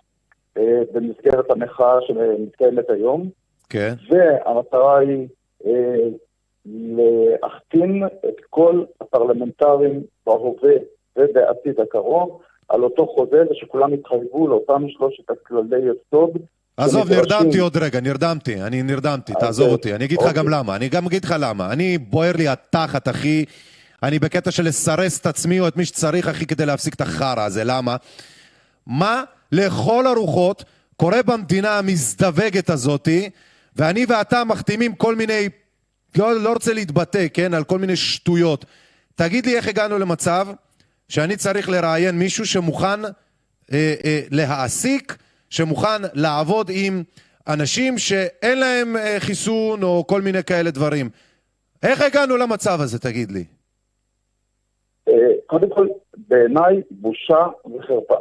במסגרת 0.93 1.51
המחאה 1.51 1.97
שמתקיימת 2.07 2.89
היום. 2.89 3.29
כן. 3.69 3.93
והמטרה 4.09 4.97
היא 4.99 5.27
להחתים 6.65 8.03
את 8.05 8.35
כל 8.49 8.83
הפרלמנטרים 9.01 10.01
בהווה 10.25 10.73
ובעתיד 11.17 11.79
הקרוב 11.79 12.41
על 12.69 12.83
אותו 12.83 13.07
חוזה 13.07 13.43
ושכולם 13.51 13.93
יתחייבו 13.93 14.47
לאותם 14.47 14.83
שלושת 14.89 15.29
הכללי 15.29 15.77
יסוד. 15.77 16.31
עזוב, 16.77 17.11
נרדמתי 17.11 17.59
עוד 17.59 17.77
רגע, 17.77 17.99
נרדמתי, 17.99 18.61
אני 18.61 18.83
נרדמתי, 18.83 19.33
תעזוב 19.39 19.71
אותי, 19.71 19.95
אני 19.95 20.05
אגיד 20.05 20.21
לך 20.21 20.33
גם 20.33 20.49
למה, 20.49 20.75
אני 20.75 20.89
גם 20.89 21.05
אגיד 21.05 21.25
לך 21.25 21.35
למה, 21.39 21.73
אני 21.73 21.97
בוער 21.97 22.31
לי 22.37 22.47
התחת, 22.47 23.07
אחי, 23.07 23.45
אני 24.03 24.19
בקטע 24.19 24.51
של 24.51 24.63
לסרס 24.63 25.19
את 25.19 25.25
עצמי 25.25 25.59
או 25.59 25.67
את 25.67 25.77
מי 25.77 25.85
שצריך, 25.85 26.27
אחי, 26.27 26.45
כדי 26.45 26.65
להפסיק 26.65 26.93
את 26.93 27.01
החרא 27.01 27.45
הזה, 27.45 27.63
למה? 27.65 27.95
מה 28.87 29.23
לכל 29.51 30.07
הרוחות 30.07 30.63
קורה 30.95 31.23
במדינה 31.23 31.77
המזדווגת 31.77 32.69
הזאתי, 32.69 33.29
ואני 33.75 34.05
ואתה 34.09 34.43
מחתימים 34.43 34.93
כל 34.95 35.15
מיני 35.15 35.49
לא, 36.17 36.43
לא 36.43 36.53
רוצה 36.53 36.73
להתבטא, 36.73 37.25
כן, 37.33 37.53
על 37.53 37.63
כל 37.63 37.77
מיני 37.77 37.95
שטויות. 37.95 38.65
תגיד 39.15 39.45
לי 39.45 39.55
איך 39.55 39.67
הגענו 39.67 39.99
למצב 39.99 40.47
שאני 41.09 41.37
צריך 41.37 41.69
לראיין 41.69 42.19
מישהו 42.19 42.45
שמוכן 42.45 43.05
אה, 43.05 43.95
אה, 44.05 44.21
להעסיק, 44.31 45.17
שמוכן 45.49 46.01
לעבוד 46.13 46.71
עם 46.73 47.03
אנשים 47.47 47.97
שאין 47.97 48.59
להם 48.59 48.97
אה, 48.97 49.15
חיסון 49.19 49.83
או 49.83 50.07
כל 50.07 50.21
מיני 50.21 50.43
כאלה 50.43 50.71
דברים. 50.71 51.09
איך 51.83 52.01
הגענו 52.01 52.37
למצב 52.37 52.81
הזה, 52.81 52.99
תגיד 52.99 53.31
לי? 53.31 53.43
אה, 55.07 55.13
קודם 55.45 55.69
כל, 55.69 55.87
בעיניי 56.27 56.81
בושה 56.91 57.47
וחרפה. 57.65 58.15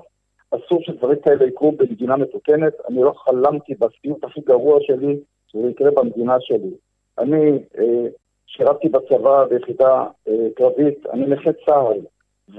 אסור 0.51 0.83
שדברים 0.83 1.19
כאלה 1.25 1.47
יקרו 1.47 1.73
במדינה 1.73 2.17
מתוקנת. 2.17 2.73
אני 2.89 3.03
לא 3.03 3.13
חלמתי 3.25 3.75
בסיוט 3.75 4.25
הכי 4.25 4.41
גרוע 4.41 4.79
שלי 4.83 5.17
שזה 5.47 5.69
יקרה 5.71 5.91
במדינה 5.91 6.37
שלי. 6.41 6.71
אני 7.19 7.59
אה, 7.79 8.09
שירתתי 8.47 8.89
בצבא 8.89 9.45
ביחידה 9.45 10.05
אה, 10.29 10.49
קרבית, 10.57 11.07
אני 11.13 11.27
נכה 11.27 11.51
צה"ל, 11.67 12.01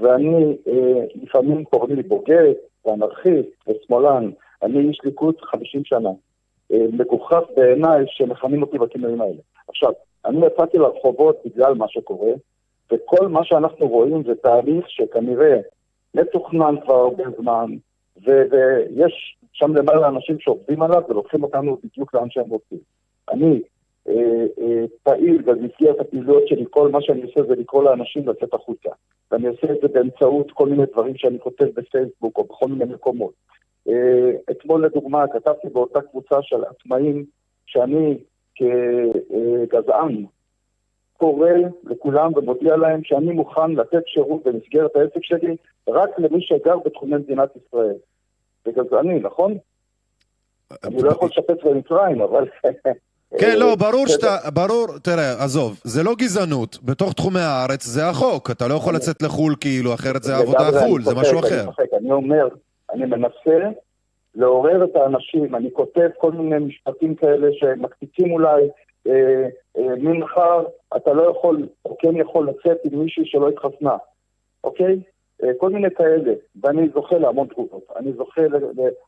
ואני 0.00 0.56
אה, 0.68 1.04
לפעמים 1.22 1.64
קוראים 1.64 1.96
לי 1.96 2.02
בוגד, 2.02 2.52
ואנרכיסט, 2.84 3.68
ושמאלן. 3.68 4.30
אני 4.62 4.88
איש 4.88 5.00
ליכוד 5.04 5.34
50 5.40 5.84
שנה. 5.84 6.10
מגוחך 6.92 7.42
בעיניי 7.56 8.04
שמכנים 8.06 8.62
אותי 8.62 8.78
בכינויים 8.78 9.20
האלה. 9.20 9.40
עכשיו, 9.68 9.92
אני 10.24 10.46
יצאתי 10.46 10.78
לרחובות 10.78 11.36
בגלל 11.44 11.74
מה 11.74 11.88
שקורה, 11.88 12.32
וכל 12.92 13.28
מה 13.28 13.44
שאנחנו 13.44 13.88
רואים 13.88 14.22
זה 14.26 14.34
תהליך 14.34 14.90
שכנראה 14.90 15.60
מתוכנן 16.14 16.74
כבר 16.84 16.94
הרבה 16.94 17.24
זמן, 17.38 17.66
ו- 18.26 18.42
ויש 18.50 19.36
שם 19.52 19.74
למעלה 19.74 20.08
אנשים 20.08 20.38
שעובדים 20.40 20.82
עליו 20.82 21.02
ולוקחים 21.08 21.42
אותנו 21.42 21.78
בדיוק 21.84 22.14
לאן 22.14 22.30
שהם 22.30 22.50
רוצים. 22.50 22.78
אני 23.32 23.60
פעיל 25.02 25.42
במסגרת 25.42 26.00
הפעילויות 26.00 26.48
שלי, 26.48 26.64
כל 26.70 26.90
מה 26.90 27.02
שאני 27.02 27.22
עושה 27.22 27.42
זה 27.42 27.54
לקרוא 27.54 27.84
לאנשים 27.84 28.28
לצאת 28.28 28.54
החוצה. 28.54 28.90
ואני 29.30 29.46
עושה 29.46 29.72
את 29.72 29.78
זה 29.82 29.88
באמצעות 29.88 30.50
כל 30.50 30.68
מיני 30.68 30.82
דברים 30.92 31.16
שאני 31.16 31.38
כותב 31.38 31.66
בפייסבוק 31.74 32.38
או 32.38 32.44
בכל 32.44 32.68
מיני 32.68 32.84
מקומות. 32.94 33.32
אה, 33.88 34.30
אתמול 34.50 34.84
לדוגמה 34.84 35.24
כתבתי 35.32 35.68
באותה 35.68 36.00
קבוצה 36.00 36.36
של 36.42 36.64
עצמאים 36.64 37.24
שאני 37.66 38.18
כגזען 38.54 40.24
קורא 41.16 41.50
לכולם 41.84 42.32
ומודיע 42.36 42.76
להם 42.76 43.00
שאני 43.04 43.32
מוכן 43.32 43.70
לתת 43.70 44.02
שירות 44.06 44.42
במסגרת 44.44 44.96
העסק 44.96 45.22
שלי 45.24 45.56
רק 45.88 46.10
למי 46.18 46.40
שגר 46.40 46.78
בתחומי 46.84 47.16
מדינת 47.16 47.50
ישראל. 47.56 47.94
זה 48.64 48.72
גזעני, 48.72 49.20
נכון? 49.20 49.58
אני 50.84 51.02
לא 51.02 51.10
יכול 51.10 51.28
לשפץ 51.28 51.64
במצרים, 51.64 52.20
אבל 52.20 52.48
כן, 53.38 53.58
לא, 53.58 53.74
ברור 53.74 54.06
שאתה, 54.06 54.36
ברור, 54.54 54.98
תראה, 55.02 55.44
עזוב, 55.44 55.80
זה 55.84 56.02
לא 56.02 56.14
גזענות, 56.18 56.78
בתוך 56.82 57.12
תחומי 57.12 57.40
הארץ 57.40 57.84
זה 57.84 58.08
החוק, 58.08 58.50
אתה 58.50 58.68
לא 58.68 58.74
יכול 58.74 58.94
לצאת 58.94 59.22
לחו"ל 59.22 59.54
כאילו, 59.60 59.94
אחרת 59.94 60.22
זה 60.22 60.36
עבודה 60.36 60.70
חו"ל, 60.80 61.02
זה 61.02 61.14
משהו 61.14 61.38
אחר. 61.38 61.64
אני 61.98 62.12
אומר, 62.12 62.48
אני 62.92 63.04
מנסה 63.04 63.70
לעורר 64.34 64.84
את 64.84 64.96
האנשים, 64.96 65.54
אני 65.54 65.70
כותב 65.72 66.08
כל 66.18 66.32
מיני 66.32 66.64
משפטים 66.64 67.14
כאלה 67.14 67.48
שמקפיצים 67.52 68.32
אולי 68.32 68.62
אה, 69.06 69.48
אה, 69.78 69.94
ממחר 69.98 70.64
אתה 70.96 71.12
לא 71.12 71.30
יכול, 71.30 71.68
או 71.84 71.96
כן 71.98 72.16
יכול 72.16 72.48
לצאת 72.48 72.78
עם 72.84 72.98
מישהי 72.98 73.22
שלא 73.26 73.48
התחסנה, 73.48 73.96
אוקיי? 74.64 75.00
אה, 75.42 75.48
כל 75.58 75.70
מיני 75.70 75.88
כאלה, 75.90 76.32
ואני 76.62 76.88
זוכה 76.94 77.18
להמון 77.18 77.46
תגובות. 77.46 77.82
אני 77.96 78.12
זוכה, 78.12 78.42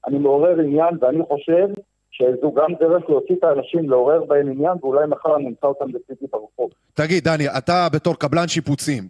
אני 0.07 0.19
מעורר 0.19 0.61
עניין, 0.61 0.94
ואני 1.01 1.23
חושב 1.28 1.69
שזו 2.12 2.52
גם 2.56 2.74
דרך 2.80 3.02
להוציא 3.09 3.34
את 3.39 3.44
האנשים, 3.44 3.90
לעורר 3.90 4.24
בהם 4.24 4.48
עניין, 4.51 4.72
ואולי 4.82 5.06
מחר 5.06 5.36
אני 5.36 5.47
אמצא 5.47 5.66
אותם 5.66 5.84
לצידי 5.89 6.26
ברחוב. 6.32 6.70
תגיד, 6.94 7.24
דני, 7.24 7.48
אתה 7.48 7.89
בתור 7.93 8.18
קבלן 8.18 8.48
שיפוצים, 8.48 9.09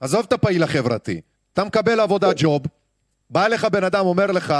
עזוב 0.00 0.24
את 0.28 0.32
הפעיל 0.32 0.62
החברתי, 0.62 1.20
אתה 1.52 1.64
מקבל 1.64 2.00
עבודה 2.00 2.28
ג'וב, 2.36 2.62
בא 3.30 3.46
אליך 3.46 3.64
בן 3.64 3.84
אדם, 3.84 4.06
אומר 4.06 4.26
לך, 4.26 4.54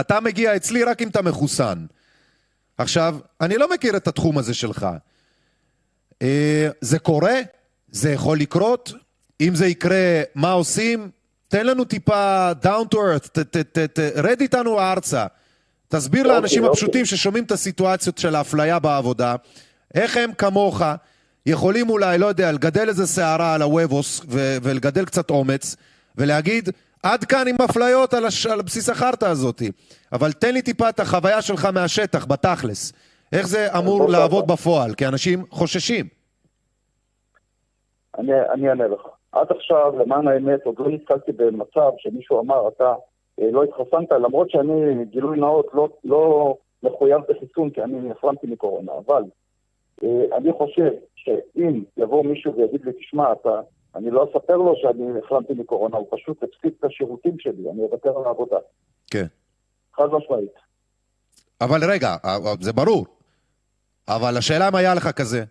אתה 0.00 0.20
מגיע 0.20 0.56
אצלי 0.56 0.84
רק 0.84 1.02
אם 1.02 1.08
אתה 1.08 1.22
מחוסן. 1.22 1.86
עכשיו, 2.78 3.16
אני 3.40 3.56
לא 3.58 3.70
מכיר 3.70 3.96
את 3.96 4.08
התחום 4.08 4.38
הזה 4.38 4.54
שלך. 4.54 4.86
אה, 6.22 6.68
זה 6.80 6.98
קורה? 6.98 7.34
זה 7.88 8.12
יכול 8.12 8.38
לקרות? 8.38 8.92
אם 9.40 9.54
זה 9.54 9.66
יקרה, 9.66 10.22
מה 10.34 10.52
עושים? 10.52 11.10
תן 11.48 11.66
לנו 11.66 11.84
טיפה 11.84 12.50
down 12.62 12.94
to 12.94 12.96
earth, 12.96 13.28
ת- 13.28 13.38
ת- 13.38 13.56
ת- 13.78 13.98
ת- 13.98 14.12
רד 14.16 14.40
איתנו 14.40 14.80
ארצה. 14.80 15.26
תסביר 15.88 16.22
אוקיי, 16.22 16.34
לאנשים 16.34 16.62
אוקיי. 16.62 16.72
הפשוטים 16.72 17.04
ששומעים 17.04 17.44
את 17.44 17.50
הסיטואציות 17.50 18.18
של 18.18 18.34
האפליה 18.34 18.78
בעבודה, 18.78 19.36
איך 19.94 20.16
הם 20.16 20.32
כמוך 20.32 20.82
יכולים 21.46 21.90
אולי, 21.90 22.18
לא 22.18 22.26
יודע, 22.26 22.52
לגדל 22.52 22.88
איזה 22.88 23.06
שערה 23.06 23.54
על 23.54 23.62
הוובוס 23.62 24.20
ו- 24.28 24.56
ולגדל 24.62 25.04
קצת 25.04 25.30
אומץ, 25.30 25.76
ולהגיד, 26.16 26.68
עד 27.02 27.24
כאן 27.24 27.48
עם 27.48 27.56
אפליות 27.70 28.14
על, 28.14 28.24
הש... 28.24 28.46
על 28.46 28.62
בסיס 28.62 28.88
החרטא 28.88 29.26
הזאת. 29.26 29.62
אבל 30.12 30.32
תן 30.32 30.54
לי 30.54 30.62
טיפה 30.62 30.88
את 30.88 31.00
החוויה 31.00 31.42
שלך 31.42 31.64
מהשטח, 31.64 32.26
בתכלס. 32.26 32.92
איך 33.32 33.46
זה 33.46 33.78
אמור 33.78 34.08
לעבוד 34.08 34.46
בפועל? 34.46 34.94
כי 34.94 35.06
אנשים 35.06 35.44
חוששים. 35.50 36.06
אני, 38.18 38.32
אני 38.52 38.68
אענה 38.68 38.86
לך. 38.86 39.00
עד 39.32 39.46
עכשיו, 39.50 39.98
למען 39.98 40.28
האמת, 40.28 40.60
עוד 40.64 40.74
לא 40.78 40.88
נתקלתי 40.88 41.32
במצב 41.32 41.90
שמישהו 41.98 42.40
אמר, 42.40 42.68
אתה 42.68 42.94
לא 43.38 43.64
התחסנת, 43.64 44.12
למרות 44.12 44.50
שאני, 44.50 45.04
גילוי 45.04 45.38
נאות, 45.40 45.66
לא, 45.74 45.88
לא 46.04 46.56
מחויב 46.82 47.20
בחיסון, 47.28 47.70
כי 47.70 47.82
אני 47.82 48.10
החלמתי 48.10 48.46
מקורונה, 48.46 48.92
אבל 49.06 49.22
אה, 50.04 50.36
אני 50.36 50.52
חושב 50.52 50.90
שאם 51.14 51.82
יבוא 51.96 52.24
מישהו 52.24 52.56
ויגיד 52.56 52.84
לי, 52.84 52.92
תשמע, 52.92 53.32
אתה, 53.32 53.60
אני 53.94 54.10
לא 54.10 54.24
אספר 54.24 54.56
לו 54.56 54.74
שאני 54.76 55.18
החלמתי 55.24 55.52
מקורונה, 55.52 55.96
הוא 55.96 56.06
פשוט 56.10 56.42
הפסיק 56.42 56.74
את 56.80 56.84
השירותים 56.84 57.38
שלי, 57.38 57.70
אני 57.70 57.82
אוותר 57.82 58.18
על 58.18 58.24
העבודה. 58.26 58.56
כן. 59.10 59.26
חד 59.96 60.06
משמעית. 60.12 60.52
אבל 61.60 61.78
רגע, 61.90 62.16
זה 62.60 62.72
ברור. 62.72 63.06
אבל 64.08 64.36
השאלה 64.36 64.68
אם 64.68 64.74
היה 64.74 64.94
לך 64.94 65.08
כזה. 65.12 65.44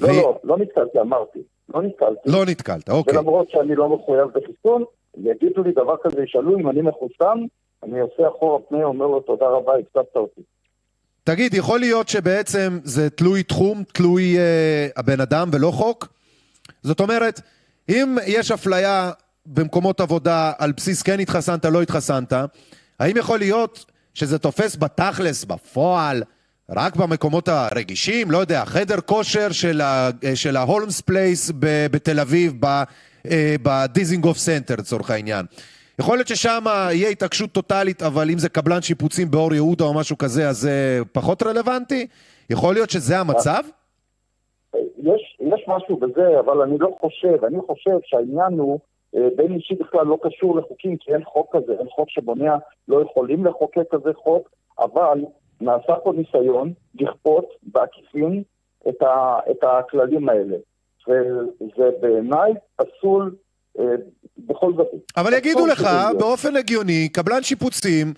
לא, 0.00 0.06
והיא- 0.06 0.22
לא, 0.22 0.38
לא 0.44 0.58
נתקלתי, 0.58 1.00
אמרתי. 1.00 1.38
לא 1.74 1.82
נתקלתי. 1.82 2.20
לא 2.30 2.44
נתקלת, 2.46 2.88
אוקיי. 2.90 3.18
ולמרות 3.18 3.50
שאני 3.50 3.74
לא 3.74 3.88
מחויב 3.88 4.28
בחיסון, 4.28 4.84
יגידו 5.16 5.62
לי 5.62 5.72
דבר 5.72 5.96
כזה, 6.02 6.22
ישאלו 6.22 6.58
אם 6.58 6.70
אני 6.70 6.82
מחוסן, 6.82 7.38
אני 7.82 8.00
עושה 8.00 8.28
אחורה 8.28 8.58
פנה, 8.68 8.84
אומר 8.84 9.06
לו 9.06 9.20
תודה 9.20 9.46
רבה, 9.46 9.72
הפסדת 9.78 10.16
אותי. 10.16 10.40
תגיד, 11.24 11.54
יכול 11.54 11.80
להיות 11.80 12.08
שבעצם 12.08 12.78
זה 12.84 13.10
תלוי 13.10 13.42
תחום, 13.42 13.82
תלוי 13.92 14.38
אה, 14.38 14.88
הבן 14.96 15.20
אדם 15.20 15.48
ולא 15.52 15.70
חוק? 15.70 16.08
זאת 16.82 17.00
אומרת, 17.00 17.40
אם 17.88 18.16
יש 18.26 18.50
אפליה 18.50 19.10
במקומות 19.46 20.00
עבודה 20.00 20.52
על 20.58 20.72
בסיס 20.72 21.02
כן 21.02 21.20
התחסנת, 21.20 21.64
לא 21.64 21.82
התחסנת, 21.82 22.32
האם 22.98 23.16
יכול 23.16 23.38
להיות 23.38 23.84
שזה 24.14 24.38
תופס 24.38 24.76
בתכלס, 24.76 25.44
בפועל, 25.44 26.22
רק 26.70 26.96
במקומות 26.96 27.48
הרגישים? 27.48 28.30
לא 28.30 28.38
יודע, 28.38 28.64
חדר 28.64 29.00
כושר 29.00 29.52
של, 29.52 29.80
ה, 29.80 30.10
אה, 30.24 30.36
של 30.36 30.56
ה 30.56 30.62
Holmes 30.62 31.00
Place 31.00 31.50
ב- 31.50 31.86
בתל 31.90 32.20
אביב, 32.20 32.54
אה, 33.30 33.54
בדיזינגוף 33.62 34.36
סנטר 34.36 34.74
לצורך 34.78 35.10
העניין. 35.10 35.46
יכול 35.98 36.16
להיות 36.16 36.28
ששם 36.28 36.64
יהיה 36.66 37.08
התעקשות 37.08 37.52
טוטאלית, 37.52 38.02
אבל 38.02 38.30
אם 38.30 38.38
זה 38.38 38.48
קבלן 38.48 38.82
שיפוצים 38.82 39.30
באור 39.30 39.54
יהודה 39.54 39.84
או 39.84 39.94
משהו 39.94 40.18
כזה, 40.18 40.48
אז 40.48 40.56
זה 40.56 40.98
פחות 41.12 41.42
רלוונטי? 41.42 42.06
יכול 42.50 42.74
להיות 42.74 42.90
שזה 42.90 43.18
המצב? 43.18 43.62
יש, 44.98 45.38
יש 45.40 45.64
משהו 45.68 45.96
בזה, 45.96 46.40
אבל 46.40 46.62
אני 46.62 46.78
לא 46.78 46.96
חושב, 47.00 47.44
אני 47.44 47.58
חושב 47.66 47.98
שהעניין 48.04 48.58
הוא, 48.58 48.80
אה, 49.16 49.28
בין 49.36 49.54
אישי 49.54 49.74
בכלל 49.74 50.06
לא 50.06 50.18
קשור 50.22 50.56
לחוקים, 50.56 50.96
כי 50.96 51.14
אין 51.14 51.24
חוק 51.24 51.56
כזה, 51.56 51.72
אין 51.78 51.88
חוק 51.90 52.10
שבונע, 52.10 52.56
לא 52.88 53.02
יכולים 53.02 53.44
לחוקק 53.46 53.82
כזה 53.90 54.10
חוק, 54.14 54.48
אבל 54.78 55.18
נעשה 55.60 55.96
פה 56.04 56.12
ניסיון 56.16 56.72
לכפות 56.94 57.44
בעקיפין 57.62 58.42
את, 58.88 59.02
ה, 59.02 59.38
את 59.50 59.58
הכללים 59.62 60.28
האלה. 60.28 60.56
וזה 61.08 61.90
בעיניי 62.00 62.52
פסול 62.76 63.34
אה, 63.78 63.84
בכל 64.38 64.72
זאת. 64.76 64.88
אבל 65.16 65.32
יגידו 65.32 65.66
לך. 65.66 65.88
באופן 66.18 66.56
הגיוני, 66.56 67.08
קבלן 67.08 67.42
שיפוצים, 67.42 68.14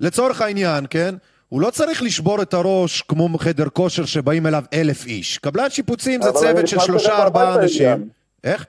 לצורך 0.00 0.42
העניין, 0.42 0.84
כן? 0.90 1.14
הוא 1.48 1.60
לא 1.60 1.70
צריך 1.70 2.02
לשבור 2.02 2.42
את 2.42 2.54
הראש 2.54 3.02
כמו 3.02 3.38
חדר 3.38 3.68
כושר 3.68 4.04
שבאים 4.04 4.46
אליו 4.46 4.62
אלף 4.74 5.06
איש. 5.06 5.38
קבלן 5.38 5.70
שיפוצים 5.70 6.22
זה 6.22 6.32
צוות 6.32 6.68
של 6.68 6.78
שלושה 6.78 7.22
ארבעה 7.22 7.54
אנשים. 7.54 8.08
איך? 8.44 8.66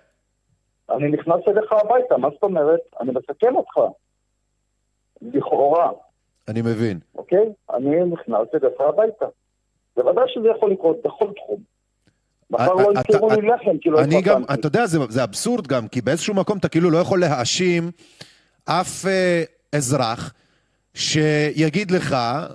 אני 0.90 1.12
נכנס 1.12 1.42
אליך 1.48 1.72
הביתה, 1.72 2.18
מה 2.18 2.30
זאת 2.30 2.44
אומרת? 2.44 2.80
אני 3.02 3.12
מסכן 3.12 3.56
אותך. 3.56 3.80
לכאורה, 5.22 5.92
אני 6.48 6.62
מבין. 6.62 7.00
אוקיי? 7.16 7.54
אני 7.74 8.04
נכנס 8.04 8.48
אליך 8.54 8.82
הביתה. 8.82 9.26
בוודאי 9.98 10.24
שזה 10.28 10.48
יכול 10.58 10.72
לקרות 10.72 10.98
בכל 11.04 11.28
תחום. 11.36 11.79
מחר 12.52 12.74
לא 12.74 12.92
אתה- 12.92 13.00
ימכרו 13.14 13.30
לי 13.30 13.36
אתה- 13.36 13.56
לחם 13.56 13.78
כי 13.82 13.90
לא 13.90 14.02
אני 14.02 14.22
גם. 14.22 14.44
אתה 14.54 14.68
יודע, 14.68 14.86
זה, 14.86 15.00
זה 15.10 15.24
אבסורד 15.24 15.68
גם, 15.68 15.88
כי 15.88 16.02
באיזשהו 16.02 16.34
מקום 16.34 16.58
אתה 16.58 16.70
כאילו 16.70 16.90
לא 16.92 16.98
יכול 16.98 17.20
להאשים 17.20 17.92
אף 18.66 19.06
אה, 19.08 19.44
אזרח 19.76 20.34
שיגיד 20.94 21.92
לך, 21.92 22.14
אה, 22.14 22.50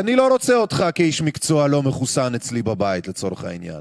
אני 0.00 0.16
לא 0.16 0.28
רוצה 0.28 0.56
אותך 0.56 0.84
כאיש 0.94 1.22
מקצוע 1.22 1.68
לא 1.68 1.82
מחוסן 1.82 2.34
אצלי 2.34 2.62
בבית, 2.62 3.08
לצורך 3.08 3.44
העניין. 3.44 3.80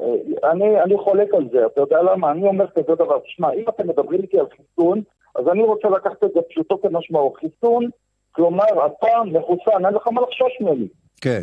אה, 0.00 0.06
אני, 0.50 0.82
אני 0.82 0.94
חולק 1.04 1.28
על 1.34 1.48
זה, 1.52 1.58
אתה 1.72 1.80
יודע 1.80 2.02
למה? 2.02 2.30
אני 2.30 2.42
אומר 2.46 2.66
כזה 2.70 2.94
דבר, 2.94 3.18
תשמע, 3.18 3.52
אם 3.52 3.64
אתם 3.68 3.88
מדברים 3.88 4.20
איתי 4.22 4.38
על 4.38 4.46
חיסון, 4.56 5.02
אז 5.34 5.44
אני 5.52 5.62
רוצה 5.62 5.88
לקחת 5.88 6.24
את 6.24 6.30
זה 6.34 6.40
פשוטו 6.50 6.80
כמשמעו. 6.82 7.34
חיסון, 7.40 7.88
כלומר, 8.32 8.64
אתה 8.86 9.06
מחוסן, 9.32 9.86
אין 9.86 9.94
לך 9.94 10.08
מה 10.08 10.20
לחשוש 10.20 10.52
ממני. 10.60 10.88
כן, 11.20 11.42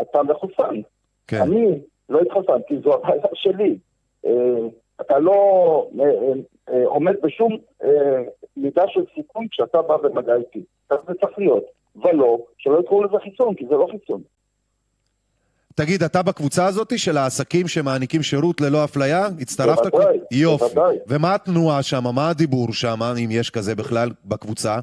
אתה 0.00 0.22
מחוסן. 0.22 0.74
כן. 1.26 1.42
אני 1.42 1.78
לא 2.08 2.20
התחסנתי, 2.20 2.74
זו 2.84 2.94
הבעיה 2.94 3.22
שלי. 3.34 3.78
אה, 4.26 4.30
אתה 5.00 5.18
לא 5.18 5.32
אה, 6.00 6.04
אה, 6.04 6.32
אה, 6.68 6.86
עומד 6.86 7.14
בשום 7.22 7.58
אה, 7.84 8.22
מידה 8.56 8.82
של 8.88 9.00
סיכון 9.14 9.46
כשאתה 9.50 9.82
בא 9.82 9.96
במגע 9.96 10.34
איתי. 10.34 10.64
כך 10.90 10.96
זה 11.06 11.12
צריך 11.20 11.38
להיות. 11.38 11.64
ולא, 11.96 12.38
שלא 12.58 12.80
יקראו 12.80 13.04
לזה 13.04 13.16
חיסון, 13.22 13.54
כי 13.54 13.66
זה 13.66 13.74
לא 13.74 13.88
חיסון. 13.90 14.22
תגיד, 15.74 16.02
אתה 16.02 16.22
בקבוצה 16.22 16.66
הזאת 16.66 16.98
של 16.98 17.16
העסקים 17.16 17.68
שמעניקים 17.68 18.22
שירות 18.22 18.60
ללא 18.60 18.84
אפליה? 18.84 19.26
הצטרפת? 19.40 19.92
בוודאי, 19.92 20.18
יופי. 20.30 20.64
בוודאי. 20.64 20.98
ומה 21.08 21.34
התנועה 21.34 21.82
שם? 21.82 22.04
מה 22.14 22.28
הדיבור 22.28 22.72
שם, 22.72 23.02
אם 23.24 23.28
יש 23.30 23.50
כזה 23.50 23.74
בכלל, 23.74 24.08
בקבוצה? 24.24 24.78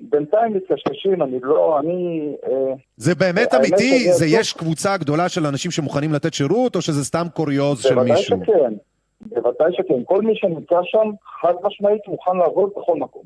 אה, 0.00 0.04
אה, 0.04 0.10
בינתיים 0.10 0.54
מתקשקשים, 0.54 1.22
אני 1.22 1.38
לא, 1.42 1.80
אני... 1.80 2.32
אה, 2.46 2.74
זה 2.96 3.14
באמת 3.14 3.52
האמת 3.52 3.54
אמיתי? 3.54 4.12
זה 4.12 4.26
יש 4.26 4.52
קבוצה 4.52 4.96
גדולה 4.96 5.28
של 5.28 5.46
אנשים 5.46 5.70
שמוכנים 5.70 6.12
לתת 6.12 6.34
שירות, 6.34 6.76
או 6.76 6.82
שזה 6.82 7.04
סתם 7.04 7.26
קוריוז 7.34 7.82
של 7.82 7.94
בוודאי 7.94 8.16
מישהו? 8.16 8.38
שכן, 8.42 8.74
בוודאי 9.20 9.72
שכן. 9.72 10.04
כל 10.04 10.22
מי 10.22 10.32
שנמצא 10.36 10.80
שם, 10.84 11.10
חד 11.40 11.54
משמעית 11.62 12.02
מוכן 12.08 12.36
לעבוד 12.36 12.70
בכל 12.76 12.96
מקום. 12.96 13.22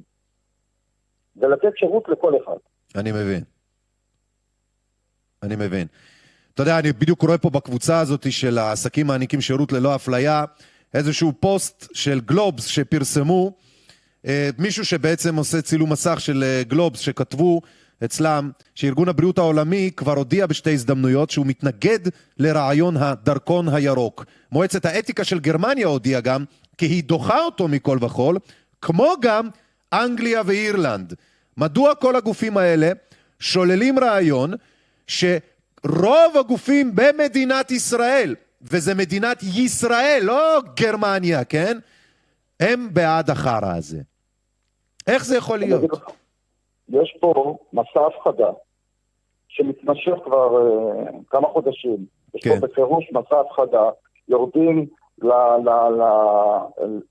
ולתת 1.37 1.77
שירות 1.77 2.09
לכל 2.09 2.33
אחד. 2.45 2.57
אני 2.97 3.13
מבין. 3.13 3.43
אני 5.43 5.57
מבין. 5.57 5.87
אתה 6.55 6.63
יודע, 6.63 6.79
אני 6.79 6.93
בדיוק 6.93 7.23
רואה 7.23 7.39
פה 7.39 7.51
בקבוצה 7.51 8.01
הזאת 8.01 8.33
של 8.33 8.59
העסקים 8.59 9.07
מעניקים 9.07 9.41
שירות 9.41 9.73
ללא 9.73 9.95
אפליה, 9.95 10.45
איזשהו 10.95 11.33
פוסט 11.41 11.95
של 11.95 12.21
גלובס 12.21 12.67
שפרסמו, 12.67 13.47
אה, 13.47 13.74
מישהו 14.59 14.85
שבעצם 14.85 15.37
עושה 15.37 15.63
צילום 15.63 15.93
מסך 15.93 16.21
של 16.21 16.45
אה, 16.47 16.63
גלובס, 16.63 17.01
שכתבו 17.01 17.61
אצלם 18.05 18.51
שארגון 18.75 19.09
הבריאות 19.09 19.39
העולמי 19.39 19.91
כבר 19.97 20.13
הודיע 20.17 20.47
בשתי 20.47 20.73
הזדמנויות 20.73 21.31
שהוא 21.31 21.47
מתנגד 21.47 21.99
לרעיון 22.39 22.97
הדרכון 22.97 23.69
הירוק. 23.69 24.25
מועצת 24.53 24.85
האתיקה 24.85 25.25
של 25.25 25.41
גרמניה 25.41 25.87
הודיעה 25.87 26.21
גם 26.21 26.45
כי 26.79 26.87
היא 26.87 27.05
דוחה 27.05 27.41
אותו 27.41 27.69
מכל 27.69 27.99
וכול, 28.01 28.39
כמו 28.83 29.15
גם 29.21 29.49
אנגליה 29.93 30.43
ואירלנד. 30.47 31.15
מדוע 31.57 31.95
כל 31.95 32.17
הגופים 32.17 32.57
האלה 32.57 32.91
שוללים 33.41 33.99
רעיון 33.99 34.55
שרוב 35.07 36.37
הגופים 36.41 36.91
במדינת 36.95 37.71
ישראל, 37.71 38.35
וזה 38.63 38.95
מדינת 38.95 39.43
ישראל, 39.43 40.21
לא 40.23 40.63
גרמניה, 40.77 41.45
כן? 41.45 41.79
הם 42.61 42.89
בעד 42.93 43.31
החרא 43.31 43.77
הזה. 43.77 44.01
איך 45.07 45.25
זה 45.25 45.37
יכול 45.37 45.59
להיות? 45.59 45.91
יש 46.89 47.17
פה 47.21 47.57
מסע 47.73 48.07
הפחדה 48.07 48.51
שמתמשך 49.49 50.15
כבר 50.25 50.57
אה, 50.57 51.11
כמה 51.31 51.49
חודשים. 51.49 51.97
יש 52.35 52.43
כן. 52.45 52.61
פה 52.61 52.67
בפירוש 52.67 53.05
מסע 53.13 53.41
הפחדה, 53.41 53.91
יורדים, 54.29 54.87
ל, 55.23 55.29
ל, 55.29 55.69
ל, 55.69 56.03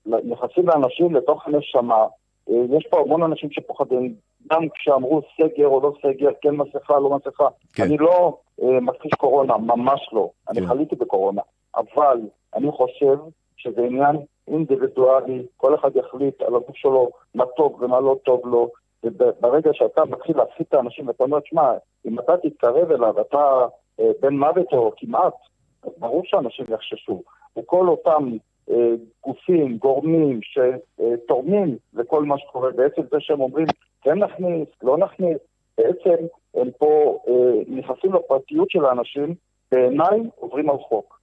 ל, 0.06 0.16
נכנסים 0.24 0.68
לאנשים 0.68 1.14
לתוך 1.14 1.46
הנשמה. 1.46 2.06
אה, 2.50 2.76
יש 2.78 2.86
פה 2.90 3.00
המון 3.00 3.22
אנשים 3.22 3.50
שפוחדים, 3.50 4.14
גם 4.50 4.68
כשאמרו 4.74 5.22
סגר 5.36 5.66
או 5.66 5.80
לא 5.80 5.92
סגר, 6.02 6.30
כן 6.42 6.50
מסכה, 6.50 6.98
לא 6.98 7.10
מסכה. 7.16 7.48
כן. 7.74 7.82
אני 7.82 7.96
לא 7.98 8.38
אה, 8.62 8.80
מכחיש 8.80 9.12
קורונה, 9.18 9.56
ממש 9.56 10.08
לא. 10.12 10.30
אני 10.50 10.60
כן. 10.60 10.66
חליתי 10.66 10.96
בקורונה. 10.96 11.42
אבל 11.76 12.20
אני 12.54 12.70
חושב 12.72 13.16
שזה 13.56 13.82
עניין 13.82 14.16
אינדיבידואלי, 14.48 15.46
כל 15.56 15.74
אחד 15.74 15.96
יחליט 15.96 16.42
על 16.42 16.56
הגוף 16.56 16.76
שלו 16.76 17.10
מה 17.34 17.44
טוב 17.56 17.82
ומה 17.82 18.00
לא 18.00 18.16
טוב 18.24 18.46
לו, 18.46 18.70
וברגע 19.04 19.70
שאתה 19.72 20.04
מתחיל 20.04 20.36
להפסיד 20.36 20.66
את 20.68 20.74
האנשים 20.74 21.08
ואתה 21.08 21.24
אומר, 21.24 21.38
שמע, 21.44 21.72
אם 22.06 22.18
אתה 22.18 22.36
תתקרב 22.36 22.90
אליו, 22.90 23.20
אתה 23.20 23.66
אה, 24.00 24.10
בן 24.20 24.36
מוות 24.36 24.72
או 24.72 24.92
כמעט, 24.96 25.34
אז 25.82 25.90
ברור 25.98 26.22
שאנשים 26.24 26.66
יחששו. 26.68 27.22
וכל 27.58 27.88
אותם 27.88 28.36
אה, 28.70 28.92
גופים, 29.24 29.76
גורמים 29.76 30.40
שתורמים 30.42 31.76
לכל 31.94 32.24
מה 32.24 32.38
שקורה, 32.38 32.70
בעצם 32.70 33.02
זה 33.10 33.16
שהם 33.20 33.40
אומרים, 33.40 33.66
כן 34.02 34.18
נכניס, 34.18 34.68
לא 34.82 34.98
נכניס, 34.98 35.38
בעצם 35.78 36.24
הם 36.54 36.70
פה 36.78 37.18
אה, 37.28 37.62
נכנסים 37.66 38.12
לפרטיות 38.12 38.70
של 38.70 38.84
האנשים, 38.84 39.34
בעיניי 39.72 40.20
עוברים 40.36 40.70
על 40.70 40.78
חוק. 40.78 41.20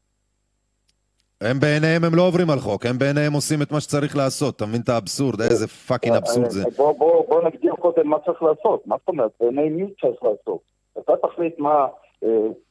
הם 1.41 1.59
בעיניהם 1.59 2.03
הם 2.03 2.15
לא 2.15 2.27
עוברים 2.27 2.49
על 2.49 2.59
חוק, 2.59 2.85
הם 2.85 2.97
בעיניהם 2.97 3.33
עושים 3.33 3.61
את 3.61 3.71
מה 3.71 3.81
שצריך 3.81 4.15
לעשות, 4.15 4.55
אתה 4.55 4.65
מבין 4.65 4.81
את 4.81 4.89
האבסורד? 4.89 5.41
איזה 5.41 5.67
fucking 5.67 6.15
אבסורד 6.15 6.49
זה. 6.49 6.63
אה, 6.63 6.69
בוא, 6.77 6.91
בוא, 6.91 7.25
בוא 7.27 7.43
נגדיר 7.43 7.73
קודם 7.73 8.07
מה 8.07 8.17
צריך 8.25 8.43
לעשות. 8.43 8.87
מה 8.87 8.95
זאת 8.99 9.07
אומרת? 9.07 9.31
בעיני 9.39 9.69
מי 9.69 9.93
צריך 10.01 10.23
לעשות? 10.23 10.59
אתה 10.99 11.13
תחליט 11.27 11.59
מה, 11.59 11.87
אה, 12.23 12.29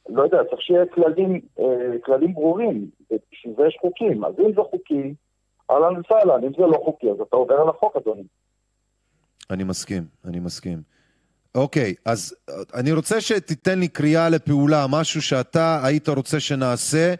לא 0.09 0.23
יודע, 0.23 0.37
צריך 0.49 0.61
שיהיה 0.61 0.85
כללים, 0.93 1.41
אה, 1.59 1.65
כללים 2.03 2.33
ברורים. 2.33 2.89
בשביל 3.11 3.53
זה 3.57 3.63
יש 3.67 3.77
חוקים. 3.81 4.25
אז 4.25 4.33
אם 4.39 4.53
זה 4.55 4.61
חוקי, 4.71 5.13
אהלן 5.71 5.99
וסהלן. 5.99 6.43
אם 6.43 6.51
זה 6.57 6.61
לא 6.61 6.81
חוקי, 6.85 7.09
אז 7.09 7.17
אתה 7.27 7.35
עובר 7.35 7.55
על 7.55 7.69
החוק, 7.69 7.95
אדוני. 7.95 8.23
אני 9.49 9.63
מסכים, 9.63 10.03
אני 10.25 10.39
מסכים. 10.39 10.81
אוקיי, 11.55 11.93
אז 12.05 12.35
אה, 12.49 12.55
אני 12.73 12.91
רוצה 12.91 13.21
שתיתן 13.21 13.79
לי 13.79 13.87
קריאה 13.87 14.29
לפעולה, 14.29 14.85
משהו 14.89 15.21
שאתה 15.21 15.79
היית 15.83 16.09
רוצה 16.09 16.39
שנעשה, 16.39 17.13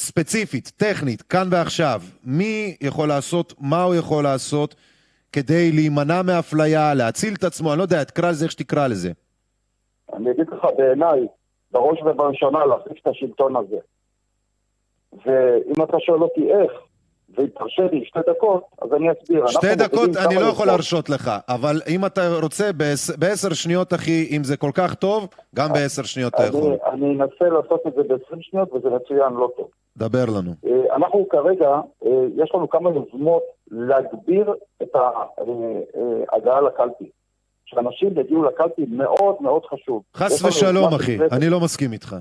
ספציפית, 0.00 0.72
טכנית, 0.76 1.22
כאן 1.22 1.48
ועכשיו. 1.50 2.00
מי 2.24 2.76
יכול 2.80 3.08
לעשות, 3.08 3.54
מה 3.60 3.82
הוא 3.82 3.94
יכול 3.94 4.24
לעשות 4.24 4.74
כדי 5.32 5.72
להימנע 5.72 6.22
מאפליה, 6.22 6.94
להציל 6.94 7.34
את 7.34 7.44
עצמו, 7.44 7.70
אני 7.72 7.78
לא 7.78 7.82
יודע, 7.82 8.04
תקרא 8.04 8.30
לזה 8.30 8.44
איך 8.44 8.52
שתקרא 8.52 8.86
לזה. 8.86 9.10
אני 10.12 10.30
אגיד 10.30 10.46
לך, 10.52 10.66
בעיניי, 10.78 11.20
בראש 11.72 11.98
ובראשונה 12.02 12.66
להחליף 12.66 12.98
את 13.02 13.06
השלטון 13.06 13.56
הזה. 13.56 13.76
ואם 15.26 15.84
אתה 15.84 15.96
שואל 16.00 16.22
אותי 16.22 16.40
איך, 16.52 16.72
ותרשה 17.38 17.82
לי 17.92 18.04
שתי 18.04 18.18
דקות, 18.30 18.64
אז 18.82 18.88
אני 18.96 19.06
אסביר. 19.12 19.46
שתי 19.46 19.74
דקות 19.74 20.10
אני 20.16 20.34
לא 20.34 20.40
יכול. 20.40 20.66
להרשות 20.66 21.08
לך, 21.10 21.30
אבל 21.48 21.80
אם 21.88 22.06
אתה 22.06 22.20
רוצה 22.42 22.72
בעש- 22.72 23.10
בעשר 23.18 23.52
שניות, 23.52 23.94
אחי, 23.94 24.28
אם 24.36 24.44
זה 24.44 24.56
כל 24.56 24.70
כך 24.74 24.94
טוב, 24.94 25.28
גם 25.54 25.72
בעשר 25.72 26.02
שניות 26.02 26.34
אתה 26.34 26.44
יכול. 26.46 26.76
אני, 26.92 27.06
אנסה 27.14 27.44
לעשות 27.44 27.80
את 27.86 27.92
זה 27.96 28.02
ב-20 28.02 28.36
שניות, 28.40 28.72
וזה 28.72 28.88
מצוין, 28.88 29.32
לא 29.32 29.50
טוב. 29.56 29.68
דבר 29.96 30.24
לנו. 30.38 30.54
אה, 30.66 30.96
אנחנו 30.96 31.26
כרגע, 31.30 31.68
אה, 32.06 32.10
יש 32.36 32.50
לנו 32.54 32.68
כמה 32.70 32.90
יוזמות 32.90 33.42
להגביר 33.70 34.54
את 34.82 34.88
ההגעה 34.94 36.60
לקלפי. 36.60 37.10
שאנשים 37.66 38.18
יגיעו 38.20 38.44
לקלפי 38.44 38.84
מאוד 38.88 39.34
מאוד 39.40 39.62
חשוב. 39.64 40.02
חס 40.16 40.44
ושלום, 40.44 40.94
אחי, 40.94 41.16
שנקראת- 41.16 41.32
אני 41.32 41.48
לא 41.48 41.60
מסכים 41.60 41.92
איתך. 41.92 42.16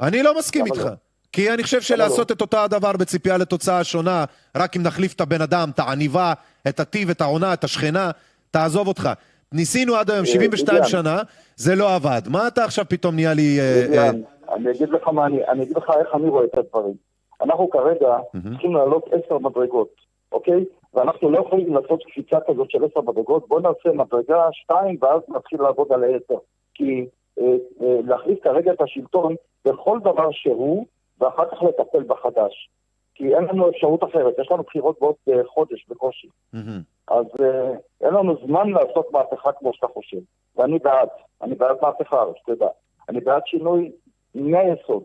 אני 0.00 0.22
לא 0.22 0.38
מסכים 0.38 0.66
איתך. 0.66 0.84
לא? 0.84 0.90
כי 1.32 1.50
אני 1.54 1.62
חושב 1.62 1.80
שלעשות 1.80 2.32
את 2.32 2.40
אותו 2.40 2.58
הדבר 2.58 2.92
בציפייה 2.92 3.36
לתוצאה 3.36 3.84
שונה, 3.84 4.24
רק 4.56 4.76
אם 4.76 4.82
נחליף 4.82 5.12
את 5.14 5.20
הבן 5.20 5.40
אדם, 5.42 5.70
את 5.74 5.78
העניבה, 5.78 6.32
את 6.68 6.80
הטיב, 6.80 7.10
את 7.10 7.20
העונה, 7.20 7.52
את 7.54 7.64
השכנה, 7.64 8.10
תעזוב 8.50 8.88
אותך. 8.88 9.08
ניסינו 9.52 9.94
עד 9.96 10.10
היום 10.10 10.20
אה, 10.20 10.26
72 10.26 10.76
עידן. 10.76 10.88
שנה, 10.88 11.22
זה 11.56 11.74
לא 11.74 11.94
עבד. 11.94 12.22
מה 12.28 12.48
אתה 12.48 12.64
עכשיו 12.64 12.84
פתאום 12.88 13.14
נהיה 13.14 13.34
לי... 13.34 13.58
אה, 13.60 13.86
אה, 13.98 14.10
אני 14.54 14.70
אגיד 14.70 14.88
לך 14.88 15.08
מה 15.08 15.26
אני, 15.26 15.46
אני 15.48 15.62
אגיד 15.62 15.76
לך 15.76 15.90
איך 16.00 16.08
אני 16.14 16.28
רואה 16.28 16.44
את 16.44 16.58
הדברים. 16.58 16.94
אנחנו 17.42 17.70
כרגע 17.70 18.18
צריכים 18.50 18.74
לעלות 18.74 19.04
עשר 19.12 19.38
מדרגות, 19.38 19.94
אוקיי? 20.32 20.64
ואנחנו 20.94 21.30
לא 21.30 21.38
יכולים 21.38 21.74
לעשות 21.74 22.02
קפיצה 22.04 22.36
כזאת 22.46 22.70
של 22.70 22.84
עשר 22.84 23.00
מדרגות, 23.00 23.48
בואו 23.48 23.60
נעשה 23.60 23.92
מדרגה 23.92 24.48
שתיים 24.52 24.96
ואז 25.00 25.20
נתחיל 25.28 25.62
לעבוד 25.62 25.92
על 25.92 26.04
העשר. 26.04 26.38
כי 26.74 27.06
אה, 27.38 27.44
אה, 27.82 28.00
להחליף 28.04 28.42
כרגע 28.42 28.72
את 28.72 28.80
השלטון 28.80 29.34
בכל 29.64 29.98
דבר 30.00 30.30
שהוא, 30.30 30.86
ואחר 31.20 31.44
כך 31.50 31.62
לטפל 31.62 32.02
בחדש. 32.02 32.68
כי 33.14 33.34
אין 33.34 33.44
לנו 33.44 33.70
אפשרות 33.70 34.04
אחרת, 34.04 34.34
יש 34.38 34.50
לנו 34.50 34.62
בחירות 34.62 34.96
בעוד 35.00 35.14
אה, 35.28 35.44
חודש 35.46 35.86
בקושי. 35.88 36.28
מהמם. 36.52 36.80
אז 37.08 37.26
אה, 37.40 37.72
אין 38.00 38.14
לנו 38.14 38.36
זמן 38.46 38.70
לעשות 38.70 39.12
מהפכה 39.12 39.52
כמו 39.52 39.70
שאתה 39.74 39.86
חושב. 39.86 40.20
ואני 40.56 40.78
בעד, 40.78 41.08
אני 41.42 41.54
בעד 41.54 41.76
מהפכה, 41.82 42.24
שתדע. 42.36 42.68
אני 43.08 43.20
בעד 43.20 43.42
שינוי 43.46 43.92
מהיסוד. 44.34 45.04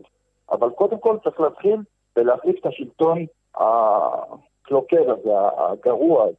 אבל 0.50 0.70
קודם 0.70 0.98
כל 0.98 1.16
צריך 1.24 1.40
להתחיל 1.40 1.76
ולהחליף 2.16 2.56
את 2.60 2.66
השלטון 2.66 3.26
הקלוקל 3.54 5.10
הזה, 5.10 5.30
הגרוע 5.72 6.24
הזה. 6.24 6.34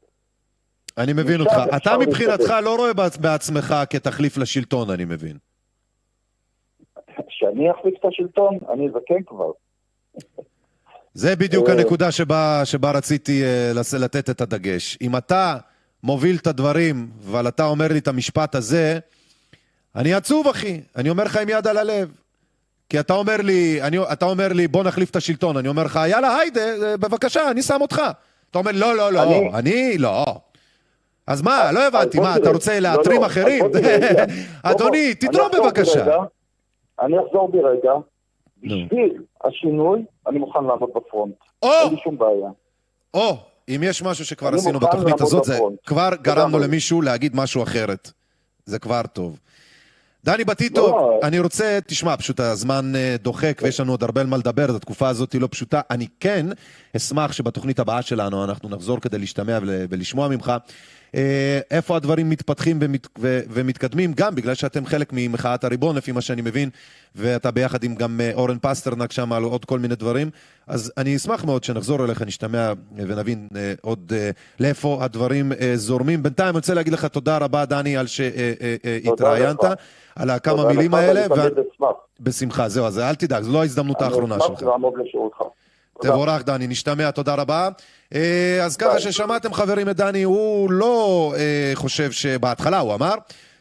אני 0.97 1.13
מבין 1.13 1.39
אותך. 1.41 1.53
אתה 1.77 1.97
מבחינתך. 1.97 2.53
לא 2.63 2.75
רואה 2.75 2.91
בעצ- 2.93 3.17
בעצמך 3.21 3.75
כתחליף 3.89 4.37
לשלטון, 4.37 4.89
אני 4.89 5.05
מבין. 5.05 5.37
כשאני 7.27 7.71
אחליף 7.71 7.93
את 7.99 8.05
השלטון, 8.05 8.57
אני 8.73 8.87
זקן 8.89 9.23
כבר. 9.25 9.51
זה 11.13 11.35
בדיוק 11.35 11.69
אה, 11.69 11.73
הנקודה 11.73 12.11
שבה, 12.11 12.61
שבה 12.65 12.91
רציתי 12.91 13.43
אה, 13.43 13.71
לתת 13.99 14.29
את 14.29 14.41
הדגש. 14.41 14.97
אם 15.01 15.17
אתה 15.17 15.57
מוביל 16.03 16.35
את 16.41 16.47
הדברים, 16.47 17.09
אבל 17.31 17.47
אתה 17.47 17.65
אומר 17.65 17.87
לי 17.87 17.97
את 17.99 18.07
המשפט 18.07 18.55
הזה, 18.55 18.99
אני 19.95 20.13
עצוב, 20.13 20.47
אחי. 20.47 20.81
אני 20.95 21.09
אומר 21.09 21.23
לך 21.23 21.37
עם 21.37 21.49
יד 21.49 21.67
על 21.67 21.77
הלב. 21.77 22.11
כי 22.89 22.99
אתה 22.99 23.13
אומר 23.13 23.37
לי, 23.43 23.81
אני, 23.81 23.97
אתה 24.13 24.25
אומר 24.25 24.47
לי, 24.53 24.67
בוא 24.67 24.83
נחליף 24.83 25.09
את 25.09 25.15
השלטון. 25.15 25.57
אני 25.57 25.67
אומר 25.67 25.83
לך, 25.83 25.99
יאללה, 26.07 26.37
היידה, 26.37 26.61
אה, 26.61 26.97
בבקשה, 26.97 27.51
אני 27.51 27.61
שם 27.61 27.77
אותך. 27.81 28.01
אתה 28.51 28.59
אומר, 28.59 28.71
לא, 28.73 28.95
לא, 28.95 29.11
לא, 29.13 29.23
אני, 29.23 29.49
אני- 29.53 29.97
לא. 29.97 30.25
אז 31.27 31.41
מה, 31.41 31.71
לא 31.71 31.87
הבנתי, 31.87 32.19
מה. 32.19 32.35
אתה 32.37 32.49
רוצה 32.49 32.79
לא, 32.79 32.89
להתרים 32.89 33.21
לא, 33.21 33.25
אחרים? 33.25 33.65
רגע. 33.65 34.25
בוא, 34.25 34.33
אדוני, 34.71 35.15
תתרום 35.15 35.47
בבקשה. 35.57 36.05
אני 37.01 37.15
אחזור 37.27 37.51
ברגע. 37.51 37.91
נו. 38.63 38.75
בשביל 38.85 39.21
השינוי, 39.43 40.01
אני 40.27 40.39
מוכן 40.39 40.63
לעמוד 40.63 40.89
בפרונט. 40.95 41.33
או! 41.63 41.69
אין 41.83 41.93
לי 41.93 41.99
שום 42.03 42.17
בעיה. 42.17 42.49
או, 43.13 43.37
אם 43.69 43.81
יש 43.83 44.01
משהו 44.03 44.25
שכבר 44.25 44.49
עשינו 44.55 44.79
בתוכנית 44.79 45.21
הזאת, 45.21 45.43
זה. 45.43 45.59
כבר 45.85 46.09
גרמנו. 46.21 46.59
למישהו 46.59 47.01
להגיד 47.01 47.35
משהו 47.35 47.63
אחרת. 47.63 48.11
זה 48.65 48.79
כבר 48.79 49.01
טוב. 49.13 49.39
דני 50.25 50.43
בטיטו, 50.43 50.87
לא. 50.87 51.19
אני 51.23 51.39
רוצה, 51.39 51.79
תשמע, 51.87 52.17
פשוט 52.17 52.39
הזמן 52.39 52.95
אה, 52.95 53.15
דוחק 53.21 53.61
ויש 53.63 53.79
לנו 53.79 53.93
עוד 53.93 54.03
הרבה 54.03 54.21
על 54.21 54.27
מה 54.27 54.37
לדבר, 54.37 54.75
התקופה 54.75 55.09
הזאת 55.09 55.33
היא 55.33 55.41
לא 55.41 55.47
פשוטה. 55.51 55.81
אני 55.91 56.07
כן 56.19 56.45
אשמח 56.97 57.31
שבתוכנית 57.31 57.79
הבאה 57.79 58.01
שלנו 58.01 58.43
אנחנו 58.43 58.69
נחזור 58.69 58.99
כדי 58.99 59.17
להשתמע 59.19 59.59
ול- 59.61 59.85
ולשמוע 59.89 60.27
ממך 60.27 60.53
איפה 61.72 61.95
הדברים 61.95 62.30
מתפתחים 62.30 62.80
ומת, 62.81 63.07
ו, 63.19 63.40
ומתקדמים, 63.49 64.14
גם 64.14 64.36
בגלל 64.36 64.53
שאתם 64.53 64.86
חלק 64.86 65.10
ממחאת 65.14 65.64
הריבון, 65.64 65.95
לפי 65.95 66.11
מה 66.11 66.22
שאני 66.22 66.41
מבין, 66.41 66.69
ואתה 67.15 67.52
ביחד 67.52 67.84
עם 67.84 67.95
גם 67.95 68.22
אה, 68.22 68.31
אורן 68.34 68.57
פסטרנק 68.61 69.11
שם 69.11 69.34
על 69.34 69.44
עוד 69.44 69.65
כל 69.65 69.80
מיני 69.80 69.95
דברים. 69.95 70.30
אז 70.68 70.91
אני 70.98 71.15
אשמח 71.15 71.44
מאוד 71.44 71.64
שנחזור 71.64 72.06
אליך, 72.06 72.22
נשתמע 72.22 72.68
אה, 72.68 72.73
ונבין 72.98 73.48
אה, 73.56 73.73
עוד 73.81 74.14
אה, 74.15 74.30
לאיפה 74.60 74.98
הדברים 75.02 75.52
אה, 75.52 75.72
זורמים. 75.76 76.23
בינתיים 76.23 76.49
אני 76.49 76.56
רוצה 76.57 76.73
להגיד 76.73 76.94
לך 76.94 77.06
תודה 77.06 77.38
רבה, 77.38 77.65
דני, 77.65 77.98
על 77.98 78.07
שהתראיינת, 78.07 79.64
לך. 79.64 79.73
על 80.15 80.30
הכמה 80.30 80.57
תודה 80.57 80.69
מילים 80.69 80.91
לך, 80.91 80.98
האלה. 80.98 81.22
ואני 81.30 81.49
תמיד 81.49 81.65
אשמח. 81.76 81.90
בשמחה, 82.19 82.69
זהו, 82.69 82.86
אז 82.86 82.99
אל 82.99 83.15
תדאג, 83.15 83.44
זו 83.44 83.53
לא 83.53 83.61
ההזדמנות 83.61 84.02
האחרונה 84.02 84.36
אני 84.36 84.44
שלך. 84.44 84.57
אשמח 84.57 84.69
לעמוד 84.69 84.94
לשירותך. 85.06 85.38
תבורך 86.01 86.43
דני, 86.43 86.67
נשתמע, 86.67 87.11
תודה 87.11 87.34
רבה. 87.34 87.69
אה, 88.15 88.59
אז 88.63 88.77
ככה 88.77 88.99
ששמעתם 88.99 89.53
חברים 89.53 89.89
את 89.89 89.95
דני, 89.95 90.23
הוא 90.23 90.71
לא 90.71 91.34
אה, 91.38 91.71
חושב 91.73 92.11
שבהתחלה 92.11 92.80
הוא 92.80 92.93
אמר 92.93 93.13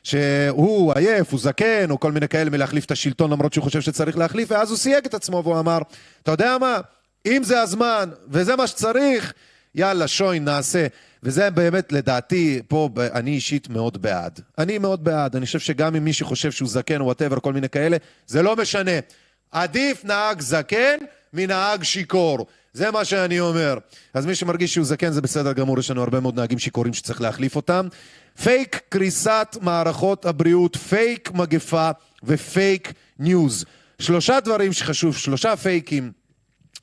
שהוא 0.02 0.93
עייף, 0.94 1.32
הוא 1.32 1.40
זקן, 1.40 1.90
או 1.90 2.01
כל 2.01 2.12
מיני 2.12 2.28
כאלה 2.28 2.51
מלהחליף 2.51 2.85
את 2.85 2.90
השלטון 2.90 3.31
למרות 3.31 3.52
שהוא 3.52 3.65
חושב 3.65 3.81
שצריך 3.81 4.19
להחליף, 4.19 4.51
ואז 4.51 4.70
הוא 4.70 4.78
סייג 4.78 5.05
את 5.06 5.15
עצמו 5.15 5.43
והוא 5.44 5.59
אמר, 5.59 5.78
אתה 6.23 6.31
יודע 6.31 6.59
מה, 6.59 6.81
אם 7.27 7.43
זה 7.44 7.60
הזמן 7.60 8.10
וזה 8.28 8.56
מה 8.56 8.66
שצריך, 8.66 9.32
יאללה, 9.74 10.09
שוין, 10.09 10.44
נעשה. 10.44 10.86
וזה 11.23 11.51
באמת, 11.51 11.93
לדעתי, 11.93 12.62
פה 12.69 12.89
אני 13.12 13.31
אישית 13.31 13.69
מאוד 13.69 14.02
בעד. 14.02 14.40
אני 14.59 14.78
מאוד 14.78 15.05
בעד. 15.05 15.36
אני 15.36 15.47
חושב 15.47 15.59
שגם 15.59 15.97
אם 15.97 16.05
מי 16.05 16.12
שחושב 16.12 16.52
שהוא 16.52 16.69
זקן 16.69 17.02
whatever, 17.02 17.40
כל 17.40 17.52
מיני 17.52 17.69
כאלה, 17.69 17.97
זה 18.27 18.43
לא 18.43 18.56
משנה. 18.56 18.90
עדיף 19.51 20.05
נהג 20.05 20.40
זקן 20.40 20.97
מנהג 21.32 21.82
שיכור. 21.82 22.46
זה 22.72 22.90
מה 22.90 23.05
שאני 23.05 23.40
אומר. 23.40 23.78
אז 24.14 24.26
מי 24.26 24.34
שמרגיש 24.34 24.74
שהוא 24.74 24.86
זקן 24.86 25.10
זה 25.10 25.20
בסדר 25.20 25.52
גמור, 25.52 25.78
יש 25.78 25.90
לנו 25.90 26.02
הרבה 26.02 26.20
מאוד 26.20 26.40
נהגים 26.40 26.59
שיכורים 26.59 26.94
שצריך 26.94 27.20
להחליף 27.20 27.56
אותם. 27.56 27.88
פייק 28.42 28.80
קריסת 28.88 29.56
מערכות 29.60 30.26
הבריאות, 30.26 30.76
פייק 30.76 31.30
מגפה, 31.32 31.90
ופייק 32.24 32.92
ניוז. 33.18 33.64
שלושה 33.98 34.40
דברים 34.40 34.72
שחשוב, 34.72 35.16
שלושה 35.16 35.56
פייקים 35.56 36.12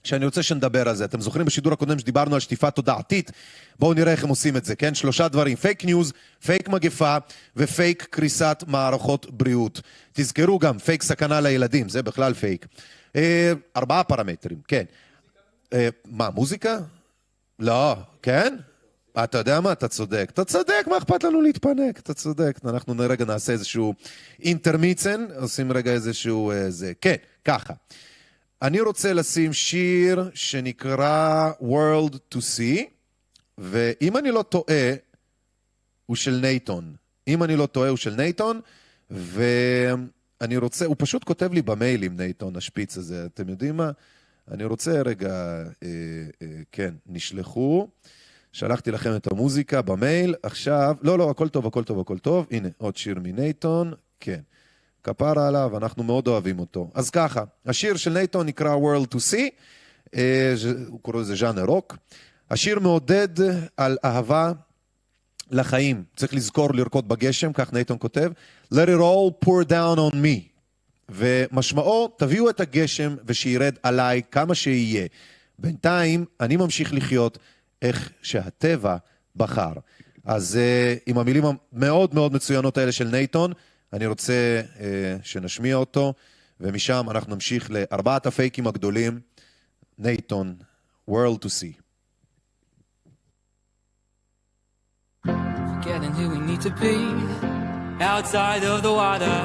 שאני 0.04 0.26
רוצה 0.26 0.44
שנדבר 0.44 0.90
על 0.90 0.96
זה. 0.96 1.06
אתם 1.06 1.22
זוכרים 1.22 1.46
בשידור 1.46 1.74
הקודם 1.74 2.00
שדיברנו 2.00 2.34
על 2.36 2.40
שטיפה 2.40 2.72
תודעתית? 2.72 3.32
בואו 3.80 3.94
נראה 3.94 4.12
איך 4.12 4.24
הם 4.24 4.30
עושים 4.30 4.58
את 4.58 4.66
זה, 4.66 4.76
כן? 4.76 4.96
שלושה 4.96 5.28
דברים, 5.28 5.56
פייק 5.56 5.86
ניוז, 5.86 6.14
פייק 6.46 6.70
מגפה 6.70 7.18
ופייק 7.56 8.08
קריסת 8.10 8.64
מערכות 8.68 9.28
בריאות. 9.32 9.82
תזכרו 10.14 10.60
גם, 10.60 10.80
פייק 10.80 11.04
סכנה 11.04 11.42
לילדים, 11.42 11.90
זה 11.90 12.04
בכלל 12.04 12.34
פייק. 12.34 12.66
אה, 13.16 13.54
ארבעה 13.76 14.04
פרמטרים, 14.04 14.60
כן. 14.68 14.84
אה, 15.74 15.90
מה, 16.06 16.30
מוזיקה? 16.30 16.78
לא, 17.60 17.96
כן? 18.22 18.56
אתה 19.24 19.38
יודע 19.38 19.62
מה? 19.62 19.72
אתה 19.72 19.88
צודק. 19.88 20.30
אתה 20.34 20.46
צודק, 20.46 20.86
מה 20.88 20.98
אכפת 20.98 21.24
לנו 21.24 21.42
להתפנק? 21.42 22.00
אתה 22.00 22.14
צודק. 22.14 22.60
אנחנו 22.66 22.94
רגע 22.98 23.26
נעשה 23.26 23.54
איזשהו 23.54 23.94
אינטרמיצן, 24.40 25.26
עושים 25.38 25.72
רגע 25.72 25.92
איזשהו... 25.92 26.52
אה, 26.52 26.72
זה. 26.72 26.94
כן, 27.02 27.16
ככה. 27.46 27.74
אני 28.62 28.82
רוצה 28.82 29.14
לשים 29.14 29.54
שיר 29.54 30.30
שנקרא 30.34 31.52
World 31.62 32.16
to 32.34 32.38
See, 32.38 32.84
ואם 33.58 34.18
אני 34.18 34.32
לא 34.32 34.42
טועה, 34.42 34.94
הוא 36.06 36.16
של 36.16 36.40
נייטון. 36.42 36.96
אם 37.28 37.44
אני 37.44 37.56
לא 37.56 37.66
טועה, 37.66 37.90
הוא 37.90 37.98
של 37.98 38.16
נייטון, 38.16 38.62
ואני 40.46 40.58
רוצה, 40.58 40.86
הוא 40.86 40.96
פשוט 41.00 41.24
כותב 41.24 41.54
לי 41.54 41.62
במיילים, 41.62 42.18
נייטון, 42.18 42.56
השפיץ 42.56 42.98
הזה. 42.98 43.26
אתם 43.34 43.50
יודעים 43.50 43.78
מה? 43.78 43.92
אני 44.52 44.66
רוצה 44.66 45.02
רגע, 45.02 45.34
אה, 45.84 45.90
אה, 46.42 46.48
כן, 46.72 46.94
נשלחו. 47.06 47.88
שלחתי 48.52 48.92
לכם 48.92 49.16
את 49.16 49.32
המוזיקה 49.32 49.82
במייל, 49.82 50.36
עכשיו, 50.44 50.96
לא, 51.02 51.18
לא, 51.18 51.30
הכל 51.30 51.50
טוב, 51.50 51.68
הכל 51.68 51.84
טוב, 51.84 52.00
הכל 52.00 52.18
טוב. 52.18 52.48
הנה, 52.52 52.70
עוד 52.78 52.98
שיר 52.98 53.20
מנייטון, 53.24 53.94
כן. 54.20 54.40
כפרה 55.04 55.48
עליו, 55.48 55.78
אנחנו 55.78 56.04
מאוד 56.04 56.28
אוהבים 56.28 56.60
אותו. 56.60 56.92
אז 56.94 57.10
ככה, 57.10 57.44
השיר 57.66 57.96
של 57.96 58.14
נייטון 58.14 58.46
נקרא 58.46 58.76
World 58.76 59.16
to 59.16 59.18
See, 59.18 59.50
אה, 60.16 60.54
הוא 60.88 61.00
קורא 61.00 61.22
לזה 61.22 61.36
ז'אנר 61.36 61.66
רוק. 61.66 61.98
השיר 62.50 62.80
מעודד 62.80 63.28
על 63.78 63.98
אהבה 64.06 64.52
לחיים. 65.52 66.04
צריך 66.16 66.34
לזכור 66.34 66.74
לרקוד 66.74 67.08
בגשם, 67.08 67.54
כך 67.54 67.74
נייטון 67.74 67.98
כותב. 68.00 68.32
Let 68.72 68.90
it 68.90 69.00
all 69.00 69.32
pour 69.46 69.64
down 69.64 69.98
on 70.00 70.16
me. 70.16 70.50
ומשמעו, 71.10 72.16
תביאו 72.18 72.50
את 72.50 72.60
הגשם 72.60 73.16
ושירד 73.26 73.76
עליי 73.84 74.22
כמה 74.32 74.56
שיהיה. 74.56 75.08
בינתיים, 75.60 76.26
אני 76.40 76.58
ממשיך 76.58 76.94
לחיות 76.94 77.38
איך 77.82 78.12
שהטבע 78.22 78.98
בחר. 79.36 79.74
אז 80.24 80.60
uh, 80.60 81.00
עם 81.06 81.18
המילים 81.18 81.44
המאוד 81.74 82.16
מאוד 82.16 82.34
מצוינות 82.34 82.78
האלה 82.78 82.92
של 82.92 83.08
נייטון, 83.08 83.54
אני 83.94 84.06
רוצה 84.06 84.62
uh, 84.62 84.80
שנשמיע 85.24 85.76
אותו, 85.76 86.14
ומשם 86.60 87.06
אנחנו 87.10 87.34
נמשיך 87.34 87.72
לארבעת 87.72 88.26
הפייקים 88.26 88.68
הגדולים, 88.68 89.20
נייטון, 89.98 90.56
World 91.08 91.42
to 91.44 91.50
See. 91.50 91.78
Getting 95.84 96.14
who 96.14 96.30
we 96.30 96.40
need 96.40 96.62
to 96.62 96.72
be 96.72 97.45
outside 98.00 98.64
of 98.64 98.84
the 98.84 98.92
water, 98.92 99.38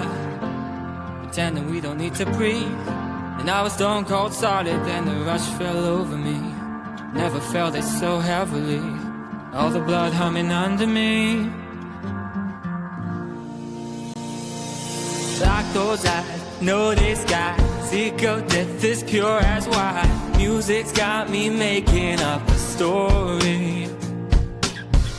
pretending 1.22 1.70
we 1.70 1.80
don't 1.80 1.98
need 1.98 2.14
to 2.16 2.26
breathe. 2.26 2.88
And 3.38 3.48
I 3.48 3.62
was 3.62 3.72
stone 3.72 4.04
cold 4.04 4.32
solid, 4.32 4.84
then 4.84 5.04
the 5.06 5.24
rush 5.24 5.46
fell 5.58 5.84
over 5.84 6.16
me. 6.16 6.38
Never 7.14 7.40
felt 7.40 7.74
it 7.74 7.84
so 7.84 8.18
heavily. 8.18 8.82
All 9.52 9.70
the 9.70 9.80
blood 9.80 10.12
humming 10.12 10.50
under 10.50 10.86
me. 10.86 11.50
Like 15.40 15.72
those 15.72 16.04
eyes, 16.04 16.60
know 16.60 16.94
this 16.94 17.24
guy. 17.24 17.56
Eco 17.92 18.40
death 18.46 18.84
is 18.84 19.02
pure 19.02 19.40
as 19.40 19.66
wine. 19.66 20.36
Music's 20.36 20.92
got 20.92 21.28
me 21.28 21.50
making 21.50 22.20
up 22.20 22.46
a 22.48 22.54
story. 22.54 23.88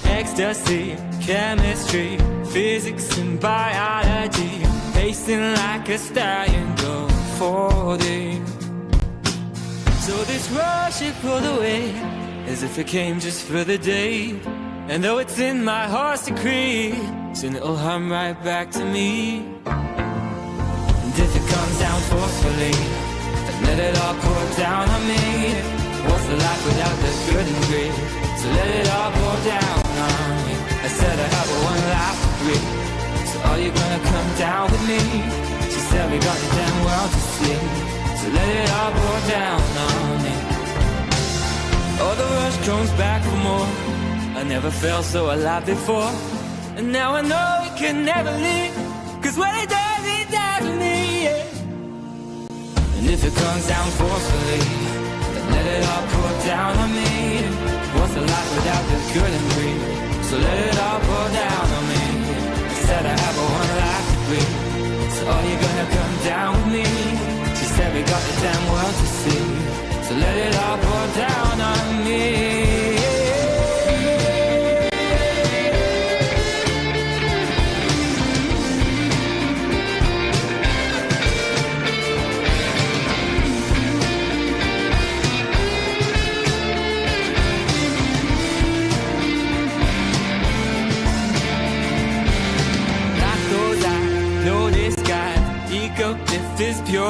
Ecstasy, 0.06 0.96
chemistry, 1.32 2.18
physics 2.52 3.18
and 3.18 3.40
biology. 3.40 4.56
Pacing 4.94 5.54
like 5.64 5.88
a 5.88 5.98
stallion 5.98 6.76
going 6.76 7.20
40. 7.40 8.42
So 10.06 10.14
this 10.30 10.46
rush 10.52 11.02
it 11.02 11.16
pulled 11.22 11.46
away 11.56 11.82
as 12.52 12.64
if 12.64 12.78
it 12.78 12.88
came 12.88 13.20
just 13.22 13.42
for 13.48 13.64
the 13.64 13.78
day. 13.78 14.38
And 14.90 15.02
though 15.04 15.20
it's 15.20 15.40
in 15.40 15.64
my 15.64 15.86
heart's 15.88 16.26
decree, 16.26 17.00
soon 17.34 17.56
it'll 17.56 17.78
hum 17.78 18.12
right 18.12 18.38
back 18.44 18.72
to 18.72 18.84
me. 18.84 19.10
And 21.04 21.14
if 21.26 21.32
it 21.40 21.46
comes 21.54 21.76
down 21.86 22.00
forcefully, 22.12 22.76
let 23.68 23.80
it 23.88 23.96
all 24.04 24.16
pour 24.24 24.44
down 24.58 24.86
on 24.96 25.04
me. 25.12 25.24
What's 26.08 26.26
the 26.32 26.38
life 26.48 26.64
without 26.70 26.98
the 27.04 27.12
good 27.28 27.48
and 27.54 27.62
greed? 27.70 27.94
So 28.42 28.48
let 28.60 28.70
it 28.80 28.88
all 28.96 29.12
pour 29.20 29.38
down 29.46 29.80
on 30.10 30.46
me. 30.48 30.61
Breathe. 32.44 32.68
So 33.32 33.38
are 33.50 33.60
you 33.60 33.72
gonna 33.72 34.02
come 34.12 34.30
down 34.38 34.66
with 34.72 34.84
me? 34.92 35.02
She 35.74 35.82
said 35.90 36.06
we 36.12 36.18
got 36.30 36.38
the 36.44 36.50
damn 36.58 36.78
world 36.86 37.10
to 37.16 37.22
see. 37.36 37.58
So 38.20 38.26
let 38.38 38.48
it 38.60 38.70
all 38.78 38.92
pour 39.00 39.20
down 39.36 39.62
on 39.86 40.24
me. 40.26 40.36
Oh, 42.04 42.14
the 42.22 42.28
rush 42.38 42.58
comes 42.68 42.92
back 43.04 43.22
for 43.30 43.40
more. 43.50 43.70
I 44.40 44.44
never 44.44 44.72
felt 44.72 45.06
so 45.06 45.22
alive 45.36 45.66
before. 45.66 46.12
And 46.78 46.92
now 46.92 47.10
I 47.20 47.22
know 47.22 47.50
it 47.68 47.76
can 47.78 48.06
never 48.06 48.32
leave. 48.46 48.74
Cause 49.24 49.38
when 49.38 49.54
it 49.64 49.70
does, 49.70 50.04
it 50.18 50.28
does 50.38 50.62
to 50.66 50.74
me. 50.84 50.96
Yeah. 51.26 52.98
And 52.98 53.06
if 53.16 53.22
it 53.30 53.36
comes 53.44 53.64
down 53.68 53.88
forcefully, 54.02 54.64
then 55.34 55.46
let 55.54 55.66
it 55.76 55.84
all 55.92 56.06
pour 56.14 56.32
down 56.46 56.74
on 56.84 56.90
me. 57.00 57.12
What's 57.98 58.16
a 58.16 58.24
life 58.34 58.50
without 58.56 58.84
the 58.90 58.98
good 59.14 59.32
and 59.38 59.48
greed? 59.54 59.80
So 60.28 60.38
let 60.38 60.58
it 60.70 60.78
all 60.86 61.00
pour 61.08 61.28
down 61.42 61.81
said 62.92 63.06
I 63.06 63.16
have 63.26 63.38
a 63.44 63.48
one 63.60 63.72
life 63.84 64.08
to 64.12 64.18
breathe. 64.28 65.12
So 65.16 65.22
are 65.34 65.46
you 65.50 65.58
gonna 65.66 65.88
come 65.98 66.16
down 66.32 66.52
with 66.58 66.70
me? 66.76 66.86
She 67.58 67.66
said 67.76 67.90
we 67.96 68.02
got 68.14 68.22
the 68.28 68.36
damn 68.44 68.64
world 68.72 68.96
to 69.02 69.08
see. 69.20 69.46
So 70.06 70.12
let 70.24 70.36
it 70.46 70.54
all 70.64 70.78
pour 70.86 71.06
down 71.26 71.56
on 71.72 71.86
me. 72.06 72.71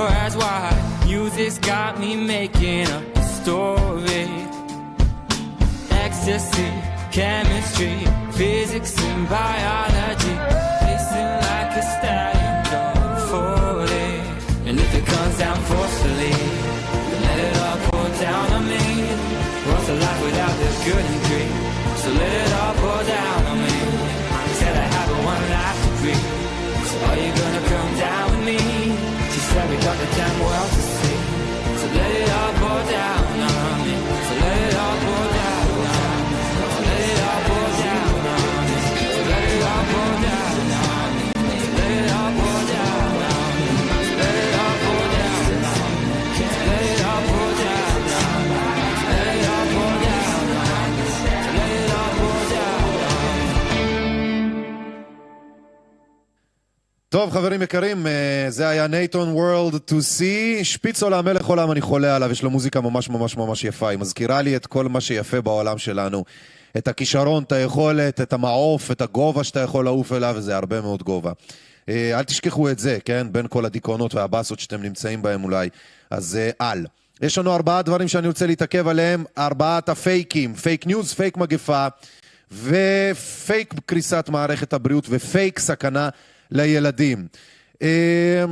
Is 0.02 0.08
pure 0.08 0.10
as 0.10 0.38
wine. 0.38 1.08
Music's 1.08 1.60
got 1.60 2.00
me 2.00 2.16
making 2.16 2.88
up 2.88 3.04
a 3.16 3.24
story. 3.24 4.28
Ecstasy, 5.90 6.70
chemistry, 7.12 8.06
physics 8.32 8.98
and 9.00 9.30
biology. 9.30 10.36
Pacing 10.82 11.34
like 11.48 11.72
a 11.78 11.84
stallion 11.94 12.56
going 12.72 13.18
40. 13.30 14.70
And 14.70 14.80
if 14.80 14.96
it 14.96 15.06
comes 15.06 15.38
down 15.38 15.58
forcefully, 15.64 16.36
let 17.26 17.38
it 17.48 17.58
all 17.58 17.78
pour 17.90 18.10
down 18.20 18.52
on 18.54 18.64
me. 18.68 18.84
What's 19.68 19.90
a 19.90 19.96
life 19.96 20.22
without 20.24 20.56
the 20.62 20.70
good 20.86 21.06
and 21.12 21.22
greed? 21.28 21.54
So 22.02 22.10
let 22.12 22.32
it 22.42 22.54
all 22.54 22.74
pour 22.82 23.01
said 29.54 29.70
we 29.70 29.76
got 29.78 29.98
the 29.98 30.06
damn 30.16 30.40
world 30.40 30.70
to 30.76 30.82
see. 30.82 31.18
So 31.80 31.86
let 31.96 32.12
it 32.20 32.30
all 32.38 32.54
pour 32.60 32.92
down 32.92 33.21
טוב, 57.12 57.32
חברים 57.32 57.62
יקרים, 57.62 58.08
אה, 58.08 58.46
זה 58.50 58.70
היה 58.70 58.88
נייטון 58.88 59.36
World 59.36 59.74
to 59.74 59.94
See. 59.94 60.64
שפיץ 60.64 61.04
עולם, 61.04 61.26
מלך 61.26 61.46
עולם, 61.46 61.72
אני 61.72 61.82
חולה 61.82 62.16
עליו, 62.16 62.32
יש 62.32 62.44
לו 62.44 62.50
מוזיקה 62.50 62.82
ממש 62.82 63.10
ממש 63.10 63.38
ממש 63.38 63.64
יפה. 63.64 63.90
היא 63.90 64.00
מזכירה 64.00 64.42
לי 64.42 64.56
את 64.56 64.66
כל 64.66 64.88
מה 64.88 65.02
שיפה 65.02 65.42
בעולם 65.42 65.78
שלנו. 65.78 66.24
את 66.78 66.88
הכישרון, 66.88 67.44
את 67.44 67.52
היכולת, 67.52 68.22
את 68.22 68.34
המעוף, 68.34 68.92
את 68.92 69.02
הגובה 69.02 69.44
שאתה 69.44 69.60
יכול 69.60 69.86
לעוף 69.86 70.12
אליו, 70.12 70.34
וזה 70.38 70.56
הרבה 70.56 70.82
מאוד 70.82 71.04
גובה. 71.04 71.32
אה, 71.90 72.20
אל 72.20 72.24
תשכחו 72.24 72.70
את 72.70 72.80
זה, 72.80 72.98
כן? 73.06 73.28
בין 73.32 73.46
כל 73.50 73.66
הדיכאונות 73.66 74.16
והבאסות 74.16 74.60
שאתם 74.60 74.82
נמצאים 74.82 75.22
בהם 75.22 75.44
אולי. 75.44 75.70
אז 76.10 76.40
אה, 76.42 76.72
אל. 76.72 76.86
יש 77.22 77.38
לנו 77.38 77.56
ארבעה 77.56 77.82
דברים 77.82 78.08
שאני 78.08 78.28
רוצה 78.28 78.48
להתעכב 78.48 78.88
עליהם, 78.88 79.24
ארבעת 79.38 79.90
הפייקים, 79.90 80.56
פייק 80.56 80.88
ניוז, 80.88 81.14
פייק 81.14 81.38
מגפה, 81.38 81.88
ופייק 82.52 83.74
קריסת 83.86 84.30
מערכת 84.32 84.74
הבריאות, 84.74 85.06
ופייק 85.10 85.60
סכנה 85.60 86.10
לילדים. 86.52 87.28
אה, 87.82 88.46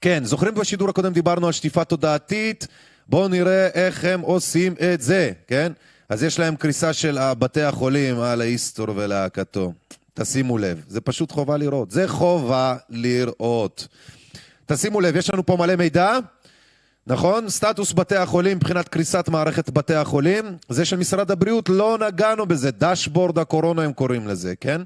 כן, 0.00 0.24
זוכרים 0.24 0.54
בשידור 0.54 0.88
הקודם 0.88 1.12
דיברנו 1.12 1.46
על 1.46 1.52
שטיפה 1.52 1.84
תודעתית? 1.84 2.66
בואו 3.08 3.28
נראה 3.28 3.66
איך 3.66 4.04
הם 4.04 4.20
עושים 4.20 4.74
את 4.94 5.02
זה, 5.02 5.30
כן? 5.46 5.72
אז 6.08 6.22
יש 6.22 6.38
להם 6.38 6.56
קריסה 6.56 6.92
של 6.92 7.18
בתי 7.38 7.62
החולים 7.62 8.20
על 8.20 8.40
האיסטור 8.40 8.86
ולהקתו. 8.96 9.72
תשימו 10.14 10.58
לב, 10.58 10.84
זה 10.88 11.00
פשוט 11.00 11.32
חובה 11.32 11.56
לראות. 11.56 11.90
זה 11.90 12.08
חובה 12.08 12.76
לראות. 12.90 13.88
תשימו 14.66 15.00
לב, 15.00 15.16
יש 15.16 15.30
לנו 15.30 15.46
פה 15.46 15.56
מלא 15.56 15.76
מידע, 15.76 16.18
נכון? 17.06 17.48
סטטוס 17.48 17.92
בתי 17.92 18.16
החולים 18.16 18.56
מבחינת 18.56 18.88
קריסת 18.88 19.28
מערכת 19.28 19.70
בתי 19.70 19.94
החולים, 19.94 20.56
זה 20.68 20.84
של 20.84 20.96
משרד 20.96 21.30
הבריאות, 21.30 21.68
לא 21.68 21.98
נגענו 22.06 22.46
בזה, 22.46 22.70
דשבורד 22.70 23.38
הקורונה 23.38 23.82
הם 23.82 23.92
קוראים 23.92 24.28
לזה, 24.28 24.54
כן? 24.60 24.82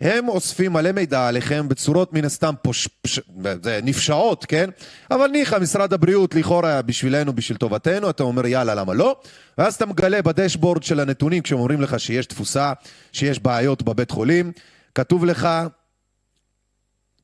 הם 0.00 0.28
אוספים 0.28 0.72
מלא 0.72 0.92
מידע 0.92 1.28
עליכם 1.28 1.68
בצורות 1.68 2.12
מן 2.12 2.24
הסתם 2.24 2.54
פוש, 2.62 2.88
פש, 3.02 3.20
נפשעות, 3.82 4.44
כן? 4.44 4.70
אבל 5.10 5.26
ניחא, 5.26 5.58
משרד 5.58 5.92
הבריאות 5.92 6.34
לכאורה 6.34 6.82
בשבילנו, 6.82 7.32
בשביל 7.32 7.58
טובתנו, 7.58 8.10
אתה 8.10 8.22
אומר 8.22 8.46
יאללה, 8.46 8.74
למה 8.74 8.94
לא? 8.94 9.20
ואז 9.58 9.74
אתה 9.74 9.86
מגלה 9.86 10.22
בדשבורד 10.22 10.82
של 10.82 11.00
הנתונים, 11.00 11.42
כשאומרים 11.42 11.80
לך 11.80 12.00
שיש 12.00 12.26
תפוסה, 12.26 12.72
שיש 13.12 13.38
בעיות 13.38 13.82
בבית 13.82 14.10
חולים, 14.10 14.52
כתוב 14.94 15.24
לך, 15.24 15.48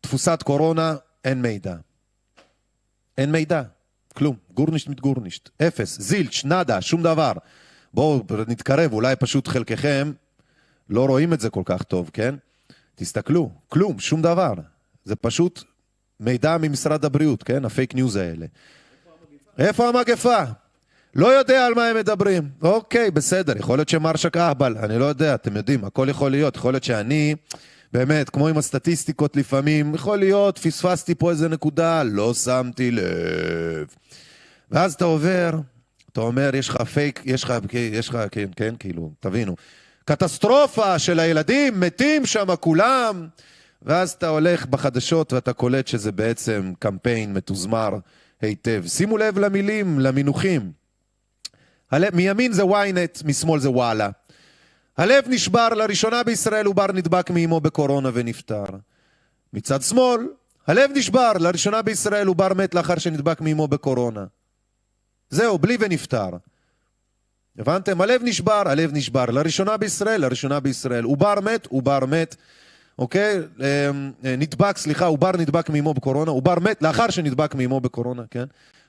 תפוסת 0.01 0.43
קורונה, 0.43 0.97
אין 1.25 1.43
מידע. 1.43 1.75
אין 3.19 3.33
מידע, 3.33 3.63
כלום, 4.15 4.37
גורנישט 4.55 4.89
mit 4.89 5.01
גורנישט, 5.01 5.49
אפס, 5.63 6.01
זילץ', 6.01 6.45
נאדה, 6.45 6.81
שום 6.81 7.03
דבר. 7.03 7.33
בואו 7.95 8.23
נתקרב, 8.49 8.93
אולי 8.93 9.17
פשוט 9.17 9.49
חלקכם 9.49 10.13
לא 10.91 11.07
רואים 11.07 11.33
את 11.33 11.41
זה 11.41 11.51
כל 11.51 11.63
כך 11.65 11.83
טוב, 11.83 12.11
כן? 12.13 12.35
תסתכלו, 12.97 13.51
כלום, 13.69 13.99
שום 13.99 14.23
דבר. 14.23 14.53
זה 15.05 15.17
פשוט 15.17 15.65
מידע 16.21 16.57
ממשרד 16.57 17.05
הבריאות, 17.05 17.43
כן? 17.43 17.65
הפייק 17.65 17.95
ניוז 17.95 18.17
האלה. 18.17 18.47
איפה 19.59 19.89
המגפה? 19.89 20.43
לא 21.15 21.27
יודע 21.27 21.67
על 21.67 21.75
מה 21.75 21.87
הם 21.87 21.97
מדברים. 21.97 22.49
אוקיי, 22.63 23.11
בסדר, 23.11 23.59
יכול 23.59 23.79
להיות 23.79 23.89
שמרשק 23.89 24.37
אהבל, 24.37 24.77
אני 24.79 24.99
לא 24.99 25.05
יודע, 25.05 25.35
אתם 25.35 25.57
יודעים, 25.57 25.85
הכל 25.85 26.07
יכול 26.11 26.31
להיות. 26.31 26.57
יכול 26.57 26.73
להיות 26.73 26.85
שאני, 26.85 27.35
באמת, 27.93 28.31
כמו 28.31 28.49
עם 28.49 28.59
הסטטיסטיקות 28.59 29.37
לפעמים, 29.37 29.95
יכול 29.95 30.19
להיות, 30.19 30.59
פספסתי 30.59 31.15
פה 31.15 31.31
איזה 31.31 31.49
נקודה, 31.49 32.03
לא 32.03 32.35
שמתי 32.35 32.91
לב. 32.91 33.87
ואז 34.71 34.95
אתה 34.95 35.05
עובר, 35.05 35.51
אתה 36.13 36.21
אומר, 36.21 36.51
יש 36.55 36.69
לך 36.69 36.83
פייק, 36.83 37.23
יש 37.25 37.45
לך, 37.45 37.53
יש 37.73 38.09
לך, 38.09 38.19
כן, 38.31 38.49
כן, 38.57 38.75
כאילו, 38.79 39.13
תבינו. 39.21 39.57
קטסטרופה 40.09 40.99
של 40.99 41.21
הילדים, 41.21 41.81
מתים 41.81 42.27
שם 42.27 42.57
כולם, 42.61 43.29
ואז 43.83 44.11
אתה 44.11 44.29
הולך 44.29 44.67
בחדשות 44.67 45.33
ואתה 45.33 45.53
קולט 45.53 45.87
שזה 45.87 46.13
בעצם 46.13 46.73
קמפיין 46.79 47.33
מתוזמר 47.33 47.91
היטב. 48.41 48.85
שימו 48.87 49.19
לב 49.19 49.39
למילים, 49.39 50.01
למינוחים. 50.01 50.73
מימין 51.93 52.53
זה 52.53 52.63
ynet, 52.63 53.27
משמאל 53.27 53.61
זה 53.61 53.71
וואלה. 53.71 54.11
הלב 54.97 55.25
נשבר, 55.29 55.69
לראשונה 55.69 56.23
בישראל 56.23 56.67
עובר 56.67 56.93
נדבק 56.93 57.31
מאמו 57.31 57.61
בקורונה 57.61 58.11
ונפטר. 58.15 58.65
מצד 59.53 59.83
שמאל, 59.83 60.29
הלב 60.67 60.91
נשבר, 60.95 61.33
לראשונה 61.41 61.83
בישראל 61.83 62.27
עובר 62.27 62.55
מת 62.55 62.75
לאחר 62.75 62.99
שנדבק 62.99 63.41
מאמו 63.41 63.69
בקורונה. 63.69 64.25
זהו, 65.31 65.59
בלי 65.59 65.77
ונפטר. 65.81 66.31
הבנתם? 67.59 68.01
הלב 68.01 68.21
נשבר, 68.25 68.63
הלב 68.67 68.91
נשבר. 68.93 69.25
לראשונה 69.25 69.77
בישראל, 69.77 70.21
לראשונה 70.21 70.61
בישראל. 70.61 71.05
עובר 71.05 71.35
מת, 71.43 71.67
עובר 71.67 71.99
מת. 72.07 72.37
אוקיי? 72.99 73.39
אמ, 73.91 74.13
נדבק, 74.23 74.79
סליחה, 74.79 75.05
עובר 75.05 75.33
נדבק 75.37 75.71
מאמו 75.71 75.95
בקורונה, 75.95 76.31
עובר 76.31 76.59
מת 76.59 76.83
לאחר 76.83 77.11
שנדבק 77.11 77.55
מאמו 77.55 77.81
בקורונה, 77.81 78.23
כן? 78.31 78.45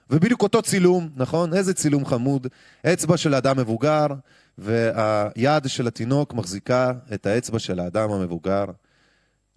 ובדיוק 0.09 0.43
אותו 0.43 0.61
צילום, 0.61 1.09
נכון? 1.15 1.53
איזה 1.53 1.73
צילום 1.73 2.05
חמוד. 2.05 2.47
אצבע 2.85 3.17
של 3.17 3.35
אדם 3.35 3.57
מבוגר, 3.57 4.07
והיד 4.57 5.63
של 5.67 5.87
התינוק 5.87 6.33
מחזיקה 6.33 6.91
את 7.13 7.25
האצבע 7.25 7.59
של 7.59 7.79
האדם 7.79 8.11
המבוגר. 8.11 8.65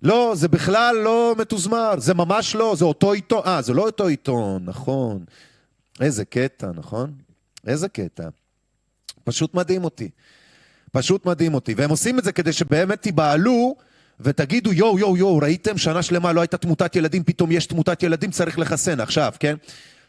לא, 0.03 0.33
זה 0.37 0.49
בכלל 0.49 0.97
לא 1.05 1.35
מתוזמר, 1.39 1.95
זה 1.99 2.15
ממש 2.15 2.55
לא, 2.55 2.75
זה 2.79 2.85
אותו 2.85 3.13
עיתון. 3.13 3.43
אה, 3.47 3.63
זה 3.63 3.75
לא 3.75 3.83
אותו 3.83 4.07
עיתון, 4.07 4.63
נכון. 4.65 5.25
איזה 6.01 6.25
קטע, 6.25 6.71
נכון? 6.75 7.13
איזה 7.67 7.89
קטע. 7.89 8.29
פשוט 9.31 9.55
מדהים 9.55 9.85
אותי. 9.85 10.11
פשוט 10.93 11.27
מדהים 11.27 11.55
אותי. 11.55 11.75
והם 11.75 11.91
עושים 11.91 12.19
את 12.19 12.25
זה 12.25 12.33
כדי 12.33 12.53
שבאמת 12.53 13.03
תיבהלו 13.03 13.77
ותגידו, 14.21 14.73
יואו, 14.73 14.99
יואו, 14.99 15.17
יואו, 15.17 15.39
ראיתם? 15.39 15.79
שנה 15.79 16.03
שלמה 16.03 16.33
לא 16.33 16.41
הייתה 16.41 16.57
תמותת 16.57 16.97
ילדים, 16.97 17.25
פתאום 17.25 17.53
יש 17.53 17.67
תמותת 17.67 18.03
ילדים, 18.03 18.31
צריך 18.31 18.59
לחסן 18.59 19.01
עכשיו, 19.01 19.33
כן? 19.41 19.57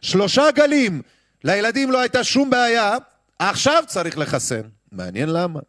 שלושה 0.01 0.43
גלים, 0.55 1.01
לילדים 1.43 1.91
לא 1.91 1.99
הייתה 1.99 2.23
שום 2.23 2.49
בעיה, 2.49 2.97
עכשיו 3.39 3.83
צריך 3.87 4.17
לחסן. 4.17 4.61
מעניין 4.91 5.29
למה. 5.29 5.59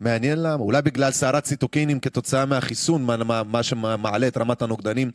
מעניין 0.00 0.42
למה. 0.42 0.62
אולי 0.62 0.82
בגלל 0.82 1.10
סערת 1.10 1.44
ציטוקינים 1.44 2.00
כתוצאה 2.00 2.44
מהחיסון, 2.44 3.04
מה, 3.04 3.16
מה, 3.16 3.42
מה 3.42 3.62
שמעלה 3.62 4.28
את 4.28 4.36
רמת 4.36 4.62
הנוגדנים 4.62 5.10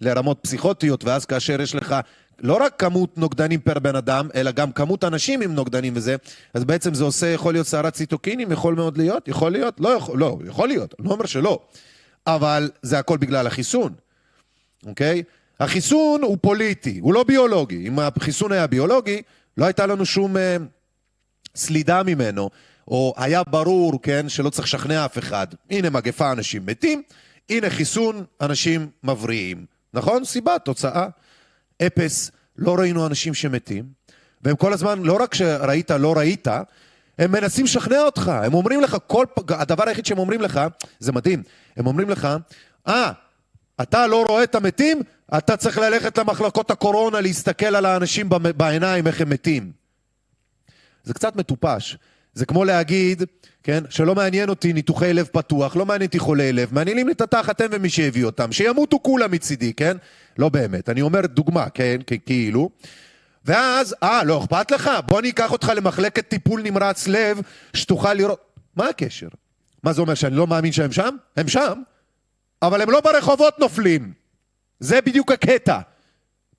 לרמות 0.00 0.38
פסיכוטיות, 0.42 1.04
ואז 1.04 1.24
כאשר 1.24 1.60
יש 1.60 1.74
לך 1.74 1.96
לא 2.40 2.58
רק 2.64 2.74
כמות 2.78 3.18
נוגדנים 3.18 3.60
פר 3.60 3.78
בן 3.78 3.96
אדם, 3.96 4.28
אלא 4.34 4.50
גם 4.50 4.72
כמות 4.72 5.04
אנשים 5.04 5.40
עם 5.40 5.54
נוגדנים 5.54 5.92
וזה, 5.96 6.16
אז 6.54 6.64
בעצם 6.64 6.94
זה 6.94 7.04
עושה, 7.04 7.26
יכול 7.26 7.54
להיות 7.54 7.66
סערת 7.66 7.92
ציטוקינים, 7.92 8.52
יכול 8.52 8.74
מאוד 8.74 8.98
להיות, 8.98 9.28
יכול 9.28 9.52
להיות, 9.52 9.80
לא 9.80 9.88
יכול, 9.88 10.18
לא, 10.18 10.38
יכול 10.46 10.68
להיות, 10.68 10.94
אני 10.98 11.08
לא 11.08 11.12
אומר 11.12 11.26
שלא, 11.26 11.60
אבל 12.26 12.70
זה 12.82 12.98
הכל 12.98 13.16
בגלל 13.18 13.46
החיסון, 13.46 13.92
אוקיי? 14.86 15.22
החיסון 15.60 16.22
הוא 16.22 16.38
פוליטי, 16.40 16.98
הוא 16.98 17.14
לא 17.14 17.24
ביולוגי. 17.24 17.88
אם 17.88 17.98
החיסון 17.98 18.52
היה 18.52 18.66
ביולוגי, 18.66 19.22
לא 19.56 19.64
הייתה 19.64 19.86
לנו 19.86 20.06
שום 20.06 20.36
אה, 20.36 20.56
סלידה 21.56 22.02
ממנו, 22.02 22.50
או 22.88 23.14
היה 23.16 23.42
ברור, 23.44 24.02
כן, 24.02 24.28
שלא 24.28 24.50
צריך 24.50 24.68
לשכנע 24.68 25.04
אף 25.04 25.18
אחד. 25.18 25.46
הנה 25.70 25.90
מגפה, 25.90 26.32
אנשים 26.32 26.66
מתים, 26.66 27.02
הנה 27.50 27.70
חיסון, 27.70 28.24
אנשים 28.40 28.88
מבריאים. 29.04 29.66
נכון? 29.94 30.24
סיבה, 30.24 30.58
תוצאה. 30.58 31.06
אפס, 31.82 32.30
לא 32.58 32.74
ראינו 32.74 33.06
אנשים 33.06 33.34
שמתים, 33.34 33.84
והם 34.42 34.56
כל 34.56 34.72
הזמן, 34.72 35.02
לא 35.02 35.18
רק 35.22 35.34
שראית, 35.34 35.90
לא 35.90 36.16
ראית, 36.16 36.48
הם 37.18 37.32
מנסים 37.32 37.64
לשכנע 37.64 38.00
אותך, 38.00 38.28
הם 38.28 38.54
אומרים 38.54 38.80
לך, 38.80 38.96
כל, 39.06 39.24
הדבר 39.48 39.88
היחיד 39.88 40.06
שהם 40.06 40.18
אומרים 40.18 40.40
לך, 40.40 40.60
זה 40.98 41.12
מדהים, 41.12 41.42
הם 41.76 41.86
אומרים 41.86 42.10
לך, 42.10 42.28
אה, 42.88 43.10
ah, 43.10 43.82
אתה 43.82 44.06
לא 44.06 44.24
רואה 44.28 44.42
את 44.42 44.54
המתים? 44.54 45.02
אתה 45.38 45.56
צריך 45.56 45.78
ללכת 45.78 46.18
למחלקות 46.18 46.70
הקורונה, 46.70 47.20
להסתכל 47.20 47.76
על 47.76 47.86
האנשים 47.86 48.28
בעיניים, 48.56 49.06
איך 49.06 49.20
הם 49.20 49.30
מתים. 49.30 49.72
זה 51.04 51.14
קצת 51.14 51.36
מטופש. 51.36 51.96
זה 52.34 52.46
כמו 52.46 52.64
להגיד, 52.64 53.22
כן, 53.66 53.84
שלא 53.90 54.14
מעניין 54.14 54.48
אותי 54.48 54.72
ניתוחי 54.72 55.12
לב 55.12 55.28
פתוח, 55.32 55.76
לא 55.76 55.86
מעניין 55.86 56.06
אותי 56.06 56.18
חולי 56.18 56.52
לב, 56.52 56.74
מעניינים 56.74 57.06
לי 57.06 57.12
את 57.12 57.20
התחת 57.20 57.60
הם 57.60 57.70
ומי 57.72 57.88
שהביא 57.88 58.24
אותם, 58.24 58.52
שימותו 58.52 58.98
כולם 59.02 59.30
מצידי, 59.30 59.72
כן? 59.72 59.96
לא 60.38 60.48
באמת, 60.48 60.88
אני 60.88 61.02
אומר 61.02 61.20
דוגמה, 61.26 61.68
כן, 61.68 61.96
כאילו. 62.26 62.70
ואז, 63.44 63.94
אה, 64.02 64.24
לא 64.24 64.38
אכפת 64.38 64.70
לך? 64.70 64.90
בוא 65.06 65.20
אני 65.20 65.30
אקח 65.30 65.52
אותך 65.52 65.72
למחלקת 65.76 66.28
טיפול 66.28 66.62
נמרץ 66.62 67.08
לב, 67.08 67.40
שתוכל 67.74 68.14
לראות... 68.14 68.40
מה 68.76 68.88
הקשר? 68.88 69.28
מה 69.82 69.92
זה 69.92 70.00
אומר, 70.00 70.14
שאני 70.14 70.36
לא 70.36 70.46
מאמין 70.46 70.72
שהם 70.72 70.92
שם? 70.92 71.16
הם 71.36 71.48
שם, 71.48 71.82
אבל 72.62 72.82
הם 72.82 72.90
לא 72.90 73.00
ברחובות 73.00 73.58
נופלים. 73.58 74.12
זה 74.80 75.00
בדיוק 75.00 75.32
הקטע. 75.32 75.78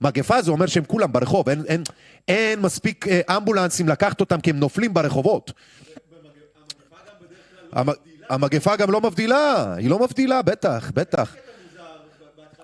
מגפה 0.02 0.42
זה 0.42 0.52
אומר 0.52 0.66
שהם 0.66 0.86
כולם 0.86 1.12
ברחוב, 1.12 1.50
אין, 1.50 1.64
אין, 1.68 1.84
אין 2.28 2.60
מספיק 2.60 3.08
אה, 3.08 3.38
אמבולנסים 3.38 3.90
לקחת 3.90 4.20
אותם 4.20 4.42
כי 4.42 4.50
הם 4.50 4.60
נופלים 4.60 4.94
ברחובות. 4.94 5.52
המגפה 8.30 8.76
גם 8.76 8.92
לא 8.92 9.02
מבדילה, 9.02 9.74
היא 9.74 9.90
לא 9.90 10.00
מבדילה, 10.00 10.42
בטח, 10.42 10.92
בטח. 10.94 11.36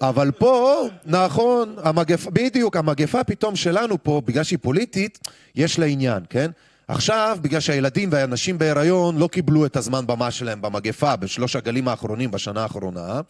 אבל 0.01 0.31
פה, 0.31 0.87
נכון, 1.05 1.75
המגפה, 1.83 2.31
בדיוק, 2.31 2.75
המגפה 2.75 3.23
פתאום 3.23 3.55
שלנו 3.55 4.03
פה, 4.03 4.21
בגלל 4.25 4.43
שהיא 4.43 4.59
פוליטית, 4.61 5.19
יש 5.55 5.79
לה 5.79 5.85
עניין, 5.85 6.23
כן? 6.29 6.51
עכשיו, 6.87 7.37
בגלל 7.41 7.59
שהילדים 7.59 8.09
והנשים 8.11 8.57
בהיריון 8.57 9.17
לא 9.17 9.27
קיבלו 9.27 9.65
את 9.65 9.75
הזמן 9.75 10.07
במה 10.07 10.31
שלהם 10.31 10.61
במגפה 10.61 11.15
בשלוש 11.15 11.55
הגלים 11.55 11.87
האחרונים 11.87 12.31
בשנה 12.31 12.63
האחרונה, 12.63 13.21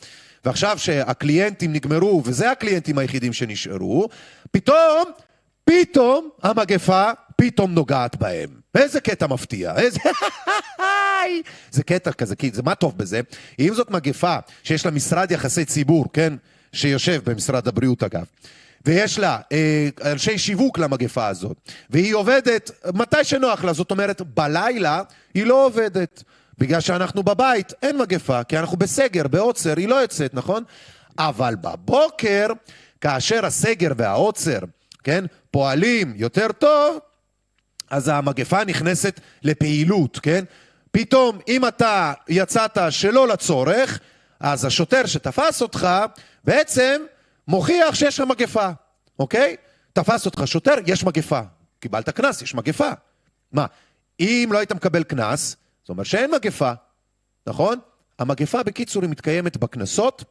ועכשיו 0.45 0.77
שהקליינטים 0.79 1.73
נגמרו, 1.73 2.21
וזה 2.25 2.51
הקליינטים 2.51 2.97
היחידים 2.97 3.33
שנשארו, 3.33 4.09
פתאום, 4.51 5.03
פתאום 5.65 6.29
המגפה 6.43 7.11
פתאום 7.35 7.73
נוגעת 7.73 8.15
בהם. 8.15 8.62
איזה 8.75 9.01
קטע 9.01 9.27
מפתיע, 9.27 9.75
איזה... 9.77 9.99
זה 11.71 11.83
קטע 11.83 12.11
כזה, 12.11 12.35
כי 12.35 12.51
זה 12.53 12.63
מה 12.63 12.75
טוב 12.75 12.97
בזה? 12.97 13.21
אם 13.59 13.73
זאת 13.73 13.91
מגפה 13.91 14.37
שיש 14.63 14.85
לה 14.85 14.91
משרד 14.91 15.31
יחסי 15.31 15.65
ציבור, 15.65 16.05
כן? 16.13 16.33
שיושב 16.73 17.21
במשרד 17.29 17.67
הבריאות 17.67 18.03
אגב, 18.03 18.23
ויש 18.85 19.19
לה 19.19 19.39
אה, 19.51 20.11
אנשי 20.11 20.37
שיווק 20.37 20.77
למגפה 20.77 21.27
הזאת, 21.27 21.57
והיא 21.89 22.15
עובדת 22.15 22.71
מתי 22.93 23.23
שנוח 23.23 23.63
לה, 23.63 23.73
זאת 23.73 23.91
אומרת, 23.91 24.21
בלילה 24.21 25.01
היא 25.33 25.45
לא 25.45 25.65
עובדת. 25.65 26.23
בגלל 26.57 26.79
שאנחנו 26.79 27.23
בבית, 27.23 27.73
אין 27.81 27.97
מגפה, 27.97 28.43
כי 28.43 28.57
אנחנו 28.57 28.77
בסגר, 28.77 29.27
בעוצר, 29.27 29.73
היא 29.77 29.87
לא 29.87 29.95
יוצאת, 29.95 30.33
נכון? 30.33 30.63
אבל 31.17 31.55
בבוקר, 31.61 32.47
כאשר 33.01 33.45
הסגר 33.45 33.91
והעוצר, 33.97 34.59
כן, 35.03 35.25
פועלים 35.51 36.13
יותר 36.15 36.51
טוב, 36.51 36.97
אז 37.93 38.07
המגפה 38.07 38.63
נכנסת 38.63 39.19
לפעילות, 39.43 40.19
כן? 40.19 40.43
פתאום, 40.91 41.39
אם 41.47 41.67
אתה 41.67 42.13
יצאת 42.29 42.77
שלא 42.89 43.27
לצורך, 43.27 43.99
אז 44.39 44.65
השוטר 44.65 45.05
שתפס 45.05 45.61
אותך, 45.61 45.87
בעצם 46.43 47.01
מוכיח 47.47 47.95
שיש 47.95 48.17
שם 48.17 48.27
מגפה, 48.27 48.69
אוקיי? 49.19 49.55
תפס 49.93 50.25
אותך 50.25 50.41
שוטר, 50.45 50.73
יש 50.87 51.03
מגפה. 51.03 51.39
קיבלת 51.79 52.09
קנס, 52.09 52.41
יש 52.41 52.55
מגפה. 52.55 52.89
מה, 53.51 53.65
אם 54.19 54.49
לא 54.51 54.57
היית 54.57 54.71
מקבל 54.71 55.03
קנס, 55.03 55.55
זאת 55.83 55.89
אומרת 55.89 56.05
שאין 56.05 56.31
מגפה, 56.31 56.71
נכון? 57.47 57.79
המגפה 58.19 58.63
בקיצור 58.63 59.01
היא 59.01 59.11
מתקיימת 59.11 59.57
בקנסות, 59.57 60.23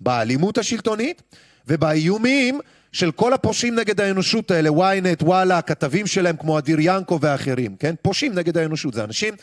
באלימות 0.00 0.58
השלטונית 0.58 1.22
ובאיומים 1.66 2.60
של 2.94 3.12
כל 3.12 3.32
הפושעים 3.32 3.74
נגד 3.74 4.00
האנושות 4.00 4.50
האלה, 4.50 4.68
ynet, 4.70 5.22
וואלה, 5.24 5.58
הכתבים 5.58 6.06
שלהם 6.06 6.36
כמו 6.36 6.58
אדיר 6.58 6.76
ינקו 6.80 7.18
ואחרים, 7.20 7.76
כן? 7.76 7.94
פושעים 8.02 8.34
נגד 8.34 8.58
האנושות, 8.58 8.94
זה 8.94 9.04
אנשים 9.04 9.34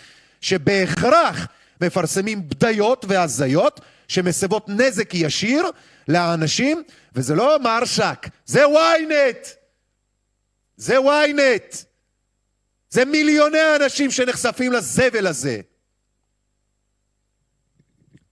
שבהכרח 0.41 1.48
מפרסמים 1.82 2.49
בדיות 2.49 3.06
והזיות 3.07 3.82
שמסבות 4.07 4.69
נזק 4.69 5.14
ישיר 5.14 5.64
לאנשים, 6.07 6.84
וזה 7.15 7.36
לא 7.36 7.60
מרשק, 7.60 8.28
זה 8.45 8.65
ynet! 8.65 9.48
זה 10.78 10.98
ynet! 10.98 11.76
זה 12.90 13.06
מיליוני 13.06 13.76
אנשים 13.76 14.11
שנחשפים 14.11 14.72
לזבל 14.72 15.28
הזה. 15.28 15.61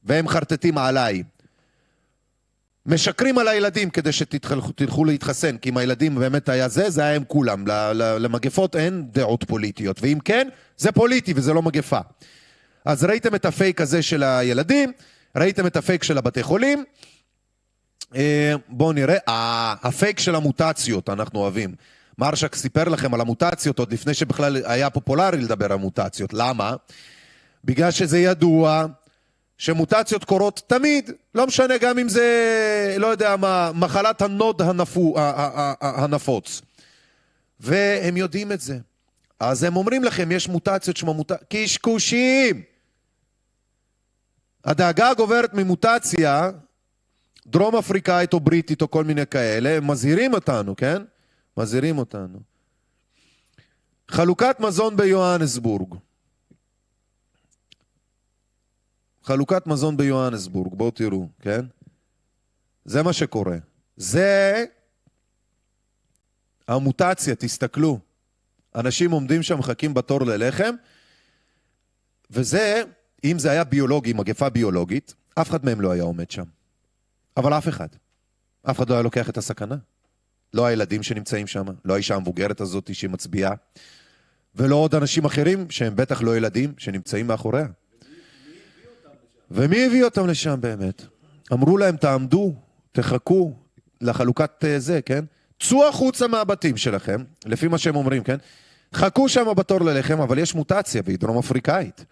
והם 0.04 0.28
חרטטים 0.28 0.78
עליי. 0.78 1.24
משקרים 2.90 3.38
על 3.38 3.48
הילדים 3.48 3.90
כדי 3.90 4.12
שתלכו 4.12 5.06
להתחסן, 5.06 5.58
כי 5.58 5.70
אם 5.70 5.78
הילדים 5.78 6.16
באמת 6.16 6.50
היה 6.50 6.68
זה, 6.68 6.90
זה 6.90 7.02
היה 7.02 7.16
הם 7.16 7.24
כולם. 7.28 7.64
למגפות 7.94 8.76
אין 8.76 9.04
דעות 9.12 9.44
פוליטיות, 9.44 10.00
ואם 10.02 10.18
כן, 10.26 10.48
זה 10.78 10.92
פוליטי 10.92 11.34
וזה 11.36 11.54
לא 11.54 11.62
מגפה. 11.62 12.00
אז 12.86 13.04
ראיתם 13.04 13.36
את 13.36 13.46
הפייק 13.46 13.82
הזה 13.82 14.02
של 14.02 14.24
הילדים, 14.24 14.92
ראיתם 15.36 15.68
את 15.68 15.78
הפייק 15.78 16.04
של 16.04 16.18
הבתי 16.18 16.44
חולים. 16.44 16.84
אה, 18.16 18.54
בואו 18.68 18.92
נראה, 18.92 19.18
אה, 19.28 19.76
הפייק 19.84 20.20
של 20.20 20.36
המוטציות, 20.36 21.10
אנחנו 21.10 21.40
אוהבים. 21.40 21.76
מרשק 22.18 22.56
סיפר 22.56 22.90
לכם 22.90 23.14
על 23.14 23.22
המוטציות 23.22 23.80
עוד 23.80 23.94
לפני 23.94 24.14
שבכלל 24.14 24.58
היה 24.66 24.90
פופולרי 24.90 25.42
לדבר 25.42 25.72
על 25.72 25.78
מוטציות. 25.78 26.34
למה? 26.34 26.76
בגלל 27.66 27.92
שזה 27.92 28.20
ידוע 28.20 28.86
שמוטציות 29.60 30.24
קורות 30.24 30.62
תמיד, 30.68 31.12
לא 31.36 31.48
משנה 31.48 31.78
גם 31.78 32.00
אם 32.00 32.10
זה, 32.10 32.96
לא 33.00 33.08
יודע 33.08 33.36
מה, 33.36 33.72
מחלת 33.76 34.22
הנוד 34.22 34.62
הנפו, 34.62 35.16
הנפוץ. 35.82 36.62
והם 37.60 38.18
יודעים 38.18 38.52
את 38.52 38.62
זה. 38.62 38.78
אז 39.40 39.64
הם 39.64 39.76
אומרים 39.76 40.04
לכם, 40.04 40.32
יש 40.32 40.48
מוטציות 40.48 40.98
שמה 40.98 41.14
מוטציות, 41.14 41.44
קשקושים! 41.50 42.62
הדאגה 44.66 45.10
הגוברת 45.10 45.54
ממוטציה, 45.54 46.52
דרום 47.48 47.76
אפריקאית 47.76 48.34
או 48.34 48.40
בריטית 48.40 48.82
או 48.82 48.92
כל 48.92 49.04
מיני 49.04 49.26
כאלה, 49.26 49.70
הם 49.70 49.92
מזהירים 49.92 50.34
אותנו, 50.34 50.76
כן? 50.76 51.02
מזהירים 51.58 51.98
אותנו. 51.98 52.40
חלוקת 54.08 54.56
מזון 54.60 54.98
ביוהנסבורג. 54.98 55.96
חלוקת 59.30 59.68
מזון 59.68 59.98
ביוהנסבורג, 59.98 60.74
בואו 60.76 60.92
תראו, 60.92 61.28
כן? 61.42 61.66
זה 62.86 63.04
מה 63.04 63.14
שקורה. 63.14 63.58
זה 63.98 64.66
המוטציה, 66.68 67.36
תסתכלו. 67.36 68.00
אנשים 68.76 69.12
עומדים 69.12 69.44
שם, 69.44 69.60
מחכים 69.60 69.94
בתור 69.94 70.22
ללחם, 70.22 70.76
וזה, 72.32 72.84
אם 73.24 73.40
זה 73.40 73.52
היה 73.52 73.64
ביולוגי, 73.64 74.14
מגפה 74.14 74.50
ביולוגית, 74.50 75.14
אף 75.36 75.50
אחד 75.50 75.66
מהם 75.66 75.82
לא 75.82 75.92
היה 75.92 76.04
עומד 76.04 76.32
שם. 76.32 76.46
אבל 77.38 77.58
אף 77.58 77.68
אחד. 77.68 77.88
אף 78.70 78.78
אחד 78.78 78.90
לא 78.90 78.94
היה 78.94 79.04
לוקח 79.04 79.30
את 79.30 79.38
הסכנה. 79.38 79.76
לא 80.54 80.66
הילדים 80.66 81.04
שנמצאים 81.04 81.48
שם, 81.48 81.66
לא 81.86 81.94
האישה 81.94 82.16
המבוגרת 82.16 82.62
הזאת 82.62 82.96
שמצביעה, 82.96 83.52
ולא 84.56 84.76
עוד 84.76 84.96
אנשים 84.96 85.26
אחרים 85.26 85.70
שהם 85.70 85.96
בטח 85.96 86.22
לא 86.22 86.38
ילדים 86.38 86.74
שנמצאים 86.78 87.28
מאחוריה. 87.28 87.66
ומי 89.52 89.86
הביא 89.86 90.04
אותם 90.04 90.28
לשם 90.28 90.56
באמת? 90.62 91.06
אמרו 91.54 91.78
להם, 91.78 91.98
תעמדו, 91.98 92.56
תחכו 92.92 93.54
לחלוקת 94.02 94.66
אה, 94.66 94.80
זה, 94.80 95.02
כן? 95.02 95.26
צאו 95.60 95.88
החוצה 95.88 96.28
מהבתים 96.28 96.78
שלכם, 96.78 97.24
לפי 97.46 97.68
מה 97.68 97.78
שהם 97.78 97.96
אומרים, 97.96 98.24
כן? 98.24 98.38
חכו 98.94 99.30
שם 99.30 99.48
בתור 99.56 99.82
ללחם, 99.82 100.22
אבל 100.22 100.40
יש 100.40 100.56
מוטציה, 100.56 101.02
והיא 101.06 101.18
דרום 101.20 101.38
אפריקאית, 101.38 102.06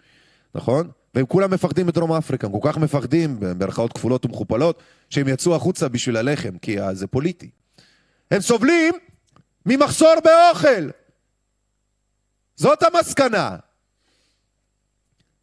נכון? 0.54 0.88
והם 1.14 1.26
כולם 1.26 1.50
מפחדים 1.50 1.86
מדרום 1.86 2.12
אפריקה, 2.12 2.46
הם 2.46 2.60
כל 2.60 2.68
כך 2.72 2.78
מפחדים, 2.78 3.40
במרכאות 3.40 3.92
כפולות 3.92 4.24
ומכופלות, 4.24 4.82
שהם 5.10 5.28
יצאו 5.28 5.54
החוצה 5.56 5.88
בשביל 5.88 6.16
הלחם, 6.16 6.58
כי 6.62 6.76
זה 6.92 7.06
פוליטי. 7.06 7.50
הם 8.30 8.40
סובלים 8.40 8.94
ממחסור 9.66 10.14
באוכל. 10.24 10.90
זאת 12.56 12.82
המסקנה. 12.82 13.56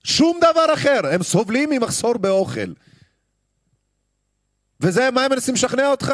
שום 0.06 0.40
דבר 0.40 0.74
אחר, 0.74 1.00
הם 1.12 1.24
סובלים 1.24 1.70
ממחסור 1.70 2.18
באוכל. 2.18 2.74
וזה 4.80 5.12
מה 5.12 5.24
הם 5.24 5.32
מנסים 5.32 5.54
לשכנע 5.54 5.88
אותך? 5.88 6.14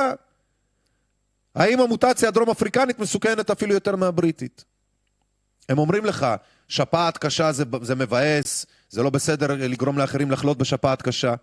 האם 1.55 1.79
המוטציה 1.79 2.29
הדרום 2.29 2.49
אפריקנית 2.49 2.99
מסוכנת 2.99 3.49
אפילו 3.49 3.73
יותר 3.73 3.95
מהבריטית? 3.95 4.63
הם 5.69 5.77
אומרים 5.77 6.05
לך, 6.05 6.25
שפעת 6.67 7.17
קשה 7.17 7.51
זה, 7.51 7.63
זה 7.81 7.95
מבאס, 7.95 8.65
זה 8.89 9.03
לא 9.03 9.09
בסדר 9.09 9.47
לגרום 9.59 9.97
לאחרים 9.97 10.31
לחלות 10.31 10.57
בשפעת 10.57 11.01
קשה. 11.01 11.33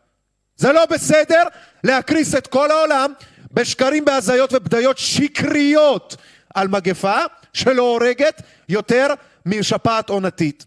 זה 0.57 0.73
לא 0.73 0.87
בסדר 0.87 1.43
להקריס 1.85 2.35
את 2.35 2.47
כל 2.47 2.71
העולם 2.71 3.13
בשקרים, 3.53 4.05
בהזיות 4.05 4.53
ובדיות 4.53 4.99
שקריות 4.99 6.17
על 6.55 6.69
מגפה 6.69 7.19
שלא 7.53 7.83
הורגת 7.83 8.43
יותר 8.69 9.07
משפעת 9.47 10.09
עונתית. 10.09 10.67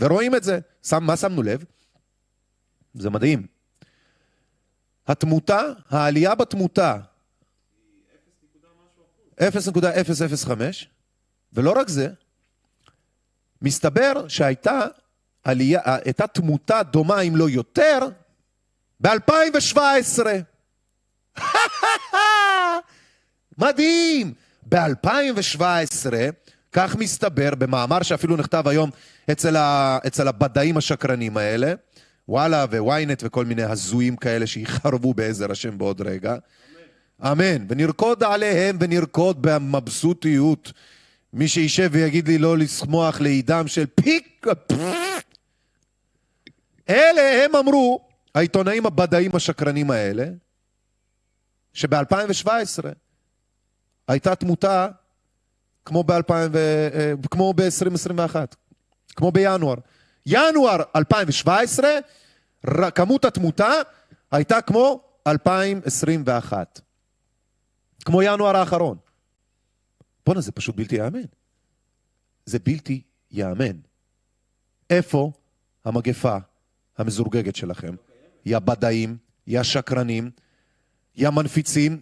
ורואים 0.00 0.34
את 0.34 0.44
זה. 0.44 0.58
שם, 0.88 1.04
מה 1.04 1.16
שמנו 1.16 1.42
לב? 1.42 1.64
זה 2.94 3.10
מדהים. 3.10 3.46
התמותה, 5.06 5.62
העלייה 5.88 6.34
בתמותה 6.34 6.96
0.005, 9.40 10.50
ולא 11.52 11.72
רק 11.76 11.88
זה, 11.88 12.08
מסתבר 13.62 14.28
שהייתה 14.28 14.80
עלייה, 15.44 15.80
הייתה 15.84 16.26
תמותה 16.26 16.82
דומה 16.82 17.20
אם 17.20 17.36
לא 17.36 17.50
יותר 17.50 17.98
ב-2017. 19.00 20.26
מדהים! 23.58 24.34
ב-2017, 24.68 26.12
כך 26.76 26.96
מסתבר, 26.96 27.54
במאמר 27.54 28.02
שאפילו 28.02 28.36
נכתב 28.36 28.68
היום 28.68 28.90
אצל, 29.30 29.56
ה, 29.56 29.98
אצל 30.06 30.28
הבדאים 30.28 30.76
השקרנים 30.76 31.36
האלה, 31.36 31.74
וואלה 32.28 32.64
וויינט 32.70 33.22
וכל 33.26 33.44
מיני 33.44 33.62
הזויים 33.62 34.16
כאלה 34.16 34.46
שיחרבו 34.46 35.14
בעזר 35.14 35.52
השם 35.52 35.78
בעוד 35.78 36.00
רגע. 36.00 36.36
אמן. 37.22 37.32
אמן. 37.32 37.66
ונרקוד 37.68 38.24
עליהם 38.24 38.76
ונרקוד 38.80 39.42
במבסוטיות. 39.42 40.72
מי 41.32 41.48
שישב 41.48 41.88
ויגיד 41.92 42.28
לי 42.28 42.38
לא 42.38 42.58
לשמוח 42.58 43.20
לעידם 43.20 43.64
של 43.66 43.86
פיק... 43.86 44.46
אלה 46.88 47.44
הם 47.44 47.56
אמרו, 47.56 48.08
העיתונאים 48.34 48.86
הבדאים 48.86 49.30
השקרנים 49.34 49.90
האלה, 49.90 50.28
שב-2017 51.72 52.46
הייתה 54.08 54.34
תמותה 54.34 54.88
כמו 55.86 56.04
ב-2021, 56.04 57.28
כמו 57.30 57.54
ב-2021, 57.54 58.36
כמו 59.16 59.32
בינואר. 59.32 59.74
ינואר 60.26 60.82
2017, 60.96 61.88
כמות 62.94 63.24
התמותה 63.24 63.72
הייתה 64.30 64.60
כמו 64.60 65.00
2021. 65.26 66.80
כמו 68.04 68.22
ינואר 68.22 68.56
האחרון. 68.56 68.98
בואנה, 70.26 70.40
זה 70.40 70.52
פשוט 70.52 70.76
בלתי 70.76 70.96
ייאמן. 70.96 71.24
זה 72.46 72.58
בלתי 72.58 73.02
ייאמן. 73.30 73.76
איפה 74.90 75.32
המגפה 75.84 76.36
המזורגגת 76.98 77.56
שלכם? 77.56 77.94
יא 78.46 78.58
בדאים, 78.58 79.16
יא 79.46 79.62
שקרנים, 79.62 80.30
יא 81.16 81.30
מנפיצים, 81.30 82.00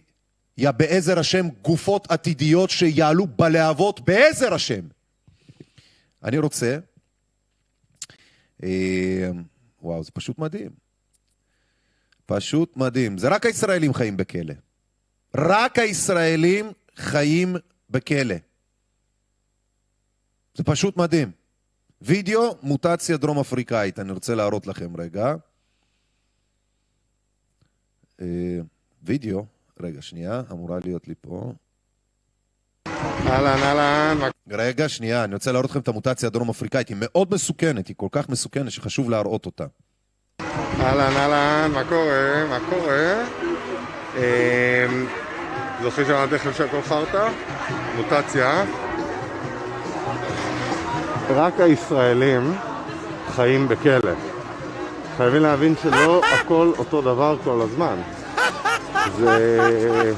יא 0.59 0.71
בעזר 0.71 1.19
השם 1.19 1.47
גופות 1.63 2.11
עתידיות 2.11 2.71
שיעלו 2.71 3.27
בלהבות 3.27 4.01
בעזר 4.01 4.55
השם. 4.55 4.85
אני 6.25 6.39
רוצה, 6.39 6.79
אה, 8.63 9.31
וואו, 9.83 10.05
זה 10.05 10.11
פשוט 10.11 10.39
מדהים. 10.39 10.71
פשוט 12.27 12.77
מדהים. 12.77 13.19
זה 13.19 13.29
רק 13.29 13.47
הישראלים 13.47 13.95
חיים 13.95 14.17
בכלא. 14.17 14.55
רק 15.37 15.79
הישראלים 15.79 16.73
חיים 16.97 17.57
בכלא. 17.91 18.37
זה 20.55 20.65
פשוט 20.65 20.97
מדהים. 20.97 21.31
וידאו, 22.03 22.57
מוטציה 22.63 23.17
דרום 23.17 23.39
אפריקאית, 23.39 23.99
אני 23.99 24.13
רוצה 24.13 24.35
להראות 24.35 24.67
לכם 24.67 24.97
רגע. 24.97 25.35
אה, 28.21 28.59
וידאו, 29.03 29.47
רגע, 29.81 30.03
שנייה, 30.03 30.43
אמורה 30.53 30.79
להיות 30.85 31.09
לי 31.09 31.15
פה. 31.21 31.53
אהלן, 33.27 33.63
אהלן. 33.63 34.19
רגע, 34.51 34.89
שנייה, 34.89 35.25
אני 35.25 35.35
רוצה 35.35 35.53
להראות 35.53 35.71
לכם 35.71 35.81
את 35.81 35.89
המוטציה 35.89 36.27
הדרום 36.27 36.51
אפריקאית, 36.51 36.89
היא 36.89 36.97
מאוד 37.01 37.35
מסוכנת, 37.35 37.89
היא 37.89 37.97
כל 37.97 38.09
כך 38.13 38.29
מסוכנת 38.29 38.71
שחשוב 38.71 39.11
להראות 39.11 39.47
אותה. 39.47 39.65
אהלן, 40.81 41.17
אהלן, 41.17 41.71
מה 41.73 41.85
קורה? 41.89 42.45
מה 42.49 42.59
קורה? 42.71 43.25
אמ, 44.17 45.07
זוכרים 45.83 46.07
שאמרתי 46.07 46.35
לכם 46.35 46.53
שהכל 46.53 46.83
חרטא? 46.83 47.29
מוטציה. 47.97 48.65
רק 51.31 51.61
הישראלים 51.61 52.55
חיים 53.29 53.69
בכלא. 53.69 54.13
חייבים 55.17 55.43
להבין 55.43 55.75
שלא 55.83 56.23
הכל 56.25 56.73
אותו 56.79 57.03
דבר 57.03 57.37
כל 57.45 57.61
הזמן. 57.63 57.97
זה... 59.17 60.13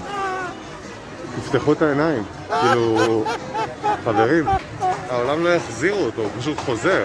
תפתחו 1.36 1.72
את 1.72 1.82
העיניים. 1.82 2.22
כאילו, 2.60 3.24
חברים, 4.04 4.44
העולם 5.08 5.44
לא 5.44 5.48
יחזירו 5.48 5.98
אותו, 5.98 6.22
הוא 6.22 6.30
פשוט 6.38 6.58
חוזר. 6.58 7.04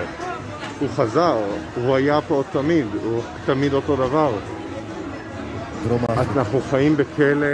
הוא 0.80 0.89
חזר, 0.95 1.38
הוא 1.76 1.95
היה 1.95 2.19
פה 2.27 2.43
תמיד, 2.52 2.85
הוא 3.03 3.22
תמיד 3.45 3.73
אותו 3.73 3.95
דבר. 3.95 4.31
אנחנו 6.19 6.61
חיים 6.69 6.98
בכלא 6.98 7.48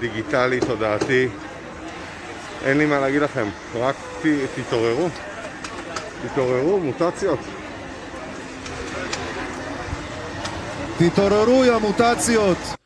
דיגיטלי, 0.00 0.60
תודעתי. 0.60 1.28
אין 2.64 2.78
לי 2.78 2.86
מה 2.86 3.00
להגיד 3.00 3.22
לכם, 3.22 3.48
רק 3.74 3.94
ת, 4.22 4.26
תתעוררו. 4.54 5.08
תתעוררו, 6.22 6.80
מוטציות. 6.80 7.38
תתעוררו 10.98 11.64
יא 11.64 11.78
מוטציות! 11.78 12.77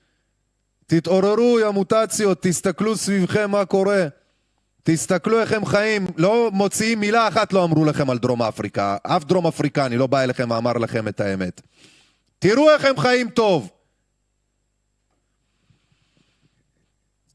תתעוררו 0.94 1.60
יא 1.60 1.68
מוטציות, 1.68 2.42
תסתכלו 2.42 2.96
סביבכם 2.96 3.50
מה 3.50 3.64
קורה. 3.64 4.06
תסתכלו 4.82 5.40
איך 5.40 5.52
הם 5.52 5.64
חיים, 5.64 6.06
לא 6.16 6.50
מוציאים 6.52 7.00
מילה 7.00 7.28
אחת 7.28 7.52
לא 7.52 7.64
אמרו 7.64 7.84
לכם 7.84 8.10
על 8.10 8.18
דרום 8.18 8.42
אפריקה. 8.42 8.96
אף 9.02 9.24
דרום 9.24 9.46
אפריקני 9.46 9.96
לא 9.96 10.06
בא 10.06 10.22
אליכם 10.22 10.50
ואמר 10.50 10.72
לכם 10.72 11.08
את 11.08 11.20
האמת. 11.20 11.60
תראו 12.38 12.70
איך 12.70 12.84
הם 12.84 12.96
חיים 13.00 13.30
טוב. 13.30 13.70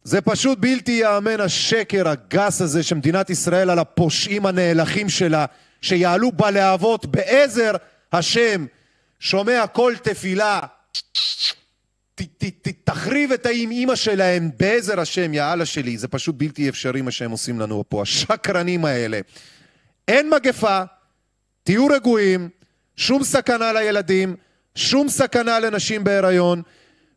זה 0.03 0.21
פשוט 0.21 0.57
בלתי 0.59 0.91
ייאמן 0.91 1.39
השקר 1.39 2.07
הגס 2.07 2.61
הזה 2.61 2.83
שמדינת 2.83 3.29
ישראל 3.29 3.69
על 3.69 3.79
הפושעים 3.79 4.45
הנאלחים 4.45 5.09
שלה, 5.09 5.45
שיעלו 5.81 6.31
בלהבות 6.31 7.05
בעזר 7.05 7.71
השם, 8.13 8.65
שומע 9.19 9.67
כל 9.67 9.93
תפילה, 10.03 10.59
ת, 12.17 12.21
ת, 12.37 12.67
ת, 12.67 12.73
תחריב 12.83 13.31
את 13.31 13.45
האימא 13.45 13.95
שלהם 13.95 14.49
בעזר 14.59 14.99
השם, 14.99 15.33
יא 15.33 15.43
אללה 15.43 15.65
שלי, 15.65 15.97
זה 15.97 16.07
פשוט 16.07 16.35
בלתי 16.37 16.69
אפשרי 16.69 17.01
מה 17.01 17.11
שהם 17.11 17.31
עושים 17.31 17.59
לנו 17.59 17.83
פה, 17.89 18.01
השקרנים 18.01 18.85
האלה. 18.85 19.19
אין 20.07 20.29
מגפה, 20.29 20.81
תהיו 21.63 21.87
רגועים, 21.87 22.49
שום 22.95 23.23
סכנה 23.23 23.73
לילדים, 23.73 24.35
שום 24.75 25.09
סכנה 25.09 25.59
לנשים 25.59 26.03
בהיריון. 26.03 26.61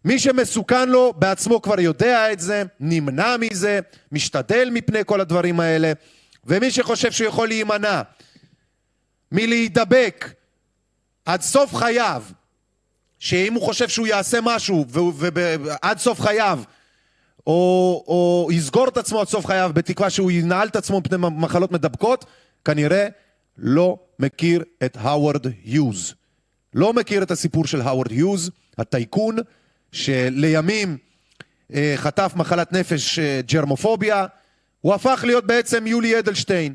מי 0.04 0.18
שמסוכן 0.18 0.88
לו 0.88 1.12
בעצמו 1.16 1.62
כבר 1.62 1.80
יודע 1.80 2.32
את 2.32 2.40
זה, 2.40 2.62
נמנע 2.80 3.36
מזה, 3.36 3.80
משתדל 4.12 4.70
מפני 4.72 5.00
כל 5.06 5.20
הדברים 5.20 5.60
האלה, 5.60 5.92
ומי 6.44 6.70
שחושב 6.70 7.12
שהוא 7.12 7.28
יכול 7.28 7.48
להימנע 7.48 8.02
מלהידבק 9.32 10.32
עד 11.24 11.40
סוף 11.40 11.74
חייו, 11.74 12.22
שאם 13.20 13.54
הוא 13.54 13.62
חושב 13.62 13.88
שהוא 13.88 14.06
יעשה 14.06 14.38
משהו 14.42 14.84
ועד 14.88 15.98
סוף 15.98 16.20
חייו 16.20 16.60
או, 17.46 18.04
או 18.06 18.48
יסגור 18.52 18.88
את 18.88 18.96
עצמו 18.96 19.20
עד 19.20 19.28
סוף 19.28 19.46
חייו 19.46 19.70
בתקווה 19.74 20.10
שהוא 20.10 20.30
ינעל 20.30 20.68
את 20.68 20.76
עצמו 20.76 21.00
מפני 21.00 21.18
מחלות 21.30 21.72
מדבקות, 21.72 22.24
כנראה 22.64 23.08
לא 23.58 23.98
מכיר 24.18 24.64
את 24.84 24.96
האוורד 25.00 25.46
היוז. 25.64 26.14
לא 26.74 26.92
מכיר 26.92 27.22
את 27.22 27.30
הסיפור 27.30 27.66
של 27.66 27.80
האוורד 27.80 28.10
היוז, 28.10 28.50
הטייקון, 28.78 29.36
שלימים 29.92 30.98
אה, 31.74 31.94
חטף 31.96 32.32
מחלת 32.36 32.72
נפש 32.72 33.18
אה, 33.18 33.40
ג'רמופוביה, 33.46 34.26
הוא 34.80 34.94
הפך 34.94 35.20
להיות 35.26 35.46
בעצם 35.46 35.86
יולי 35.86 36.18
אדלשטיין, 36.18 36.74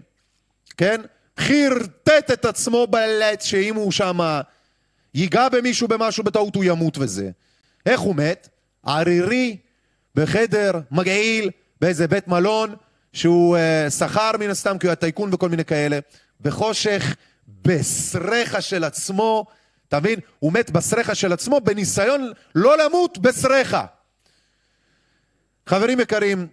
כן? 0.77 1.01
חרטט 1.39 2.31
את 2.31 2.45
עצמו 2.45 2.88
בלט 2.88 3.41
שאם 3.41 3.76
הוא 3.76 3.91
שמה 3.91 4.41
ייגע 5.15 5.49
במישהו 5.49 5.87
במשהו 5.87 6.23
בטעות 6.23 6.55
הוא 6.55 6.63
ימות 6.63 6.97
וזה. 6.97 7.29
איך 7.85 7.99
הוא 7.99 8.15
מת? 8.15 8.49
ערירי, 8.83 9.57
בחדר 10.15 10.71
מגעיל, 10.91 11.49
באיזה 11.81 12.07
בית 12.07 12.27
מלון, 12.27 12.75
שהוא 13.13 13.57
uh, 13.57 13.89
שכר 13.89 14.31
מן 14.39 14.49
הסתם 14.49 14.77
כי 14.77 14.87
הוא 14.87 14.89
היה 14.89 14.95
טייקון 14.95 15.33
וכל 15.33 15.49
מיני 15.49 15.65
כאלה, 15.65 15.99
בחושך, 16.41 17.15
בסרחה 17.47 18.61
של 18.61 18.83
עצמו, 18.83 19.45
אתה 19.87 19.99
מבין? 19.99 20.19
הוא 20.39 20.53
מת 20.53 20.71
בסרחה 20.71 21.15
של 21.15 21.33
עצמו 21.33 21.61
בניסיון 21.61 22.31
לא 22.55 22.77
למות 22.77 23.17
בסרחה. 23.17 23.85
חברים 25.67 25.99
יקרים, 25.99 26.47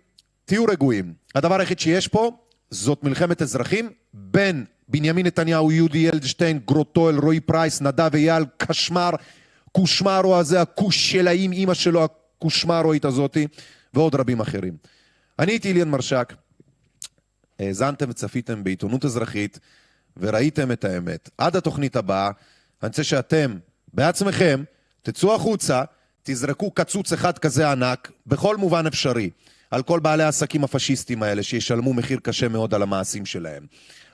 תהיו 0.44 0.64
רגועים. 0.64 1.14
הדבר 1.34 1.60
היחיד 1.60 1.78
שיש 1.78 2.08
פה 2.08 2.36
זאת 2.70 3.04
מלחמת 3.04 3.42
אזרחים 3.42 3.90
בין 4.14 4.64
בנימין 4.92 5.26
נתניהו, 5.26 5.72
יהודי 5.72 5.98
ילדשטיין, 5.98 6.58
גרוטואל, 6.66 7.18
רועי 7.18 7.40
פרייס, 7.40 7.80
נדב 7.80 8.14
אייל, 8.14 8.44
קשמר, 8.56 9.10
קושמרו 9.72 10.36
הזה, 10.36 10.60
הכוש 10.60 11.12
של 11.12 11.28
האם 11.28 11.52
אימא 11.52 11.74
שלו, 11.74 12.04
הקושמרוית 12.04 13.04
הזאתי, 13.04 13.46
ועוד 13.94 14.14
רבים 14.14 14.40
אחרים. 14.40 14.76
אני 15.38 15.52
הייתי 15.52 15.70
אליאן 15.70 15.88
מרשק, 15.88 16.32
האזנתם 17.58 18.10
וצפיתם 18.10 18.64
בעיתונות 18.64 19.04
אזרחית 19.04 19.58
וראיתם 20.16 20.72
את 20.72 20.84
האמת. 20.84 21.30
עד 21.38 21.56
התוכנית 21.56 21.96
הבאה, 21.96 22.26
אני 22.26 22.88
רוצה 22.88 23.04
שאתם 23.04 23.58
בעצמכם 23.92 24.64
תצאו 25.02 25.34
החוצה, 25.34 25.82
תזרקו 26.22 26.70
קצוץ 26.70 27.12
אחד 27.12 27.38
כזה 27.38 27.70
ענק, 27.70 28.10
בכל 28.26 28.56
מובן 28.56 28.86
אפשרי, 28.86 29.30
על 29.70 29.82
כל 29.82 30.00
בעלי 30.00 30.22
העסקים 30.22 30.64
הפשיסטים 30.64 31.22
האלה 31.22 31.42
שישלמו 31.42 31.94
מחיר 31.94 32.18
קשה 32.22 32.48
מאוד 32.48 32.74
על 32.74 32.82
המעשים 32.82 33.26
שלהם. 33.26 33.66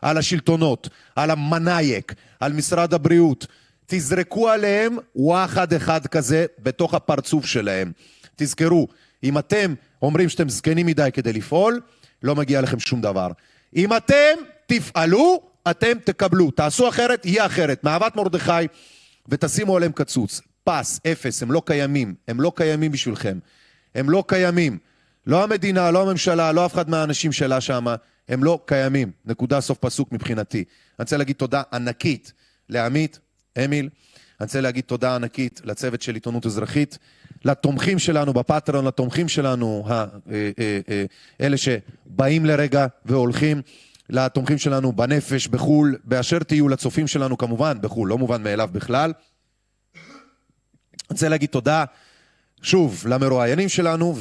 על 0.02 0.18
השלטונות, 0.18 0.88
על 1.16 1.30
המנאייק, 1.30 2.14
על 2.40 2.52
משרד 2.52 2.94
הבריאות. 2.94 3.46
תזרקו 3.86 4.48
עליהם 4.48 4.96
וואחד 5.16 5.72
אחד 5.72 6.06
כזה 6.06 6.46
בתוך 6.58 6.94
הפרצוף 6.94 7.46
שלהם. 7.46 7.92
תזכרו, 8.36 8.88
אם 9.24 9.38
אתם 9.38 9.74
אומרים 10.02 10.28
שאתם 10.28 10.48
זקנים 10.48 10.86
מדי 10.86 11.08
כדי 11.12 11.32
לפעול, 11.32 11.80
לא 12.22 12.34
מגיע 12.34 12.60
לכם 12.60 12.80
שום 12.80 13.00
דבר. 13.00 13.28
אם 13.76 13.96
אתם 13.96 14.34
תפעלו, 14.66 15.42
אתם 15.70 15.92
תקבלו. 16.04 16.50
תעשו 16.50 16.88
אחרת, 16.88 17.26
יהיה 17.26 17.46
אחרת. 17.46 17.84
מאהבת 17.84 18.16
מרדכי, 18.16 18.66
ותשימו 19.28 19.76
עליהם 19.76 19.92
קצוץ. 19.92 20.40
פס, 20.64 21.00
אפס, 21.12 21.42
הם 21.42 21.52
לא 21.52 21.62
קיימים. 21.66 22.14
הם 22.28 22.40
לא 22.40 22.52
קיימים 22.54 22.92
בשבילכם. 22.92 23.38
הם 23.94 24.10
לא 24.10 24.24
קיימים. 24.26 24.78
לא 25.26 25.44
המדינה, 25.44 25.90
לא 25.90 26.02
הממשלה, 26.02 26.52
לא 26.52 26.66
אף 26.66 26.74
אחד 26.74 26.90
מהאנשים 26.90 27.32
שלה 27.32 27.60
שמה. 27.60 27.94
הם 28.28 28.44
לא 28.44 28.60
קיימים. 28.66 29.10
נקודה 29.24 29.60
סוף 29.60 29.78
פסוק 29.78 30.12
מבחינתי. 30.12 30.58
אני 30.58 30.64
רוצה 31.04 31.16
להגיד 31.16 31.36
תודה 31.36 31.62
ענקית 31.72 32.32
לעמית, 32.68 33.18
אמיל. 33.64 33.88
אני 34.40 34.44
רוצה 34.44 34.60
להגיד 34.60 34.84
תודה 34.84 35.14
ענקית 35.14 35.60
לצוות 35.64 36.02
של 36.02 36.14
עיתונות 36.14 36.46
אזרחית, 36.46 36.98
לתומכים 37.44 37.98
שלנו 37.98 38.32
בפטרון, 38.32 38.84
לתומכים 38.84 39.28
שלנו, 39.28 39.84
אה, 39.90 40.04
אה, 40.30 40.50
אה, 40.88 41.04
אלה 41.40 41.56
שבאים 41.56 42.46
לרגע 42.46 42.86
והולכים, 43.04 43.62
לתומכים 44.10 44.58
שלנו 44.58 44.92
בנפש, 44.92 45.48
בחו"ל, 45.48 45.96
באשר 46.04 46.38
תהיו 46.38 46.68
לצופים 46.68 47.06
שלנו 47.06 47.38
כמובן, 47.38 47.78
בחו"ל, 47.80 48.08
לא 48.08 48.18
מובן 48.18 48.42
מאליו 48.42 48.68
בכלל. 48.72 49.12
אני 49.94 51.10
רוצה 51.10 51.28
להגיד 51.28 51.48
תודה, 51.48 51.84
שוב, 52.62 53.04
למרואיינים 53.08 53.68
שלנו 53.68 54.14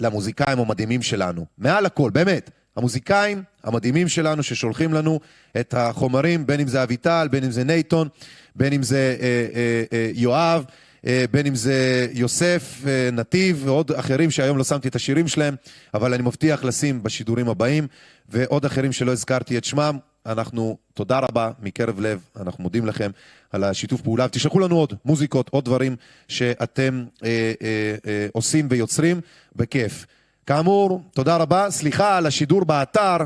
ולמוזיקאים 0.00 0.58
המדהימים 0.58 1.02
שלנו. 1.02 1.46
מעל 1.58 1.86
הכל, 1.86 2.10
באמת. 2.10 2.50
המוזיקאים 2.78 3.42
המדהימים 3.64 4.08
שלנו 4.08 4.42
ששולחים 4.42 4.94
לנו 4.94 5.20
את 5.60 5.74
החומרים, 5.74 6.46
בין 6.46 6.60
אם 6.60 6.68
זה 6.68 6.82
אביטל, 6.82 7.28
בין 7.30 7.44
אם 7.44 7.50
זה 7.50 7.64
נייטון, 7.64 8.08
בין 8.56 8.72
אם 8.72 8.82
זה 8.82 9.16
אה, 9.20 9.46
אה, 9.54 9.84
אה, 9.92 10.10
יואב, 10.14 10.64
אה, 11.06 11.24
בין 11.30 11.46
אם 11.46 11.54
זה 11.54 12.06
יוסף, 12.12 12.82
אה, 12.86 13.10
נתיב 13.12 13.62
ועוד 13.64 13.92
אחרים 13.92 14.30
שהיום 14.30 14.58
לא 14.58 14.64
שמתי 14.64 14.88
את 14.88 14.96
השירים 14.96 15.28
שלהם, 15.28 15.54
אבל 15.94 16.14
אני 16.14 16.22
מבטיח 16.22 16.64
לשים 16.64 17.02
בשידורים 17.02 17.48
הבאים, 17.48 17.86
ועוד 18.28 18.64
אחרים 18.64 18.92
שלא 18.92 19.12
הזכרתי 19.12 19.58
את 19.58 19.64
שמם. 19.64 19.98
אנחנו, 20.26 20.76
תודה 20.94 21.18
רבה 21.18 21.50
מקרב 21.62 22.00
לב, 22.00 22.20
אנחנו 22.40 22.62
מודים 22.62 22.86
לכם 22.86 23.10
על 23.52 23.64
השיתוף 23.64 24.00
פעולה, 24.00 24.24
ותשלחו 24.24 24.60
לנו 24.60 24.76
עוד 24.76 24.94
מוזיקות, 25.04 25.48
עוד 25.48 25.64
דברים 25.64 25.96
שאתם 26.28 27.04
אה, 27.24 27.52
אה, 27.62 27.94
אה, 28.06 28.26
עושים 28.32 28.66
ויוצרים, 28.70 29.20
בכיף. 29.56 30.06
כאמור, 30.48 31.02
תודה 31.14 31.36
רבה. 31.36 31.70
סליחה 31.70 32.16
על 32.16 32.26
השידור 32.26 32.64
באתר, 32.64 33.16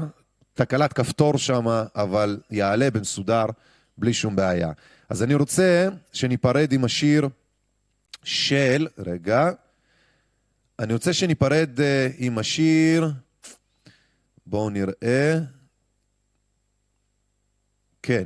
תקלת 0.54 0.92
כפתור 0.92 1.38
שם, 1.38 1.66
אבל 1.94 2.40
יעלה 2.50 2.90
במסודר, 2.90 3.44
בלי 3.98 4.12
שום 4.14 4.36
בעיה. 4.36 4.72
אז 5.08 5.22
אני 5.22 5.34
רוצה 5.34 5.88
שניפרד 6.12 6.72
עם 6.72 6.84
השיר 6.84 7.28
של, 8.24 8.86
רגע, 8.98 9.50
אני 10.78 10.92
רוצה 10.92 11.12
שניפרד 11.12 11.78
uh, 11.78 11.82
עם 12.18 12.38
השיר, 12.38 13.10
בואו 14.46 14.70
נראה, 14.70 15.38
כן. 18.02 18.24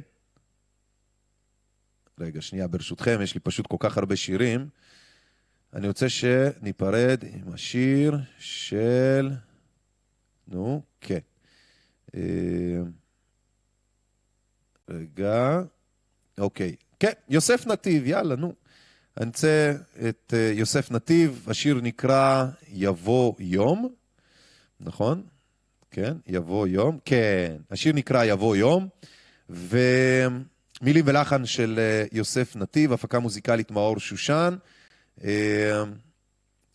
רגע, 2.21 2.41
שנייה, 2.41 2.69
ברשותכם, 2.69 3.19
יש 3.23 3.35
לי 3.35 3.41
פשוט 3.41 3.67
כל 3.67 3.77
כך 3.81 3.99
הרבה 3.99 4.17
שירים. 4.17 4.69
אני 5.77 5.89
רוצה 5.89 6.09
שניפרד 6.09 7.25
עם 7.33 7.53
השיר 7.53 8.19
של... 8.39 9.31
נו, 10.49 10.83
כן. 11.01 11.19
אה, 12.15 12.21
רגע, 14.91 15.61
אוקיי. 16.39 16.77
כן, 17.01 17.13
יוסף 17.29 17.67
נתיב, 17.67 18.07
יאללה, 18.07 18.37
נו. 18.37 18.55
אני 19.17 19.27
רוצה 19.27 19.75
את 20.09 20.35
אה, 20.37 20.53
יוסף 20.55 20.91
נתיב, 20.91 21.47
השיר 21.51 21.81
נקרא 21.83 22.47
יבוא 22.69 23.35
יום, 23.39 23.95
נכון? 24.81 25.23
כן, 25.91 26.15
יבוא 26.27 26.67
יום, 26.67 26.99
כן, 27.05 27.57
השיר 27.71 27.93
נקרא 27.93 28.25
יבוא 28.25 28.57
יום, 28.57 28.89
ומילים 29.49 31.05
ולחן 31.07 31.47
של 31.47 31.79
אה, 31.79 32.05
יוסף 32.13 32.57
נתיב, 32.57 32.93
הפקה 32.93 33.19
מוזיקלית 33.19 33.71
מאור 33.71 33.99
שושן, 33.99 34.57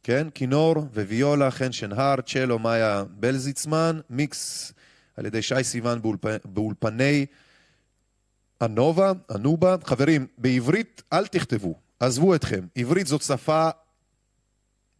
כן, 0.03 0.27
כינור 0.33 0.75
וויולה, 0.93 1.51
חן 1.51 1.71
שנהר, 1.71 2.21
צ'לו, 2.21 2.59
מאיה 2.59 3.03
בלזיצמן, 3.09 3.99
מיקס 4.09 4.73
על 5.17 5.25
ידי 5.25 5.41
שי 5.41 5.63
סיוון 5.63 6.01
באולפ... 6.01 6.25
באולפני 6.45 7.25
הנובה, 8.61 9.11
הנובה. 9.29 9.75
חברים, 9.83 10.27
בעברית 10.37 11.03
אל 11.13 11.27
תכתבו, 11.27 11.75
עזבו 11.99 12.35
אתכם. 12.35 12.67
עברית 12.75 13.07
זאת 13.07 13.21
שפה 13.21 13.69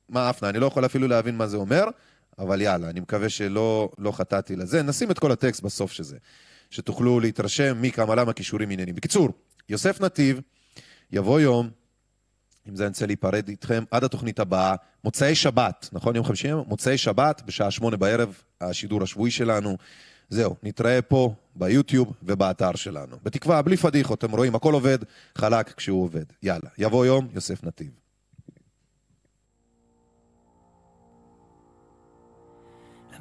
מאפנה, 0.09 0.49
אני 0.49 0.59
לא 0.59 0.65
יכול 0.65 0.85
אפילו 0.85 1.07
להבין 1.07 1.37
מה 1.37 1.47
זה 1.47 1.57
אומר, 1.57 1.85
אבל 2.39 2.61
יאללה, 2.61 2.89
אני 2.89 2.99
מקווה 2.99 3.29
שלא 3.29 3.89
לא 3.97 4.11
חטאתי 4.11 4.55
לזה. 4.55 4.81
נשים 4.81 5.11
את 5.11 5.19
כל 5.19 5.31
הטקסט 5.31 5.63
בסוף 5.63 5.91
שזה, 5.91 6.17
שתוכלו 6.69 7.19
להתרשם 7.19 7.77
מי, 7.81 7.91
כמה, 7.91 8.15
למה, 8.15 8.33
כישורים, 8.33 8.69
עניינים. 8.69 8.95
בקיצור, 8.95 9.29
יוסף 9.69 10.01
נתיב, 10.01 10.41
יבוא 11.11 11.39
יום, 11.39 11.69
עם 12.65 12.75
זה 12.75 12.83
אני 12.83 12.89
רוצה 12.89 13.05
להיפרד 13.05 13.47
איתכם 13.47 13.83
עד 13.91 14.03
התוכנית 14.03 14.39
הבאה, 14.39 14.75
מוצאי 15.03 15.35
שבת, 15.35 15.89
נכון? 15.93 16.15
יום 16.15 16.25
חמישי? 16.25 16.53
מוצאי 16.67 16.97
שבת, 16.97 17.41
בשעה 17.45 17.71
שמונה 17.71 17.97
בערב, 17.97 18.41
השידור 18.61 19.03
השבועי 19.03 19.31
שלנו. 19.31 19.77
זהו, 20.29 20.55
נתראה 20.63 21.01
פה 21.01 21.33
ביוטיוב 21.55 22.13
ובאתר 22.23 22.75
שלנו. 22.75 23.17
בתקווה, 23.23 23.61
בלי 23.61 23.77
פדיחות, 23.77 24.19
אתם 24.25 24.31
רואים, 24.31 24.55
הכל 24.55 24.73
עובד 24.73 24.97
חלק 25.35 25.73
כשהוא 25.73 26.03
עובד. 26.03 26.25
יאללה, 26.43 26.69
יבוא 26.77 27.05
יום, 27.05 27.27
יוסף 27.33 27.63
נתיב. 27.63 28.00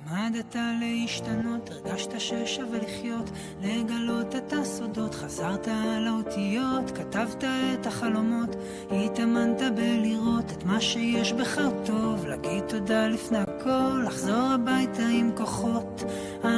למדת 0.07 0.57
להשתנות, 0.81 1.71
הרגשת 1.71 2.21
ששווה 2.21 2.79
לחיות, 2.79 3.31
לגלות 3.63 4.37
את 4.37 4.53
הסודות, 4.53 5.15
חזרת 5.15 5.69
על 5.69 6.07
האותיות, 6.07 6.91
כתבת 6.91 7.45
את 7.45 7.87
החלומות, 7.87 8.57
התאמנת 8.91 9.63
בלראות 9.75 10.53
את 10.53 10.65
מה 10.65 10.81
שיש 10.81 11.33
בך 11.33 11.61
טוב, 11.85 12.27
להגיד 12.27 12.65
תודה 12.69 13.09
לפני 13.09 13.39
הכל, 13.39 14.03
לחזור 14.07 14.43
הביתה 14.43 15.07
עם 15.07 15.31
כוחות. 15.37 16.05
אה, 16.45 16.51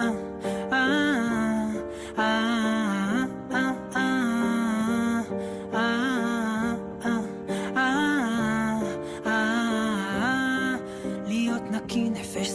אה, 0.00 0.06
אה, 0.72 0.72
אה, 0.72 1.68
אה, 2.18 2.71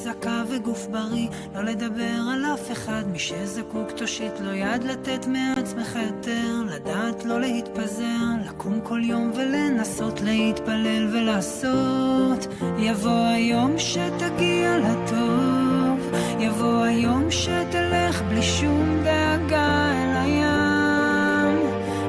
זכה 0.07 0.43
וגוף 0.49 0.87
בריא, 0.91 1.27
לא 1.55 1.61
לדבר 1.61 2.19
על 2.33 2.45
אף 2.53 2.71
אחד, 2.71 3.03
מי 3.11 3.19
שזקוק 3.19 3.91
תושיט 3.91 4.39
לו 4.39 4.53
יד 4.53 4.83
לתת 4.83 5.27
מעצמך 5.27 5.99
יותר, 6.07 6.75
לדעת 6.75 7.25
לא 7.25 7.39
להתפזר, 7.39 8.25
לקום 8.45 8.79
כל 8.83 9.01
יום 9.03 9.31
ולנסות 9.35 10.21
להתפלל 10.21 11.07
ולעשות. 11.11 12.47
יבוא 12.77 13.25
היום 13.25 13.73
שתגיע 13.77 14.77
לטוב, 14.77 16.11
יבוא 16.39 16.83
היום 16.83 17.31
שתלך 17.31 18.21
בלי 18.29 18.43
שום 18.43 18.97
דאגה 19.03 19.91
אל 19.91 20.17
הים, 20.17 21.57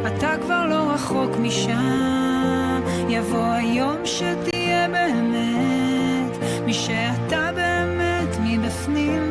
אתה 0.06 0.34
כבר 0.42 0.66
לא 0.66 0.90
רחוק 0.92 1.36
משם, 1.40 2.80
יבוא 3.08 3.44
היום 3.44 3.96
שתהיה 4.04 4.88
באמת, 4.88 6.38
מי 6.66 6.74
שאתה 6.74 7.50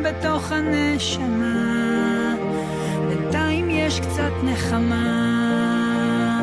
בתוך 0.08 0.52
הנשמה, 0.52 2.34
בינתיים 3.08 3.70
יש 3.70 4.00
קצת 4.00 4.32
נחמה. 4.44 6.42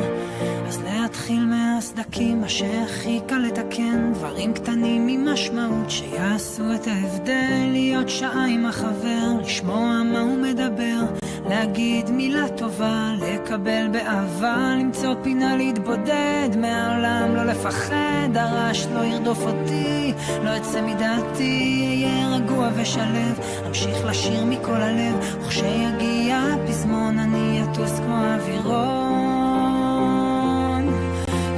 אז 0.68 0.84
להתחיל 0.84 1.46
מהסדקים, 1.46 2.42
מה 2.42 2.50
שהכי 2.50 3.20
קל 3.28 3.38
לתקן, 3.38 4.14
דברים 4.14 4.54
קטנים 4.54 5.08
עם 5.08 5.30
משמעות 5.30 5.90
שיעשו 5.90 6.76
את 6.76 6.88
ההבדל, 6.88 7.70
להיות 7.72 8.10
שעה 8.10 8.46
עם 8.46 8.66
החבר, 8.66 9.40
לשמוע 9.42 10.04
מה 10.04 10.20
הוא 10.20 10.38
מדבר, 10.38 11.24
להגיד 11.50 12.10
מילה 12.10 12.46
טובה, 12.58 13.12
לקבל 13.22 13.88
באהבה, 13.92 14.76
למצוא 14.80 15.16
פינה 15.24 15.56
להתבודד 15.56 16.50
מהעולם, 16.58 17.36
לא 17.36 17.44
לפחד, 17.44 18.30
הרעש 18.36 18.86
לא 18.86 19.00
ירדוף 19.00 19.40
אותי, 19.42 20.14
לא 20.44 20.58
אצא 20.58 20.82
מדעתי, 20.82 21.86
אהיה 21.90 22.28
רגוע 22.28 22.70
ושלב, 22.76 23.40
אמשיך 23.68 24.06
לשיר 24.06 24.46
מכל 24.46 24.82
הלב, 24.82 25.16
וכשיגיע 25.42 26.38
הפזמון 26.38 27.20
אני 27.20 27.64
אטוס 27.64 28.00
כמו 28.00 28.16
אווירון. 28.16 29.36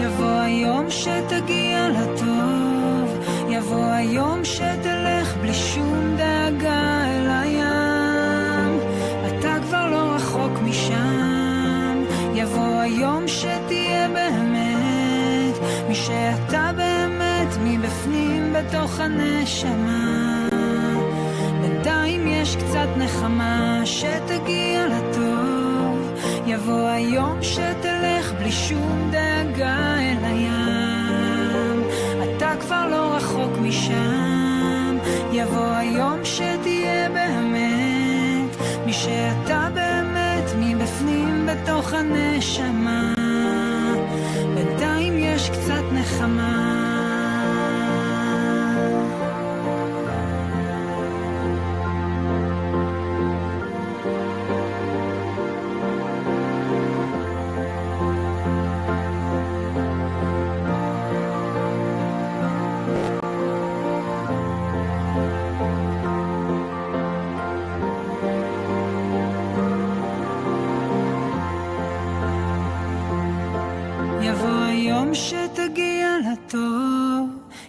יבוא 0.01 0.39
היום 0.39 0.85
שתגיע 0.89 1.89
לטוב, 1.89 3.25
יבוא 3.49 3.85
היום 3.85 4.45
שתלך 4.45 5.37
בלי 5.41 5.53
שום 5.53 6.15
דאגה 6.17 7.06
יבוא 12.47 12.79
היום 12.79 13.27
שתהיה 13.27 14.07
באמת, 14.09 15.55
מי 15.87 15.95
שאתה 15.95 16.71
באמת, 16.75 17.47
מבפנים 17.63 18.53
בתוך 18.53 18.99
הנשמה. 18.99 20.47
בינתיים 21.61 22.27
יש 22.27 22.55
קצת 22.55 22.87
נחמה 22.97 23.81
שתגיע 23.85 24.87
לטוב, 24.87 26.13
יבוא 26.45 26.87
היום 26.87 27.37
שתלך 27.41 28.33
בלי 28.39 28.51
שום 28.51 29.11
דאגה 29.11 29.95
אל 29.99 30.25
הים, 30.25 31.83
אתה 32.23 32.51
כבר 32.61 32.87
לא 32.91 33.15
רחוק 33.15 33.57
משם, 33.61 34.97
יבוא 35.31 35.71
היום 35.75 36.19
שתהיה 36.23 37.09
באמת, 37.09 38.55
מי 38.85 38.93
שאתה 38.93 39.56
הנשמה, 41.93 43.13
בינתיים 44.55 45.17
יש 45.17 45.49
קצת 45.49 45.83
נחמה. 45.93 46.76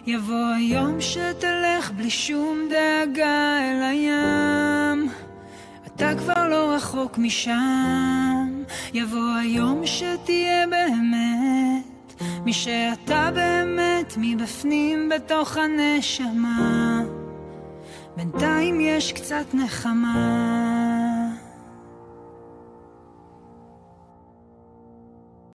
יבוא 0.06 0.46
היום 0.56 1.00
שתלך 1.00 1.90
בלי 1.96 2.10
שום 2.10 2.59
דאגה 2.70 3.59
אל 3.60 3.82
הים. 3.82 5.09
אתה 5.86 6.10
כבר 6.18 6.48
לא 6.48 6.72
רחוק 6.74 7.18
משם, 7.18 8.62
יבוא 8.94 9.34
היום 9.40 9.86
שתהיה 9.86 10.66
באמת, 10.66 12.22
מי 12.44 12.52
שאתה 12.52 13.30
באמת 13.34 14.14
מבפנים 14.16 15.09
בתוך 15.09 15.56
הנשמה. 15.56 17.02
בינתיים 18.16 18.80
יש 18.80 19.12
קצת 19.12 19.55
נחמה. 19.55 20.97